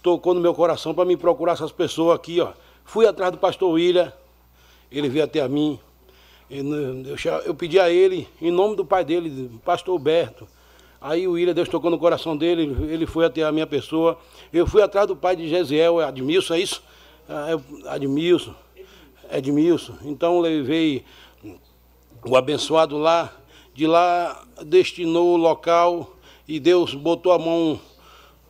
tocou 0.04 0.36
no 0.36 0.40
meu 0.40 0.54
coração 0.54 0.94
para 0.94 1.04
me 1.04 1.18
procurar 1.18 1.54
essas 1.54 1.72
pessoas 1.72 2.16
aqui. 2.16 2.40
Ó. 2.40 2.52
Fui 2.86 3.08
atrás 3.08 3.32
do 3.32 3.40
pastor 3.40 3.72
William. 3.72 4.14
Ele 4.92 5.10
veio 5.10 5.26
até 5.26 5.42
a 5.42 5.48
mim. 5.48 5.80
Eu 7.46 7.56
pedi 7.56 7.80
a 7.80 7.90
ele, 7.90 8.28
em 8.42 8.52
nome 8.52 8.76
do 8.76 8.86
pai 8.86 9.04
dele, 9.06 9.50
pastor 9.64 9.94
Alberto. 9.94 10.48
Aí 11.02 11.28
o 11.28 11.34
William, 11.34 11.54
Deus 11.54 11.70
tocou 11.70 11.90
no 11.90 11.98
coração 11.98 12.36
dele, 12.36 12.76
ele 12.92 13.06
foi 13.06 13.24
até 13.24 13.44
a 13.44 13.52
minha 13.52 13.68
pessoa. 13.68 14.18
Eu 14.52 14.68
fui 14.68 14.82
atrás 14.82 15.08
do 15.08 15.16
pai 15.16 15.36
de 15.36 15.48
Gesiel, 15.48 16.00
Admilson, 16.00 16.56
é 16.56 16.60
isso? 16.60 16.84
Ah, 17.28 17.56
Admilson, 17.94 18.54
Edmilson. 19.32 19.96
Então 20.04 20.40
levei 20.40 21.06
o 22.26 22.36
abençoado 22.36 22.98
lá, 22.98 23.32
de 23.74 23.88
lá 23.88 24.44
destinou 24.66 25.34
o 25.34 25.38
local 25.38 26.16
e 26.48 26.60
Deus 26.60 26.94
botou 26.94 27.32
a 27.32 27.40
mão 27.40 27.80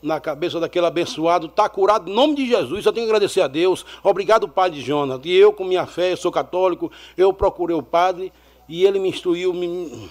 na 0.01 0.19
cabeça 0.19 0.59
daquele 0.59 0.85
abençoado, 0.85 1.47
está 1.47 1.67
curado 1.67 2.09
em 2.09 2.13
nome 2.13 2.35
de 2.35 2.47
Jesus. 2.47 2.85
Eu 2.85 2.93
tenho 2.93 3.05
que 3.05 3.11
agradecer 3.11 3.41
a 3.41 3.47
Deus. 3.47 3.85
Obrigado, 4.01 4.47
Padre 4.47 4.79
Jonas. 4.79 5.19
E 5.23 5.33
eu, 5.33 5.51
com 5.51 5.65
minha 5.65 5.85
fé, 5.85 6.15
sou 6.15 6.31
católico, 6.31 6.91
eu 7.17 7.33
procurei 7.33 7.75
o 7.75 7.83
Padre 7.83 8.31
e 8.67 8.85
ele 8.85 8.99
me 8.99 9.09
instruiu, 9.09 9.53
me, 9.53 10.09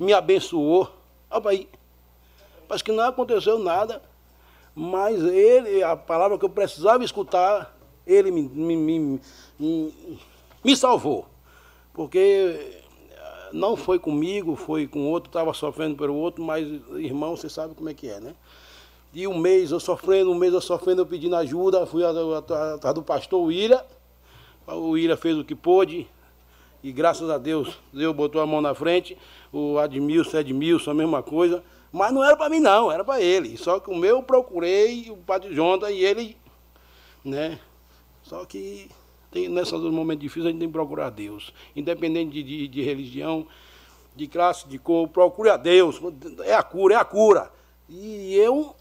me 0.00 0.12
abençoou. 0.12 0.90
Olha 1.30 1.50
aí. 1.50 1.68
Parece 2.66 2.84
que 2.84 2.92
não 2.92 3.04
aconteceu 3.04 3.58
nada, 3.58 4.02
mas 4.74 5.22
ele, 5.22 5.82
a 5.82 5.96
palavra 5.96 6.38
que 6.38 6.44
eu 6.44 6.50
precisava 6.50 7.02
escutar, 7.02 7.77
ele 8.08 8.30
me, 8.30 8.42
me, 8.42 9.20
me, 9.58 9.94
me, 10.64 10.76
salvou. 10.76 11.26
Porque 11.92 12.82
não 13.52 13.76
foi 13.76 13.98
comigo, 13.98 14.56
foi 14.56 14.86
com 14.86 15.06
outro, 15.10 15.28
estava 15.28 15.52
sofrendo 15.52 15.96
pelo 15.96 16.14
outro, 16.14 16.42
mas 16.42 16.66
irmão, 16.96 17.36
você 17.36 17.48
sabe 17.48 17.74
como 17.74 17.88
é 17.88 17.94
que 17.94 18.08
é, 18.08 18.18
né? 18.18 18.34
E 19.12 19.26
um 19.26 19.38
mês 19.38 19.70
eu 19.70 19.80
sofrendo, 19.80 20.30
um 20.30 20.34
mês 20.34 20.52
eu 20.52 20.60
sofrendo, 20.60 21.02
eu 21.02 21.06
pedindo 21.06 21.36
ajuda, 21.36 21.86
fui 21.86 22.02
atrás 22.04 22.94
do 22.94 23.02
pastor 23.02 23.42
William, 23.42 23.82
o 24.66 24.90
William 24.90 25.16
fez 25.16 25.36
o 25.36 25.44
que 25.44 25.54
pôde, 25.54 26.06
e 26.82 26.92
graças 26.92 27.28
a 27.28 27.38
Deus, 27.38 27.78
Deus 27.92 28.14
botou 28.14 28.40
a 28.40 28.46
mão 28.46 28.60
na 28.60 28.74
frente, 28.74 29.16
o 29.52 29.78
Admilson, 29.78 30.38
Edmilson, 30.38 30.90
a 30.90 30.94
mesma 30.94 31.22
coisa, 31.22 31.62
mas 31.90 32.12
não 32.12 32.22
era 32.22 32.36
para 32.36 32.50
mim 32.50 32.60
não, 32.60 32.92
era 32.92 33.02
para 33.02 33.20
ele. 33.20 33.56
Só 33.56 33.80
que 33.80 33.90
o 33.90 33.96
meu 33.96 34.16
eu 34.16 34.22
procurei, 34.22 35.10
o 35.10 35.16
Padre 35.16 35.54
Jonathan, 35.54 35.90
e 35.90 36.04
ele, 36.04 36.36
né? 37.24 37.58
Só 38.28 38.44
que 38.44 38.90
tem, 39.30 39.48
nesses 39.48 39.72
momentos 39.72 40.22
difíceis 40.22 40.46
a 40.46 40.50
gente 40.50 40.58
tem 40.60 40.68
que 40.68 40.72
procurar 40.72 41.08
Deus. 41.08 41.52
Independente 41.74 42.30
de, 42.30 42.42
de, 42.42 42.68
de 42.68 42.82
religião, 42.82 43.46
de 44.14 44.26
classe, 44.26 44.68
de 44.68 44.78
cor, 44.78 45.08
procure 45.08 45.48
a 45.48 45.56
Deus. 45.56 45.98
É 46.44 46.54
a 46.54 46.62
cura, 46.62 46.94
é 46.94 46.96
a 46.98 47.04
cura. 47.04 47.50
E 47.88 48.34
eu 48.34 48.74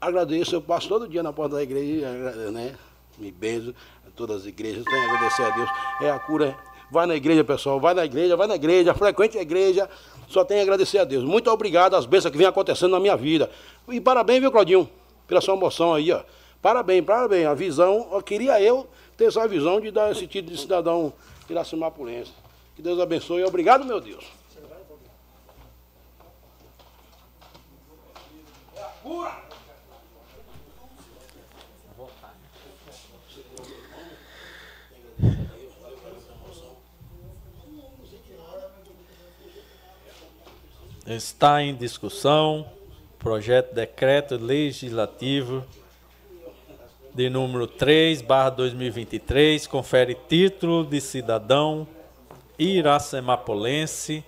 agradeço, 0.00 0.54
eu 0.54 0.62
passo 0.62 0.88
todo 0.88 1.06
dia 1.06 1.22
na 1.22 1.34
porta 1.34 1.56
da 1.56 1.62
igreja, 1.62 2.10
né? 2.50 2.76
Me 3.18 3.30
beijo 3.30 3.74
todas 4.16 4.42
as 4.42 4.46
igrejas, 4.46 4.84
tenho 4.84 5.04
que 5.04 5.10
agradecer 5.10 5.42
a 5.42 5.50
Deus. 5.50 5.70
É 6.00 6.10
a 6.10 6.18
cura. 6.18 6.56
Vai 6.90 7.04
na 7.06 7.14
igreja, 7.14 7.44
pessoal, 7.44 7.78
vai 7.78 7.92
na 7.92 8.06
igreja, 8.06 8.34
vai 8.36 8.46
na 8.46 8.54
igreja, 8.54 8.94
frequente 8.94 9.36
a 9.36 9.42
igreja. 9.42 9.88
Só 10.28 10.44
tenho 10.44 10.60
a 10.60 10.62
agradecer 10.62 10.98
a 10.98 11.04
Deus. 11.04 11.24
Muito 11.24 11.50
obrigado 11.50 11.94
às 11.94 12.06
bênçãos 12.06 12.32
que 12.32 12.38
vem 12.38 12.46
acontecendo 12.46 12.92
na 12.92 13.00
minha 13.00 13.16
vida. 13.16 13.50
E 13.88 14.00
parabéns, 14.00 14.40
viu, 14.40 14.50
Claudinho, 14.50 14.88
pela 15.26 15.42
sua 15.42 15.54
emoção 15.54 15.92
aí, 15.92 16.10
ó. 16.10 16.22
Parabéns, 16.60 17.04
parabéns. 17.04 17.46
A 17.46 17.54
visão, 17.54 18.08
eu 18.12 18.22
queria 18.22 18.60
eu 18.60 18.88
ter 19.16 19.26
essa 19.26 19.46
visão 19.46 19.80
de 19.80 19.90
dar 19.90 20.10
esse 20.10 20.26
título 20.26 20.54
de 20.54 20.60
cidadão 20.60 21.12
iracimapulense. 21.48 22.32
Que 22.74 22.82
Deus 22.82 23.00
abençoe. 23.00 23.44
Obrigado, 23.44 23.84
meu 23.84 24.00
Deus. 24.00 24.24
Está 41.06 41.62
em 41.62 41.74
discussão 41.74 42.70
projeto 43.18 43.70
de 43.70 43.76
decreto 43.76 44.36
legislativo 44.36 45.64
de 47.14 47.28
número 47.28 47.66
3, 47.66 48.22
barra 48.22 48.50
2023, 48.50 49.66
confere 49.66 50.14
título 50.28 50.84
de 50.84 51.00
cidadão 51.00 51.86
iracemapolense 52.58 54.24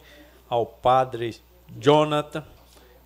ao 0.49 0.65
padre 0.65 1.37
Jonathan 1.79 2.45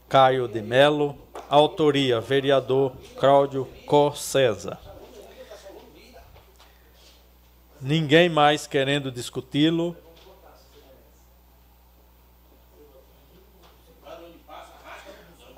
Caio 0.09 0.47
de 0.47 0.63
Melo, 0.63 1.19
autoria 1.49 2.21
vereador 2.21 2.93
Cláudio 3.19 3.67
Corsesa. 3.87 4.79
Ninguém 7.81 8.29
mais 8.29 8.67
querendo 8.67 9.11
discuti-lo. 9.11 9.97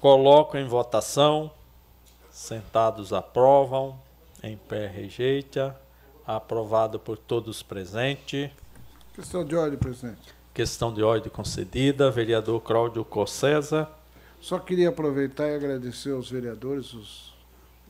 Coloco 0.00 0.56
em 0.56 0.66
votação. 0.66 1.50
Sentados 2.30 3.12
aprovam. 3.12 4.05
Em 4.46 4.56
pé 4.56 4.86
rejeita. 4.86 5.76
Aprovado 6.24 7.00
por 7.00 7.18
todos 7.18 7.64
presentes. 7.64 8.48
Questão 9.12 9.44
de 9.44 9.56
ordem, 9.56 9.76
presidente. 9.76 10.32
Questão 10.54 10.94
de 10.94 11.02
ordem 11.02 11.32
concedida. 11.32 12.12
Vereador 12.12 12.60
Cláudio 12.60 13.04
Cossesa. 13.04 13.88
Só 14.40 14.60
queria 14.60 14.90
aproveitar 14.90 15.48
e 15.48 15.56
agradecer 15.56 16.12
aos 16.12 16.30
vereadores, 16.30 16.94
os, 16.94 17.34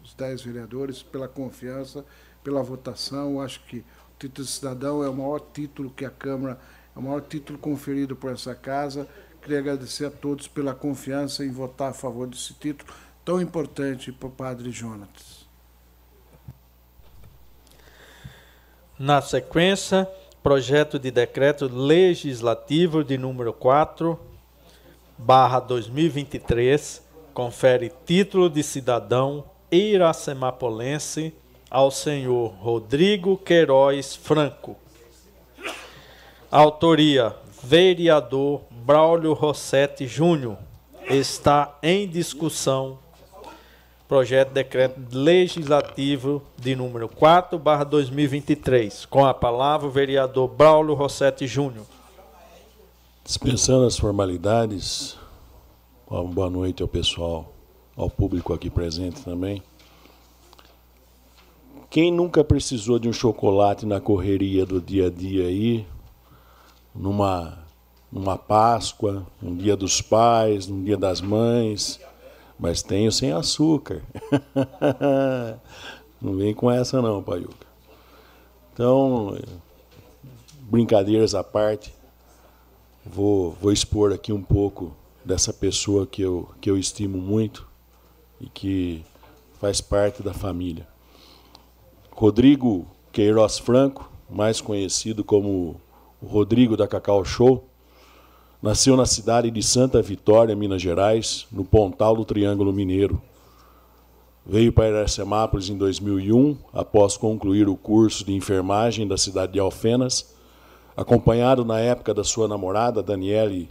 os 0.03 0.15
dez 0.15 0.41
vereadores, 0.41 1.03
pela 1.03 1.28
confiança, 1.28 2.03
pela 2.43 2.62
votação. 2.62 3.39
Acho 3.39 3.62
que 3.65 3.81
o 3.81 3.85
título 4.19 4.47
de 4.47 4.51
cidadão 4.51 5.05
é 5.05 5.11
o 5.11 5.15
maior 5.15 5.41
título 5.53 5.91
que 5.91 6.07
a 6.07 6.11
Câmara, 6.11 6.59
é 6.95 6.99
o 6.99 7.03
maior 7.03 7.20
título 7.20 7.59
conferido 7.59 8.16
por 8.16 8.33
essa 8.33 8.55
casa. 8.55 9.07
Queria 9.43 9.59
agradecer 9.59 10.07
a 10.07 10.11
todos 10.11 10.49
pela 10.49 10.74
confiança 10.74 11.45
em 11.45 11.51
votar 11.51 11.91
a 11.91 11.95
favor 11.95 12.27
desse 12.27 12.55
título 12.55 12.91
tão 13.27 13.43
importante 13.43 14.11
para 14.11 14.28
o 14.28 14.31
padre 14.31 14.70
Jonatas. 14.70 15.36
Na 18.98 19.20
sequência, 19.20 20.09
projeto 20.43 20.98
de 20.98 21.10
decreto 21.10 21.66
legislativo 21.66 23.05
de 23.05 23.18
número 23.18 23.52
4, 23.52 24.18
barra 25.18 25.60
2023, 25.60 27.02
confere 27.35 27.93
título 28.06 28.48
de 28.48 28.62
cidadão 28.62 29.44
iracemapolense 29.70 31.35
ao 31.70 31.90
senhor 31.90 32.55
Rodrigo 32.59 33.36
Queiroz 33.36 34.16
Franco. 34.16 34.77
Autoria, 36.51 37.36
vereador 37.62 38.62
Braulio 38.70 39.35
Rossetti 39.35 40.06
Júnior. 40.06 40.56
Está 41.10 41.77
em 41.82 42.09
discussão 42.09 42.98
projeto 44.09 44.49
de 44.49 44.55
decreto 44.55 45.01
legislativo 45.12 46.43
de 46.57 46.77
número 46.77 47.09
4, 47.09 47.59
barra 47.59 47.85
2023. 47.85 49.05
Com 49.07 49.24
a 49.24 49.35
palavra 49.35 49.87
o 49.89 49.91
vereador 49.91 50.49
Braulio 50.49 50.95
Rossetti 50.95 51.47
Júnior. 51.47 51.85
Dispensando 53.24 53.85
as 53.85 53.99
formalidades, 53.99 55.19
uma 56.09 56.23
boa 56.23 56.49
noite 56.49 56.83
ao 56.83 56.89
pessoal, 56.89 57.53
ao 57.97 58.09
público 58.09 58.53
aqui 58.53 58.70
presente 58.70 59.23
também. 59.23 59.62
Quem 61.91 62.12
nunca 62.12 62.45
precisou 62.45 62.99
de 62.99 63.09
um 63.09 63.12
chocolate 63.12 63.87
na 63.87 64.01
correria 64.01 64.65
do 64.65 64.81
dia 64.81 65.07
a 65.07 65.11
dia 65.11 65.47
aí, 65.47 65.87
numa, 66.95 67.59
numa 68.12 68.39
Páscoa, 68.39 69.27
um 69.43 69.57
dia 69.57 69.77
dos 69.77 70.01
pais, 70.01 70.69
um 70.69 70.85
dia 70.85 70.97
das 70.97 71.20
mães, 71.20 71.99
mas 72.59 72.83
tenho 72.83 73.12
sem 73.12 73.33
açúcar. 73.33 74.03
não 76.20 76.37
vem 76.37 76.55
com 76.55 76.70
essa 76.70 77.01
não, 77.03 77.23
Paiuca. 77.23 77.66
Então, 78.73 79.39
brincadeiras 80.61 81.35
à 81.35 81.43
parte, 81.43 81.95
vou, 83.05 83.53
vou 83.53 83.73
expor 83.73 84.12
aqui 84.12 84.33
um 84.33 84.43
pouco 84.43 84.95
dessa 85.24 85.53
pessoa 85.53 86.07
que 86.07 86.23
eu, 86.23 86.49
que 86.61 86.70
eu 86.70 86.78
estimo 86.78 87.19
muito 87.19 87.66
e 88.41 88.49
que 88.49 89.05
faz 89.61 89.81
parte 89.81 90.23
da 90.23 90.35
família. 90.35 90.87
Rodrigo 92.11 92.87
Queiroz 93.12 93.59
Franco, 93.59 94.11
mais 94.28 94.61
conhecido 94.61 95.24
como 95.24 95.81
o 96.20 96.27
Rodrigo 96.27 96.77
da 96.77 96.87
Cacau 96.87 97.24
Show, 97.24 97.65
nasceu 98.66 98.97
na 98.97 99.06
cidade 99.06 99.48
de 99.48 99.62
Santa 99.62 100.02
Vitória, 100.02 100.56
Minas 100.56 100.82
Gerais, 100.82 101.47
no 101.52 101.64
Pontal 101.64 102.16
do 102.16 102.24
Triângulo 102.24 102.72
Mineiro. 102.72 103.22
Veio 104.44 104.72
para 104.72 104.88
Iracemápolis 104.88 105.68
em 105.68 105.76
2001, 105.76 106.56
após 106.72 107.16
concluir 107.16 107.68
o 107.68 107.76
curso 107.76 108.24
de 108.24 108.34
enfermagem 108.34 109.06
da 109.06 109.16
cidade 109.16 109.52
de 109.52 109.60
Alfenas 109.60 110.34
acompanhado 110.97 111.64
na 111.64 111.78
época 111.78 112.12
da 112.12 112.24
sua 112.24 112.48
namorada, 112.48 113.05
Daniele, 113.05 113.70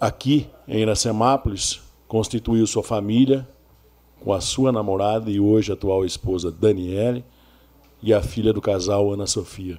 aqui 0.00 0.48
em 0.66 0.80
Iracemápolis, 0.80 1.80
constituiu 2.08 2.66
sua 2.66 2.82
família 2.82 3.46
com 4.20 4.32
a 4.32 4.40
sua 4.40 4.72
namorada 4.72 5.30
e 5.30 5.38
hoje 5.38 5.70
atual 5.70 6.04
esposa, 6.04 6.50
Daniele, 6.50 7.24
e 8.02 8.12
a 8.12 8.20
filha 8.20 8.52
do 8.52 8.60
casal, 8.60 9.12
Ana 9.12 9.28
Sofia. 9.28 9.78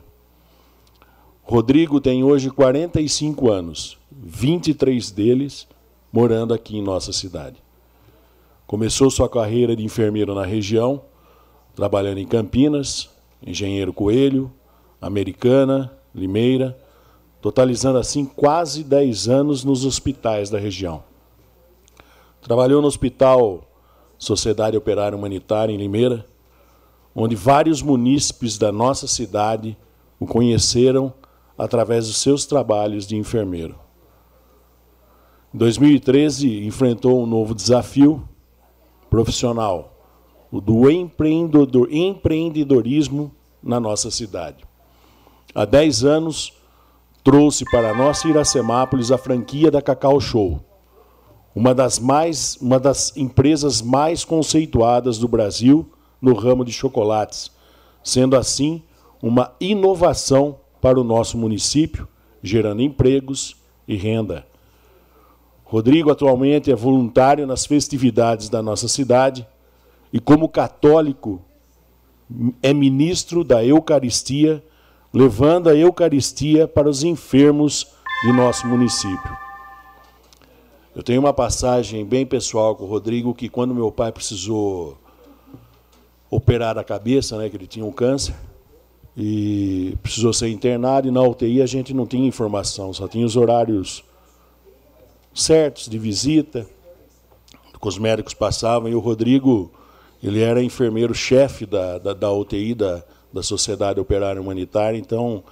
Rodrigo 1.52 2.00
tem 2.00 2.24
hoje 2.24 2.50
45 2.50 3.52
anos, 3.52 3.98
23 4.10 5.12
deles 5.12 5.68
morando 6.10 6.54
aqui 6.54 6.78
em 6.78 6.82
nossa 6.82 7.12
cidade. 7.12 7.62
Começou 8.66 9.12
sua 9.12 9.28
carreira 9.28 9.76
de 9.76 9.84
enfermeiro 9.84 10.34
na 10.34 10.46
região, 10.46 11.02
trabalhando 11.76 12.20
em 12.20 12.26
Campinas, 12.26 13.10
Engenheiro 13.46 13.92
Coelho, 13.92 14.50
Americana, 15.02 15.92
Limeira, 16.16 16.80
totalizando 17.42 17.98
assim 17.98 18.24
quase 18.24 18.82
10 18.82 19.28
anos 19.28 19.66
nos 19.66 19.84
hospitais 19.84 20.50
da 20.50 20.58
região. 20.58 21.04
Trabalhou 22.42 22.82
no 22.82 22.88
Hospital 22.88 23.70
Sociedade 24.18 24.78
Operária 24.78 25.18
Humanitária 25.18 25.74
em 25.74 25.78
Limeira, 25.78 26.26
onde 27.14 27.36
vários 27.36 27.82
munícipes 27.82 28.58
da 28.58 28.72
nossa 28.72 29.06
cidade 29.06 29.78
o 30.18 30.26
conheceram 30.26 31.14
através 31.58 32.08
dos 32.08 32.18
seus 32.18 32.46
trabalhos 32.46 33.06
de 33.06 33.16
enfermeiro. 33.16 33.76
Em 35.54 35.58
2013, 35.58 36.66
enfrentou 36.66 37.22
um 37.22 37.26
novo 37.26 37.54
desafio 37.54 38.28
profissional, 39.10 39.94
o 40.52 40.62
do 40.62 40.90
empreendedorismo 40.90 43.32
na 43.62 43.80
nossa 43.80 44.10
cidade. 44.10 44.64
Há 45.54 45.66
10 45.66 46.06
anos, 46.06 46.54
trouxe 47.24 47.66
para 47.66 47.92
a 47.92 47.94
nossa 47.94 48.28
Iracemápolis 48.28 49.12
a 49.12 49.18
franquia 49.18 49.70
da 49.70 49.82
Cacau 49.82 50.20
Show, 50.22 50.62
uma 51.54 51.76
das, 51.76 52.00
mais, 52.00 52.56
uma 52.62 52.80
das 52.80 53.16
empresas 53.18 53.82
mais 53.82 54.24
conceituadas 54.24 55.18
do 55.18 55.28
Brasil 55.28 55.92
no 56.22 56.34
ramo 56.34 56.64
de 56.64 56.72
chocolates, 56.72 57.52
sendo 58.02 58.38
assim 58.38 58.82
uma 59.22 59.54
inovação 59.60 60.61
para 60.82 61.00
o 61.00 61.04
nosso 61.04 61.38
município, 61.38 62.08
gerando 62.42 62.82
empregos 62.82 63.56
e 63.88 63.96
renda. 63.96 64.46
Rodrigo 65.64 66.12
atualmente 66.12 66.72
é 66.72 66.76
voluntário 66.76 67.48
nas 67.48 67.66
festividades 67.66 68.50
da 68.50 68.62
nossa 68.62 68.88
cidade 68.88 69.48
e, 70.12 70.20
como 70.20 70.50
católico, 70.50 71.42
é 72.62 72.74
ministro 72.74 73.44
da 73.44 73.64
Eucaristia, 73.64 74.64
levando 75.14 75.70
a 75.70 75.76
Eucaristia 75.76 76.68
para 76.68 76.90
os 76.90 77.04
enfermos 77.04 77.88
de 78.26 78.34
nosso 78.34 78.68
município. 78.68 79.38
Eu 80.94 81.04
tenho 81.04 81.22
uma 81.22 81.34
passagem 81.34 82.06
bem 82.06 82.26
pessoal 82.26 82.76
com 82.76 82.84
o 82.84 82.88
Rodrigo 82.88 83.34
que 83.34 83.48
quando 83.48 83.74
meu 83.74 83.92
pai 83.92 84.12
precisou 84.12 84.98
operar 86.30 86.78
a 86.78 86.84
cabeça, 86.84 87.38
né, 87.38 87.50
que 87.50 87.56
ele 87.56 87.68
tinha 87.68 87.86
um 87.86 87.92
câncer, 87.92 88.36
e 89.16 89.98
precisou 90.02 90.34
ser 90.34 90.50
internado, 90.50 91.08
e 91.08 91.12
na 91.12 91.22
UTI 91.22 91.62
a 91.62 91.66
gente 91.66 91.94
não 91.94 92.06
tinha 92.06 92.28
informação, 92.28 92.94
só 92.94 93.08
tinha 93.08 93.26
os 93.26 93.36
horários 93.36 94.04
certos 95.34 95.88
de 95.88 95.98
visita, 95.98 96.66
que 97.80 97.88
os 97.88 97.98
médicos 97.98 98.34
passavam, 98.34 98.90
e 98.90 98.96
o 98.96 99.00
Rodrigo, 99.00 99.72
ele 100.22 100.42
era 100.42 100.64
enfermeiro-chefe 100.64 101.66
da, 101.66 101.98
da, 101.98 102.14
da, 102.14 102.32
UTI, 102.32 102.76
da, 102.76 103.04
da 103.34 103.42
Sociedade 103.42 104.00
Operária 104.00 104.42
Humanitária, 104.42 104.98
então 104.98 105.44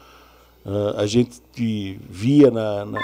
a 0.97 1.05
gente 1.05 1.41
via 2.09 2.51
na, 2.51 2.85
na, 2.85 2.99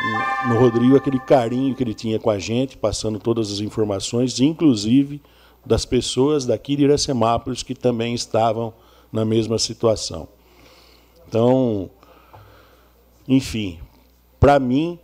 no 0.49 0.59
Rodrigo 0.59 0.95
aquele 0.95 1.19
carinho 1.19 1.73
que 1.73 1.81
ele 1.81 1.93
tinha 1.93 2.19
com 2.19 2.29
a 2.29 2.37
gente, 2.37 2.77
passando 2.77 3.17
todas 3.17 3.51
as 3.51 3.59
informações, 3.59 4.39
inclusive 4.39 5.21
das 5.65 5.83
pessoas 5.83 6.45
daqui 6.45 6.75
de 6.75 6.83
Iracemápolis 6.83 7.63
que 7.63 7.73
também 7.73 8.13
estavam 8.13 8.73
na 9.11 9.25
mesma 9.25 9.57
situação. 9.57 10.27
Então, 11.27 11.89
enfim, 13.27 13.79
para 14.39 14.59
mim, 14.59 14.99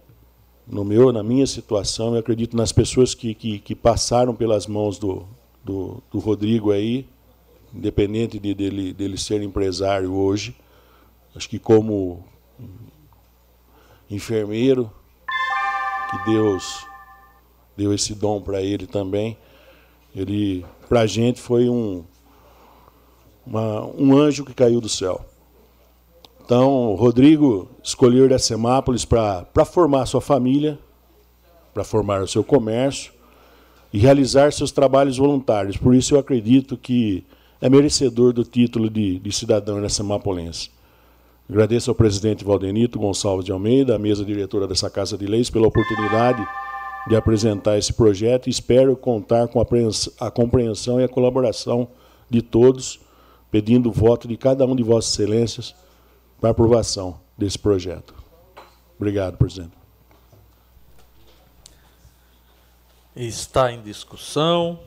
no 0.68 0.86
meu, 0.86 1.12
na 1.12 1.24
minha 1.24 1.48
situação, 1.48 2.14
eu 2.14 2.20
acredito 2.20 2.56
nas 2.56 2.72
pessoas 2.72 3.14
que, 3.14 3.34
que, 3.34 3.60
que 3.60 3.76
passaram 3.76 4.34
pelas 4.34 4.68
mãos 4.68 4.98
do, 4.98 5.26
do, 5.64 6.02
do, 6.12 6.20
Rodrigo 6.20 6.72
aí, 6.72 7.08
independente 7.74 8.40
de, 8.40 8.54
dele, 8.54 8.94
dele 8.94 9.18
ser 9.18 9.42
empresário 9.42 10.14
hoje, 10.14 10.56
acho 11.36 11.50
que 11.50 11.60
como 11.60 12.24
enfermeiro, 14.10 14.92
que 16.10 16.32
Deus 16.32 16.86
deu 17.76 17.94
esse 17.94 18.14
dom 18.14 18.42
para 18.42 18.62
ele 18.62 18.86
também, 18.86 19.38
ele, 20.16 20.66
para 20.88 21.02
a 21.02 21.08
gente, 21.08 21.42
foi 21.42 21.70
um, 21.70 22.04
uma, 23.46 23.86
um 23.88 24.16
anjo 24.16 24.46
que 24.46 24.54
caiu 24.54 24.82
do 24.82 24.90
céu. 24.90 25.26
Então, 26.52 26.96
Rodrigo 26.96 27.70
escolheu 27.82 28.26
Iracemápolis 28.26 29.06
para 29.06 29.64
formar 29.64 30.06
sua 30.06 30.20
família, 30.20 30.78
para 31.74 31.82
formar 31.82 32.22
o 32.22 32.28
seu 32.28 32.44
comércio 32.44 33.14
e 33.94 33.98
realizar 33.98 34.52
seus 34.52 34.70
trabalhos 34.70 35.18
voluntários. 35.18 35.78
Por 35.78 35.96
isso, 35.96 36.14
eu 36.14 36.20
acredito 36.20 36.76
que 36.76 37.24
é 37.62 37.70
merecedor 37.70 38.34
do 38.34 38.44
título 38.44 38.90
de, 38.90 39.18
de 39.18 39.32
cidadão 39.32 39.78
iracemapolense. 39.78 40.72
Agradeço 41.50 41.90
ao 41.90 41.96
presidente 41.96 42.44
Valdenito 42.44 43.00
Gonçalves 43.00 43.46
de 43.46 43.54
Almeida, 43.54 43.96
a 43.96 43.98
mesa 43.98 44.26
diretora 44.26 44.68
dessa 44.68 44.90
Casa 44.90 45.18
de 45.18 45.26
Leis, 45.26 45.50
pela 45.50 45.68
oportunidade 45.68 46.46
de 47.08 47.16
apresentar 47.16 47.78
esse 47.78 47.94
projeto 47.94 48.48
e 48.48 48.50
espero 48.50 48.98
contar 48.98 49.48
com 49.48 49.62
a 49.62 50.30
compreensão 50.30 51.00
e 51.00 51.06
a 51.06 51.08
colaboração 51.08 51.88
de 52.30 52.42
todos, 52.42 53.00
pedindo 53.50 53.88
o 53.88 53.94
voto 53.94 54.28
de 54.28 54.36
cada 54.36 54.66
um 54.66 54.76
de 54.76 54.84
Vossas 54.84 55.14
Excelências 55.14 55.80
para 56.42 56.50
aprovação 56.50 57.22
desse 57.38 57.58
projeto. 57.58 58.14
Obrigado, 58.98 59.38
presidente. 59.38 59.72
Está 63.16 63.72
em 63.72 63.82
discussão 63.82 64.80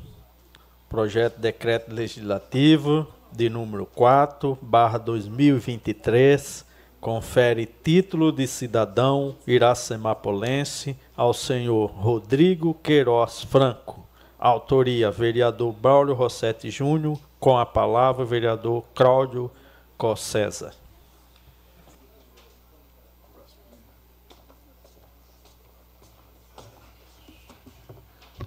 projeto 0.94 1.36
de 1.36 1.42
decreto 1.42 1.92
legislativo 1.92 3.06
de 3.32 3.50
número 3.50 3.84
4, 3.84 4.56
barra 4.62 4.96
2023, 4.96 6.64
confere 7.00 7.66
título 7.66 8.30
de 8.30 8.46
cidadão 8.46 9.34
iracemapolense 9.44 10.96
ao 11.16 11.34
senhor 11.34 11.86
Rodrigo 11.86 12.74
Queiroz 12.74 13.42
Franco. 13.42 14.06
Autoria, 14.38 15.10
vereador 15.10 15.72
Braulio 15.72 16.14
Rossetti 16.14 16.70
Júnior, 16.70 17.18
com 17.40 17.58
a 17.58 17.66
palavra, 17.66 18.24
vereador 18.24 18.84
Cláudio 18.94 19.50
Cossesa. 19.98 20.83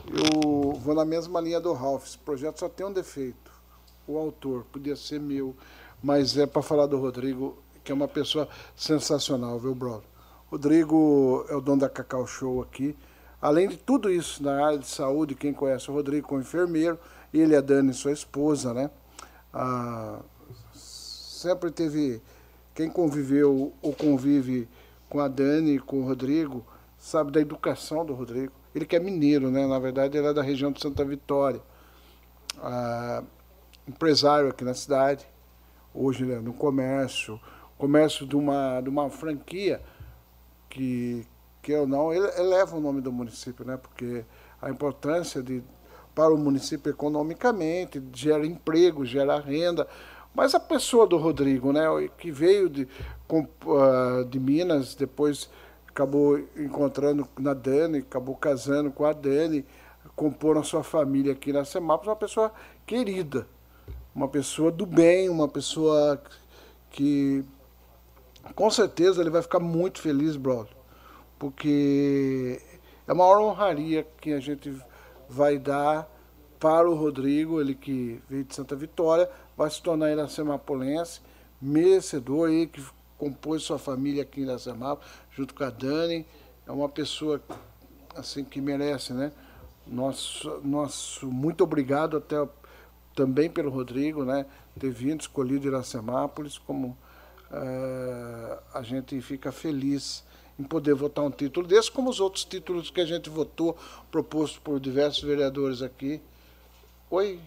Eu 0.09 0.73
vou 0.73 0.95
na 0.95 1.03
mesma 1.03 1.41
linha 1.41 1.59
do 1.59 1.73
Ralph. 1.73 2.05
Esse 2.05 2.17
projeto 2.17 2.59
só 2.59 2.69
tem 2.69 2.85
um 2.85 2.93
defeito. 2.93 3.51
O 4.07 4.17
autor, 4.17 4.65
podia 4.71 4.95
ser 4.95 5.19
meu, 5.19 5.55
mas 6.01 6.38
é 6.38 6.45
para 6.45 6.61
falar 6.61 6.85
do 6.85 6.97
Rodrigo 6.97 7.57
que 7.84 7.91
é 7.91 7.95
uma 7.95 8.07
pessoa 8.07 8.49
sensacional, 8.75 9.57
viu, 9.59 9.73
brother? 9.73 10.07
Rodrigo 10.51 11.45
é 11.49 11.55
o 11.55 11.61
dono 11.61 11.81
da 11.81 11.89
Cacau 11.89 12.27
Show 12.27 12.61
aqui. 12.61 12.95
Além 13.41 13.69
de 13.69 13.77
tudo 13.77 14.09
isso, 14.09 14.43
na 14.43 14.65
área 14.65 14.77
de 14.77 14.88
saúde, 14.88 15.35
quem 15.35 15.53
conhece 15.53 15.89
o 15.89 15.93
Rodrigo 15.93 16.27
como 16.27 16.41
enfermeiro, 16.41 16.99
ele 17.34 17.55
a 17.55 17.61
Dani, 17.61 17.93
sua 17.93 18.11
esposa, 18.11 18.73
né? 18.73 18.89
Ah, 19.53 20.19
sempre 20.73 21.71
teve. 21.71 22.21
Quem 22.73 22.89
conviveu 22.89 23.73
ou 23.81 23.93
convive 23.93 24.67
com 25.09 25.19
a 25.19 25.27
Dani 25.27 25.79
com 25.79 26.01
o 26.01 26.05
Rodrigo, 26.05 26.65
sabe 26.97 27.31
da 27.31 27.39
educação 27.39 28.05
do 28.05 28.13
Rodrigo. 28.13 28.53
Ele 28.77 28.85
que 28.85 28.95
é 28.95 28.99
mineiro, 28.99 29.49
né? 29.49 29.65
Na 29.65 29.79
verdade, 29.79 30.17
ele 30.17 30.27
é 30.27 30.33
da 30.33 30.43
região 30.43 30.71
de 30.71 30.79
Santa 30.79 31.03
Vitória. 31.03 31.59
Ah, 32.59 33.23
empresário 33.87 34.49
aqui 34.49 34.63
na 34.63 34.75
cidade, 34.75 35.25
hoje 35.93 36.23
né, 36.23 36.39
no 36.39 36.53
comércio, 36.53 37.39
comércio 37.75 38.27
de 38.27 38.35
uma, 38.35 38.79
de 38.81 38.87
uma 38.87 39.09
franquia 39.09 39.81
que, 40.69 41.25
que 41.61 41.71
eu 41.71 41.87
não, 41.87 42.13
ele 42.13 42.27
eleva 42.37 42.77
o 42.77 42.79
nome 42.79 43.01
do 43.01 43.11
município, 43.11 43.65
né? 43.65 43.77
Porque 43.77 44.23
a 44.61 44.69
importância 44.69 45.41
de 45.41 45.63
para 46.13 46.33
o 46.33 46.37
município 46.37 46.91
economicamente, 46.91 48.01
gera 48.13 48.45
emprego, 48.45 49.05
gera 49.05 49.39
renda. 49.39 49.87
Mas 50.35 50.53
a 50.53 50.59
pessoa 50.59 51.07
do 51.07 51.17
Rodrigo, 51.17 51.71
né, 51.71 51.83
que 52.17 52.31
veio 52.31 52.69
de, 52.69 52.87
uh, 53.29 54.25
de 54.25 54.39
Minas, 54.39 54.93
depois 54.93 55.49
acabou 55.97 56.37
encontrando 56.55 57.27
na 57.39 57.55
Dani, 57.55 57.99
acabou 57.99 58.35
casando 58.35 58.91
com 58.91 59.03
a 59.03 59.13
Dani, 59.13 59.65
compor 60.15 60.55
a 60.55 60.63
sua 60.63 60.83
família 60.83 61.31
aqui 61.33 61.51
na 61.51 61.65
Semápolis, 61.65 62.09
uma 62.09 62.15
pessoa 62.15 62.53
querida, 62.85 63.47
uma 64.13 64.27
pessoa 64.27 64.71
do 64.71 64.85
bem, 64.85 65.27
uma 65.27 65.47
pessoa 65.47 66.21
que 66.91 67.43
com 68.53 68.69
certeza 68.69 69.21
ele 69.21 69.31
vai 69.31 69.41
ficar 69.41 69.59
muito 69.59 69.99
feliz, 69.99 70.35
brother. 70.35 70.71
Porque 71.39 72.61
é 73.07 73.13
uma 73.13 73.25
honraria 73.25 74.05
que 74.21 74.33
a 74.33 74.39
gente 74.39 74.71
vai 75.27 75.57
dar 75.57 76.07
para 76.59 76.87
o 76.87 76.93
Rodrigo, 76.93 77.59
ele 77.59 77.73
que 77.73 78.21
veio 78.29 78.43
de 78.43 78.53
Santa 78.53 78.75
Vitória, 78.75 79.27
vai 79.55 79.69
se 79.69 79.81
tornar 79.81 80.11
iracemapolense, 80.11 81.21
merecedor 81.59 82.49
aí, 82.49 82.67
que 82.67 82.83
compôs 83.18 83.64
sua 83.64 83.80
família 83.80 84.23
aqui 84.23 84.41
em 84.41 84.44
Iracemapa, 84.44 85.03
junto 85.31 85.53
com 85.53 85.64
a 85.64 85.69
Dani. 85.69 86.26
É 86.65 86.72
uma 86.72 86.89
pessoa 86.89 87.41
assim 88.15 88.44
que 88.44 88.61
merece, 88.61 89.14
né? 89.14 89.31
Nosso, 89.85 90.60
nosso 90.64 91.27
muito 91.27 91.64
obrigado 91.64 92.18
até 92.18 92.35
também 93.15 93.49
pelo 93.49 93.69
Rodrigo, 93.69 94.23
né? 94.23 94.45
Ter 94.80 94.91
vindo, 94.91 95.22
escolhido 95.22 95.68
Iracemápolis 95.68 96.57
como 96.57 96.98
uh, 97.52 98.60
a 98.73 98.81
gente 98.84 99.19
fica 99.22 99.52
feliz 99.52 100.23
em 100.60 100.64
poder 100.64 100.94
votar 100.94 101.23
um 101.23 101.31
título 101.31 101.68
desse, 101.68 101.91
como 101.91 102.10
os 102.10 102.19
outros 102.19 102.44
títulos 102.44 102.89
que 102.89 102.99
a 102.99 103.06
gente 103.06 103.30
votou, 103.30 103.77
proposto 104.11 104.60
por 104.61 104.80
diversos 104.80 105.23
vereadores 105.23 105.81
aqui. 105.81 106.19
Oi, 107.10 107.39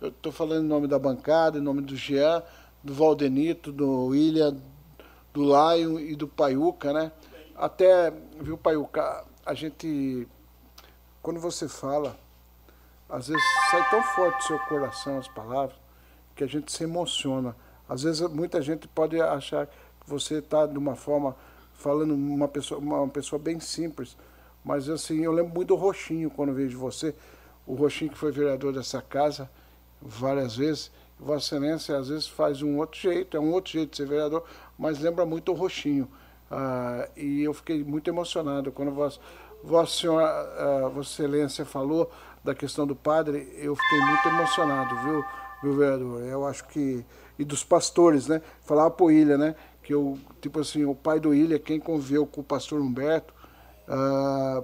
eu 0.00 0.08
estou 0.08 0.32
falando 0.32 0.64
em 0.64 0.68
nome 0.68 0.86
da 0.86 0.98
bancada, 0.98 1.58
em 1.58 1.62
nome 1.62 1.82
do 1.82 1.94
Jean, 1.94 2.42
do 2.86 2.94
Valdenito, 2.94 3.72
do 3.72 4.06
William, 4.06 4.56
do 5.34 5.42
Lion 5.42 5.98
e 5.98 6.14
do 6.14 6.28
Paiuca, 6.28 6.92
né? 6.92 7.10
Até, 7.56 8.12
viu, 8.40 8.56
Paiuca, 8.56 9.24
a 9.44 9.54
gente, 9.54 10.28
quando 11.20 11.40
você 11.40 11.68
fala, 11.68 12.16
às 13.08 13.26
vezes 13.26 13.42
sai 13.72 13.90
tão 13.90 14.02
forte 14.04 14.36
do 14.38 14.44
seu 14.44 14.58
coração 14.60 15.18
as 15.18 15.26
palavras, 15.26 15.76
que 16.36 16.44
a 16.44 16.46
gente 16.46 16.70
se 16.70 16.84
emociona. 16.84 17.56
Às 17.88 18.04
vezes 18.04 18.20
muita 18.28 18.62
gente 18.62 18.86
pode 18.86 19.20
achar 19.20 19.66
que 19.66 20.08
você 20.08 20.36
está 20.36 20.64
de 20.64 20.78
uma 20.78 20.94
forma 20.94 21.34
falando 21.74 22.14
uma 22.14 22.46
pessoa, 22.46 22.80
uma 22.80 23.08
pessoa 23.08 23.38
bem 23.38 23.58
simples, 23.58 24.16
mas 24.64 24.88
assim, 24.88 25.24
eu 25.24 25.32
lembro 25.32 25.52
muito 25.52 25.68
do 25.68 25.74
Roxinho 25.74 26.30
quando 26.30 26.54
vejo 26.54 26.78
você, 26.78 27.14
o 27.66 27.74
Roxinho 27.74 28.12
que 28.12 28.18
foi 28.18 28.30
vereador 28.30 28.72
dessa 28.72 29.02
casa 29.02 29.50
várias 30.00 30.56
vezes, 30.56 30.92
Vossa 31.18 31.56
Excelência 31.56 31.96
às 31.96 32.08
vezes 32.08 32.28
faz 32.28 32.62
um 32.62 32.76
outro 32.78 33.00
jeito, 33.00 33.36
é 33.36 33.40
um 33.40 33.52
outro 33.52 33.72
jeito 33.72 33.90
de 33.90 33.96
ser 33.96 34.06
vereador, 34.06 34.44
mas 34.78 34.98
lembra 34.98 35.24
muito 35.24 35.52
o 35.52 35.54
Roxinho. 35.54 36.08
Ah, 36.50 37.08
e 37.16 37.42
eu 37.42 37.52
fiquei 37.54 37.82
muito 37.82 38.08
emocionado 38.08 38.70
quando 38.70 38.92
Vossa, 38.92 39.18
Vossa, 39.62 40.00
Senhora, 40.00 40.26
ah, 40.26 40.88
Vossa 40.88 41.10
Excelência 41.10 41.64
falou 41.64 42.10
da 42.44 42.54
questão 42.54 42.86
do 42.86 42.94
padre, 42.94 43.52
eu 43.56 43.74
fiquei 43.74 44.00
muito 44.00 44.28
emocionado, 44.28 44.96
viu, 45.02 45.24
viu 45.62 45.76
vereador? 45.76 46.22
Eu 46.22 46.46
acho 46.46 46.66
que. 46.68 47.04
E 47.38 47.44
dos 47.44 47.62
pastores, 47.62 48.28
né? 48.28 48.40
Falava 48.62 48.90
pro 48.90 49.10
Ilha, 49.10 49.36
né? 49.36 49.54
Que 49.82 49.92
eu, 49.92 50.18
tipo 50.40 50.60
assim, 50.60 50.84
o 50.84 50.94
pai 50.94 51.20
do 51.20 51.34
Ilha, 51.34 51.58
quem 51.58 51.78
conviveu 51.78 52.26
com 52.26 52.40
o 52.40 52.44
pastor 52.44 52.80
Humberto, 52.80 53.34
ah, 53.88 54.62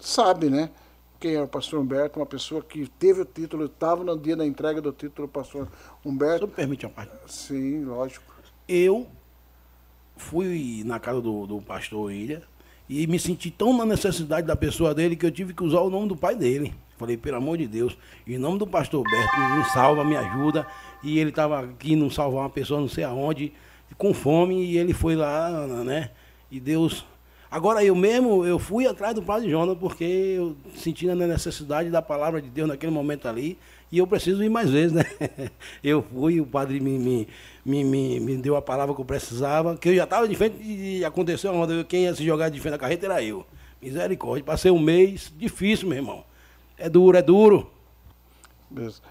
sabe, 0.00 0.48
né? 0.48 0.70
Quem 1.18 1.34
era 1.34 1.44
o 1.44 1.48
pastor 1.48 1.80
Humberto, 1.80 2.20
uma 2.20 2.26
pessoa 2.26 2.62
que 2.62 2.86
teve 2.98 3.22
o 3.22 3.24
título, 3.24 3.64
estava 3.64 4.04
no 4.04 4.18
dia 4.18 4.36
da 4.36 4.46
entrega 4.46 4.80
do 4.80 4.92
título 4.92 5.26
pastor 5.26 5.68
Humberto. 6.04 6.46
me 6.46 6.52
permite 6.52 6.86
parte? 6.88 7.12
Sim, 7.26 7.84
lógico. 7.84 8.32
Eu 8.68 9.06
fui 10.16 10.82
na 10.84 11.00
casa 11.00 11.20
do, 11.20 11.46
do 11.46 11.60
pastor 11.60 12.12
Ilha 12.12 12.42
e 12.88 13.06
me 13.06 13.18
senti 13.18 13.50
tão 13.50 13.76
na 13.76 13.84
necessidade 13.84 14.46
da 14.46 14.56
pessoa 14.56 14.94
dele 14.94 15.16
que 15.16 15.26
eu 15.26 15.30
tive 15.30 15.52
que 15.52 15.62
usar 15.62 15.80
o 15.80 15.90
nome 15.90 16.08
do 16.08 16.16
pai 16.16 16.36
dele. 16.36 16.74
Falei, 16.96 17.16
pelo 17.16 17.36
amor 17.36 17.58
de 17.58 17.66
Deus, 17.66 17.96
em 18.26 18.38
nome 18.38 18.58
do 18.58 18.66
pastor 18.66 19.00
Humberto, 19.00 19.56
me 19.56 19.64
salva, 19.72 20.04
me 20.04 20.16
ajuda. 20.16 20.66
E 21.02 21.18
ele 21.18 21.30
estava 21.30 21.60
aqui 21.60 21.94
não 21.94 22.10
salvar 22.10 22.42
uma 22.42 22.50
pessoa 22.50 22.80
não 22.80 22.88
sei 22.88 23.04
aonde, 23.04 23.52
com 23.96 24.12
fome, 24.12 24.64
e 24.64 24.78
ele 24.78 24.92
foi 24.92 25.14
lá, 25.14 25.66
né? 25.84 26.10
E 26.50 26.58
Deus 26.58 27.04
Agora 27.50 27.82
eu 27.82 27.94
mesmo, 27.94 28.44
eu 28.44 28.58
fui 28.58 28.86
atrás 28.86 29.14
do 29.14 29.22
padre 29.22 29.50
Jonas 29.50 29.76
porque 29.78 30.04
eu 30.04 30.56
senti 30.76 31.08
a 31.08 31.14
necessidade 31.14 31.88
da 31.88 32.02
palavra 32.02 32.42
de 32.42 32.50
Deus 32.50 32.68
naquele 32.68 32.92
momento 32.92 33.26
ali 33.26 33.58
e 33.90 33.98
eu 33.98 34.06
preciso 34.06 34.42
ir 34.44 34.50
mais 34.50 34.68
vezes, 34.68 34.92
né? 34.92 35.04
Eu 35.82 36.02
fui, 36.02 36.42
o 36.42 36.46
padre 36.46 36.78
me, 36.78 36.98
me, 36.98 37.26
me, 37.64 38.20
me, 38.20 38.36
deu 38.36 38.54
a 38.54 38.60
palavra 38.60 38.94
que 38.94 39.00
eu 39.00 39.04
precisava, 39.04 39.78
que 39.78 39.88
eu 39.88 39.94
já 39.94 40.04
estava 40.04 40.28
de 40.28 40.36
frente 40.36 40.62
e 40.62 41.02
aconteceu 41.04 41.50
uma 41.52 41.84
quem 41.84 42.02
ia 42.02 42.14
se 42.14 42.22
jogar 42.22 42.50
de 42.50 42.60
frente 42.60 42.72
da 42.72 42.78
carreta 42.78 43.06
era 43.06 43.22
eu. 43.22 43.46
Misericórdia, 43.80 44.44
passei 44.44 44.70
um 44.70 44.78
mês, 44.78 45.32
difícil, 45.38 45.88
meu 45.88 45.96
irmão. 45.96 46.22
É 46.76 46.88
duro, 46.88 47.16
é 47.16 47.22
duro. 47.22 47.70
Mesmo. 48.70 49.02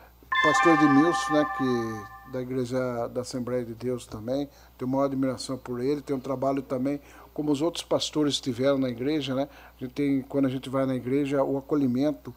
Pastor 0.43 0.76
Edmilson, 0.76 1.34
né, 1.34 1.45
que 1.57 2.31
da 2.31 2.41
igreja 2.41 3.07
da 3.07 3.22
Assembleia 3.22 3.65
de 3.65 3.73
Deus 3.73 4.05
também, 4.05 4.47
tenho 4.77 4.91
maior 4.91 5.05
admiração 5.05 5.57
por 5.57 5.80
ele, 5.80 6.01
tem 6.01 6.15
um 6.15 6.19
trabalho 6.19 6.61
também 6.61 6.99
como 7.38 7.51
os 7.51 7.61
outros 7.61 7.84
pastores 7.84 8.41
tiveram 8.41 8.80
na 8.80 8.89
igreja, 8.89 9.35
né? 9.35 9.47
A 9.80 9.80
gente 9.80 9.93
tem, 9.93 10.23
quando 10.23 10.47
a 10.47 10.49
gente 10.49 10.72
vai 10.72 10.88
na 10.88 10.95
igreja, 10.95 11.43
o 11.43 11.55
acolhimento 11.55 12.34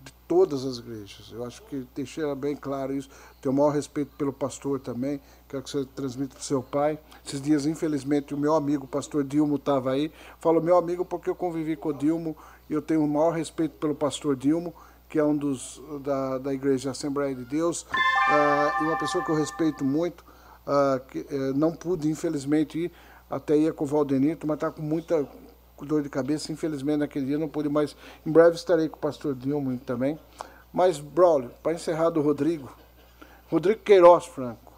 de 0.00 0.12
todas 0.28 0.64
as 0.64 0.78
igrejas. 0.78 1.32
Eu 1.32 1.44
acho 1.44 1.60
que 1.62 1.84
deixei 1.92 2.32
bem 2.36 2.54
claro 2.54 2.94
isso. 2.94 3.08
Tenho 3.42 3.52
o 3.52 3.58
maior 3.58 3.70
respeito 3.70 4.14
pelo 4.16 4.32
pastor 4.32 4.78
também. 4.78 5.20
Quero 5.48 5.60
que 5.60 5.70
você 5.70 5.84
transmita 5.96 6.34
para 6.34 6.40
o 6.40 6.44
seu 6.44 6.62
pai. 6.62 7.00
Esses 7.26 7.42
dias, 7.42 7.66
infelizmente, 7.66 8.32
o 8.32 8.38
meu 8.38 8.54
amigo, 8.54 8.84
o 8.84 8.86
pastor 8.86 9.24
Dilmo, 9.24 9.56
estava 9.56 9.90
aí. 9.90 10.12
Falo 10.38 10.62
meu 10.62 10.76
amigo 10.76 11.04
porque 11.04 11.28
eu 11.28 11.34
convivi 11.34 11.74
com 11.74 11.88
o 11.88 11.92
Dilmo 11.92 12.36
e 12.70 12.74
eu 12.74 12.80
tenho 12.80 13.02
o 13.02 13.08
maior 13.08 13.32
respeito 13.32 13.76
pelo 13.78 13.96
pastor 13.96 14.36
Dilmo, 14.36 14.72
que 15.08 15.18
é 15.18 15.24
um 15.24 15.36
dos 15.36 15.82
da, 16.00 16.38
da 16.38 16.54
Igreja 16.54 16.92
Assembleia 16.92 17.34
de 17.34 17.44
Deus, 17.44 17.82
uh, 17.82 18.82
e 18.82 18.84
uma 18.84 18.98
pessoa 18.98 19.24
que 19.24 19.32
eu 19.32 19.34
respeito 19.34 19.84
muito. 19.84 20.24
Uh, 20.64 21.00
que, 21.08 21.18
uh, 21.18 21.52
não 21.56 21.72
pude, 21.72 22.08
infelizmente, 22.08 22.84
ir 22.84 22.92
até 23.34 23.56
ia 23.56 23.72
com 23.72 23.84
o 23.84 23.86
Valdenito, 23.86 24.46
mas 24.46 24.56
está 24.56 24.70
com 24.70 24.80
muita 24.80 25.26
dor 25.80 26.02
de 26.02 26.08
cabeça. 26.08 26.52
Infelizmente, 26.52 26.98
naquele 26.98 27.26
dia 27.26 27.38
não 27.38 27.48
pude 27.48 27.68
mais. 27.68 27.96
Em 28.24 28.30
breve 28.30 28.54
estarei 28.54 28.88
com 28.88 28.96
o 28.96 29.00
pastor 29.00 29.34
Dilma 29.34 29.76
também. 29.84 30.18
Mas, 30.72 31.00
Braulio, 31.00 31.50
para 31.62 31.72
encerrar 31.72 32.10
do 32.10 32.20
Rodrigo, 32.20 32.72
Rodrigo 33.50 33.80
Queiroz 33.80 34.26
Franco, 34.26 34.72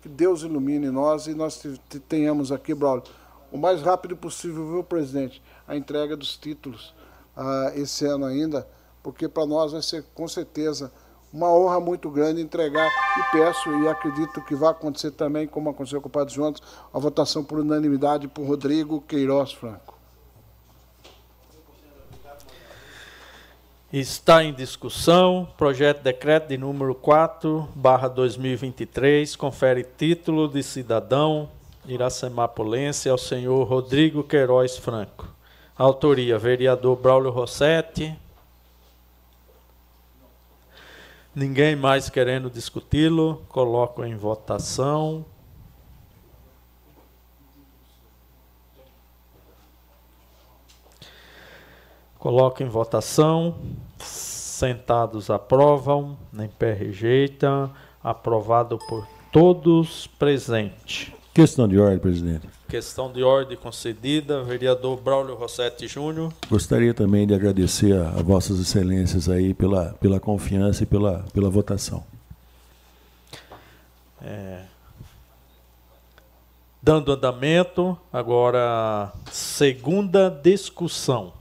que 0.00 0.08
Deus 0.08 0.42
ilumine 0.42 0.90
nós 0.90 1.26
e 1.26 1.34
nós 1.34 1.62
tenhamos 2.08 2.50
aqui, 2.50 2.74
Braulio, 2.74 3.04
o 3.52 3.58
mais 3.58 3.82
rápido 3.82 4.16
possível, 4.16 4.70
viu, 4.70 4.84
presidente, 4.84 5.42
a 5.68 5.76
entrega 5.76 6.16
dos 6.16 6.36
títulos 6.36 6.94
uh, 7.36 7.78
esse 7.78 8.06
ano 8.06 8.24
ainda, 8.24 8.66
porque 9.02 9.28
para 9.28 9.46
nós 9.46 9.72
vai 9.72 9.82
ser 9.82 10.02
com 10.14 10.26
certeza 10.26 10.90
uma 11.32 11.52
honra 11.52 11.80
muito 11.80 12.10
grande 12.10 12.40
entregar 12.40 12.88
e 12.88 13.32
peço 13.32 13.70
e 13.82 13.88
acredito 13.88 14.42
que 14.42 14.54
vai 14.54 14.70
acontecer 14.70 15.10
também, 15.10 15.46
como 15.46 15.70
aconteceu 15.70 16.00
com 16.00 16.08
o 16.08 16.10
Padre 16.10 16.34
Jonas, 16.34 16.60
a 16.92 16.98
votação 16.98 17.44
por 17.44 17.58
unanimidade 17.58 18.28
por 18.28 18.46
Rodrigo 18.46 19.00
Queiroz 19.02 19.52
Franco. 19.52 19.94
Está 23.92 24.42
em 24.42 24.52
discussão 24.52 25.48
projeto 25.56 25.98
de 25.98 26.04
decreto 26.04 26.48
de 26.48 26.58
número 26.58 26.94
4, 26.94 27.68
barra 27.74 28.08
2023, 28.08 29.36
confere 29.36 29.84
título 29.84 30.48
de 30.48 30.62
cidadão 30.62 31.48
iracemapolense 31.86 33.08
ao 33.08 33.16
senhor 33.16 33.62
Rodrigo 33.64 34.24
Queiroz 34.24 34.76
Franco. 34.76 35.28
Autoria, 35.78 36.38
vereador 36.38 36.96
Braulio 36.96 37.30
Rossetti, 37.30 38.16
Ninguém 41.36 41.76
mais 41.76 42.08
querendo 42.08 42.48
discuti-lo, 42.48 43.42
coloco 43.50 44.02
em 44.02 44.16
votação. 44.16 45.22
Coloco 52.18 52.62
em 52.62 52.68
votação. 52.70 53.54
Sentados 53.98 55.28
aprovam, 55.28 56.16
nem 56.32 56.48
pé 56.48 56.72
rejeita. 56.72 57.70
Aprovado 58.02 58.78
por 58.88 59.06
todos 59.30 60.06
presentes. 60.06 61.12
Questão 61.34 61.68
de 61.68 61.78
ordem, 61.78 61.98
presidente. 61.98 62.55
Questão 62.68 63.12
de 63.12 63.22
ordem 63.22 63.56
concedida, 63.56 64.42
vereador 64.42 65.00
Braulio 65.00 65.36
Rossetti 65.36 65.86
Júnior. 65.86 66.32
Gostaria 66.50 66.92
também 66.92 67.24
de 67.26 67.32
agradecer 67.32 67.92
a, 67.94 68.08
a, 68.08 68.22
vossas 68.22 68.58
excelências 68.58 69.28
aí 69.28 69.54
pela, 69.54 69.94
pela 70.00 70.18
confiança 70.18 70.82
e 70.82 70.86
pela, 70.86 71.24
pela 71.32 71.48
votação. 71.48 72.04
É, 74.20 74.64
dando 76.82 77.12
andamento, 77.12 77.96
agora 78.12 79.12
segunda 79.30 80.28
discussão. 80.28 81.32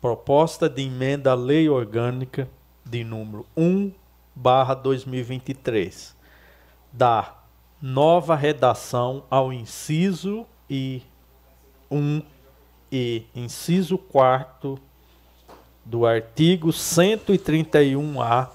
Proposta 0.00 0.68
de 0.68 0.82
emenda 0.82 1.32
à 1.32 1.34
lei 1.34 1.68
orgânica 1.68 2.48
de 2.84 3.02
número 3.02 3.44
1 3.56 3.90
barra 4.34 4.74
2023. 4.74 6.14
Da 6.92 7.35
nova 7.86 8.34
redação 8.34 9.22
ao 9.30 9.52
inciso 9.52 10.44
e 10.68 11.02
1 11.88 12.20
e 12.90 13.22
inciso 13.32 13.96
4 13.96 14.76
do 15.84 16.04
artigo 16.04 16.70
131-A 16.70 18.50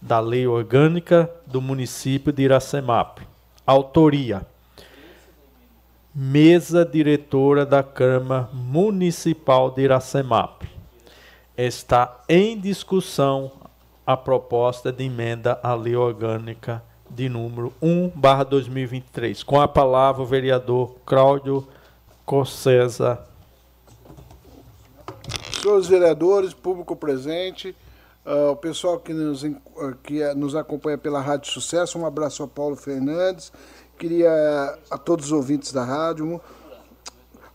da 0.00 0.18
Lei 0.18 0.48
Orgânica 0.48 1.30
do 1.46 1.62
município 1.62 2.32
de 2.32 2.42
Iracemap. 2.42 3.20
Autoria: 3.64 4.44
Mesa 6.12 6.84
diretora 6.84 7.64
da 7.64 7.84
Câmara 7.84 8.48
Municipal 8.52 9.70
de 9.70 9.82
Iracemap. 9.82 10.64
Está 11.56 12.20
em 12.28 12.58
discussão 12.58 13.52
a 14.04 14.16
proposta 14.16 14.90
de 14.90 15.04
emenda 15.04 15.60
à 15.62 15.72
Lei 15.72 15.94
Orgânica 15.94 16.82
de 17.14 17.28
número 17.28 17.72
1, 17.80 18.10
barra 18.14 18.42
2023. 18.44 19.42
Com 19.42 19.60
a 19.60 19.68
palavra 19.68 20.22
o 20.22 20.26
vereador 20.26 20.96
Cláudio 21.04 21.66
Cossesa. 22.24 23.20
Senhores 25.60 25.86
vereadores, 25.86 26.54
público 26.54 26.96
presente, 26.96 27.76
uh, 28.26 28.50
o 28.50 28.56
pessoal 28.56 28.98
que 28.98 29.12
nos, 29.12 29.42
uh, 29.42 29.52
que 30.02 30.22
nos 30.34 30.56
acompanha 30.56 30.96
pela 30.96 31.20
Rádio 31.20 31.52
Sucesso, 31.52 31.98
um 31.98 32.06
abraço 32.06 32.42
a 32.42 32.48
Paulo 32.48 32.74
Fernandes, 32.74 33.52
queria 33.98 34.78
a 34.90 34.98
todos 34.98 35.26
os 35.26 35.32
ouvintes 35.32 35.72
da 35.72 35.84
rádio. 35.84 36.40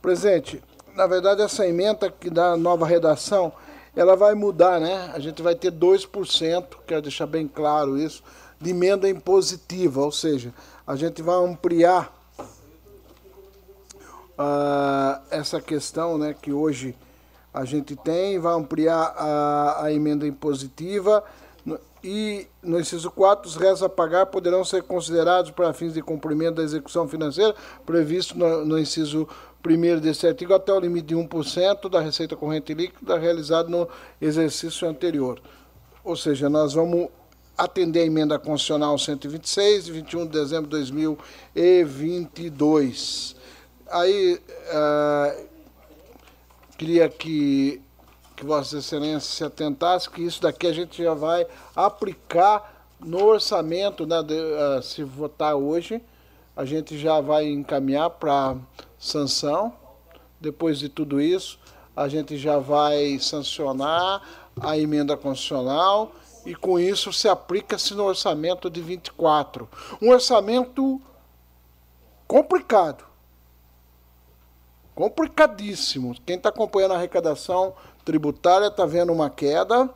Presente, 0.01 0.63
na 0.95 1.07
verdade 1.07 1.41
essa 1.41 1.67
emenda 1.67 2.09
que 2.09 2.29
dá 2.29 2.51
a 2.51 2.57
nova 2.57 2.85
redação, 2.85 3.51
ela 3.95 4.15
vai 4.15 4.35
mudar, 4.35 4.79
né? 4.79 5.11
A 5.13 5.19
gente 5.19 5.41
vai 5.41 5.55
ter 5.55 5.71
2%, 5.71 6.65
quero 6.85 7.01
deixar 7.01 7.25
bem 7.25 7.47
claro 7.47 7.97
isso, 7.97 8.23
de 8.59 8.71
emenda 8.71 9.09
impositiva, 9.09 10.01
ou 10.01 10.11
seja, 10.11 10.53
a 10.85 10.95
gente 10.95 11.21
vai 11.21 11.35
ampliar 11.35 12.13
uh, 14.37 15.21
essa 15.29 15.61
questão 15.61 16.17
né, 16.17 16.35
que 16.39 16.51
hoje 16.51 16.95
a 17.53 17.65
gente 17.65 17.95
tem, 17.95 18.39
vai 18.39 18.53
ampliar 18.53 19.13
a, 19.17 19.85
a 19.85 19.91
emenda 19.91 20.27
impositiva 20.27 21.23
e 22.03 22.47
no 22.61 22.79
inciso 22.79 23.09
4, 23.11 23.49
os 23.49 23.55
restos 23.55 23.83
a 23.83 23.89
pagar 23.89 24.27
poderão 24.27 24.63
ser 24.63 24.83
considerados 24.83 25.51
para 25.51 25.73
fins 25.73 25.93
de 25.93 26.01
cumprimento 26.01 26.55
da 26.55 26.63
execução 26.63 27.07
financeira 27.07 27.55
previsto 27.85 28.37
no, 28.37 28.63
no 28.63 28.79
inciso 28.79 29.27
primeiro 29.61 29.99
desse 29.99 30.27
artigo 30.27 30.53
até 30.53 30.71
o 30.71 30.79
limite 30.79 31.07
de 31.07 31.15
1% 31.15 31.89
da 31.89 31.99
receita 31.99 32.35
corrente 32.35 32.73
líquida 32.73 33.17
realizada 33.17 33.67
no 33.67 33.89
exercício 34.21 34.87
anterior. 34.87 35.41
Ou 36.03 36.15
seja, 36.15 36.49
nós 36.49 36.73
vamos 36.73 37.09
atender 37.57 38.01
a 38.01 38.05
emenda 38.05 38.37
constitucional 38.37 38.97
126, 38.97 39.85
de 39.85 39.93
21 39.93 40.25
de 40.25 40.31
dezembro 40.31 40.65
de 40.65 40.71
2022. 40.77 43.37
Aí, 43.89 44.35
uh, 44.35 45.47
queria 46.77 47.07
que, 47.09 47.81
que 48.35 48.45
Vossa 48.45 48.77
Excelência 48.77 49.21
se 49.21 49.43
atentasse, 49.43 50.07
que 50.09 50.21
isso 50.21 50.39
daqui 50.41 50.67
a 50.67 50.73
gente 50.73 51.01
já 51.01 51.15
vai 51.15 51.47
aplicar 51.75 52.85
no 52.99 53.25
orçamento, 53.25 54.05
né, 54.05 54.21
de, 54.21 54.35
uh, 54.35 54.83
se 54.83 55.03
votar 55.03 55.55
hoje, 55.55 55.99
a 56.55 56.63
gente 56.65 56.95
já 56.97 57.19
vai 57.21 57.47
encaminhar 57.47 58.09
para 58.11 58.55
sanção. 58.99 59.73
Depois 60.39 60.77
de 60.77 60.89
tudo 60.89 61.19
isso, 61.19 61.57
a 61.95 62.07
gente 62.07 62.37
já 62.37 62.59
vai 62.59 63.17
sancionar 63.19 64.21
a 64.59 64.77
emenda 64.77 65.17
constitucional 65.17 66.11
e 66.47 66.55
com 66.55 66.79
isso 66.79 67.11
se 67.11 67.27
aplica-se 67.27 67.93
no 67.93 68.05
orçamento 68.05 68.69
de 68.69 68.81
24. 68.81 69.67
Um 70.01 70.11
orçamento 70.11 71.01
complicado. 72.25 73.03
Complicadíssimo. 74.95 76.15
Quem 76.25 76.37
está 76.37 76.47
acompanhando 76.47 76.93
a 76.93 76.95
arrecadação 76.95 77.75
tributária 78.05 78.67
está 78.67 78.85
vendo 78.85 79.11
uma 79.11 79.29
queda 79.29 79.89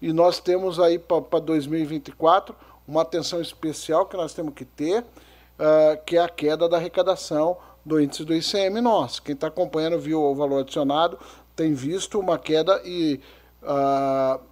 e 0.00 0.12
nós 0.12 0.38
temos 0.38 0.78
aí 0.78 0.96
para 0.96 1.40
2024 1.40 2.54
uma 2.86 3.02
atenção 3.02 3.40
especial 3.40 4.06
que 4.06 4.16
nós 4.16 4.32
temos 4.32 4.54
que 4.54 4.64
ter, 4.64 5.02
uh, 5.02 6.00
que 6.06 6.16
é 6.16 6.22
a 6.22 6.28
queda 6.28 6.68
da 6.68 6.76
arrecadação 6.76 7.58
do 7.84 8.00
índice 8.00 8.24
do 8.24 8.32
ICM 8.32 8.80
nosso. 8.80 9.20
Quem 9.22 9.34
está 9.34 9.48
acompanhando 9.48 9.98
viu 9.98 10.22
o 10.22 10.36
valor 10.36 10.60
adicionado, 10.60 11.18
tem 11.56 11.74
visto 11.74 12.20
uma 12.20 12.38
queda 12.38 12.80
e 12.84 13.20
uh, 13.60 14.49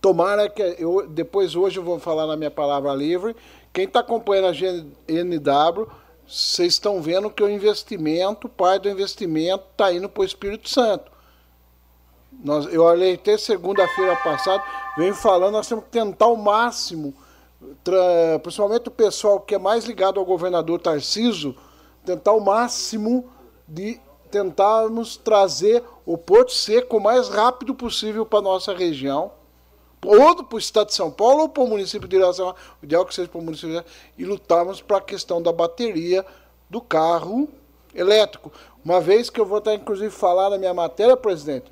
tomara 0.00 0.48
que 0.48 0.62
eu 0.78 1.06
depois 1.06 1.54
hoje 1.54 1.78
eu 1.78 1.82
vou 1.82 1.98
falar 1.98 2.26
na 2.26 2.36
minha 2.36 2.50
palavra 2.50 2.92
livre. 2.94 3.34
Quem 3.72 3.84
está 3.84 4.00
acompanhando 4.00 4.48
a 4.48 4.52
GNW, 4.52 5.88
vocês 6.26 6.74
estão 6.74 7.00
vendo 7.00 7.30
que 7.30 7.42
o 7.42 7.48
investimento, 7.48 8.48
parte 8.48 8.82
do 8.82 8.90
investimento 8.90 9.64
está 9.70 9.92
indo 9.92 10.08
para 10.08 10.22
o 10.22 10.24
Espírito 10.24 10.68
Santo. 10.68 11.10
Nós, 12.44 12.66
eu 12.72 12.84
olhei 12.84 13.14
até 13.14 13.36
segunda-feira 13.36 14.14
passada, 14.16 14.62
venho 14.96 15.14
falando, 15.14 15.54
nós 15.54 15.66
temos 15.66 15.84
que 15.84 15.90
tentar 15.90 16.28
o 16.28 16.36
máximo, 16.36 17.14
principalmente 18.42 18.88
o 18.88 18.92
pessoal 18.92 19.40
que 19.40 19.54
é 19.54 19.58
mais 19.58 19.84
ligado 19.84 20.20
ao 20.20 20.26
governador 20.26 20.78
Tarciso, 20.80 21.56
tentar 22.04 22.32
o 22.32 22.40
máximo 22.40 23.28
de 23.66 24.00
tentarmos 24.30 25.16
trazer 25.16 25.82
o 26.06 26.16
Porto 26.16 26.52
Seco 26.52 26.98
o 26.98 27.00
mais 27.00 27.28
rápido 27.28 27.74
possível 27.74 28.24
para 28.24 28.38
a 28.38 28.42
nossa 28.42 28.74
região, 28.74 29.32
ou 30.04 30.44
para 30.44 30.56
o 30.56 30.58
estado 30.58 30.88
de 30.88 30.94
São 30.94 31.10
Paulo, 31.10 31.42
ou 31.42 31.48
para 31.48 31.62
o 31.62 31.66
município 31.66 32.08
de 32.08 32.16
Iracema, 32.16 32.54
o 32.80 32.84
ideal 32.84 33.04
que 33.04 33.14
seja 33.14 33.28
para 33.28 33.40
o 33.40 33.42
município 33.42 33.80
de 33.80 33.84
e 34.16 34.24
lutarmos 34.24 34.80
para 34.80 34.98
a 34.98 35.00
questão 35.00 35.42
da 35.42 35.52
bateria 35.52 36.24
do 36.70 36.80
carro 36.80 37.48
elétrico. 37.94 38.52
Uma 38.84 39.00
vez 39.00 39.28
que 39.28 39.40
eu 39.40 39.46
vou 39.46 39.58
estar, 39.58 39.74
inclusive, 39.74 40.10
falar 40.10 40.50
na 40.50 40.58
minha 40.58 40.74
matéria, 40.74 41.16
presidente, 41.16 41.70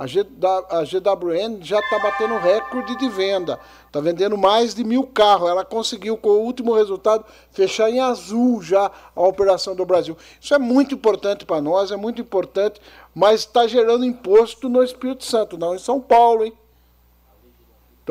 a, 0.00 0.06
GWN 0.06 1.60
já 1.60 1.78
está 1.78 1.98
batendo 1.98 2.38
recorde 2.38 2.96
de 2.96 3.08
venda. 3.10 3.60
Está 3.86 4.00
vendendo 4.00 4.38
mais 4.38 4.74
de 4.74 4.82
mil 4.82 5.06
carros. 5.06 5.50
Ela 5.50 5.64
conseguiu, 5.64 6.16
com 6.16 6.30
o 6.30 6.40
último 6.40 6.74
resultado, 6.74 7.24
fechar 7.50 7.90
em 7.90 8.00
azul 8.00 8.62
já 8.62 8.90
a 9.14 9.22
operação 9.22 9.74
do 9.74 9.84
Brasil. 9.84 10.16
Isso 10.40 10.54
é 10.54 10.58
muito 10.58 10.94
importante 10.94 11.44
para 11.44 11.60
nós, 11.60 11.90
é 11.90 11.96
muito 11.96 12.20
importante, 12.20 12.80
mas 13.14 13.40
está 13.40 13.66
gerando 13.66 14.04
imposto 14.04 14.68
no 14.70 14.82
Espírito 14.82 15.24
Santo, 15.24 15.58
não 15.58 15.74
em 15.74 15.78
São 15.78 16.00
Paulo, 16.00 16.44
hein? 16.44 16.54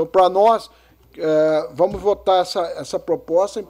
Então, 0.02 0.08
para 0.08 0.30
nós, 0.30 0.70
é, 1.18 1.70
vamos 1.74 2.02
votar 2.02 2.42
essa, 2.42 2.62
essa 2.78 2.98
proposta, 2.98 3.64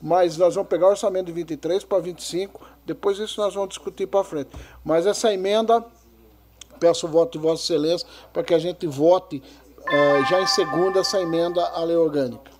mas 0.00 0.36
nós 0.36 0.54
vamos 0.54 0.70
pegar 0.70 0.86
o 0.86 0.90
orçamento 0.90 1.26
de 1.26 1.32
23 1.32 1.84
para 1.84 1.98
25, 1.98 2.64
depois 2.84 3.18
isso 3.18 3.40
nós 3.40 3.54
vamos 3.54 3.70
discutir 3.70 4.06
para 4.06 4.24
frente. 4.24 4.50
Mas 4.84 5.06
essa 5.06 5.32
emenda 5.32 5.84
Peço 6.78 7.06
o 7.06 7.10
voto 7.10 7.32
de 7.32 7.38
Vossa 7.38 7.62
Excelência 7.62 8.06
para 8.32 8.42
que 8.42 8.54
a 8.54 8.58
gente 8.58 8.86
vote 8.86 9.42
uh, 9.80 10.24
já 10.28 10.40
em 10.40 10.46
segunda 10.46 11.00
essa 11.00 11.20
emenda 11.20 11.62
à 11.62 11.82
lei 11.82 11.96
orgânica. 11.96 12.55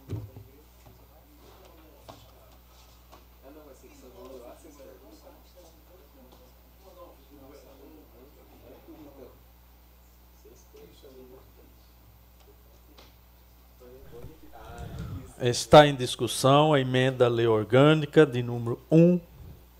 Está 15.48 15.86
em 15.86 15.94
discussão 15.94 16.74
a 16.74 16.80
emenda 16.80 17.26
à 17.26 17.28
lei 17.28 17.46
orgânica 17.46 18.26
de 18.26 18.42
número 18.42 18.80
1, 18.90 19.20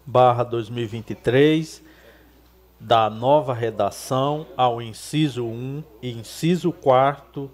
barra 0.06 0.44
2023, 0.44 1.82
da 2.78 3.10
nova 3.10 3.52
redação 3.52 4.46
ao 4.56 4.80
inciso 4.80 5.44
1 5.44 5.82
e 6.00 6.12
inciso 6.12 6.70
4 6.70 7.50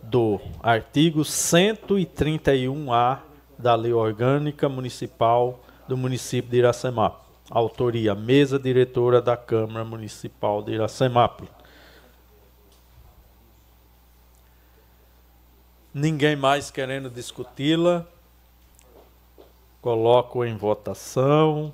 do 0.00 0.40
artigo 0.62 1.22
131-A 1.22 3.22
da 3.58 3.74
Lei 3.74 3.92
Orgânica 3.92 4.68
Municipal 4.68 5.58
do 5.88 5.96
município 5.96 6.48
de 6.48 6.58
Iracemap. 6.58 7.16
Autoria: 7.50 8.14
Mesa 8.14 8.60
Diretora 8.60 9.20
da 9.20 9.36
Câmara 9.36 9.84
Municipal 9.84 10.62
de 10.62 10.74
Iracemap. 10.74 11.40
Ninguém 15.98 16.36
mais 16.36 16.70
querendo 16.70 17.08
discuti-la. 17.08 18.06
Coloco 19.80 20.44
em 20.44 20.54
votação. 20.54 21.72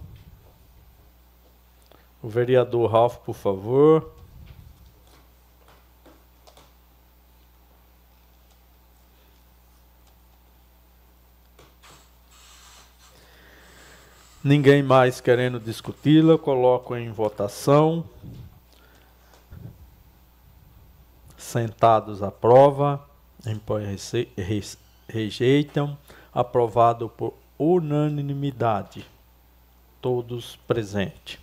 O 2.23 2.29
vereador 2.29 2.89
Ralph, 2.89 3.17
por 3.17 3.35
favor. 3.35 4.13
Ninguém 14.45 14.85
mais 14.85 15.21
querendo 15.21 15.59
discuti-la, 15.59 16.39
coloco 16.39 16.95
em 16.95 17.11
votação. 17.11 18.09
Sentados 21.37 22.23
aprova, 22.23 23.05
impõe 23.05 23.12
rejeitam, 25.09 25.97
aprovado 26.33 27.09
por 27.09 27.35
unanimidade. 27.59 29.05
Todos 30.01 30.57
presentes. 30.67 31.39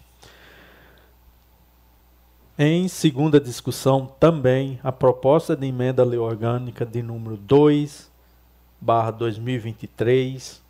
Em 2.58 2.90
segunda 2.90 3.40
discussão, 3.40 4.06
também 4.20 4.80
a 4.84 4.92
proposta 4.92 5.56
de 5.56 5.66
emenda 5.66 6.02
à 6.02 6.06
lei 6.06 6.20
orgânica 6.20 6.86
de 6.86 7.02
número 7.02 7.38
2, 7.38 8.12
barra 8.82 9.12
2023, 9.12 10.62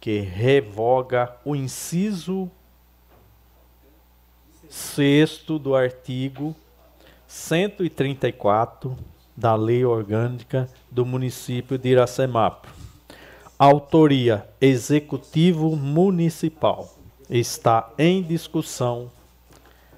que 0.00 0.20
revoga 0.20 1.36
o 1.44 1.56
inciso 1.56 2.48
sexto 4.68 5.58
do 5.58 5.74
artigo 5.74 6.54
134 7.26 8.96
da 9.36 9.54
lei 9.54 9.84
orgânica 9.84 10.68
do 10.90 11.04
município 11.04 11.76
de 11.76 11.90
Iracemap. 11.90 12.66
Autoria 13.58 14.46
Executivo 14.60 15.76
Municipal. 15.76 16.88
Está 17.28 17.90
em 17.96 18.22
discussão 18.22 19.10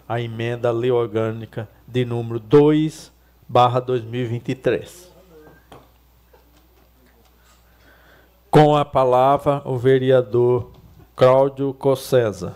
a 0.08 0.20
emenda 0.20 0.70
lei 0.70 0.90
orgânica 0.90 1.68
de 1.86 2.04
número 2.04 2.38
2, 2.38 3.12
barra 3.48 3.80
2023. 3.80 5.12
Com 8.50 8.76
a 8.76 8.84
palavra, 8.84 9.60
o 9.64 9.76
vereador 9.76 10.70
Cláudio 11.14 11.74
Cossesa. 11.74 12.54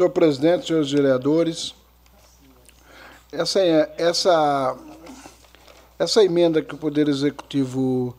Senhor 0.00 0.08
presidente, 0.08 0.66
senhores 0.66 0.90
vereadores, 0.90 1.74
essa, 3.30 3.60
essa 3.98 4.74
essa 5.98 6.24
emenda 6.24 6.62
que 6.62 6.74
o 6.74 6.78
Poder 6.78 7.06
Executivo 7.06 8.16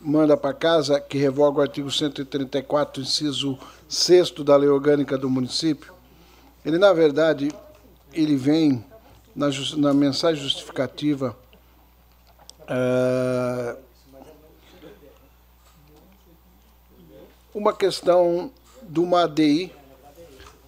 manda 0.00 0.38
para 0.38 0.54
casa, 0.54 0.98
que 0.98 1.18
revoga 1.18 1.58
o 1.58 1.60
artigo 1.60 1.90
134, 1.90 3.02
inciso 3.02 3.58
6 3.86 4.30
da 4.42 4.56
Lei 4.56 4.70
Orgânica 4.70 5.18
do 5.18 5.28
Município, 5.28 5.92
ele, 6.64 6.78
na 6.78 6.94
verdade, 6.94 7.52
ele 8.10 8.34
vem 8.34 8.82
na, 9.36 9.48
na 9.76 9.92
mensagem 9.92 10.42
justificativa 10.42 11.36
É, 12.70 13.76
uma 17.54 17.74
questão 17.74 18.50
de 18.82 19.00
uma 19.00 19.24
ADI 19.24 19.77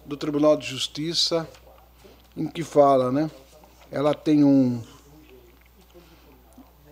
do 0.05 0.17
Tribunal 0.17 0.57
de 0.57 0.67
Justiça 0.67 1.47
em 2.35 2.47
que 2.47 2.63
fala, 2.63 3.11
né? 3.11 3.29
Ela 3.91 4.13
tem 4.13 4.43
um, 4.43 4.81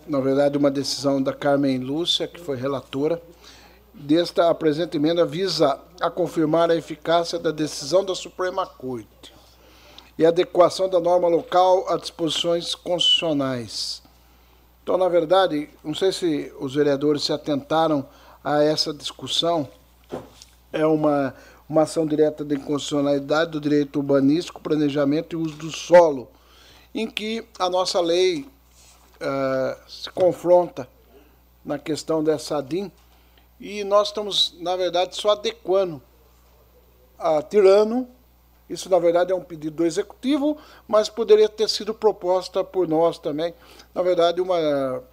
na 0.10 0.20
verdade, 0.20 0.58
uma 0.58 0.72
decisão 0.72 1.22
da 1.22 1.32
Carmen 1.32 1.78
Lúcia, 1.78 2.28
que 2.28 2.40
foi 2.40 2.58
relatora. 2.58 3.22
Desta, 3.94 4.50
a 4.50 4.56
presente 4.56 4.98
emenda 4.98 5.26
visa 5.26 5.80
a 6.02 6.10
confirmar 6.10 6.72
a 6.72 6.76
eficácia 6.76 7.38
da 7.38 7.52
decisão 7.52 8.04
da 8.04 8.16
Suprema 8.16 8.66
Corte 8.66 9.34
e 10.18 10.26
adequação 10.26 10.90
da 10.90 11.00
norma 11.00 11.28
local 11.28 11.86
a 11.90 11.98
disposições 11.98 12.76
constitucionais. 12.76 14.02
Então, 14.84 14.98
na 14.98 15.08
verdade, 15.08 15.70
não 15.84 15.94
sei 15.94 16.12
se 16.12 16.52
os 16.60 16.76
vereadores 16.76 17.24
se 17.24 17.32
atentaram 17.32 18.06
a 18.44 18.64
essa 18.64 18.94
discussão, 18.94 19.70
é 20.74 20.86
uma, 20.86 21.36
uma 21.70 21.84
ação 21.84 22.06
direta 22.06 22.44
de 22.44 22.56
inconstitucionalidade 22.56 23.52
do 23.52 23.62
direito 23.62 23.98
urbanístico, 24.00 24.60
planejamento 24.60 25.36
e 25.36 25.40
uso 25.40 25.56
do 25.56 25.72
solo, 25.72 26.28
em 26.96 27.08
que 27.08 27.46
a 27.60 27.70
nossa 27.70 28.02
lei 28.02 28.42
uh, 28.42 29.90
se 29.90 30.10
confronta 30.10 30.90
na 31.64 31.78
questão 31.78 32.24
dessa 32.24 32.58
ADIM 32.58 32.92
e 33.60 33.84
nós 33.84 34.08
estamos, 34.08 34.56
na 34.60 34.76
verdade, 34.76 35.16
só 35.16 35.32
adequando, 35.32 36.02
a, 37.20 37.42
tirando 37.44 38.08
isso, 38.70 38.90
na 38.90 39.00
verdade, 39.00 39.32
é 39.32 39.36
um 39.36 39.44
pedido 39.44 39.78
do 39.78 39.86
executivo, 39.86 40.58
mas 40.88 41.10
poderia 41.10 41.50
ter 41.50 41.68
sido 41.68 41.94
proposta 41.94 42.64
por 42.64 42.88
nós 42.88 43.18
também. 43.18 43.54
Na 43.96 44.04
verdade, 44.04 44.40
uma, 44.40 45.04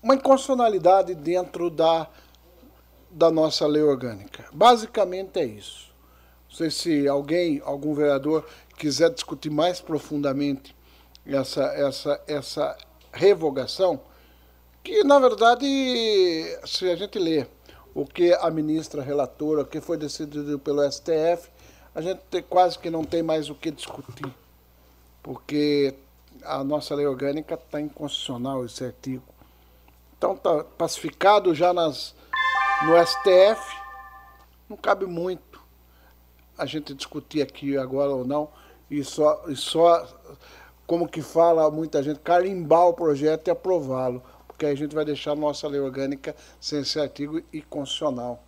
uma 0.00 0.14
inconstitucionalidade 0.14 1.14
dentro 1.16 1.68
da, 1.68 2.08
da 3.10 3.30
nossa 3.30 3.66
lei 3.66 3.82
orgânica. 3.82 4.44
Basicamente 4.52 5.38
é 5.38 5.44
isso. 5.44 5.90
Não 6.48 6.56
sei 6.56 6.70
se 6.70 7.08
alguém, 7.08 7.60
algum 7.64 7.94
vereador, 7.94 8.46
quiser 8.76 9.10
discutir 9.10 9.50
mais 9.50 9.80
profundamente 9.80 10.74
essa, 11.26 11.64
essa, 11.74 12.20
essa 12.26 12.76
revogação, 13.12 14.00
que, 14.82 15.04
na 15.04 15.18
verdade, 15.18 15.66
se 16.64 16.90
a 16.90 16.96
gente 16.96 17.18
lê 17.18 17.46
o 17.94 18.06
que 18.06 18.32
a 18.32 18.50
ministra 18.50 19.02
relatora, 19.02 19.62
o 19.62 19.66
que 19.66 19.80
foi 19.80 19.96
decidido 19.96 20.58
pelo 20.58 20.82
STF, 20.90 21.50
a 21.94 22.00
gente 22.00 22.42
quase 22.48 22.78
que 22.78 22.88
não 22.88 23.04
tem 23.04 23.22
mais 23.22 23.50
o 23.50 23.54
que 23.54 23.70
discutir, 23.70 24.32
porque 25.22 25.94
a 26.42 26.64
nossa 26.64 26.94
lei 26.94 27.06
orgânica 27.06 27.54
está 27.54 27.80
inconstitucional 27.80 28.64
esse 28.64 28.84
artigo. 28.84 29.24
Então 30.16 30.34
está 30.34 30.64
pacificado 30.64 31.54
já 31.54 31.72
nas, 31.72 32.14
no 32.82 33.06
STF, 33.06 33.76
não 34.68 34.76
cabe 34.76 35.04
muito 35.06 35.60
a 36.56 36.64
gente 36.64 36.94
discutir 36.94 37.42
aqui 37.42 37.76
agora 37.76 38.10
ou 38.10 38.24
não, 38.24 38.48
e 38.90 39.04
só, 39.04 39.44
e 39.48 39.56
só 39.56 40.06
como 40.86 41.08
que 41.08 41.22
fala 41.22 41.70
muita 41.70 42.02
gente, 42.02 42.20
carimbar 42.20 42.88
o 42.88 42.94
projeto 42.94 43.48
e 43.48 43.50
aprová-lo, 43.50 44.22
porque 44.46 44.66
aí 44.66 44.72
a 44.72 44.76
gente 44.76 44.94
vai 44.94 45.04
deixar 45.04 45.32
a 45.32 45.36
nossa 45.36 45.68
lei 45.68 45.80
orgânica 45.80 46.34
sem 46.60 46.80
esse 46.80 46.98
artigo 46.98 47.42
e 47.52 47.62
constitucional. 47.62 48.42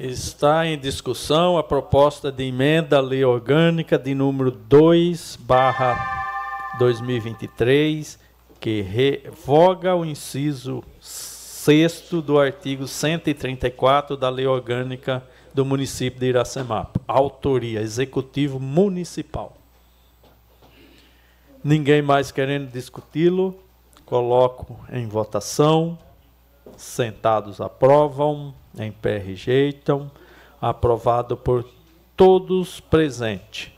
Está 0.00 0.64
em 0.64 0.78
discussão 0.78 1.58
a 1.58 1.62
proposta 1.64 2.30
de 2.30 2.44
emenda 2.44 2.98
à 2.98 3.00
lei 3.00 3.24
orgânica 3.24 3.98
de 3.98 4.14
número 4.14 4.52
2 4.52 5.34
barra 5.40 6.76
2023, 6.78 8.16
que 8.60 8.80
revoga 8.80 9.96
o 9.96 10.04
inciso 10.04 10.84
6 11.00 12.10
do 12.24 12.38
artigo 12.38 12.86
134 12.86 14.16
da 14.16 14.28
lei 14.28 14.46
orgânica 14.46 15.20
do 15.52 15.64
município 15.64 16.20
de 16.20 16.26
Iracemapo. 16.26 17.00
Autoria, 17.08 17.80
Executivo 17.80 18.60
Municipal. 18.60 19.56
Ninguém 21.64 22.02
mais 22.02 22.30
querendo 22.30 22.70
discuti-lo, 22.70 23.58
coloco 24.06 24.78
em 24.92 25.08
votação. 25.08 25.98
Sentados 26.76 27.60
aprovam 27.60 28.54
em 28.78 28.92
pé 28.92 29.18
rejeitam, 29.18 30.10
aprovado 30.60 31.36
por 31.36 31.64
todos 32.16 32.80
presentes. 32.80 33.72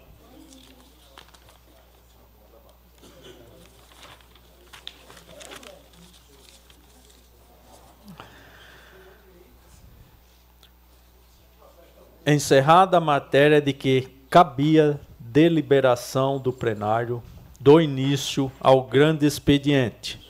Encerrada 12.27 12.99
a 12.99 13.01
matéria 13.01 13.61
de 13.61 13.73
que 13.73 14.09
cabia 14.29 15.01
deliberação 15.19 16.39
do 16.39 16.53
plenário 16.53 17.23
do 17.59 17.81
início 17.81 18.51
ao 18.61 18.85
grande 18.85 19.27
expediente, 19.27 20.21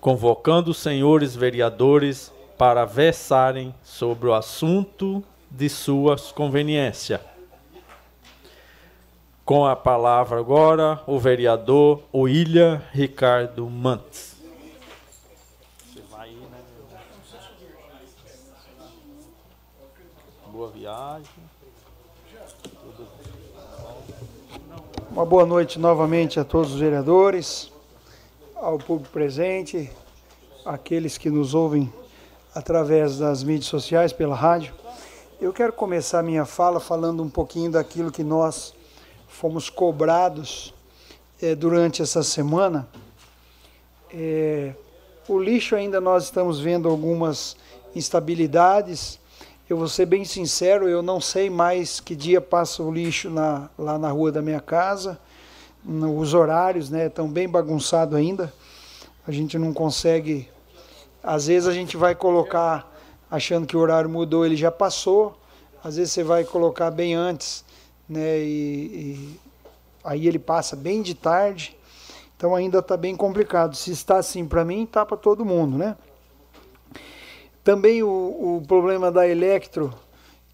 convocando 0.00 0.70
os 0.70 0.78
senhores 0.78 1.34
vereadores 1.36 2.32
para 2.56 2.84
versarem 2.84 3.74
sobre 3.82 4.28
o 4.28 4.34
assunto 4.34 5.22
de 5.50 5.68
sua 5.68 6.16
conveniência. 6.34 7.20
Com 9.44 9.64
a 9.64 9.76
palavra 9.76 10.40
agora 10.40 11.00
o 11.06 11.18
vereador 11.18 12.02
William 12.12 12.82
Ricardo 12.92 13.68
Mantes. 13.70 14.36
Né, 14.42 14.72
boa 20.50 20.70
viagem. 20.70 21.30
Uma 25.10 25.24
boa 25.24 25.46
noite 25.46 25.78
novamente 25.78 26.40
a 26.40 26.44
todos 26.44 26.72
os 26.74 26.80
vereadores, 26.80 27.70
ao 28.54 28.78
público 28.78 29.10
presente, 29.12 29.90
aqueles 30.64 31.16
que 31.16 31.30
nos 31.30 31.54
ouvem 31.54 31.92
através 32.56 33.18
das 33.18 33.44
mídias 33.44 33.66
sociais, 33.66 34.14
pela 34.14 34.34
rádio. 34.34 34.72
Eu 35.38 35.52
quero 35.52 35.74
começar 35.74 36.22
minha 36.22 36.46
fala 36.46 36.80
falando 36.80 37.22
um 37.22 37.28
pouquinho 37.28 37.70
daquilo 37.70 38.10
que 38.10 38.24
nós 38.24 38.72
fomos 39.28 39.68
cobrados 39.68 40.72
é, 41.42 41.54
durante 41.54 42.00
essa 42.00 42.22
semana. 42.22 42.88
É, 44.10 44.72
o 45.28 45.38
lixo 45.38 45.76
ainda 45.76 46.00
nós 46.00 46.24
estamos 46.24 46.58
vendo 46.58 46.88
algumas 46.88 47.58
instabilidades. 47.94 49.20
Eu 49.68 49.76
vou 49.76 49.86
ser 49.86 50.06
bem 50.06 50.24
sincero, 50.24 50.88
eu 50.88 51.02
não 51.02 51.20
sei 51.20 51.50
mais 51.50 52.00
que 52.00 52.16
dia 52.16 52.40
passa 52.40 52.82
o 52.82 52.90
lixo 52.90 53.28
na, 53.28 53.68
lá 53.78 53.98
na 53.98 54.10
rua 54.10 54.32
da 54.32 54.40
minha 54.40 54.62
casa. 54.62 55.18
Os 55.86 56.32
horários 56.32 56.88
né, 56.88 57.08
estão 57.08 57.28
bem 57.28 57.46
bagunçados 57.46 58.14
ainda. 58.14 58.50
A 59.26 59.30
gente 59.30 59.58
não 59.58 59.74
consegue 59.74 60.48
às 61.26 61.48
vezes 61.48 61.68
a 61.68 61.72
gente 61.72 61.96
vai 61.96 62.14
colocar 62.14 62.88
achando 63.28 63.66
que 63.66 63.76
o 63.76 63.80
horário 63.80 64.08
mudou, 64.08 64.46
ele 64.46 64.54
já 64.54 64.70
passou. 64.70 65.36
Às 65.82 65.96
vezes 65.96 66.12
você 66.12 66.22
vai 66.22 66.44
colocar 66.44 66.88
bem 66.92 67.14
antes, 67.14 67.64
né? 68.08 68.38
E, 68.38 68.46
e 68.46 69.40
aí 70.04 70.28
ele 70.28 70.38
passa 70.38 70.76
bem 70.76 71.02
de 71.02 71.14
tarde. 71.14 71.76
Então 72.36 72.54
ainda 72.54 72.78
está 72.78 72.96
bem 72.96 73.16
complicado. 73.16 73.74
Se 73.74 73.90
está 73.90 74.18
assim 74.18 74.46
para 74.46 74.64
mim, 74.64 74.84
está 74.84 75.04
para 75.04 75.16
todo 75.16 75.44
mundo, 75.44 75.76
né? 75.76 75.96
Também 77.64 78.04
o, 78.04 78.58
o 78.58 78.62
problema 78.68 79.10
da 79.10 79.26
Electro, 79.26 79.92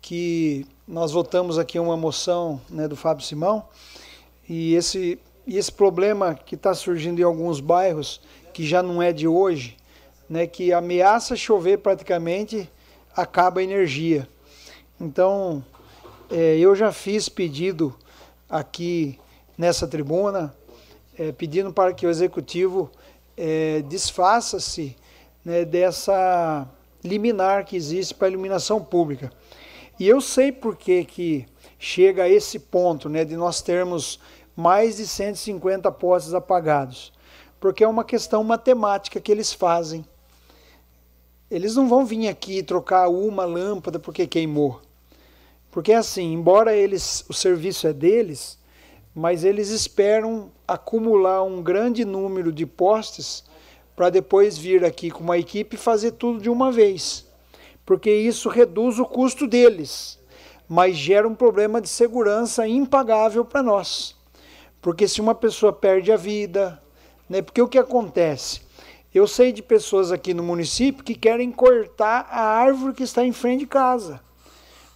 que 0.00 0.66
nós 0.88 1.12
votamos 1.12 1.58
aqui 1.58 1.78
uma 1.78 1.98
moção 1.98 2.58
né, 2.70 2.88
do 2.88 2.96
Fábio 2.96 3.22
Simão, 3.22 3.68
e 4.48 4.74
esse, 4.74 5.18
e 5.46 5.58
esse 5.58 5.70
problema 5.70 6.34
que 6.34 6.54
está 6.54 6.72
surgindo 6.72 7.20
em 7.20 7.24
alguns 7.24 7.60
bairros, 7.60 8.22
que 8.54 8.66
já 8.66 8.82
não 8.82 9.02
é 9.02 9.12
de 9.12 9.28
hoje, 9.28 9.76
né, 10.32 10.46
que 10.46 10.72
ameaça 10.72 11.36
chover 11.36 11.80
praticamente, 11.80 12.66
acaba 13.14 13.60
a 13.60 13.62
energia. 13.62 14.26
Então, 14.98 15.62
é, 16.30 16.56
eu 16.56 16.74
já 16.74 16.90
fiz 16.90 17.28
pedido 17.28 17.94
aqui 18.48 19.20
nessa 19.58 19.86
tribuna, 19.86 20.56
é, 21.18 21.32
pedindo 21.32 21.70
para 21.70 21.92
que 21.92 22.06
o 22.06 22.10
executivo 22.10 22.90
é, 23.36 23.82
desfaça-se 23.82 24.96
né, 25.44 25.66
dessa 25.66 26.66
liminar 27.04 27.66
que 27.66 27.76
existe 27.76 28.14
para 28.14 28.26
a 28.26 28.30
iluminação 28.30 28.82
pública. 28.82 29.30
E 30.00 30.08
eu 30.08 30.18
sei 30.22 30.50
por 30.50 30.76
que, 30.76 31.04
que 31.04 31.46
chega 31.78 32.22
a 32.22 32.28
esse 32.30 32.58
ponto 32.58 33.06
né, 33.06 33.22
de 33.22 33.36
nós 33.36 33.60
termos 33.60 34.18
mais 34.56 34.96
de 34.96 35.06
150 35.06 35.92
postes 35.92 36.32
apagados. 36.32 37.12
Porque 37.60 37.84
é 37.84 37.86
uma 37.86 38.02
questão 38.02 38.42
matemática 38.42 39.20
que 39.20 39.30
eles 39.30 39.52
fazem. 39.52 40.06
Eles 41.52 41.76
não 41.76 41.86
vão 41.86 42.06
vir 42.06 42.28
aqui 42.28 42.62
trocar 42.62 43.10
uma 43.10 43.44
lâmpada 43.44 43.98
porque 43.98 44.26
queimou. 44.26 44.80
Porque 45.70 45.92
assim, 45.92 46.32
embora 46.32 46.74
eles, 46.74 47.26
o 47.28 47.34
serviço 47.34 47.86
é 47.86 47.92
deles, 47.92 48.58
mas 49.14 49.44
eles 49.44 49.68
esperam 49.68 50.50
acumular 50.66 51.42
um 51.42 51.62
grande 51.62 52.06
número 52.06 52.50
de 52.50 52.64
postes 52.64 53.44
para 53.94 54.08
depois 54.08 54.56
vir 54.56 54.82
aqui 54.82 55.10
com 55.10 55.22
uma 55.22 55.36
equipe 55.36 55.76
e 55.76 55.78
fazer 55.78 56.12
tudo 56.12 56.40
de 56.40 56.48
uma 56.48 56.72
vez. 56.72 57.26
Porque 57.84 58.10
isso 58.10 58.48
reduz 58.48 58.98
o 58.98 59.04
custo 59.04 59.46
deles, 59.46 60.18
mas 60.66 60.96
gera 60.96 61.28
um 61.28 61.34
problema 61.34 61.82
de 61.82 61.88
segurança 61.90 62.66
impagável 62.66 63.44
para 63.44 63.62
nós. 63.62 64.16
Porque 64.80 65.06
se 65.06 65.20
uma 65.20 65.34
pessoa 65.34 65.70
perde 65.70 66.10
a 66.10 66.16
vida, 66.16 66.82
né? 67.28 67.42
Porque 67.42 67.60
o 67.60 67.68
que 67.68 67.76
acontece? 67.76 68.62
Eu 69.14 69.26
sei 69.26 69.52
de 69.52 69.62
pessoas 69.62 70.10
aqui 70.10 70.32
no 70.32 70.42
município 70.42 71.04
que 71.04 71.14
querem 71.14 71.52
cortar 71.52 72.26
a 72.30 72.42
árvore 72.42 72.94
que 72.94 73.02
está 73.02 73.24
em 73.24 73.32
frente 73.32 73.60
de 73.60 73.66
casa. 73.66 74.20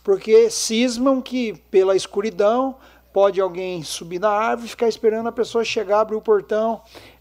Porque 0.02 0.48
cismam 0.48 1.20
que 1.20 1.52
pela 1.70 1.94
escuridão 1.94 2.76
pode 3.12 3.40
alguém 3.40 3.82
subir 3.82 4.18
na 4.18 4.30
árvore, 4.30 4.70
ficar 4.70 4.88
esperando 4.88 5.28
a 5.28 5.32
pessoa 5.32 5.64
chegar, 5.64 6.01
abrir 6.01 6.16
o 6.16 6.22
portão, 6.22 6.80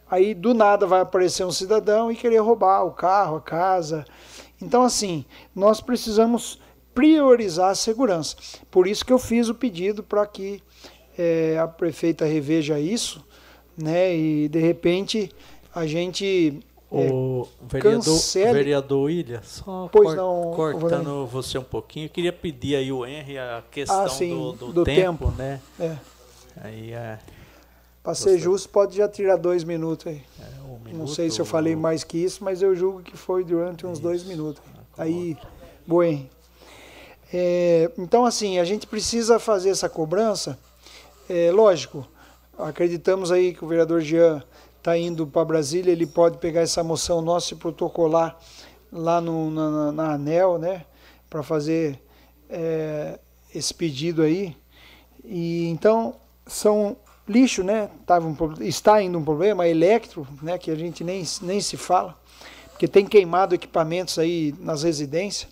aí 0.09 0.33
do 0.33 0.53
nada 0.53 0.85
vai 0.85 1.01
aparecer 1.01 1.45
um 1.45 1.51
cidadão 1.51 2.11
e 2.11 2.15
querer 2.15 2.37
roubar 2.37 2.85
o 2.85 2.91
carro, 2.91 3.37
a 3.37 3.41
casa. 3.41 4.05
Então, 4.61 4.83
assim, 4.83 5.25
nós 5.53 5.81
precisamos 5.81 6.61
priorizar 6.93 7.71
a 7.71 7.75
segurança. 7.75 8.37
Por 8.71 8.87
isso 8.87 9.05
que 9.05 9.11
eu 9.11 9.19
fiz 9.19 9.49
o 9.49 9.55
pedido 9.55 10.01
para 10.01 10.25
que 10.25 10.63
é, 11.17 11.57
a 11.59 11.67
prefeita 11.67 12.23
reveja 12.23 12.79
isso, 12.79 13.25
né? 13.77 14.15
E 14.15 14.47
de 14.47 14.59
repente 14.59 15.29
a 15.73 15.85
gente 15.85 16.61
o 16.95 17.47
é, 17.61 17.65
vereador, 17.67 18.03
cancele... 18.03 18.53
vereador 18.53 19.03
William, 19.03 19.41
só 19.43 19.89
cor, 19.91 20.15
não, 20.15 20.51
cortando 20.55 21.25
você 21.27 21.57
um 21.57 21.63
pouquinho, 21.63 22.05
eu 22.05 22.09
queria 22.09 22.31
pedir 22.31 22.75
aí 22.75 22.91
o 22.91 23.05
Henry 23.05 23.37
a 23.37 23.63
questão 23.69 24.05
ah, 24.05 24.09
sim, 24.09 24.29
do, 24.29 24.51
do, 24.53 24.73
do, 24.73 24.83
tempo, 24.83 25.25
tempo. 25.25 25.37
né? 25.37 25.59
É. 25.79 25.95
Aí 26.61 26.93
é. 26.93 27.19
Para 28.01 28.13
ser 28.13 28.37
justo, 28.37 28.69
pode 28.69 28.95
já 28.97 29.09
tirar 29.09 29.35
dois 29.35 29.63
minutos 29.63 30.07
aí. 30.07 30.21
É, 30.39 30.61
um 30.61 30.77
minuto, 30.77 30.97
não 30.97 31.07
sei 31.07 31.29
se 31.31 31.41
eu 31.41 31.45
falei 31.45 31.75
mais 31.75 32.03
que 32.03 32.17
isso, 32.17 32.43
mas 32.43 32.61
eu 32.61 32.75
julgo 32.75 33.01
que 33.01 33.17
foi 33.17 33.43
durante 33.43 33.85
uns 33.85 33.93
isso. 33.93 34.01
dois 34.01 34.23
minutos. 34.23 34.61
Ah, 34.97 35.03
aí, 35.03 35.35
bom. 35.87 36.03
É, 37.33 37.91
então, 37.97 38.25
assim, 38.25 38.59
a 38.59 38.63
gente 38.63 38.85
precisa 38.85 39.39
fazer 39.39 39.71
essa 39.71 39.89
cobrança. 39.89 40.57
É, 41.27 41.51
lógico, 41.51 42.07
acreditamos 42.57 43.31
aí 43.31 43.53
que 43.53 43.65
o 43.65 43.67
vereador 43.67 44.01
Jean 44.01 44.43
está 44.85 44.95
indo 44.95 45.25
para 45.25 45.43
Brasília, 45.43 45.91
ele 45.91 46.05
pode 46.05 46.37
pegar 46.37 46.61
essa 46.61 46.83
moção 46.83 47.19
nossa 47.19 47.55
e 47.55 47.57
protocolar 47.57 48.37
lá 48.91 49.19
no, 49.19 49.49
na, 49.49 49.91
na 49.91 50.13
ANEL, 50.13 50.59
né, 50.59 50.85
para 51.27 51.41
fazer 51.41 51.99
é, 52.47 53.19
esse 53.53 53.73
pedido 53.73 54.21
aí. 54.21 54.55
E 55.23 55.65
então 55.69 56.13
são 56.45 56.95
lixo, 57.27 57.63
né? 57.63 57.89
Tava 58.05 58.27
um, 58.27 58.35
está 58.61 59.01
indo 59.01 59.17
um 59.17 59.23
problema, 59.23 59.67
eletro, 59.67 60.27
né? 60.43 60.59
Que 60.59 60.69
a 60.69 60.75
gente 60.75 61.03
nem, 61.03 61.23
nem 61.41 61.59
se 61.59 61.77
fala, 61.77 62.15
porque 62.69 62.87
tem 62.87 63.07
queimado 63.07 63.55
equipamentos 63.55 64.19
aí 64.19 64.53
nas 64.59 64.83
residências. 64.83 65.51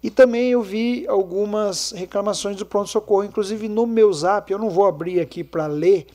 E 0.00 0.08
também 0.08 0.52
eu 0.52 0.62
vi 0.62 1.04
algumas 1.08 1.90
reclamações 1.90 2.56
do 2.56 2.64
pronto-socorro, 2.64 3.24
inclusive 3.24 3.68
no 3.68 3.84
meu 3.88 4.12
zap, 4.12 4.52
eu 4.52 4.58
não 4.58 4.70
vou 4.70 4.86
abrir 4.86 5.18
aqui 5.18 5.42
para 5.42 5.66
ler, 5.66 6.06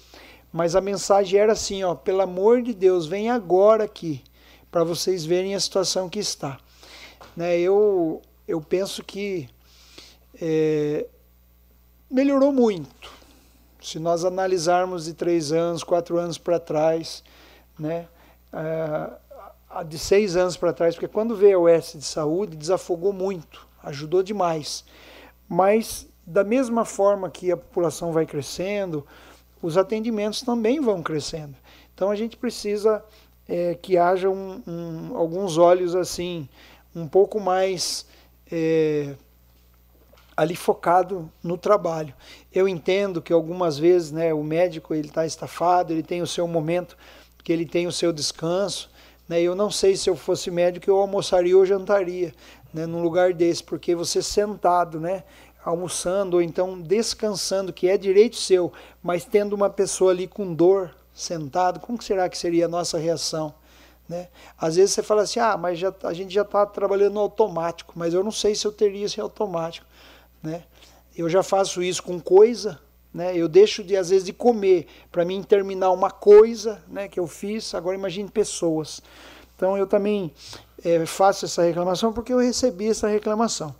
mas 0.53 0.75
a 0.75 0.81
mensagem 0.81 1.39
era 1.39 1.53
assim, 1.53 1.83
ó, 1.83 1.95
pelo 1.95 2.21
amor 2.21 2.61
de 2.61 2.75
Deus, 2.75 3.07
vem 3.07 3.27
agora 3.31 3.85
aqui, 3.85 4.23
para 4.69 4.83
vocês 4.83 5.25
verem 5.25 5.55
a 5.55 5.59
situação 5.59 6.07
que 6.07 6.19
está. 6.19 6.59
Né, 7.35 7.59
eu, 7.59 8.21
eu 8.47 8.61
penso 8.61 9.03
que 9.03 9.49
é, 10.39 11.07
melhorou 12.07 12.53
muito. 12.53 13.11
Se 13.81 13.97
nós 13.97 14.23
analisarmos 14.23 15.05
de 15.05 15.15
três 15.15 15.51
anos, 15.51 15.83
quatro 15.83 16.19
anos 16.19 16.37
para 16.37 16.59
trás, 16.59 17.23
né, 17.77 18.07
é, 18.53 19.83
de 19.83 19.97
seis 19.97 20.35
anos 20.35 20.55
para 20.55 20.71
trás, 20.71 20.93
porque 20.93 21.07
quando 21.07 21.35
veio 21.35 21.67
a 21.67 21.75
OS 21.75 21.93
de 21.93 22.05
saúde, 22.05 22.55
desafogou 22.55 23.11
muito, 23.11 23.67
ajudou 23.81 24.21
demais. 24.21 24.85
Mas, 25.49 26.07
da 26.23 26.43
mesma 26.43 26.85
forma 26.85 27.27
que 27.31 27.51
a 27.51 27.57
população 27.57 28.11
vai 28.11 28.27
crescendo, 28.27 29.03
os 29.63 29.77
atendimentos 29.77 30.41
também 30.41 30.81
vão 30.81 31.01
crescendo. 31.01 31.55
Então 31.95 32.11
a 32.11 32.15
gente 32.15 32.35
precisa 32.35 33.03
é, 33.47 33.75
que 33.75 33.97
haja 33.97 34.29
um, 34.29 34.61
um, 34.67 35.17
alguns 35.17 35.57
olhos 35.57 35.95
assim, 35.95 36.49
um 36.93 37.07
pouco 37.07 37.39
mais 37.39 38.05
é, 38.51 39.15
ali 40.35 40.55
focado 40.55 41.31
no 41.41 41.57
trabalho. 41.57 42.13
Eu 42.51 42.67
entendo 42.67 43.21
que 43.21 43.31
algumas 43.31 43.77
vezes 43.77 44.11
né, 44.11 44.33
o 44.33 44.43
médico 44.43 44.93
ele 44.93 45.07
está 45.07 45.25
estafado, 45.25 45.93
ele 45.93 46.03
tem 46.03 46.21
o 46.21 46.27
seu 46.27 46.45
momento, 46.45 46.97
que 47.41 47.53
ele 47.53 47.65
tem 47.65 47.87
o 47.87 47.91
seu 47.91 48.11
descanso. 48.11 48.91
Né, 49.29 49.41
eu 49.41 49.55
não 49.55 49.71
sei 49.71 49.95
se 49.95 50.09
eu 50.09 50.17
fosse 50.17 50.51
médico 50.51 50.89
eu 50.89 50.97
almoçaria 50.97 51.57
ou 51.57 51.65
jantaria 51.65 52.33
né, 52.73 52.85
num 52.85 53.01
lugar 53.01 53.33
desse, 53.33 53.63
porque 53.63 53.95
você 53.95 54.21
sentado, 54.21 54.99
né, 54.99 55.23
almoçando 55.63 56.37
ou 56.37 56.41
então 56.41 56.79
descansando, 56.79 57.71
que 57.71 57.87
é 57.87 57.97
direito 57.97 58.35
seu, 58.35 58.71
mas 59.01 59.25
tendo 59.25 59.53
uma 59.53 59.69
pessoa 59.69 60.11
ali 60.11 60.27
com 60.27 60.53
dor, 60.53 60.93
sentado, 61.13 61.79
como 61.79 62.01
será 62.01 62.27
que 62.27 62.37
seria 62.37 62.65
a 62.65 62.69
nossa 62.69 62.97
reação? 62.97 63.53
Né? 64.07 64.27
Às 64.57 64.75
vezes 64.75 64.91
você 64.91 65.03
fala 65.03 65.21
assim, 65.21 65.39
ah, 65.39 65.55
mas 65.55 65.79
já, 65.79 65.93
a 66.03 66.13
gente 66.13 66.33
já 66.33 66.41
está 66.41 66.65
trabalhando 66.65 67.13
no 67.13 67.19
automático, 67.21 67.93
mas 67.95 68.13
eu 68.13 68.23
não 68.23 68.31
sei 68.31 68.55
se 68.55 68.65
eu 68.65 68.71
teria 68.71 69.05
esse 69.05 69.21
automático. 69.21 69.85
Né? 70.41 70.63
Eu 71.15 71.29
já 71.29 71.43
faço 71.43 71.81
isso 71.81 72.03
com 72.03 72.19
coisa, 72.19 72.79
né? 73.13 73.37
eu 73.37 73.47
deixo 73.47 73.83
de 73.83 73.95
às 73.95 74.09
vezes 74.09 74.25
de 74.25 74.33
comer 74.33 74.87
para 75.11 75.23
mim 75.23 75.41
terminar 75.43 75.91
uma 75.91 76.11
coisa 76.11 76.83
né, 76.87 77.07
que 77.07 77.19
eu 77.19 77.27
fiz, 77.27 77.73
agora 77.73 77.95
imagine 77.95 78.29
pessoas. 78.29 79.01
Então 79.55 79.77
eu 79.77 79.87
também 79.87 80.33
é, 80.83 81.05
faço 81.05 81.45
essa 81.45 81.61
reclamação 81.61 82.11
porque 82.11 82.33
eu 82.33 82.39
recebi 82.39 82.89
essa 82.89 83.07
reclamação. 83.07 83.73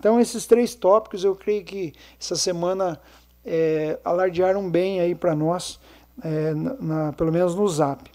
Então, 0.00 0.18
esses 0.18 0.46
três 0.46 0.74
tópicos 0.74 1.24
eu 1.24 1.36
creio 1.36 1.62
que 1.62 1.92
essa 2.18 2.34
semana 2.34 2.98
é, 3.44 3.98
alardearam 4.02 4.70
bem 4.70 4.98
aí 4.98 5.14
para 5.14 5.34
nós, 5.34 5.78
é, 6.24 6.54
na, 6.54 7.12
pelo 7.12 7.30
menos 7.30 7.54
no 7.54 7.68
Zap. 7.68 8.10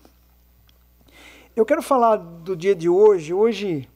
Eu 1.55 1.63
quero 1.63 1.83
falar 1.83 2.15
do 2.15 2.55
dia 2.55 2.73
de 2.73 2.89
hoje. 2.89 3.35
Hoje 3.35 3.87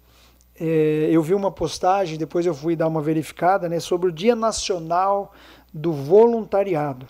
é, 0.62 1.10
eu 1.12 1.24
vi 1.24 1.34
uma 1.34 1.50
postagem, 1.50 2.16
depois 2.16 2.46
eu 2.46 2.54
fui 2.54 2.76
dar 2.76 2.88
uma 2.88 3.02
verificada, 3.02 3.68
né, 3.68 3.80
sobre 3.80 4.08
o 4.08 4.12
Dia 4.12 4.36
Nacional 4.36 5.34
do 5.74 5.92
Voluntariado. 5.92 7.08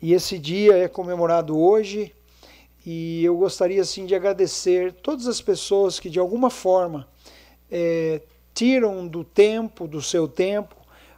E 0.00 0.14
esse 0.14 0.36
dia 0.36 0.78
é 0.78 0.88
comemorado 0.88 1.56
hoje. 1.56 2.12
E 2.84 3.24
eu 3.24 3.36
gostaria 3.36 3.80
assim 3.80 4.04
de 4.04 4.16
agradecer 4.16 4.94
todas 4.94 5.28
as 5.28 5.40
pessoas 5.40 6.00
que 6.00 6.10
de 6.10 6.18
alguma 6.18 6.50
forma 6.50 7.06
é, 7.70 8.20
tiram 8.54 9.06
do 9.06 9.24
tempo, 9.24 9.86
do 9.86 10.02
seu 10.02 10.28
tempo, 10.28 10.76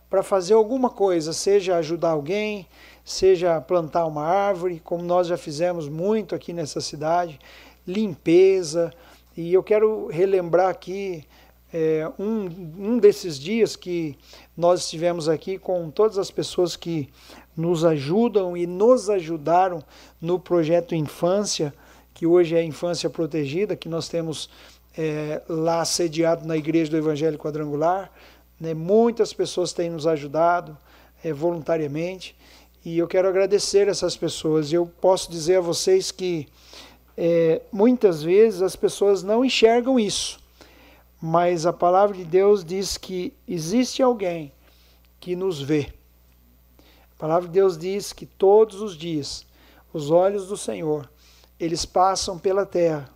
para 0.08 0.22
fazer 0.22 0.54
alguma 0.54 0.90
coisa, 0.90 1.32
seja 1.32 1.76
ajudar 1.76 2.10
alguém, 2.10 2.66
seja 3.04 3.60
plantar 3.60 4.06
uma 4.06 4.24
árvore, 4.24 4.80
como 4.82 5.02
nós 5.02 5.26
já 5.26 5.36
fizemos 5.36 5.88
muito 5.88 6.34
aqui 6.34 6.52
nessa 6.52 6.80
cidade, 6.80 7.38
limpeza. 7.86 8.92
E 9.36 9.52
eu 9.52 9.62
quero 9.62 10.06
relembrar 10.06 10.68
aqui 10.68 11.24
é, 11.72 12.08
um, 12.16 12.48
um 12.78 12.98
desses 12.98 13.36
dias 13.36 13.74
que 13.74 14.16
nós 14.56 14.84
estivemos 14.84 15.28
aqui 15.28 15.58
com 15.58 15.90
todas 15.90 16.18
as 16.18 16.30
pessoas 16.30 16.76
que 16.76 17.08
nos 17.56 17.84
ajudam 17.84 18.56
e 18.56 18.66
nos 18.66 19.10
ajudaram 19.10 19.82
no 20.20 20.38
projeto 20.38 20.94
Infância, 20.94 21.74
que 22.14 22.26
hoje 22.26 22.54
é 22.54 22.62
Infância 22.62 23.10
Protegida, 23.10 23.74
que 23.74 23.88
nós 23.88 24.08
temos 24.08 24.48
é, 24.96 25.42
lá 25.48 25.84
sediado 25.84 26.46
na 26.46 26.56
Igreja 26.56 26.90
do 26.90 26.96
Evangelho 26.96 27.38
Quadrangular. 27.38 28.10
Né? 28.58 28.74
Muitas 28.74 29.32
pessoas 29.32 29.72
têm 29.72 29.90
nos 29.90 30.06
ajudado 30.06 30.76
é, 31.22 31.32
voluntariamente 31.32 32.36
e 32.84 32.98
eu 32.98 33.08
quero 33.08 33.28
agradecer 33.28 33.88
essas 33.88 34.16
pessoas. 34.16 34.72
Eu 34.72 34.86
posso 34.86 35.30
dizer 35.30 35.56
a 35.56 35.60
vocês 35.60 36.10
que 36.10 36.46
é, 37.16 37.62
muitas 37.72 38.22
vezes 38.22 38.62
as 38.62 38.76
pessoas 38.76 39.22
não 39.22 39.44
enxergam 39.44 39.98
isso, 39.98 40.38
mas 41.20 41.64
a 41.64 41.72
palavra 41.72 42.16
de 42.16 42.24
Deus 42.24 42.64
diz 42.64 42.96
que 42.96 43.32
existe 43.48 44.02
alguém 44.02 44.52
que 45.18 45.34
nos 45.34 45.60
vê. 45.60 45.92
A 47.16 47.18
palavra 47.18 47.48
de 47.48 47.54
Deus 47.54 47.78
diz 47.78 48.12
que 48.12 48.26
todos 48.26 48.80
os 48.80 48.96
dias 48.96 49.46
os 49.92 50.10
olhos 50.10 50.48
do 50.48 50.56
Senhor 50.56 51.08
eles 51.58 51.86
passam 51.86 52.38
pela 52.38 52.66
terra 52.66 53.08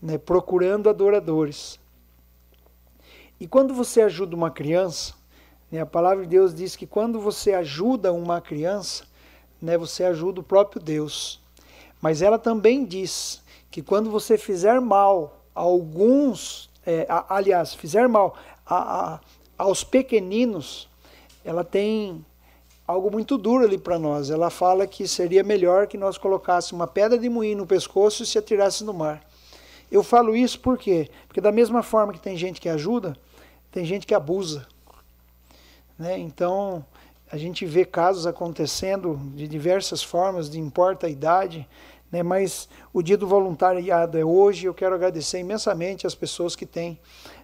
né, 0.00 0.18
procurando 0.18 0.88
adoradores. 0.88 1.78
E 3.40 3.46
quando 3.46 3.74
você 3.74 4.00
ajuda 4.00 4.34
uma 4.34 4.50
criança, 4.50 5.14
né, 5.70 5.80
a 5.80 5.86
palavra 5.86 6.24
de 6.24 6.30
Deus 6.30 6.54
diz 6.54 6.74
que 6.74 6.86
quando 6.86 7.20
você 7.20 7.52
ajuda 7.52 8.12
uma 8.12 8.40
criança, 8.40 9.04
né, 9.60 9.76
você 9.76 10.04
ajuda 10.04 10.40
o 10.40 10.44
próprio 10.44 10.82
Deus. 10.82 11.40
Mas 12.00 12.22
ela 12.22 12.38
também 12.38 12.84
diz 12.84 13.42
que 13.70 13.82
quando 13.82 14.10
você 14.10 14.38
fizer 14.38 14.80
mal 14.80 15.44
a 15.54 15.60
alguns, 15.60 16.70
é, 16.86 17.06
a, 17.08 17.36
aliás, 17.36 17.74
fizer 17.74 18.08
mal 18.08 18.36
a, 18.64 19.14
a, 19.14 19.20
aos 19.56 19.84
pequeninos, 19.84 20.88
ela 21.44 21.64
tem 21.64 22.24
algo 22.86 23.10
muito 23.10 23.36
duro 23.36 23.64
ali 23.64 23.76
para 23.76 23.98
nós. 23.98 24.30
Ela 24.30 24.48
fala 24.48 24.86
que 24.86 25.06
seria 25.06 25.42
melhor 25.42 25.86
que 25.86 25.98
nós 25.98 26.16
colocássemos 26.16 26.80
uma 26.80 26.86
pedra 26.86 27.18
de 27.18 27.28
moinho 27.28 27.58
no 27.58 27.66
pescoço 27.66 28.22
e 28.22 28.26
se 28.26 28.38
atirasse 28.38 28.82
no 28.82 28.94
mar. 28.94 29.27
Eu 29.90 30.02
falo 30.02 30.36
isso 30.36 30.60
por 30.60 30.76
quê? 30.76 31.10
Porque 31.26 31.40
da 31.40 31.52
mesma 31.52 31.82
forma 31.82 32.12
que 32.12 32.20
tem 32.20 32.36
gente 32.36 32.60
que 32.60 32.68
ajuda, 32.68 33.16
tem 33.70 33.84
gente 33.84 34.06
que 34.06 34.14
abusa. 34.14 34.66
Né? 35.98 36.18
Então, 36.18 36.84
a 37.30 37.36
gente 37.36 37.66
vê 37.66 37.84
casos 37.84 38.26
acontecendo 38.26 39.20
de 39.34 39.48
diversas 39.48 40.02
formas, 40.02 40.48
de 40.48 40.58
importa 40.58 41.06
a 41.06 41.10
idade, 41.10 41.68
né? 42.10 42.22
mas 42.22 42.68
o 42.92 43.02
dia 43.02 43.16
do 43.16 43.26
voluntariado 43.26 44.16
é 44.18 44.24
hoje. 44.24 44.66
Eu 44.66 44.74
quero 44.74 44.94
agradecer 44.94 45.38
imensamente 45.38 46.06
as 46.06 46.14
pessoas 46.14 46.54
que 46.54 46.64
têm 46.64 46.98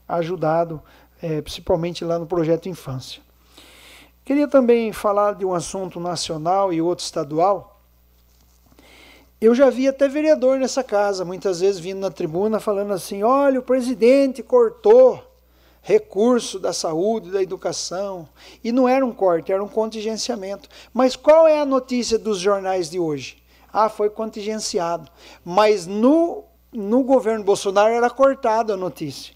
ajudado, 0.09 0.83
é, 1.21 1.43
principalmente 1.43 2.05
lá 2.05 2.19
no 2.19 2.27
Projeto 2.27 2.69
Infância. 2.69 3.23
Queria 4.25 4.49
também 4.49 4.93
falar 4.93 5.35
de 5.35 5.45
um 5.45 5.53
assunto 5.53 6.01
nacional 6.01 6.73
e 6.73 6.81
outro 6.81 7.05
estadual. 7.05 7.74
Eu 9.45 9.55
já 9.55 9.69
vi 9.69 9.87
até 9.87 10.09
vereador 10.09 10.59
nessa 10.59 10.83
casa, 10.83 11.23
muitas 11.23 11.61
vezes 11.61 11.79
vindo 11.79 12.01
na 12.01 12.11
tribuna 12.11 12.59
falando 12.59 12.95
assim: 12.95 13.23
olha, 13.23 13.61
o 13.61 13.63
presidente 13.63 14.43
cortou 14.43 15.23
recurso 15.83 16.59
da 16.59 16.73
saúde, 16.73 17.31
da 17.31 17.43
educação. 17.43 18.27
E 18.65 18.73
não 18.73 18.89
era 18.89 19.05
um 19.05 19.13
corte, 19.13 19.53
era 19.53 19.63
um 19.63 19.69
contingenciamento. 19.69 20.67
Mas 20.95 21.15
qual 21.15 21.47
é 21.47 21.61
a 21.61 21.67
notícia 21.67 22.19
dos 22.19 22.39
jornais 22.39 22.89
de 22.89 22.99
hoje? 22.99 23.37
Ah, 23.71 23.91
foi 23.91 24.09
contingenciado. 24.09 25.11
Mas 25.45 25.87
no, 25.87 26.45
no 26.73 27.05
governo 27.05 27.45
Bolsonaro 27.45 27.93
era 27.93 28.09
cortada 28.09 28.73
a 28.73 28.79
notícia. 28.79 29.35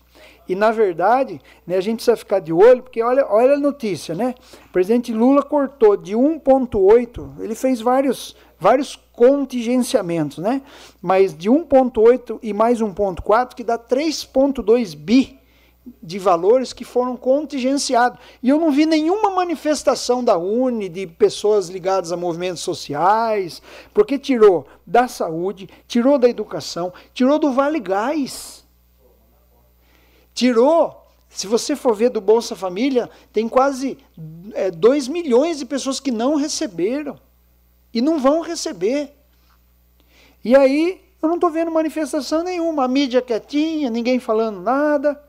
E, 0.48 0.54
na 0.54 0.70
verdade, 0.70 1.38
né, 1.66 1.76
a 1.76 1.82
gente 1.82 1.96
precisa 1.96 2.16
ficar 2.16 2.38
de 2.38 2.50
olho, 2.50 2.82
porque 2.82 3.02
olha, 3.02 3.26
olha 3.28 3.56
a 3.56 3.58
notícia, 3.58 4.14
né? 4.14 4.34
O 4.70 4.72
presidente 4.72 5.12
Lula 5.12 5.42
cortou 5.42 5.98
de 5.98 6.14
1,8, 6.14 7.40
ele 7.40 7.54
fez 7.54 7.82
vários, 7.82 8.34
vários 8.58 8.98
contingenciamentos, 9.18 10.38
né? 10.38 10.62
Mas 11.02 11.36
de 11.36 11.50
1,8 11.50 12.38
e 12.40 12.52
mais 12.52 12.78
1,4, 12.78 13.52
que 13.52 13.64
dá 13.64 13.76
3,2 13.76 14.94
bi 14.94 15.40
de 16.00 16.20
valores 16.20 16.72
que 16.72 16.84
foram 16.84 17.16
contingenciados. 17.16 18.20
E 18.40 18.48
eu 18.48 18.60
não 18.60 18.70
vi 18.70 18.86
nenhuma 18.86 19.30
manifestação 19.30 20.22
da 20.22 20.38
UNE, 20.38 20.88
de 20.88 21.04
pessoas 21.08 21.68
ligadas 21.68 22.12
a 22.12 22.16
movimentos 22.16 22.62
sociais, 22.62 23.60
porque 23.92 24.20
tirou 24.20 24.68
da 24.86 25.08
saúde, 25.08 25.68
tirou 25.88 26.16
da 26.16 26.28
educação, 26.28 26.92
tirou 27.12 27.40
do 27.40 27.50
Vale 27.50 27.80
Gás. 27.80 28.64
Tirou, 30.32 31.08
se 31.28 31.48
você 31.48 31.74
for 31.74 31.96
ver 31.96 32.10
do 32.10 32.20
Bolsa 32.20 32.54
Família, 32.54 33.10
tem 33.32 33.48
quase 33.48 33.98
2 34.76 35.08
é, 35.08 35.10
milhões 35.10 35.58
de 35.58 35.66
pessoas 35.66 35.98
que 35.98 36.12
não 36.12 36.36
receberam 36.36 37.18
e 37.92 38.00
não 38.00 38.18
vão 38.18 38.40
receber. 38.40 39.14
E 40.44 40.54
aí 40.56 41.00
eu 41.20 41.28
não 41.28 41.36
estou 41.36 41.50
vendo 41.50 41.70
manifestação 41.70 42.42
nenhuma, 42.44 42.84
a 42.84 42.88
mídia 42.88 43.20
quietinha, 43.20 43.90
ninguém 43.90 44.20
falando 44.20 44.60
nada. 44.60 45.20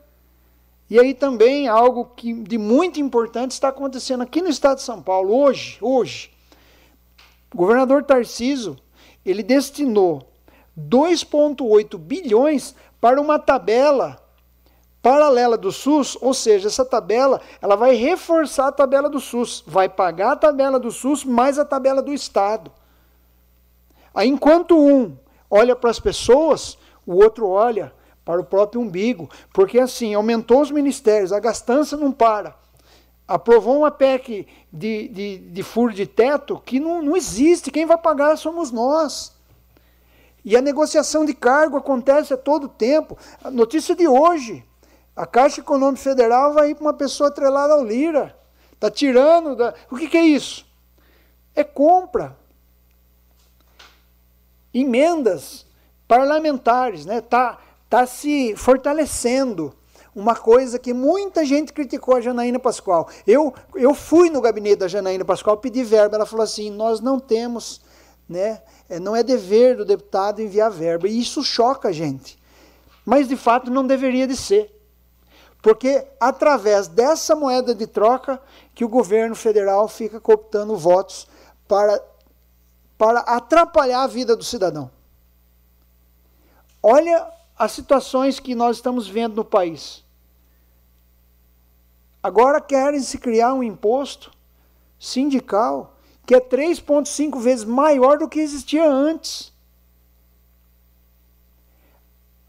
E 0.88 0.98
aí 0.98 1.14
também 1.14 1.68
algo 1.68 2.04
que 2.16 2.32
de 2.32 2.58
muito 2.58 3.00
importante 3.00 3.52
está 3.52 3.68
acontecendo 3.68 4.22
aqui 4.22 4.40
no 4.42 4.48
estado 4.48 4.78
de 4.78 4.82
São 4.82 5.02
Paulo 5.02 5.34
hoje, 5.34 5.78
hoje. 5.80 6.30
O 7.52 7.56
governador 7.56 8.04
Tarciso, 8.04 8.76
ele 9.24 9.42
destinou 9.42 10.28
2.8 10.78 11.98
bilhões 11.98 12.74
para 13.00 13.20
uma 13.20 13.38
tabela 13.38 14.20
paralela 15.02 15.56
do 15.56 15.72
SUS, 15.72 16.16
ou 16.20 16.34
seja, 16.34 16.68
essa 16.68 16.84
tabela 16.84 17.40
ela 17.60 17.76
vai 17.76 17.94
reforçar 17.94 18.68
a 18.68 18.72
tabela 18.72 19.08
do 19.08 19.20
SUS, 19.20 19.64
vai 19.66 19.88
pagar 19.88 20.32
a 20.32 20.36
tabela 20.36 20.78
do 20.78 20.90
SUS 20.90 21.24
mais 21.24 21.58
a 21.58 21.64
tabela 21.64 22.02
do 22.02 22.12
Estado. 22.12 22.70
Aí, 24.14 24.28
enquanto 24.28 24.78
um 24.78 25.16
olha 25.50 25.74
para 25.74 25.90
as 25.90 26.00
pessoas, 26.00 26.76
o 27.06 27.14
outro 27.14 27.48
olha 27.48 27.92
para 28.24 28.40
o 28.40 28.44
próprio 28.44 28.80
umbigo, 28.80 29.28
porque 29.52 29.78
assim, 29.78 30.14
aumentou 30.14 30.60
os 30.60 30.70
ministérios, 30.70 31.32
a 31.32 31.40
gastança 31.40 31.96
não 31.96 32.12
para. 32.12 32.54
Aprovou 33.26 33.78
uma 33.78 33.90
PEC 33.90 34.46
de, 34.72 35.08
de, 35.08 35.38
de 35.38 35.62
furo 35.62 35.92
de 35.92 36.06
teto 36.06 36.60
que 36.64 36.78
não, 36.78 37.00
não 37.00 37.16
existe, 37.16 37.70
quem 37.70 37.86
vai 37.86 37.96
pagar 37.96 38.36
somos 38.36 38.70
nós. 38.70 39.32
E 40.44 40.56
a 40.56 40.60
negociação 40.60 41.24
de 41.24 41.34
cargo 41.34 41.76
acontece 41.76 42.32
a 42.32 42.36
todo 42.36 42.68
tempo. 42.68 43.16
A 43.42 43.50
notícia 43.50 43.94
de 43.94 44.08
hoje, 44.08 44.64
a 45.14 45.26
Caixa 45.26 45.60
Econômica 45.60 46.02
Federal 46.02 46.52
vai 46.52 46.70
ir 46.70 46.74
para 46.74 46.84
uma 46.84 46.94
pessoa 46.94 47.28
atrelada 47.28 47.74
ao 47.74 47.84
Lira. 47.84 48.36
Está 48.72 48.90
tirando. 48.90 49.54
Da... 49.54 49.74
O 49.90 49.96
que, 49.96 50.08
que 50.08 50.16
é 50.16 50.24
isso? 50.24 50.66
É 51.54 51.62
compra. 51.62 52.36
Emendas 54.72 55.66
parlamentares, 56.08 57.04
né? 57.04 57.20
Tá, 57.20 57.58
tá 57.88 58.06
se 58.06 58.56
fortalecendo. 58.56 59.74
Uma 60.14 60.34
coisa 60.34 60.78
que 60.78 60.92
muita 60.92 61.44
gente 61.44 61.72
criticou 61.72 62.16
a 62.16 62.20
Janaína 62.20 62.58
Pascoal. 62.58 63.08
Eu, 63.24 63.54
eu 63.74 63.94
fui 63.94 64.28
no 64.28 64.40
gabinete 64.40 64.78
da 64.80 64.88
Janaína 64.88 65.24
Pascoal 65.24 65.58
pedir 65.58 65.84
verba. 65.84 66.16
Ela 66.16 66.26
falou 66.26 66.42
assim: 66.42 66.70
nós 66.70 67.00
não 67.00 67.20
temos, 67.20 67.80
né? 68.28 68.62
É, 68.88 68.98
não 68.98 69.14
é 69.14 69.22
dever 69.22 69.76
do 69.76 69.84
deputado 69.84 70.40
enviar 70.40 70.70
verba. 70.70 71.06
E 71.06 71.20
isso 71.20 71.44
choca 71.44 71.88
a 71.90 71.92
gente. 71.92 72.38
Mas 73.04 73.28
de 73.28 73.36
fato 73.36 73.70
não 73.70 73.86
deveria 73.86 74.26
de 74.26 74.36
ser. 74.36 74.79
Porque 75.62 76.06
através 76.18 76.88
dessa 76.88 77.36
moeda 77.36 77.74
de 77.74 77.86
troca 77.86 78.40
que 78.74 78.84
o 78.84 78.88
governo 78.88 79.34
federal 79.34 79.88
fica 79.88 80.20
cooptando 80.20 80.76
votos 80.76 81.28
para, 81.68 82.02
para 82.96 83.20
atrapalhar 83.20 84.02
a 84.02 84.06
vida 84.06 84.34
do 84.34 84.44
cidadão. 84.44 84.90
Olha 86.82 87.30
as 87.58 87.72
situações 87.72 88.40
que 88.40 88.54
nós 88.54 88.76
estamos 88.76 89.06
vendo 89.06 89.36
no 89.36 89.44
país. 89.44 90.02
Agora 92.22 92.60
querem 92.60 93.00
se 93.00 93.18
criar 93.18 93.52
um 93.52 93.62
imposto 93.62 94.30
sindical 94.98 95.96
que 96.26 96.34
é 96.34 96.40
3,5 96.40 97.40
vezes 97.40 97.64
maior 97.64 98.16
do 98.18 98.28
que 98.28 98.38
existia 98.38 98.88
antes. 98.88 99.52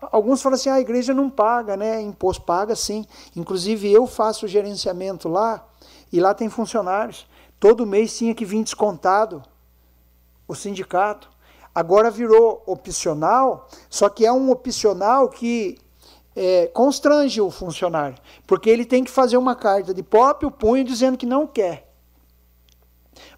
Alguns 0.02 0.42
falam 0.42 0.56
assim, 0.56 0.70
ah, 0.70 0.76
a 0.76 0.82
igreja 0.82 1.14
não 1.14 1.30
paga, 1.30 1.78
né? 1.78 2.02
Imposto 2.02 2.44
paga 2.44 2.76
sim. 2.76 3.06
Inclusive 3.36 3.92
eu 3.92 4.08
faço 4.08 4.46
o 4.46 4.50
gerenciamento 4.50 5.30
lá 5.30 5.68
e 6.12 6.20
lá 6.20 6.34
tem 6.34 6.50
funcionários. 6.50 7.28
Todo 7.60 7.86
mês 7.86 8.18
tinha 8.18 8.34
que 8.34 8.44
vir 8.44 8.64
descontado 8.64 9.44
o 10.48 10.56
sindicato. 10.56 11.30
Agora 11.74 12.10
virou 12.10 12.64
opcional, 12.66 13.70
só 13.90 14.10
que 14.10 14.26
é 14.26 14.32
um 14.32 14.50
opcional 14.50 15.30
que 15.30 15.78
é, 16.36 16.68
constrange 16.68 17.40
o 17.40 17.52
funcionário, 17.52 18.18
porque 18.48 18.70
ele 18.70 18.86
tem 18.86 19.04
que 19.04 19.12
fazer 19.12 19.38
uma 19.38 19.56
carta 19.56 19.94
de 19.94 20.04
próprio 20.04 20.50
punho 20.50 20.84
dizendo 20.84 21.18
que 21.18 21.26
não 21.26 21.46
quer. 21.48 21.90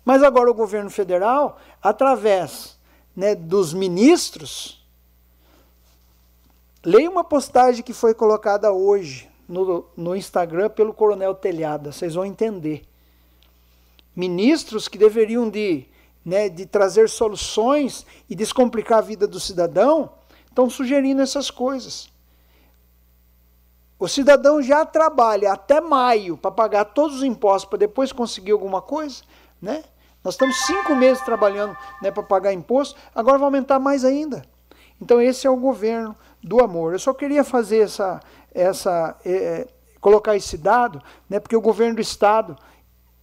Mas 0.06 0.23
agora 0.23 0.49
o 0.49 0.53
governo 0.53 0.90
federal, 0.90 1.57
através 1.81 2.77
né, 3.15 3.35
dos 3.35 3.73
ministros, 3.73 4.82
Leia 6.85 7.10
uma 7.10 7.23
postagem 7.23 7.81
que 7.81 7.93
foi 7.93 8.14
colocada 8.14 8.73
hoje 8.73 9.31
no, 9.47 9.85
no 9.95 10.14
Instagram 10.14 10.69
pelo 10.69 10.93
Coronel 10.93 11.34
Telhada, 11.34 11.93
vocês 11.93 12.14
vão 12.14 12.26
entender. 12.26 12.84
Ministros 14.14 14.89
que 14.89 14.97
deveriam 14.97 15.49
de, 15.49 15.85
né, 16.26 16.49
de 16.49 16.65
trazer 16.65 17.07
soluções 17.07 18.05
e 18.30 18.35
descomplicar 18.35 18.97
a 18.97 19.01
vida 19.01 19.26
do 19.26 19.39
cidadão, 19.39 20.11
estão 20.45 20.69
sugerindo 20.69 21.22
essas 21.22 21.49
coisas. 21.49 22.11
O 23.97 24.07
cidadão 24.10 24.61
já 24.61 24.85
trabalha 24.85 25.53
até 25.53 25.80
maio 25.80 26.35
para 26.35 26.51
pagar 26.51 26.84
todos 26.84 27.18
os 27.18 27.23
impostos 27.23 27.69
para 27.69 27.80
depois 27.80 28.11
conseguir 28.11 28.51
alguma 28.51 28.81
coisa, 28.81 29.23
né? 29.61 29.85
Nós 30.22 30.34
estamos 30.34 30.57
cinco 30.65 30.95
meses 30.95 31.23
trabalhando 31.23 31.77
né, 32.01 32.11
para 32.11 32.23
pagar 32.23 32.51
imposto, 32.51 32.99
agora 33.15 33.38
vai 33.38 33.45
aumentar 33.45 33.80
mais 33.80 34.03
ainda. 34.03 34.45
Então 35.01 35.22
esse 35.22 35.47
é 35.47 35.49
o 35.49 35.55
governo 35.55 36.15
do 36.44 36.60
amor. 36.60 36.94
Eu 36.94 36.99
só 36.99 37.14
queria 37.14 37.44
fazer 37.44 37.80
essa, 37.80 38.20
essa 38.53 39.15
é, 39.26 39.68
colocar 40.02 40.36
esse 40.36 40.57
dado, 40.57 41.02
né, 41.30 41.40
porque 41.40 41.56
o 41.56 41.61
governo 41.61 41.95
do 41.95 42.02
estado 42.02 42.57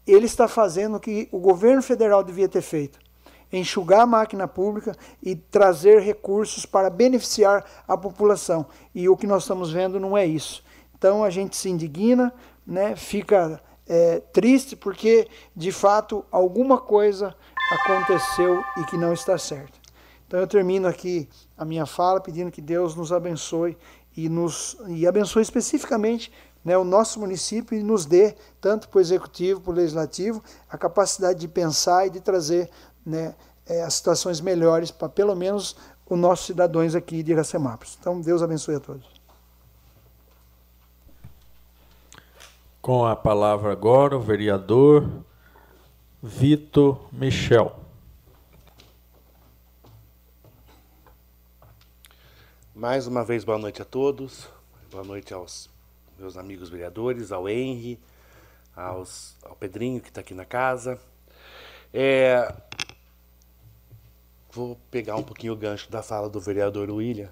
ele 0.07 0.25
está 0.25 0.49
fazendo 0.49 0.97
o 0.97 1.01
que 1.01 1.29
o 1.31 1.39
governo 1.39 1.83
federal 1.83 2.25
devia 2.25 2.49
ter 2.49 2.63
feito, 2.63 2.99
enxugar 3.53 4.01
a 4.01 4.07
máquina 4.07 4.49
pública 4.49 4.97
e 5.23 5.37
trazer 5.37 6.01
recursos 6.01 6.65
para 6.65 6.89
beneficiar 6.89 7.65
a 7.87 7.97
população. 7.97 8.67
E 8.95 9.09
o 9.09 9.17
que 9.17 9.27
nós 9.27 9.43
estamos 9.43 9.71
vendo 9.71 10.01
não 10.01 10.17
é 10.17 10.25
isso. 10.25 10.65
Então 10.97 11.23
a 11.23 11.31
gente 11.31 11.57
se 11.57 11.69
indigna, 11.69 12.33
né, 12.67 12.97
fica 12.97 13.61
é, 13.87 14.21
triste 14.33 14.75
porque 14.75 15.29
de 15.55 15.71
fato 15.71 16.25
alguma 16.31 16.79
coisa 16.79 17.35
aconteceu 17.73 18.63
e 18.79 18.85
que 18.85 18.97
não 18.97 19.13
está 19.13 19.37
certo. 19.37 19.80
Então 20.31 20.39
eu 20.39 20.47
termino 20.47 20.87
aqui 20.87 21.29
a 21.59 21.65
minha 21.65 21.85
fala 21.85 22.21
pedindo 22.21 22.53
que 22.53 22.61
Deus 22.61 22.95
nos 22.95 23.11
abençoe 23.11 23.77
e 24.17 24.29
nos 24.29 24.77
e 24.87 25.05
abençoe 25.05 25.43
especificamente 25.43 26.33
né, 26.65 26.79
o 26.79 26.85
nosso 26.85 27.19
município 27.19 27.77
e 27.77 27.83
nos 27.83 28.07
dê, 28.07 28.37
tanto 28.61 28.89
para 28.89 28.99
o 28.99 29.01
executivo, 29.01 29.61
para 29.61 29.73
o 29.73 29.75
legislativo, 29.75 30.41
a 30.69 30.79
capacidade 30.79 31.41
de 31.41 31.49
pensar 31.49 32.07
e 32.07 32.11
de 32.11 32.21
trazer 32.21 32.71
né, 33.05 33.35
é, 33.67 33.83
as 33.83 33.95
situações 33.95 34.41
melhores 34.41 34.93
para 34.93 35.09
pelo 35.09 35.35
menos 35.35 35.77
os 36.09 36.17
nossos 36.17 36.47
cidadãos 36.47 36.95
aqui 36.95 37.25
de 37.25 37.33
Iracemápolis. 37.33 37.99
Então, 37.99 38.21
Deus 38.21 38.41
abençoe 38.41 38.77
a 38.77 38.81
todos. 38.81 39.09
Com 42.81 43.05
a 43.05 43.17
palavra 43.17 43.73
agora 43.73 44.17
o 44.17 44.21
vereador 44.21 45.09
Vitor 46.23 47.01
Michel. 47.11 47.80
Mais 52.81 53.07
uma 53.07 53.23
vez, 53.23 53.45
boa 53.45 53.59
noite 53.59 53.83
a 53.83 53.85
todos. 53.85 54.49
Boa 54.91 55.05
noite 55.05 55.35
aos 55.35 55.69
meus 56.19 56.39
amigos 56.39 56.71
vereadores, 56.71 57.31
ao 57.31 57.47
Henry, 57.47 58.01
aos, 58.75 59.37
ao 59.43 59.55
Pedrinho, 59.55 60.01
que 60.01 60.09
está 60.09 60.23
aqui 60.23 60.33
na 60.33 60.47
casa. 60.47 60.99
É, 61.93 62.51
vou 64.51 64.81
pegar 64.91 65.17
um 65.17 65.23
pouquinho 65.23 65.53
o 65.53 65.57
gancho 65.57 65.91
da 65.91 66.03
fala 66.03 66.31
do 66.31 66.41
vereador 66.41 66.89
William. 66.89 67.29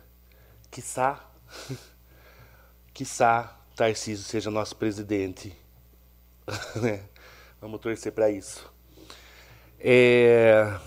Quiçá, 0.70 1.26
quiçá 2.92 3.58
Tarcísio 3.74 4.26
seja 4.26 4.50
nosso 4.50 4.76
presidente. 4.76 5.56
Né? 6.76 7.08
Vamos 7.58 7.80
torcer 7.80 8.12
para 8.12 8.30
isso. 8.30 8.70
É, 9.80 10.78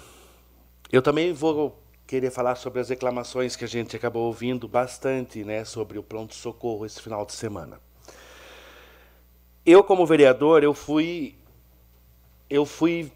eu 0.91 1.01
também 1.01 1.33
vou 1.33 1.80
querer 2.11 2.29
falar 2.29 2.55
sobre 2.55 2.81
as 2.81 2.89
reclamações 2.89 3.55
que 3.55 3.63
a 3.63 3.67
gente 3.67 3.95
acabou 3.95 4.25
ouvindo 4.25 4.67
bastante 4.67 5.45
né, 5.45 5.63
sobre 5.63 5.97
o 5.97 6.03
pronto-socorro 6.03 6.85
esse 6.85 7.01
final 7.01 7.25
de 7.25 7.31
semana. 7.31 7.79
Eu, 9.65 9.81
como 9.81 10.05
vereador, 10.05 10.61
eu 10.61 10.73
fui, 10.73 11.35
eu 12.49 12.65
fui 12.65 13.09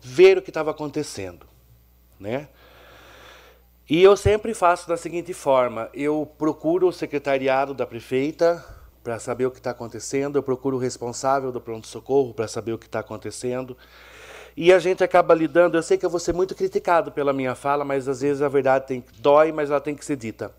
ver 0.00 0.36
o 0.36 0.42
que 0.42 0.50
estava 0.50 0.72
acontecendo. 0.72 1.46
Né? 2.18 2.48
E 3.88 4.02
eu 4.02 4.16
sempre 4.16 4.54
faço 4.54 4.88
da 4.88 4.96
seguinte 4.96 5.32
forma: 5.32 5.88
eu 5.94 6.28
procuro 6.36 6.88
o 6.88 6.92
secretariado 6.92 7.72
da 7.72 7.86
prefeita 7.86 8.64
para 9.04 9.20
saber 9.20 9.46
o 9.46 9.52
que 9.52 9.58
está 9.58 9.70
acontecendo, 9.70 10.36
eu 10.36 10.42
procuro 10.42 10.78
o 10.78 10.80
responsável 10.80 11.52
do 11.52 11.60
pronto-socorro 11.60 12.34
para 12.34 12.48
saber 12.48 12.72
o 12.72 12.78
que 12.78 12.86
está 12.86 12.98
acontecendo. 12.98 13.76
E 14.62 14.74
a 14.74 14.78
gente 14.78 15.02
acaba 15.02 15.32
lidando, 15.32 15.78
eu 15.78 15.82
sei 15.82 15.96
que 15.96 16.04
eu 16.04 16.10
vou 16.10 16.20
ser 16.20 16.34
muito 16.34 16.54
criticado 16.54 17.10
pela 17.10 17.32
minha 17.32 17.54
fala, 17.54 17.82
mas 17.82 18.06
às 18.06 18.20
vezes 18.20 18.42
a 18.42 18.48
verdade 18.50 18.86
tem, 18.86 19.02
dói, 19.16 19.52
mas 19.52 19.70
ela 19.70 19.80
tem 19.80 19.94
que 19.94 20.04
ser 20.04 20.16
dita. 20.16 20.54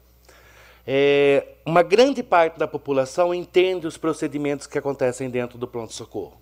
É, 0.88 1.50
uma 1.64 1.84
grande 1.84 2.24
parte 2.24 2.58
da 2.58 2.68
população 2.68 3.32
entende 3.32 3.86
os 3.86 3.98
procedimentos 3.98 4.66
que 4.66 4.76
acontecem 4.76 5.30
dentro 5.30 5.56
do 5.60 5.68
pronto-socorro. 5.68 6.42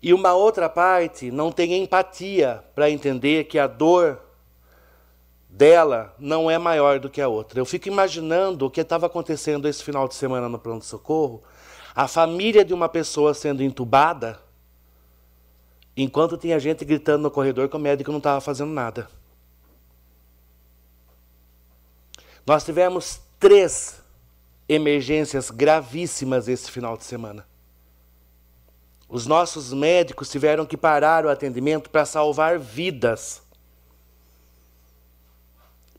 E 0.00 0.14
uma 0.14 0.34
outra 0.34 0.68
parte 0.68 1.32
não 1.32 1.50
tem 1.50 1.82
empatia 1.82 2.62
para 2.76 2.88
entender 2.88 3.42
que 3.46 3.58
a 3.58 3.66
dor 3.66 4.20
dela 5.48 6.14
não 6.16 6.48
é 6.48 6.58
maior 6.58 7.00
do 7.00 7.10
que 7.10 7.20
a 7.20 7.26
outra. 7.26 7.58
Eu 7.58 7.64
fico 7.66 7.88
imaginando 7.88 8.66
o 8.66 8.70
que 8.70 8.82
estava 8.82 9.06
acontecendo 9.06 9.66
esse 9.66 9.82
final 9.82 10.06
de 10.06 10.14
semana 10.14 10.48
no 10.48 10.60
pronto-socorro, 10.60 11.42
a 11.92 12.06
família 12.06 12.64
de 12.64 12.72
uma 12.72 12.88
pessoa 12.88 13.34
sendo 13.34 13.64
entubada 13.64 14.38
Enquanto 15.96 16.38
tinha 16.38 16.58
gente 16.58 16.84
gritando 16.84 17.22
no 17.22 17.30
corredor 17.30 17.68
que 17.68 17.76
o 17.76 17.80
médico 17.80 18.10
não 18.10 18.18
estava 18.18 18.40
fazendo 18.40 18.72
nada. 18.72 19.08
Nós 22.46 22.64
tivemos 22.64 23.20
três 23.38 24.02
emergências 24.68 25.50
gravíssimas 25.50 26.48
esse 26.48 26.70
final 26.70 26.96
de 26.96 27.04
semana. 27.04 27.46
Os 29.08 29.26
nossos 29.26 29.72
médicos 29.72 30.30
tiveram 30.30 30.64
que 30.64 30.76
parar 30.76 31.26
o 31.26 31.28
atendimento 31.28 31.90
para 31.90 32.06
salvar 32.06 32.58
vidas. 32.58 33.42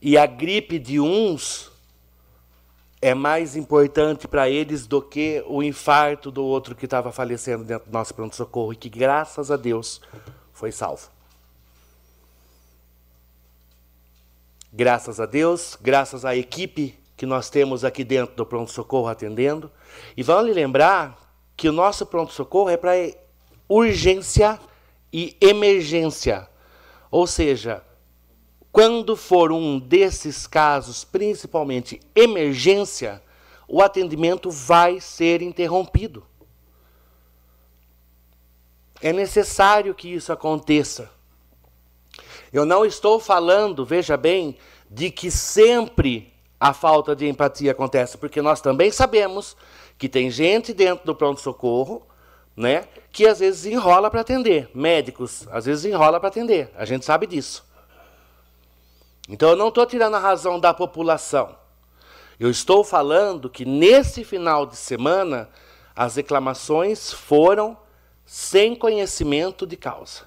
E 0.02 0.18
a 0.18 0.26
gripe 0.26 0.78
de 0.78 0.98
uns 0.98 1.70
é 3.04 3.12
mais 3.12 3.54
importante 3.54 4.26
para 4.26 4.48
eles 4.48 4.86
do 4.86 5.02
que 5.02 5.44
o 5.46 5.62
infarto 5.62 6.30
do 6.30 6.42
outro 6.42 6.74
que 6.74 6.86
estava 6.86 7.12
falecendo 7.12 7.62
dentro 7.62 7.90
do 7.90 7.92
nosso 7.92 8.14
pronto-socorro 8.14 8.72
e 8.72 8.76
que, 8.76 8.88
graças 8.88 9.50
a 9.50 9.58
Deus, 9.58 10.00
foi 10.54 10.72
salvo. 10.72 11.10
Graças 14.72 15.20
a 15.20 15.26
Deus, 15.26 15.76
graças 15.78 16.24
à 16.24 16.34
equipe 16.34 16.98
que 17.14 17.26
nós 17.26 17.50
temos 17.50 17.84
aqui 17.84 18.04
dentro 18.04 18.34
do 18.36 18.46
pronto-socorro 18.46 19.08
atendendo. 19.08 19.70
E 20.16 20.22
vale 20.22 20.54
lembrar 20.54 21.14
que 21.54 21.68
o 21.68 21.72
nosso 21.72 22.06
pronto-socorro 22.06 22.70
é 22.70 22.76
para 22.78 22.94
urgência 23.68 24.58
e 25.12 25.36
emergência. 25.42 26.48
Ou 27.10 27.26
seja, 27.26 27.82
quando 28.74 29.14
for 29.14 29.52
um 29.52 29.78
desses 29.78 30.48
casos, 30.48 31.04
principalmente 31.04 32.00
emergência, 32.12 33.22
o 33.68 33.80
atendimento 33.80 34.50
vai 34.50 35.00
ser 35.00 35.42
interrompido. 35.42 36.26
É 39.00 39.12
necessário 39.12 39.94
que 39.94 40.12
isso 40.12 40.32
aconteça. 40.32 41.08
Eu 42.52 42.66
não 42.66 42.84
estou 42.84 43.20
falando, 43.20 43.86
veja 43.86 44.16
bem, 44.16 44.56
de 44.90 45.08
que 45.08 45.30
sempre 45.30 46.34
a 46.58 46.74
falta 46.74 47.14
de 47.14 47.28
empatia 47.28 47.70
acontece, 47.70 48.18
porque 48.18 48.42
nós 48.42 48.60
também 48.60 48.90
sabemos 48.90 49.56
que 49.96 50.08
tem 50.08 50.32
gente 50.32 50.74
dentro 50.74 51.06
do 51.06 51.14
pronto-socorro, 51.14 52.04
né, 52.56 52.88
que 53.12 53.24
às 53.24 53.38
vezes 53.38 53.66
enrola 53.66 54.10
para 54.10 54.22
atender, 54.22 54.68
médicos 54.74 55.46
às 55.52 55.64
vezes 55.64 55.84
enrola 55.84 56.18
para 56.18 56.28
atender, 56.28 56.72
a 56.74 56.84
gente 56.84 57.04
sabe 57.04 57.28
disso. 57.28 57.72
Então 59.28 59.50
eu 59.50 59.56
não 59.56 59.68
estou 59.68 59.86
tirando 59.86 60.14
a 60.14 60.18
razão 60.18 60.60
da 60.60 60.74
população. 60.74 61.56
Eu 62.38 62.50
estou 62.50 62.84
falando 62.84 63.48
que 63.48 63.64
nesse 63.64 64.24
final 64.24 64.66
de 64.66 64.76
semana 64.76 65.48
as 65.94 66.16
reclamações 66.16 67.12
foram 67.12 67.76
sem 68.26 68.74
conhecimento 68.74 69.66
de 69.66 69.76
causa. 69.76 70.22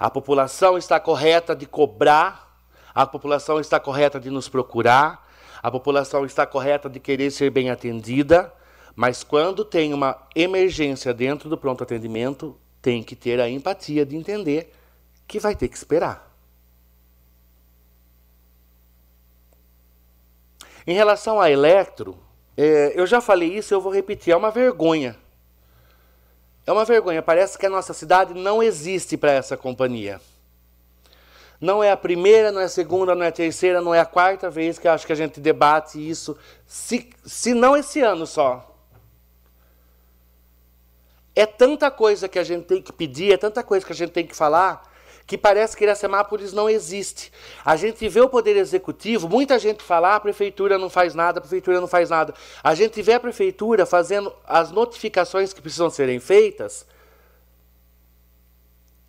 A 0.00 0.10
população 0.10 0.76
está 0.76 0.98
correta 0.98 1.54
de 1.54 1.66
cobrar, 1.66 2.58
a 2.94 3.06
população 3.06 3.60
está 3.60 3.78
correta 3.78 4.18
de 4.18 4.30
nos 4.30 4.48
procurar, 4.48 5.28
a 5.62 5.70
população 5.70 6.24
está 6.24 6.44
correta 6.44 6.90
de 6.90 6.98
querer 6.98 7.30
ser 7.30 7.50
bem 7.50 7.70
atendida, 7.70 8.52
mas 8.96 9.22
quando 9.22 9.64
tem 9.64 9.94
uma 9.94 10.18
emergência 10.34 11.14
dentro 11.14 11.48
do 11.48 11.56
pronto 11.56 11.84
atendimento, 11.84 12.58
tem 12.80 13.02
que 13.02 13.14
ter 13.14 13.40
a 13.40 13.48
empatia 13.48 14.04
de 14.04 14.16
entender 14.16 14.72
que 15.28 15.38
vai 15.38 15.54
ter 15.54 15.68
que 15.68 15.76
esperar. 15.76 16.31
Em 20.86 20.94
relação 20.94 21.40
à 21.40 21.50
Electro, 21.50 22.18
é, 22.56 22.92
eu 22.94 23.06
já 23.06 23.20
falei 23.20 23.56
isso, 23.56 23.72
eu 23.72 23.80
vou 23.80 23.92
repetir, 23.92 24.32
é 24.32 24.36
uma 24.36 24.50
vergonha. 24.50 25.16
É 26.66 26.72
uma 26.72 26.84
vergonha, 26.84 27.22
parece 27.22 27.58
que 27.58 27.66
a 27.66 27.70
nossa 27.70 27.92
cidade 27.92 28.34
não 28.34 28.62
existe 28.62 29.16
para 29.16 29.32
essa 29.32 29.56
companhia. 29.56 30.20
Não 31.60 31.82
é 31.82 31.92
a 31.92 31.96
primeira, 31.96 32.50
não 32.50 32.60
é 32.60 32.64
a 32.64 32.68
segunda, 32.68 33.14
não 33.14 33.24
é 33.24 33.28
a 33.28 33.32
terceira, 33.32 33.80
não 33.80 33.94
é 33.94 34.00
a 34.00 34.04
quarta 34.04 34.50
vez 34.50 34.78
que 34.78 34.88
acho 34.88 35.06
que 35.06 35.12
a 35.12 35.16
gente 35.16 35.40
debate 35.40 35.96
isso, 35.96 36.36
se, 36.66 37.08
se 37.24 37.54
não 37.54 37.76
esse 37.76 38.00
ano 38.00 38.26
só. 38.26 38.68
É 41.34 41.46
tanta 41.46 41.90
coisa 41.90 42.28
que 42.28 42.38
a 42.38 42.44
gente 42.44 42.66
tem 42.66 42.82
que 42.82 42.92
pedir, 42.92 43.32
é 43.32 43.36
tanta 43.36 43.62
coisa 43.62 43.86
que 43.86 43.92
a 43.92 43.94
gente 43.94 44.10
tem 44.10 44.26
que 44.26 44.34
falar, 44.34 44.91
que 45.26 45.38
parece 45.38 45.76
que 45.76 45.84
Iracemápolis 45.84 46.52
não 46.52 46.68
existe. 46.68 47.32
A 47.64 47.76
gente 47.76 48.08
vê 48.08 48.20
o 48.20 48.28
poder 48.28 48.56
executivo, 48.56 49.28
muita 49.28 49.58
gente 49.58 49.82
fala, 49.82 50.10
ah, 50.10 50.16
a 50.16 50.20
prefeitura 50.20 50.78
não 50.78 50.90
faz 50.90 51.14
nada, 51.14 51.38
a 51.38 51.40
prefeitura 51.40 51.80
não 51.80 51.88
faz 51.88 52.10
nada. 52.10 52.34
A 52.62 52.74
gente 52.74 53.00
vê 53.02 53.14
a 53.14 53.20
prefeitura 53.20 53.86
fazendo 53.86 54.32
as 54.46 54.70
notificações 54.70 55.52
que 55.52 55.60
precisam 55.60 55.90
serem 55.90 56.20
feitas. 56.20 56.86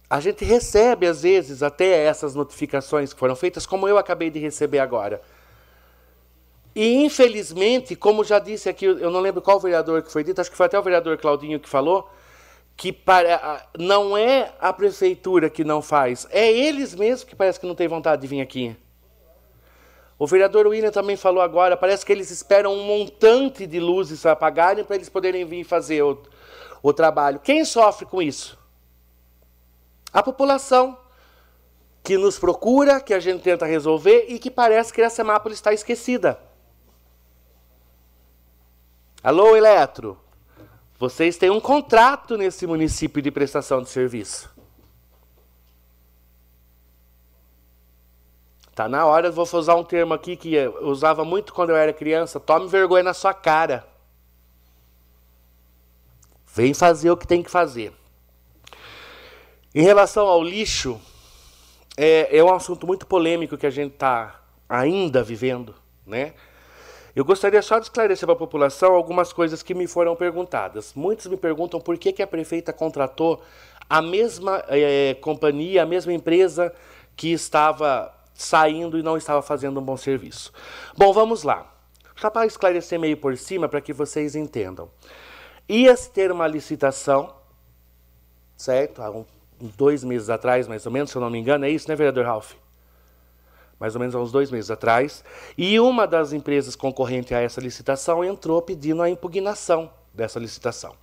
A 0.10 0.20
gente 0.20 0.46
recebe, 0.46 1.08
às 1.08 1.24
vezes, 1.24 1.64
até 1.64 2.06
essas 2.06 2.36
notificações 2.36 3.12
que 3.12 3.20
foram 3.20 3.36
feitas, 3.36 3.66
como 3.66 3.88
eu 3.88 3.98
acabei 3.98 4.30
de 4.30 4.40
receber 4.40 4.80
agora. 4.80 5.22
E, 6.76 7.04
infelizmente, 7.04 7.96
como 7.96 8.24
já 8.24 8.40
disse 8.40 8.70
aqui, 8.70 8.86
eu 8.86 9.12
não 9.12 9.20
lembro 9.20 9.42
qual 9.42 9.60
vereador 9.60 10.02
que 10.02 10.12
foi 10.12 10.24
dito, 10.24 10.40
acho 10.40 10.50
que 10.50 10.58
foi 10.58 10.66
até 10.66 10.78
o 10.78 10.84
vereador 10.84 11.18
Claudinho 11.18 11.60
que 11.60 11.70
falou, 11.70 12.10
que 12.76 12.92
para, 12.92 13.68
não 13.78 14.18
é 14.18 14.54
a 14.60 14.74
prefeitura 14.74 15.50
que 15.50 15.64
não 15.64 15.82
faz, 15.82 16.28
é 16.32 16.52
eles 16.52 16.96
mesmos 16.96 17.24
que 17.24 17.36
parece 17.36 17.60
que 17.60 17.68
não 17.68 17.76
têm 17.76 17.88
vontade 17.88 18.22
de 18.22 18.28
vir 18.28 18.42
aqui. 18.42 18.76
O 20.18 20.28
vereador 20.28 20.68
William 20.68 20.92
também 20.92 21.18
falou 21.18 21.42
agora, 21.42 21.76
parece 21.76 22.06
que 22.06 22.12
eles 22.12 22.32
esperam 22.32 22.74
um 22.74 22.84
montante 22.84 23.66
de 23.66 23.80
luzes 23.80 24.26
apagarem 24.26 24.84
para 24.84 24.96
eles 24.96 25.10
poderem 25.10 25.46
vir 25.46 25.64
fazer 25.64 26.02
o, 26.02 26.22
o 26.82 26.94
trabalho. 26.94 27.40
Quem 27.40 27.66
sofre 27.66 28.06
com 28.06 28.22
isso? 28.22 28.58
A 30.12 30.22
população 30.22 30.98
que 32.04 32.18
nos 32.18 32.38
procura, 32.38 33.00
que 33.00 33.14
a 33.14 33.20
gente 33.20 33.42
tenta 33.42 33.66
resolver 33.66 34.26
e 34.28 34.38
que 34.38 34.52
parece 34.52 34.94
que 34.94 35.02
a 35.02 35.10
Semápolis 35.10 35.58
está 35.58 35.74
esquecida. 35.74 36.40
Alô, 39.24 39.56
Eletro? 39.56 40.23
Vocês 41.04 41.36
têm 41.36 41.50
um 41.50 41.60
contrato 41.60 42.38
nesse 42.38 42.66
município 42.66 43.22
de 43.22 43.30
prestação 43.30 43.82
de 43.82 43.90
serviço. 43.90 44.50
Tá 48.74 48.88
na 48.88 49.06
hora, 49.06 49.30
vou 49.30 49.46
usar 49.52 49.76
um 49.76 49.84
termo 49.84 50.14
aqui 50.14 50.38
que 50.38 50.54
eu 50.54 50.88
usava 50.88 51.26
muito 51.26 51.54
quando 51.54 51.72
eu 51.72 51.76
era 51.76 51.92
criança. 51.92 52.40
Tome 52.40 52.70
vergonha 52.70 53.04
na 53.04 53.14
sua 53.14 53.34
cara. 53.34 53.86
Vem 56.56 56.74
fazer 56.74 57.12
o 57.12 57.18
que 57.18 57.28
tem 57.28 57.44
que 57.44 57.52
fazer. 57.52 57.92
Em 59.76 59.82
relação 59.82 60.26
ao 60.26 60.42
lixo, 60.42 61.02
é, 61.98 62.38
é 62.38 62.42
um 62.42 62.54
assunto 62.54 62.88
muito 62.88 63.06
polêmico 63.06 63.58
que 63.58 63.68
a 63.68 63.72
gente 63.72 63.96
está 63.96 64.42
ainda 64.70 65.22
vivendo, 65.22 65.76
né? 66.08 66.34
Eu 67.16 67.24
gostaria 67.24 67.62
só 67.62 67.78
de 67.78 67.86
esclarecer 67.86 68.26
para 68.26 68.34
a 68.34 68.38
população 68.38 68.96
algumas 68.96 69.32
coisas 69.32 69.62
que 69.62 69.76
me 69.76 69.86
foram 69.86 70.16
perguntadas. 70.16 70.94
Muitos 70.96 71.28
me 71.28 71.38
perguntam 71.38 71.80
por 71.80 71.98
que, 71.98 72.12
que 72.12 72.24
a 72.24 72.28
prefeita 72.28 72.74
contratou 72.74 73.44
a 73.88 74.02
mesma 74.02 74.64
é, 74.68 75.14
companhia, 75.22 75.84
a 75.84 75.86
mesma 75.86 76.12
empresa 76.12 76.74
que 77.16 77.32
estava 77.32 78.12
saindo 78.34 78.98
e 78.98 79.04
não 79.04 79.16
estava 79.16 79.44
fazendo 79.44 79.80
um 79.80 79.84
bom 79.84 79.96
serviço. 79.96 80.52
Bom, 80.98 81.14
vamos 81.14 81.44
lá. 81.44 81.72
Só 82.16 82.32
para 82.32 82.48
esclarecer 82.48 83.00
meio 83.00 83.18
por 83.18 83.38
cima, 83.38 83.70
para 83.70 83.82
que 83.82 83.94
vocês 83.94 84.36
entendam. 84.36 84.90
Ia-se 85.70 86.10
ter 86.10 86.32
uma 86.32 86.48
licitação, 86.48 87.34
certo? 88.58 89.02
Há 89.02 89.12
uns 89.12 89.28
dois 89.78 90.04
meses 90.04 90.30
atrás, 90.30 90.68
mais 90.68 90.86
ou 90.86 90.92
menos, 90.92 91.12
se 91.12 91.16
eu 91.16 91.22
não 91.22 91.30
me 91.30 91.38
engano, 91.38 91.66
é 91.66 91.70
isso, 91.70 91.88
né, 91.88 91.96
vereador 91.96 92.26
Ralph? 92.26 92.54
Mais 93.84 93.96
ou 93.96 94.00
menos 94.00 94.16
há 94.16 94.20
uns 94.20 94.32
dois 94.32 94.50
meses 94.50 94.72
atrás, 94.72 95.26
e 95.58 95.78
uma 95.78 96.08
das 96.08 96.32
empresas 96.32 96.74
concorrentes 96.74 97.34
a 97.34 97.42
essa 97.42 97.60
licitação 97.60 98.24
entrou 98.24 98.62
pedindo 98.62 99.02
a 99.02 99.10
impugnação 99.10 99.92
dessa 100.14 100.40
licitação. 100.40 100.96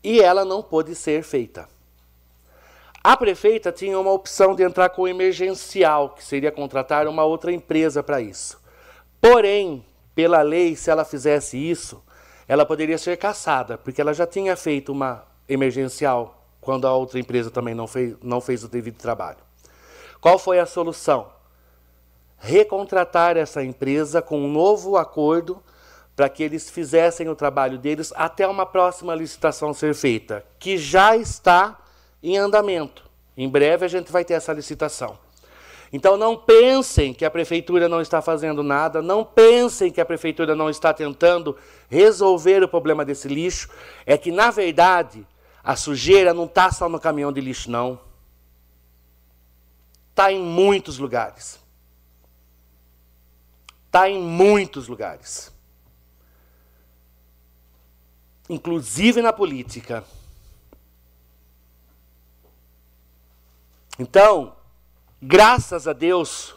E 0.00 0.20
ela 0.20 0.44
não 0.44 0.62
pôde 0.62 0.94
ser 0.94 1.24
feita. 1.24 1.68
A 3.02 3.16
prefeita 3.16 3.72
tinha 3.72 3.98
uma 3.98 4.12
opção 4.12 4.54
de 4.54 4.62
entrar 4.62 4.90
com 4.90 5.02
o 5.02 5.08
emergencial, 5.08 6.10
que 6.10 6.22
seria 6.22 6.52
contratar 6.52 7.08
uma 7.08 7.24
outra 7.24 7.50
empresa 7.52 8.04
para 8.04 8.20
isso. 8.20 8.60
Porém, 9.20 9.84
pela 10.14 10.42
lei, 10.42 10.76
se 10.76 10.92
ela 10.92 11.04
fizesse 11.04 11.56
isso, 11.58 12.00
ela 12.46 12.64
poderia 12.64 12.98
ser 12.98 13.16
caçada, 13.16 13.76
porque 13.76 14.00
ela 14.00 14.14
já 14.14 14.28
tinha 14.28 14.54
feito 14.54 14.92
uma 14.92 15.24
emergencial 15.48 16.40
quando 16.60 16.86
a 16.86 16.94
outra 16.94 17.18
empresa 17.18 17.50
também 17.50 17.74
não 17.74 17.88
fez, 17.88 18.14
não 18.22 18.40
fez 18.40 18.62
o 18.62 18.68
devido 18.68 18.96
trabalho. 18.96 19.38
Qual 20.20 20.38
foi 20.38 20.60
a 20.60 20.66
solução? 20.66 21.39
Recontratar 22.40 23.36
essa 23.36 23.62
empresa 23.62 24.20
com 24.20 24.40
um 24.40 24.50
novo 24.50 24.96
acordo 24.96 25.62
para 26.16 26.28
que 26.28 26.42
eles 26.42 26.68
fizessem 26.68 27.28
o 27.28 27.36
trabalho 27.36 27.78
deles 27.78 28.12
até 28.16 28.46
uma 28.48 28.66
próxima 28.66 29.14
licitação 29.14 29.72
ser 29.72 29.94
feita, 29.94 30.44
que 30.58 30.76
já 30.76 31.16
está 31.16 31.78
em 32.22 32.36
andamento. 32.36 33.08
Em 33.36 33.48
breve 33.48 33.84
a 33.84 33.88
gente 33.88 34.10
vai 34.10 34.24
ter 34.24 34.34
essa 34.34 34.52
licitação. 34.52 35.18
Então 35.92 36.16
não 36.16 36.36
pensem 36.36 37.12
que 37.12 37.24
a 37.24 37.30
prefeitura 37.30 37.88
não 37.88 38.00
está 38.00 38.22
fazendo 38.22 38.62
nada, 38.62 39.02
não 39.02 39.24
pensem 39.24 39.90
que 39.90 40.00
a 40.00 40.04
prefeitura 40.04 40.54
não 40.54 40.70
está 40.70 40.94
tentando 40.94 41.56
resolver 41.88 42.62
o 42.62 42.68
problema 42.68 43.04
desse 43.04 43.28
lixo. 43.28 43.68
É 44.06 44.16
que, 44.16 44.30
na 44.30 44.50
verdade, 44.50 45.26
a 45.64 45.74
sujeira 45.74 46.32
não 46.32 46.44
está 46.44 46.70
só 46.70 46.88
no 46.88 47.00
caminhão 47.00 47.32
de 47.32 47.40
lixo, 47.40 47.70
não. 47.70 47.98
Está 50.10 50.32
em 50.32 50.38
muitos 50.40 50.98
lugares. 50.98 51.58
Está 53.90 54.08
em 54.08 54.22
muitos 54.22 54.86
lugares. 54.86 55.52
Inclusive 58.48 59.20
na 59.20 59.32
política. 59.32 60.04
Então, 63.98 64.54
graças 65.20 65.88
a 65.88 65.92
Deus, 65.92 66.54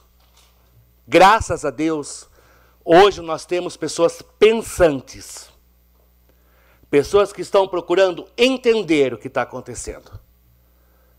graças 1.07 1.65
a 1.65 1.71
Deus, 1.71 2.29
hoje 2.85 3.19
nós 3.19 3.47
temos 3.47 3.75
pessoas 3.75 4.21
pensantes. 4.37 5.49
Pessoas 6.87 7.33
que 7.33 7.41
estão 7.41 7.67
procurando 7.67 8.29
entender 8.37 9.11
o 9.11 9.17
que 9.17 9.27
está 9.27 9.41
acontecendo. 9.41 10.19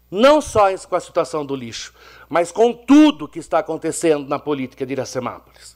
Não 0.08 0.40
só 0.40 0.66
com 0.86 0.94
a 0.94 1.00
situação 1.00 1.44
do 1.44 1.56
lixo, 1.56 1.92
mas 2.28 2.52
com 2.52 2.72
tudo 2.72 3.26
que 3.26 3.40
está 3.40 3.58
acontecendo 3.58 4.28
na 4.28 4.38
política 4.38 4.86
de 4.86 4.92
Iracemápolis. 4.92 5.73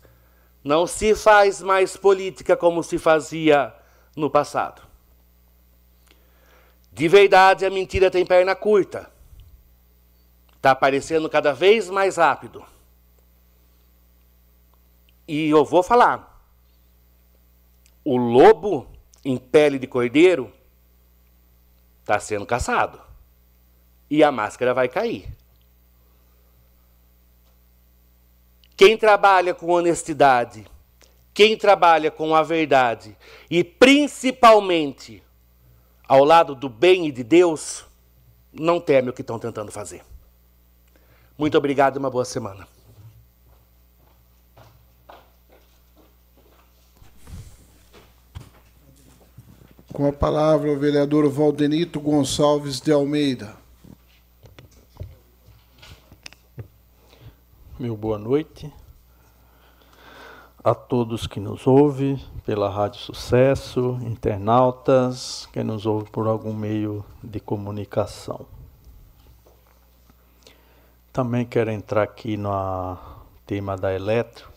Não 0.63 0.87
se 0.87 1.15
faz 1.15 1.63
mais 1.63 1.97
política 1.97 2.57
como 2.57 2.83
se 2.83 2.99
fazia 2.99 3.75
no 4.17 4.29
passado. 4.29 4.83
De 6.93 7.07
verdade, 7.07 7.65
a 7.65 7.71
mentira 7.71 8.11
tem 8.11 8.27
perna 8.27 8.57
curta. 8.57 9.11
Está 10.57 10.73
aparecendo 10.73 11.31
cada 11.31 11.53
vez 11.53 11.89
mais 11.89 12.17
rápido. 12.17 12.65
E 15.29 15.49
eu 15.49 15.65
vou 15.65 15.83
falar. 15.83 16.43
O 18.05 18.17
lobo 18.17 18.91
em 19.25 19.37
pele 19.37 19.79
de 19.79 19.87
cordeiro 19.87 20.53
está 22.01 22.19
sendo 22.19 22.45
caçado. 22.45 23.01
E 24.11 24.25
a 24.25 24.33
máscara 24.33 24.75
vai 24.75 24.89
cair. 24.89 25.38
Quem 28.79 28.97
trabalha 28.97 29.53
com 29.53 29.73
honestidade, 29.73 30.65
quem 31.35 31.59
trabalha 31.59 32.13
com 32.13 32.33
a 32.33 32.45
verdade 32.45 33.17
e 33.51 33.65
principalmente 33.65 35.21
ao 36.07 36.23
lado 36.23 36.55
do 36.55 36.69
bem 36.69 37.09
e 37.09 37.11
de 37.11 37.25
Deus, 37.25 37.85
não 38.53 38.81
teme 38.81 39.11
o 39.11 39.13
que 39.13 39.21
estão 39.21 39.37
tentando 39.37 39.73
fazer. 39.73 40.05
Muito 41.37 41.59
obrigado 41.59 41.97
e 41.97 41.99
uma 41.99 42.09
boa 42.09 42.25
semana. 42.25 42.69
Com 49.93 50.07
a 50.07 50.13
palavra 50.13 50.71
o 50.71 50.79
vereador 50.79 51.29
Valdenito 51.29 51.99
Gonçalves 51.99 52.81
de 52.81 52.93
Almeida. 52.93 53.58
Meu 57.81 57.97
boa 57.97 58.19
noite 58.19 58.75
a 60.65 60.75
todos 60.75 61.29
que 61.29 61.39
nos 61.39 61.65
ouvem 61.65 62.21
pela 62.45 62.69
Rádio 62.69 62.99
Sucesso, 62.99 63.97
internautas, 64.03 65.49
quem 65.53 65.63
nos 65.63 65.87
ouve 65.87 66.11
por 66.11 66.27
algum 66.27 66.53
meio 66.53 67.05
de 67.23 67.39
comunicação. 67.39 68.45
Também 71.13 71.47
quero 71.47 71.71
entrar 71.71 72.03
aqui 72.03 72.37
no 72.37 72.99
tema 73.47 73.77
da 73.77 73.95
Eletro, 73.95 74.51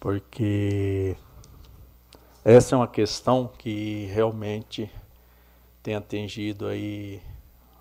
porque 0.00 1.16
essa 2.44 2.74
é 2.74 2.76
uma 2.76 2.88
questão 2.88 3.48
que 3.56 4.06
realmente 4.06 4.90
tem 5.80 5.94
atingido 5.94 6.66
aí 6.66 7.22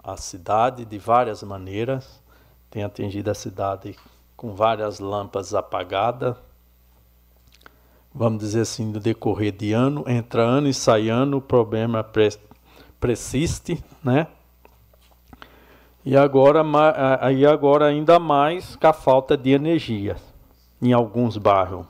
a 0.04 0.16
cidade 0.18 0.86
de 0.86 1.00
várias 1.00 1.42
maneiras 1.42 2.22
tem 2.74 2.84
atingido 2.84 3.30
a 3.30 3.36
cidade 3.36 3.96
com 4.36 4.56
várias 4.56 4.98
lâmpadas 4.98 5.54
apagadas. 5.54 6.36
Vamos 8.12 8.40
dizer 8.40 8.62
assim, 8.62 8.92
no 8.92 9.00
decorrer 9.00 9.52
de 9.52 9.74
ano, 9.74 10.04
entra 10.08 10.42
ano 10.42 10.68
e 10.68 10.74
sai 10.74 11.08
ano, 11.08 11.38
o 11.38 11.42
problema 11.42 12.04
persiste, 13.00 13.84
né? 14.04 14.26
E 16.04 16.18
agora, 16.18 16.64
aí 17.22 17.46
agora 17.46 17.86
ainda 17.86 18.18
mais 18.18 18.76
com 18.76 18.88
a 18.88 18.94
falta 18.94 19.38
de 19.38 19.52
energia 19.52 20.16
em 20.82 20.94
alguns 20.94 21.38
bairros. 21.38 21.86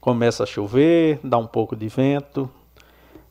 Começa 0.00 0.44
a 0.44 0.46
chover, 0.46 1.20
dá 1.22 1.36
um 1.36 1.46
pouco 1.46 1.76
de 1.76 1.88
vento, 1.88 2.50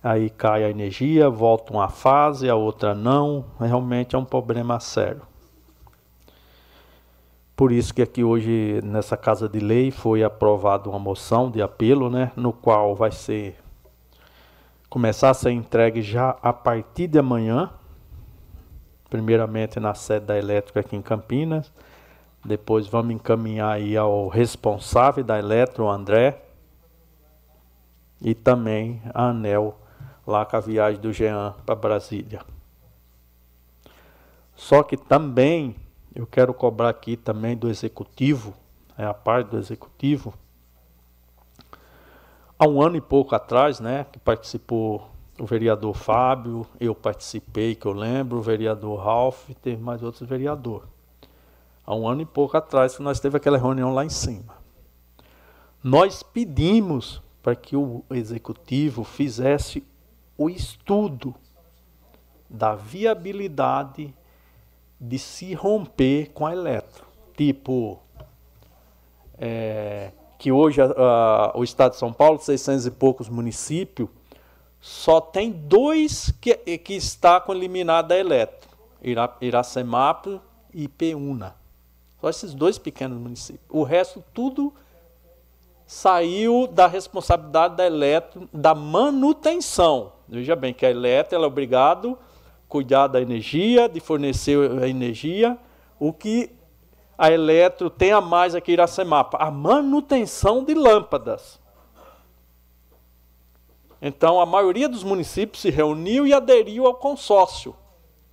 aí 0.03 0.29
cai 0.29 0.63
a 0.63 0.69
energia, 0.69 1.31
volta 1.31 1.73
uma 1.73 1.89
fase, 1.89 2.47
a 2.47 2.55
outra 2.55 2.93
não. 2.93 3.43
Realmente 3.59 4.15
é 4.15 4.19
um 4.19 4.25
problema 4.25 4.79
sério. 4.79 5.23
Por 7.55 7.71
isso 7.71 7.93
que 7.93 8.01
aqui 8.01 8.23
hoje, 8.23 8.81
nessa 8.83 9.15
Casa 9.15 9.47
de 9.47 9.59
Lei, 9.59 9.89
foi 9.89 10.23
aprovada 10.23 10.89
uma 10.89 10.99
moção 10.99 11.49
de 11.49 11.61
apelo, 11.61 12.09
né, 12.09 12.31
no 12.35 12.51
qual 12.51 12.95
vai 12.95 13.11
ser 13.11 13.55
começar 14.89 15.29
a 15.29 15.33
ser 15.33 15.51
entregue 15.51 16.01
já 16.01 16.37
a 16.41 16.53
partir 16.53 17.07
de 17.07 17.19
amanhã, 17.19 17.69
primeiramente 19.09 19.77
na 19.79 19.93
sede 19.93 20.25
da 20.25 20.37
elétrica 20.37 20.79
aqui 20.79 20.95
em 20.95 21.01
Campinas, 21.01 21.71
depois 22.45 22.87
vamos 22.87 23.13
encaminhar 23.13 23.73
aí 23.73 23.97
ao 23.97 24.27
responsável 24.27 25.23
da 25.23 25.37
Eletro, 25.37 25.85
o 25.85 25.89
André, 25.89 26.41
e 28.21 28.33
também 28.33 29.01
a 29.13 29.29
ANEL, 29.29 29.77
lá 30.25 30.45
com 30.45 30.55
a 30.55 30.59
viagem 30.59 31.01
do 31.01 31.11
Jean 31.11 31.55
para 31.65 31.75
Brasília. 31.75 32.41
Só 34.55 34.81
que 34.81 34.95
também 34.95 35.75
eu 36.15 36.25
quero 36.25 36.53
cobrar 36.53 36.89
aqui 36.89 37.17
também 37.17 37.57
do 37.57 37.69
executivo, 37.69 38.53
é 38.97 39.05
a 39.05 39.13
parte 39.13 39.49
do 39.49 39.57
executivo, 39.57 40.33
há 42.57 42.65
um 42.65 42.81
ano 42.81 42.95
e 42.95 43.01
pouco 43.01 43.35
atrás, 43.35 43.81
né, 43.81 44.05
que 44.09 44.17
participou 44.17 45.11
o 45.37 45.45
vereador 45.45 45.93
Fábio, 45.93 46.65
eu 46.79 46.95
participei, 46.95 47.75
que 47.75 47.85
eu 47.85 47.91
lembro, 47.91 48.37
o 48.37 48.41
vereador 48.41 48.97
Ralph, 48.97 49.49
teve 49.61 49.81
mais 49.81 50.01
outros 50.01 50.27
vereadores. 50.27 50.87
Há 51.85 51.93
um 51.93 52.07
ano 52.07 52.21
e 52.21 52.25
pouco 52.25 52.55
atrás 52.55 52.95
que 52.95 53.03
nós 53.03 53.19
teve 53.19 53.35
aquela 53.35 53.57
reunião 53.57 53.93
lá 53.93 54.05
em 54.05 54.09
cima. 54.09 54.55
Nós 55.83 56.23
pedimos 56.23 57.21
para 57.43 57.55
que 57.55 57.75
o 57.75 58.03
executivo 58.09 59.03
fizesse 59.03 59.85
o 60.37 60.49
estudo 60.49 61.35
da 62.49 62.73
viabilidade 62.73 64.13
de 64.99 65.19
se 65.19 65.53
romper 65.53 66.31
com 66.33 66.45
a 66.45 66.53
eletro. 66.53 67.05
Tipo, 67.35 67.99
é, 69.37 70.11
que 70.37 70.51
hoje 70.51 70.81
a, 70.81 70.85
a, 70.85 71.57
o 71.57 71.63
estado 71.63 71.91
de 71.91 71.97
São 71.97 72.13
Paulo, 72.13 72.39
600 72.39 72.85
e 72.85 72.91
poucos 72.91 73.29
municípios, 73.29 74.09
só 74.79 75.19
tem 75.19 75.51
dois 75.51 76.31
que, 76.39 76.55
que 76.77 76.93
está 76.93 77.41
com 77.41 77.53
eliminada 77.53 78.09
da 78.09 78.17
eletro, 78.17 78.69
Ira, 79.01 79.35
Iracemápolis 79.41 80.39
e 80.73 80.83
Ipeúna. 80.83 81.55
Só 82.21 82.29
esses 82.29 82.53
dois 82.53 82.77
pequenos 82.77 83.19
municípios. 83.19 83.65
O 83.69 83.83
resto 83.83 84.23
tudo 84.33 84.73
saiu 85.85 86.67
da 86.67 86.87
responsabilidade 86.87 87.75
da 87.75 87.85
eletro, 87.85 88.49
da 88.53 88.73
manutenção. 88.73 90.13
Veja 90.27 90.55
bem 90.55 90.73
que 90.73 90.85
a 90.85 90.89
eletro 90.89 91.35
ela 91.35 91.45
é 91.45 91.47
obrigado 91.47 92.11
a 92.11 92.24
cuidar 92.67 93.07
da 93.07 93.21
energia, 93.21 93.87
de 93.87 93.99
fornecer 93.99 94.57
a 94.81 94.87
energia, 94.87 95.57
o 95.99 96.11
que 96.11 96.49
a 97.17 97.31
Eletro 97.31 97.89
tem 97.89 98.11
a 98.11 98.19
mais 98.19 98.53
aqui 98.55 98.71
em 98.71 98.73
Iracemapa? 98.73 99.37
A 99.37 99.49
manutenção 99.49 100.63
de 100.63 100.73
lâmpadas. 100.73 101.59
Então, 104.01 104.39
a 104.39 104.45
maioria 104.45 104.89
dos 104.89 105.03
municípios 105.03 105.61
se 105.61 105.69
reuniu 105.69 106.27
e 106.27 106.33
aderiu 106.33 106.85
ao 106.85 106.95
consórcio. 106.95 107.75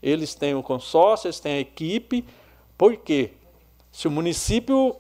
Eles 0.02 0.34
têm 0.34 0.54
o 0.54 0.62
consórcio, 0.62 1.28
eles 1.28 1.38
têm 1.38 1.54
a 1.54 1.60
equipe. 1.60 2.24
Por 2.76 2.96
quê? 2.96 3.32
Se 3.90 4.08
o 4.08 4.10
município. 4.10 4.96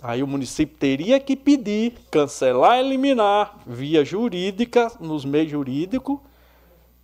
Aí 0.00 0.22
o 0.22 0.26
município 0.26 0.76
teria 0.78 1.18
que 1.18 1.34
pedir, 1.34 1.94
cancelar, 2.10 2.78
eliminar, 2.78 3.58
via 3.66 4.04
jurídica, 4.04 4.92
nos 5.00 5.24
meios 5.24 5.50
jurídicos, 5.50 6.20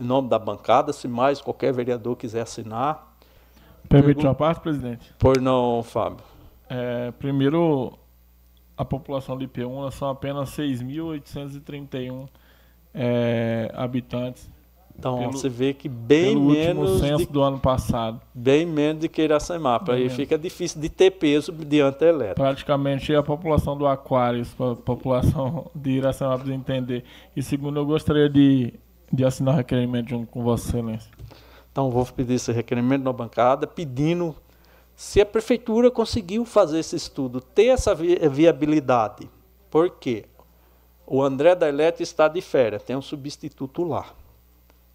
em 0.00 0.04
nome 0.04 0.28
da 0.28 0.38
bancada, 0.38 0.92
se 0.92 1.06
mais 1.06 1.40
qualquer 1.40 1.72
vereador 1.72 2.16
quiser 2.16 2.42
assinar, 2.42 3.12
Permite 3.88 4.24
uma 4.24 4.34
parte, 4.34 4.60
presidente? 4.60 5.12
Por 5.18 5.40
não, 5.40 5.82
Fábio. 5.82 6.24
É, 6.68 7.10
primeiro, 7.12 7.98
a 8.76 8.84
população 8.84 9.36
de 9.36 9.44
Ipeúna 9.44 9.90
são 9.90 10.08
apenas 10.08 10.50
6.831 10.56 12.28
é, 12.94 13.70
habitantes. 13.74 14.50
Então 14.98 15.18
pelo, 15.18 15.32
você 15.32 15.48
vê 15.48 15.74
que 15.74 15.88
bem 15.88 16.36
menos 16.36 17.00
censo 17.00 17.26
de, 17.26 17.32
do 17.32 17.42
ano 17.42 17.58
passado. 17.58 18.20
Bem 18.32 18.64
menos 18.64 19.00
de 19.02 19.08
que 19.08 19.22
Iracemapa. 19.22 19.94
Aí 19.94 20.08
fica 20.08 20.38
difícil 20.38 20.80
de 20.80 20.88
ter 20.88 21.10
peso 21.10 21.52
diante 21.52 22.00
da 22.00 22.06
elétrica. 22.06 22.42
Praticamente 22.42 23.14
a 23.14 23.22
população 23.22 23.76
do 23.76 23.86
Aquários, 23.86 24.54
a 24.60 24.76
população 24.76 25.70
de 25.74 25.90
Iracemapa 25.92 26.44
de 26.44 26.52
entender. 26.52 27.04
E 27.34 27.42
segundo, 27.42 27.80
eu 27.80 27.86
gostaria 27.86 28.28
de, 28.28 28.74
de 29.12 29.24
assinar 29.24 29.56
requerimento 29.56 30.10
junto 30.10 30.26
com 30.26 30.42
Vossa 30.42 30.68
Excelência. 30.68 31.10
Então, 31.72 31.90
vou 31.90 32.04
pedir 32.04 32.34
esse 32.34 32.52
requerimento 32.52 33.02
na 33.02 33.12
bancada, 33.12 33.66
pedindo 33.66 34.36
se 34.94 35.20
a 35.20 35.26
prefeitura 35.26 35.90
conseguiu 35.90 36.44
fazer 36.44 36.78
esse 36.78 36.94
estudo, 36.94 37.40
ter 37.40 37.68
essa 37.68 37.94
viabilidade. 37.94 39.28
Por 39.70 39.90
quê? 39.90 40.26
O 41.06 41.22
André 41.22 41.54
da 41.54 41.68
Elete 41.68 42.02
está 42.02 42.28
de 42.28 42.40
férias, 42.40 42.82
tem 42.82 42.94
um 42.94 43.02
substituto 43.02 43.82
lá. 43.82 44.06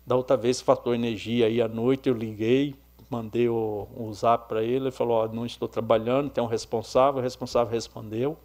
Da 0.07 0.15
outra 0.15 0.37
vez 0.37 0.61
faltou 0.61 0.95
energia 0.95 1.47
aí 1.47 1.61
à 1.61 1.67
noite, 1.67 2.07
eu 2.07 2.15
liguei, 2.15 2.73
mandei 3.09 3.49
o, 3.49 3.89
o 3.93 4.13
zap 4.13 4.47
para 4.47 4.63
ele, 4.63 4.85
ele 4.85 4.91
falou, 4.91 5.21
oh, 5.21 5.35
não 5.35 5.45
estou 5.45 5.67
trabalhando, 5.67 6.29
tem 6.29 6.41
um 6.41 6.47
responsável, 6.47 7.19
o 7.19 7.21
responsável 7.21 7.73
respondeu. 7.73 8.37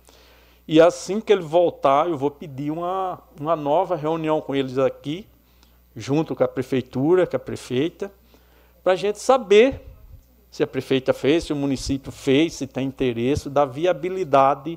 E 0.67 0.81
assim 0.81 1.21
que 1.21 1.33
ele 1.33 1.43
voltar, 1.43 2.09
eu 2.09 2.19
vou 2.19 2.33
pedir 2.33 2.73
uma, 2.73 3.21
uma 3.41 3.55
nova 3.55 3.95
reunião 3.95 4.41
com 4.41 4.57
eles 4.57 4.77
aqui, 4.77 5.25
junto 5.95 6.35
com 6.35 6.43
a 6.43 6.49
prefeitura, 6.49 7.29
com 7.29 7.37
a 7.37 7.39
prefeita, 7.39 8.13
para 8.83 8.95
a 8.95 8.97
gente 8.97 9.21
saber 9.21 9.87
se 10.51 10.65
a 10.65 10.67
prefeita 10.67 11.13
fez, 11.13 11.45
se 11.45 11.53
o 11.53 11.57
município 11.57 12.11
fez, 12.11 12.55
se 12.55 12.67
tem 12.67 12.89
interesse 12.89 13.49
da 13.49 13.65
viabilidade 13.65 14.77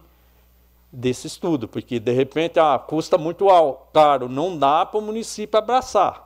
desse 0.92 1.26
estudo, 1.26 1.68
porque 1.68 2.00
de 2.00 2.12
repente 2.12 2.60
ah, 2.60 2.78
custa 2.78 3.18
muito 3.18 3.48
caro, 3.92 4.30
não 4.30 4.56
dá 4.56 4.86
para 4.86 5.00
o 5.00 5.02
município 5.02 5.58
abraçar. 5.58 6.25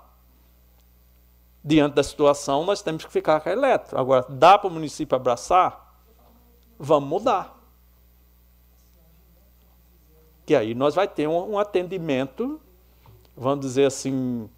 Diante 1.64 1.96
da 1.96 2.04
situação, 2.04 2.66
nós 2.66 2.82
temos 2.82 3.06
que 3.06 3.12
ficar 3.12 3.42
com 3.42 3.50
a 3.50 3.52
eletro. 3.52 4.00
Agora, 4.00 4.26
dá 4.30 4.58
para 4.58 4.70
o 4.70 4.72
município 4.72 5.16
abraçar? 5.16 6.02
Vamos 6.78 7.10
mudar. 7.10 7.58
Que 10.46 10.56
aí 10.56 10.74
nós 10.74 10.96
vai 10.96 11.08
ter 11.08 11.28
um, 11.28 11.52
um 11.52 11.60
atendimento, 11.60 12.60
vamos 13.36 13.60
dizer 13.66 13.86
assim, 13.86 14.50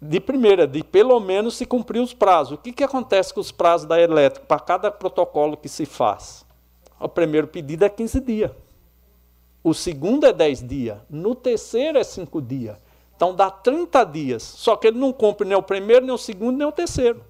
de 0.00 0.18
primeira, 0.18 0.66
de 0.66 0.82
pelo 0.82 1.18
menos 1.20 1.56
se 1.56 1.64
cumprir 1.64 2.00
os 2.00 2.12
prazos. 2.12 2.54
O 2.54 2.58
que, 2.58 2.72
que 2.72 2.82
acontece 2.82 3.32
com 3.32 3.40
os 3.40 3.52
prazos 3.52 3.86
da 3.86 4.00
elétrica 4.00 4.44
para 4.44 4.58
cada 4.58 4.90
protocolo 4.90 5.56
que 5.56 5.68
se 5.68 5.86
faz? 5.86 6.44
O 6.98 7.08
primeiro 7.08 7.46
pedido 7.46 7.84
é 7.84 7.88
15 7.88 8.20
dias. 8.20 8.50
O 9.62 9.72
segundo 9.72 10.26
é 10.26 10.32
10 10.32 10.66
dias. 10.66 10.98
No 11.08 11.36
terceiro 11.36 11.98
é 11.98 12.02
5 12.02 12.42
dias. 12.42 12.76
Então 13.22 13.36
dá 13.36 13.48
30 13.48 14.02
dias. 14.02 14.42
Só 14.42 14.74
que 14.74 14.88
ele 14.88 14.98
não 14.98 15.12
cumpre 15.12 15.46
nem 15.46 15.56
o 15.56 15.62
primeiro, 15.62 16.04
nem 16.04 16.12
o 16.12 16.18
segundo, 16.18 16.58
nem 16.58 16.66
o 16.66 16.72
terceiro. 16.72 17.22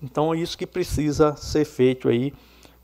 Então 0.00 0.32
é 0.32 0.38
isso 0.38 0.56
que 0.56 0.64
precisa 0.64 1.34
ser 1.34 1.64
feito 1.64 2.08
aí. 2.08 2.32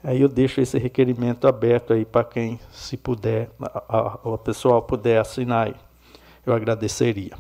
Aí 0.03 0.21
eu 0.21 0.29
deixo 0.29 0.61
esse 0.61 0.77
requerimento 0.79 1.47
aberto 1.47 1.93
aí 1.93 2.05
para 2.05 2.25
quem, 2.25 2.59
se 2.73 2.97
puder, 2.97 3.53
a, 3.89 4.19
a 4.35 4.39
pessoal 4.39 4.83
puder 4.83 5.21
assinar 5.21 5.69
aí. 5.69 5.77
Eu 6.45 6.53
agradeceria. 6.53 7.39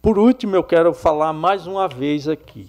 Por 0.00 0.18
último, 0.18 0.56
eu 0.56 0.64
quero 0.64 0.94
falar 0.94 1.34
mais 1.34 1.66
uma 1.66 1.86
vez 1.86 2.26
aqui. 2.26 2.66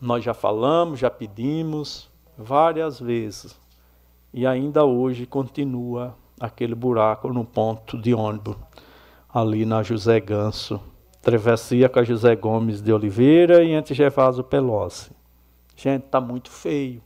Nós 0.00 0.22
já 0.22 0.34
falamos, 0.34 1.00
já 1.00 1.10
pedimos 1.10 2.08
várias 2.36 3.00
vezes. 3.00 3.58
E 4.32 4.46
ainda 4.46 4.84
hoje 4.84 5.26
continua 5.26 6.14
aquele 6.40 6.74
buraco 6.74 7.32
no 7.32 7.44
ponto 7.44 7.98
de 7.98 8.14
ônibus, 8.14 8.56
ali 9.32 9.64
na 9.64 9.82
José 9.82 10.20
Ganso, 10.20 10.80
travessia 11.20 11.88
com 11.88 11.98
a 11.98 12.04
José 12.04 12.34
Gomes 12.36 12.80
de 12.80 12.92
Oliveira 12.92 13.62
e 13.62 13.72
entre 13.72 13.94
Gervásio 13.94 14.44
Pelosi. 14.44 15.10
Gente, 15.76 16.02
tá 16.02 16.20
muito 16.20 16.50
feio. 16.50 17.02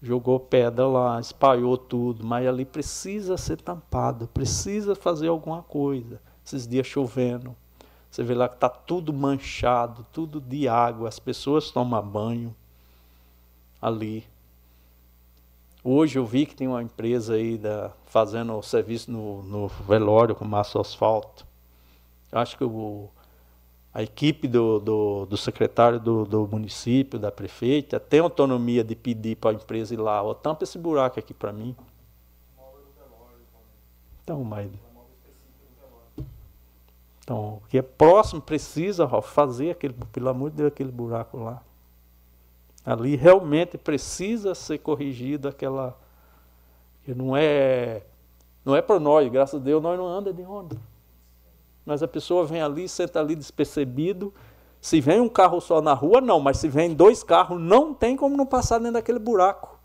Jogou 0.00 0.38
pedra 0.38 0.86
lá, 0.86 1.18
espalhou 1.18 1.76
tudo, 1.76 2.24
mas 2.24 2.46
ali 2.46 2.64
precisa 2.64 3.36
ser 3.36 3.60
tampado, 3.60 4.28
precisa 4.28 4.94
fazer 4.94 5.28
alguma 5.28 5.62
coisa 5.62 6.20
esses 6.44 6.68
dias 6.68 6.86
chovendo. 6.86 7.54
Você 8.10 8.22
vê 8.22 8.34
lá 8.34 8.48
que 8.48 8.54
está 8.54 8.68
tudo 8.68 9.12
manchado, 9.12 10.06
tudo 10.12 10.40
de 10.40 10.68
água, 10.68 11.08
as 11.08 11.18
pessoas 11.18 11.70
tomam 11.70 12.02
banho 12.02 12.54
ali. 13.82 14.24
Hoje 15.82 16.18
eu 16.18 16.26
vi 16.26 16.44
que 16.44 16.56
tem 16.56 16.66
uma 16.66 16.82
empresa 16.82 17.34
aí 17.34 17.56
da, 17.56 17.92
fazendo 18.06 18.60
serviço 18.62 19.10
no, 19.10 19.42
no 19.44 19.68
velório 19.68 20.34
com 20.34 20.44
massa 20.44 20.80
asfalto. 20.80 21.46
Acho 22.32 22.58
que 22.58 22.64
o, 22.64 23.08
a 23.94 24.02
equipe 24.02 24.48
do, 24.48 24.80
do, 24.80 25.26
do 25.26 25.36
secretário 25.36 26.00
do, 26.00 26.24
do, 26.24 26.46
município, 26.48 27.18
da 27.18 27.30
prefeita, 27.30 27.98
tem 28.00 28.20
autonomia 28.20 28.82
de 28.82 28.94
pedir 28.94 29.36
para 29.36 29.50
a 29.50 29.54
empresa 29.54 29.94
ir 29.94 29.98
lá, 29.98 30.22
ó, 30.22 30.34
tampa 30.34 30.64
esse 30.64 30.78
buraco 30.78 31.18
aqui 31.18 31.32
para 31.32 31.52
mim. 31.52 31.74
Então, 34.22 34.44
mas... 34.44 34.70
Então, 37.20 37.54
o 37.54 37.62
que 37.68 37.78
é 37.78 37.82
próximo 37.82 38.40
precisa 38.40 39.06
fazer 39.22 39.70
aquele, 39.70 39.94
pelo 40.12 40.28
amor 40.28 40.50
de 40.50 40.56
Deus, 40.56 40.68
aquele 40.68 40.90
buraco 40.90 41.38
lá. 41.38 41.62
Ali 42.84 43.16
realmente 43.16 43.76
precisa 43.76 44.54
ser 44.54 44.78
corrigida 44.78 45.50
aquela 45.50 45.98
que 47.04 47.14
não 47.14 47.36
é 47.36 48.02
não 48.64 48.76
é 48.76 48.82
para 48.82 49.00
nós, 49.00 49.30
graças 49.30 49.60
a 49.60 49.64
Deus 49.64 49.82
nós 49.82 49.98
não 49.98 50.06
anda 50.06 50.32
de 50.32 50.42
onda. 50.42 50.76
Mas 51.84 52.02
a 52.02 52.08
pessoa 52.08 52.44
vem 52.44 52.60
ali, 52.60 52.86
senta 52.86 53.18
ali 53.18 53.34
despercebido. 53.34 54.32
Se 54.80 55.00
vem 55.00 55.20
um 55.20 55.28
carro 55.28 55.58
só 55.60 55.80
na 55.80 55.94
rua, 55.94 56.20
não, 56.20 56.38
mas 56.38 56.58
se 56.58 56.68
vem 56.68 56.94
dois 56.94 57.22
carros, 57.22 57.58
não 57.58 57.94
tem 57.94 58.14
como 58.14 58.36
não 58.36 58.44
passar 58.44 58.78
dentro 58.78 58.92
daquele 58.92 59.18
buraco. 59.18 59.78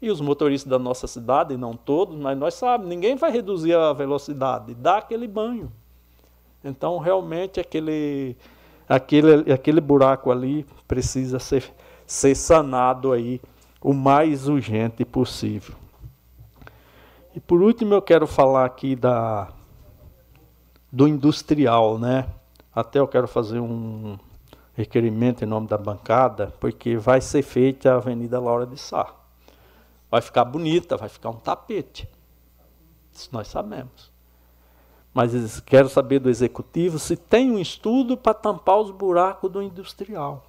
E 0.00 0.10
os 0.10 0.20
motoristas 0.20 0.70
da 0.70 0.78
nossa 0.78 1.06
cidade, 1.06 1.56
não 1.56 1.74
todos, 1.74 2.16
mas 2.16 2.38
nós 2.38 2.54
sabemos, 2.54 2.88
ninguém 2.88 3.16
vai 3.16 3.30
reduzir 3.30 3.74
a 3.74 3.92
velocidade, 3.92 4.74
dá 4.74 4.98
aquele 4.98 5.28
banho. 5.28 5.70
Então, 6.64 6.98
realmente, 6.98 7.60
aquele, 7.60 8.36
aquele, 8.88 9.52
aquele 9.52 9.80
buraco 9.80 10.30
ali 10.30 10.64
precisa 10.86 11.38
ser, 11.38 11.72
ser 12.06 12.34
sanado 12.34 13.12
aí 13.12 13.40
o 13.80 13.92
mais 13.92 14.48
urgente 14.48 15.04
possível. 15.04 15.74
E 17.34 17.40
por 17.40 17.62
último, 17.62 17.94
eu 17.94 18.02
quero 18.02 18.26
falar 18.26 18.64
aqui 18.64 18.96
da, 18.96 19.48
do 20.90 21.06
industrial, 21.06 21.98
né? 21.98 22.26
Até 22.74 22.98
eu 22.98 23.06
quero 23.06 23.28
fazer 23.28 23.60
um 23.60 24.18
requerimento 24.74 25.44
em 25.44 25.46
nome 25.46 25.66
da 25.66 25.76
bancada, 25.76 26.52
porque 26.60 26.96
vai 26.96 27.20
ser 27.20 27.42
feita 27.42 27.92
a 27.92 27.96
Avenida 27.96 28.40
Laura 28.40 28.66
de 28.66 28.76
Sá. 28.76 29.14
Vai 30.10 30.20
ficar 30.20 30.44
bonita, 30.44 30.96
vai 30.96 31.08
ficar 31.08 31.30
um 31.30 31.36
tapete. 31.36 32.08
Isso 33.12 33.28
nós 33.32 33.48
sabemos. 33.48 34.10
Mas 35.18 35.60
quero 35.62 35.88
saber 35.88 36.20
do 36.20 36.30
executivo 36.30 36.96
se 36.96 37.16
tem 37.16 37.50
um 37.50 37.58
estudo 37.58 38.16
para 38.16 38.32
tampar 38.32 38.78
os 38.78 38.92
buracos 38.92 39.50
do 39.50 39.60
industrial. 39.60 40.47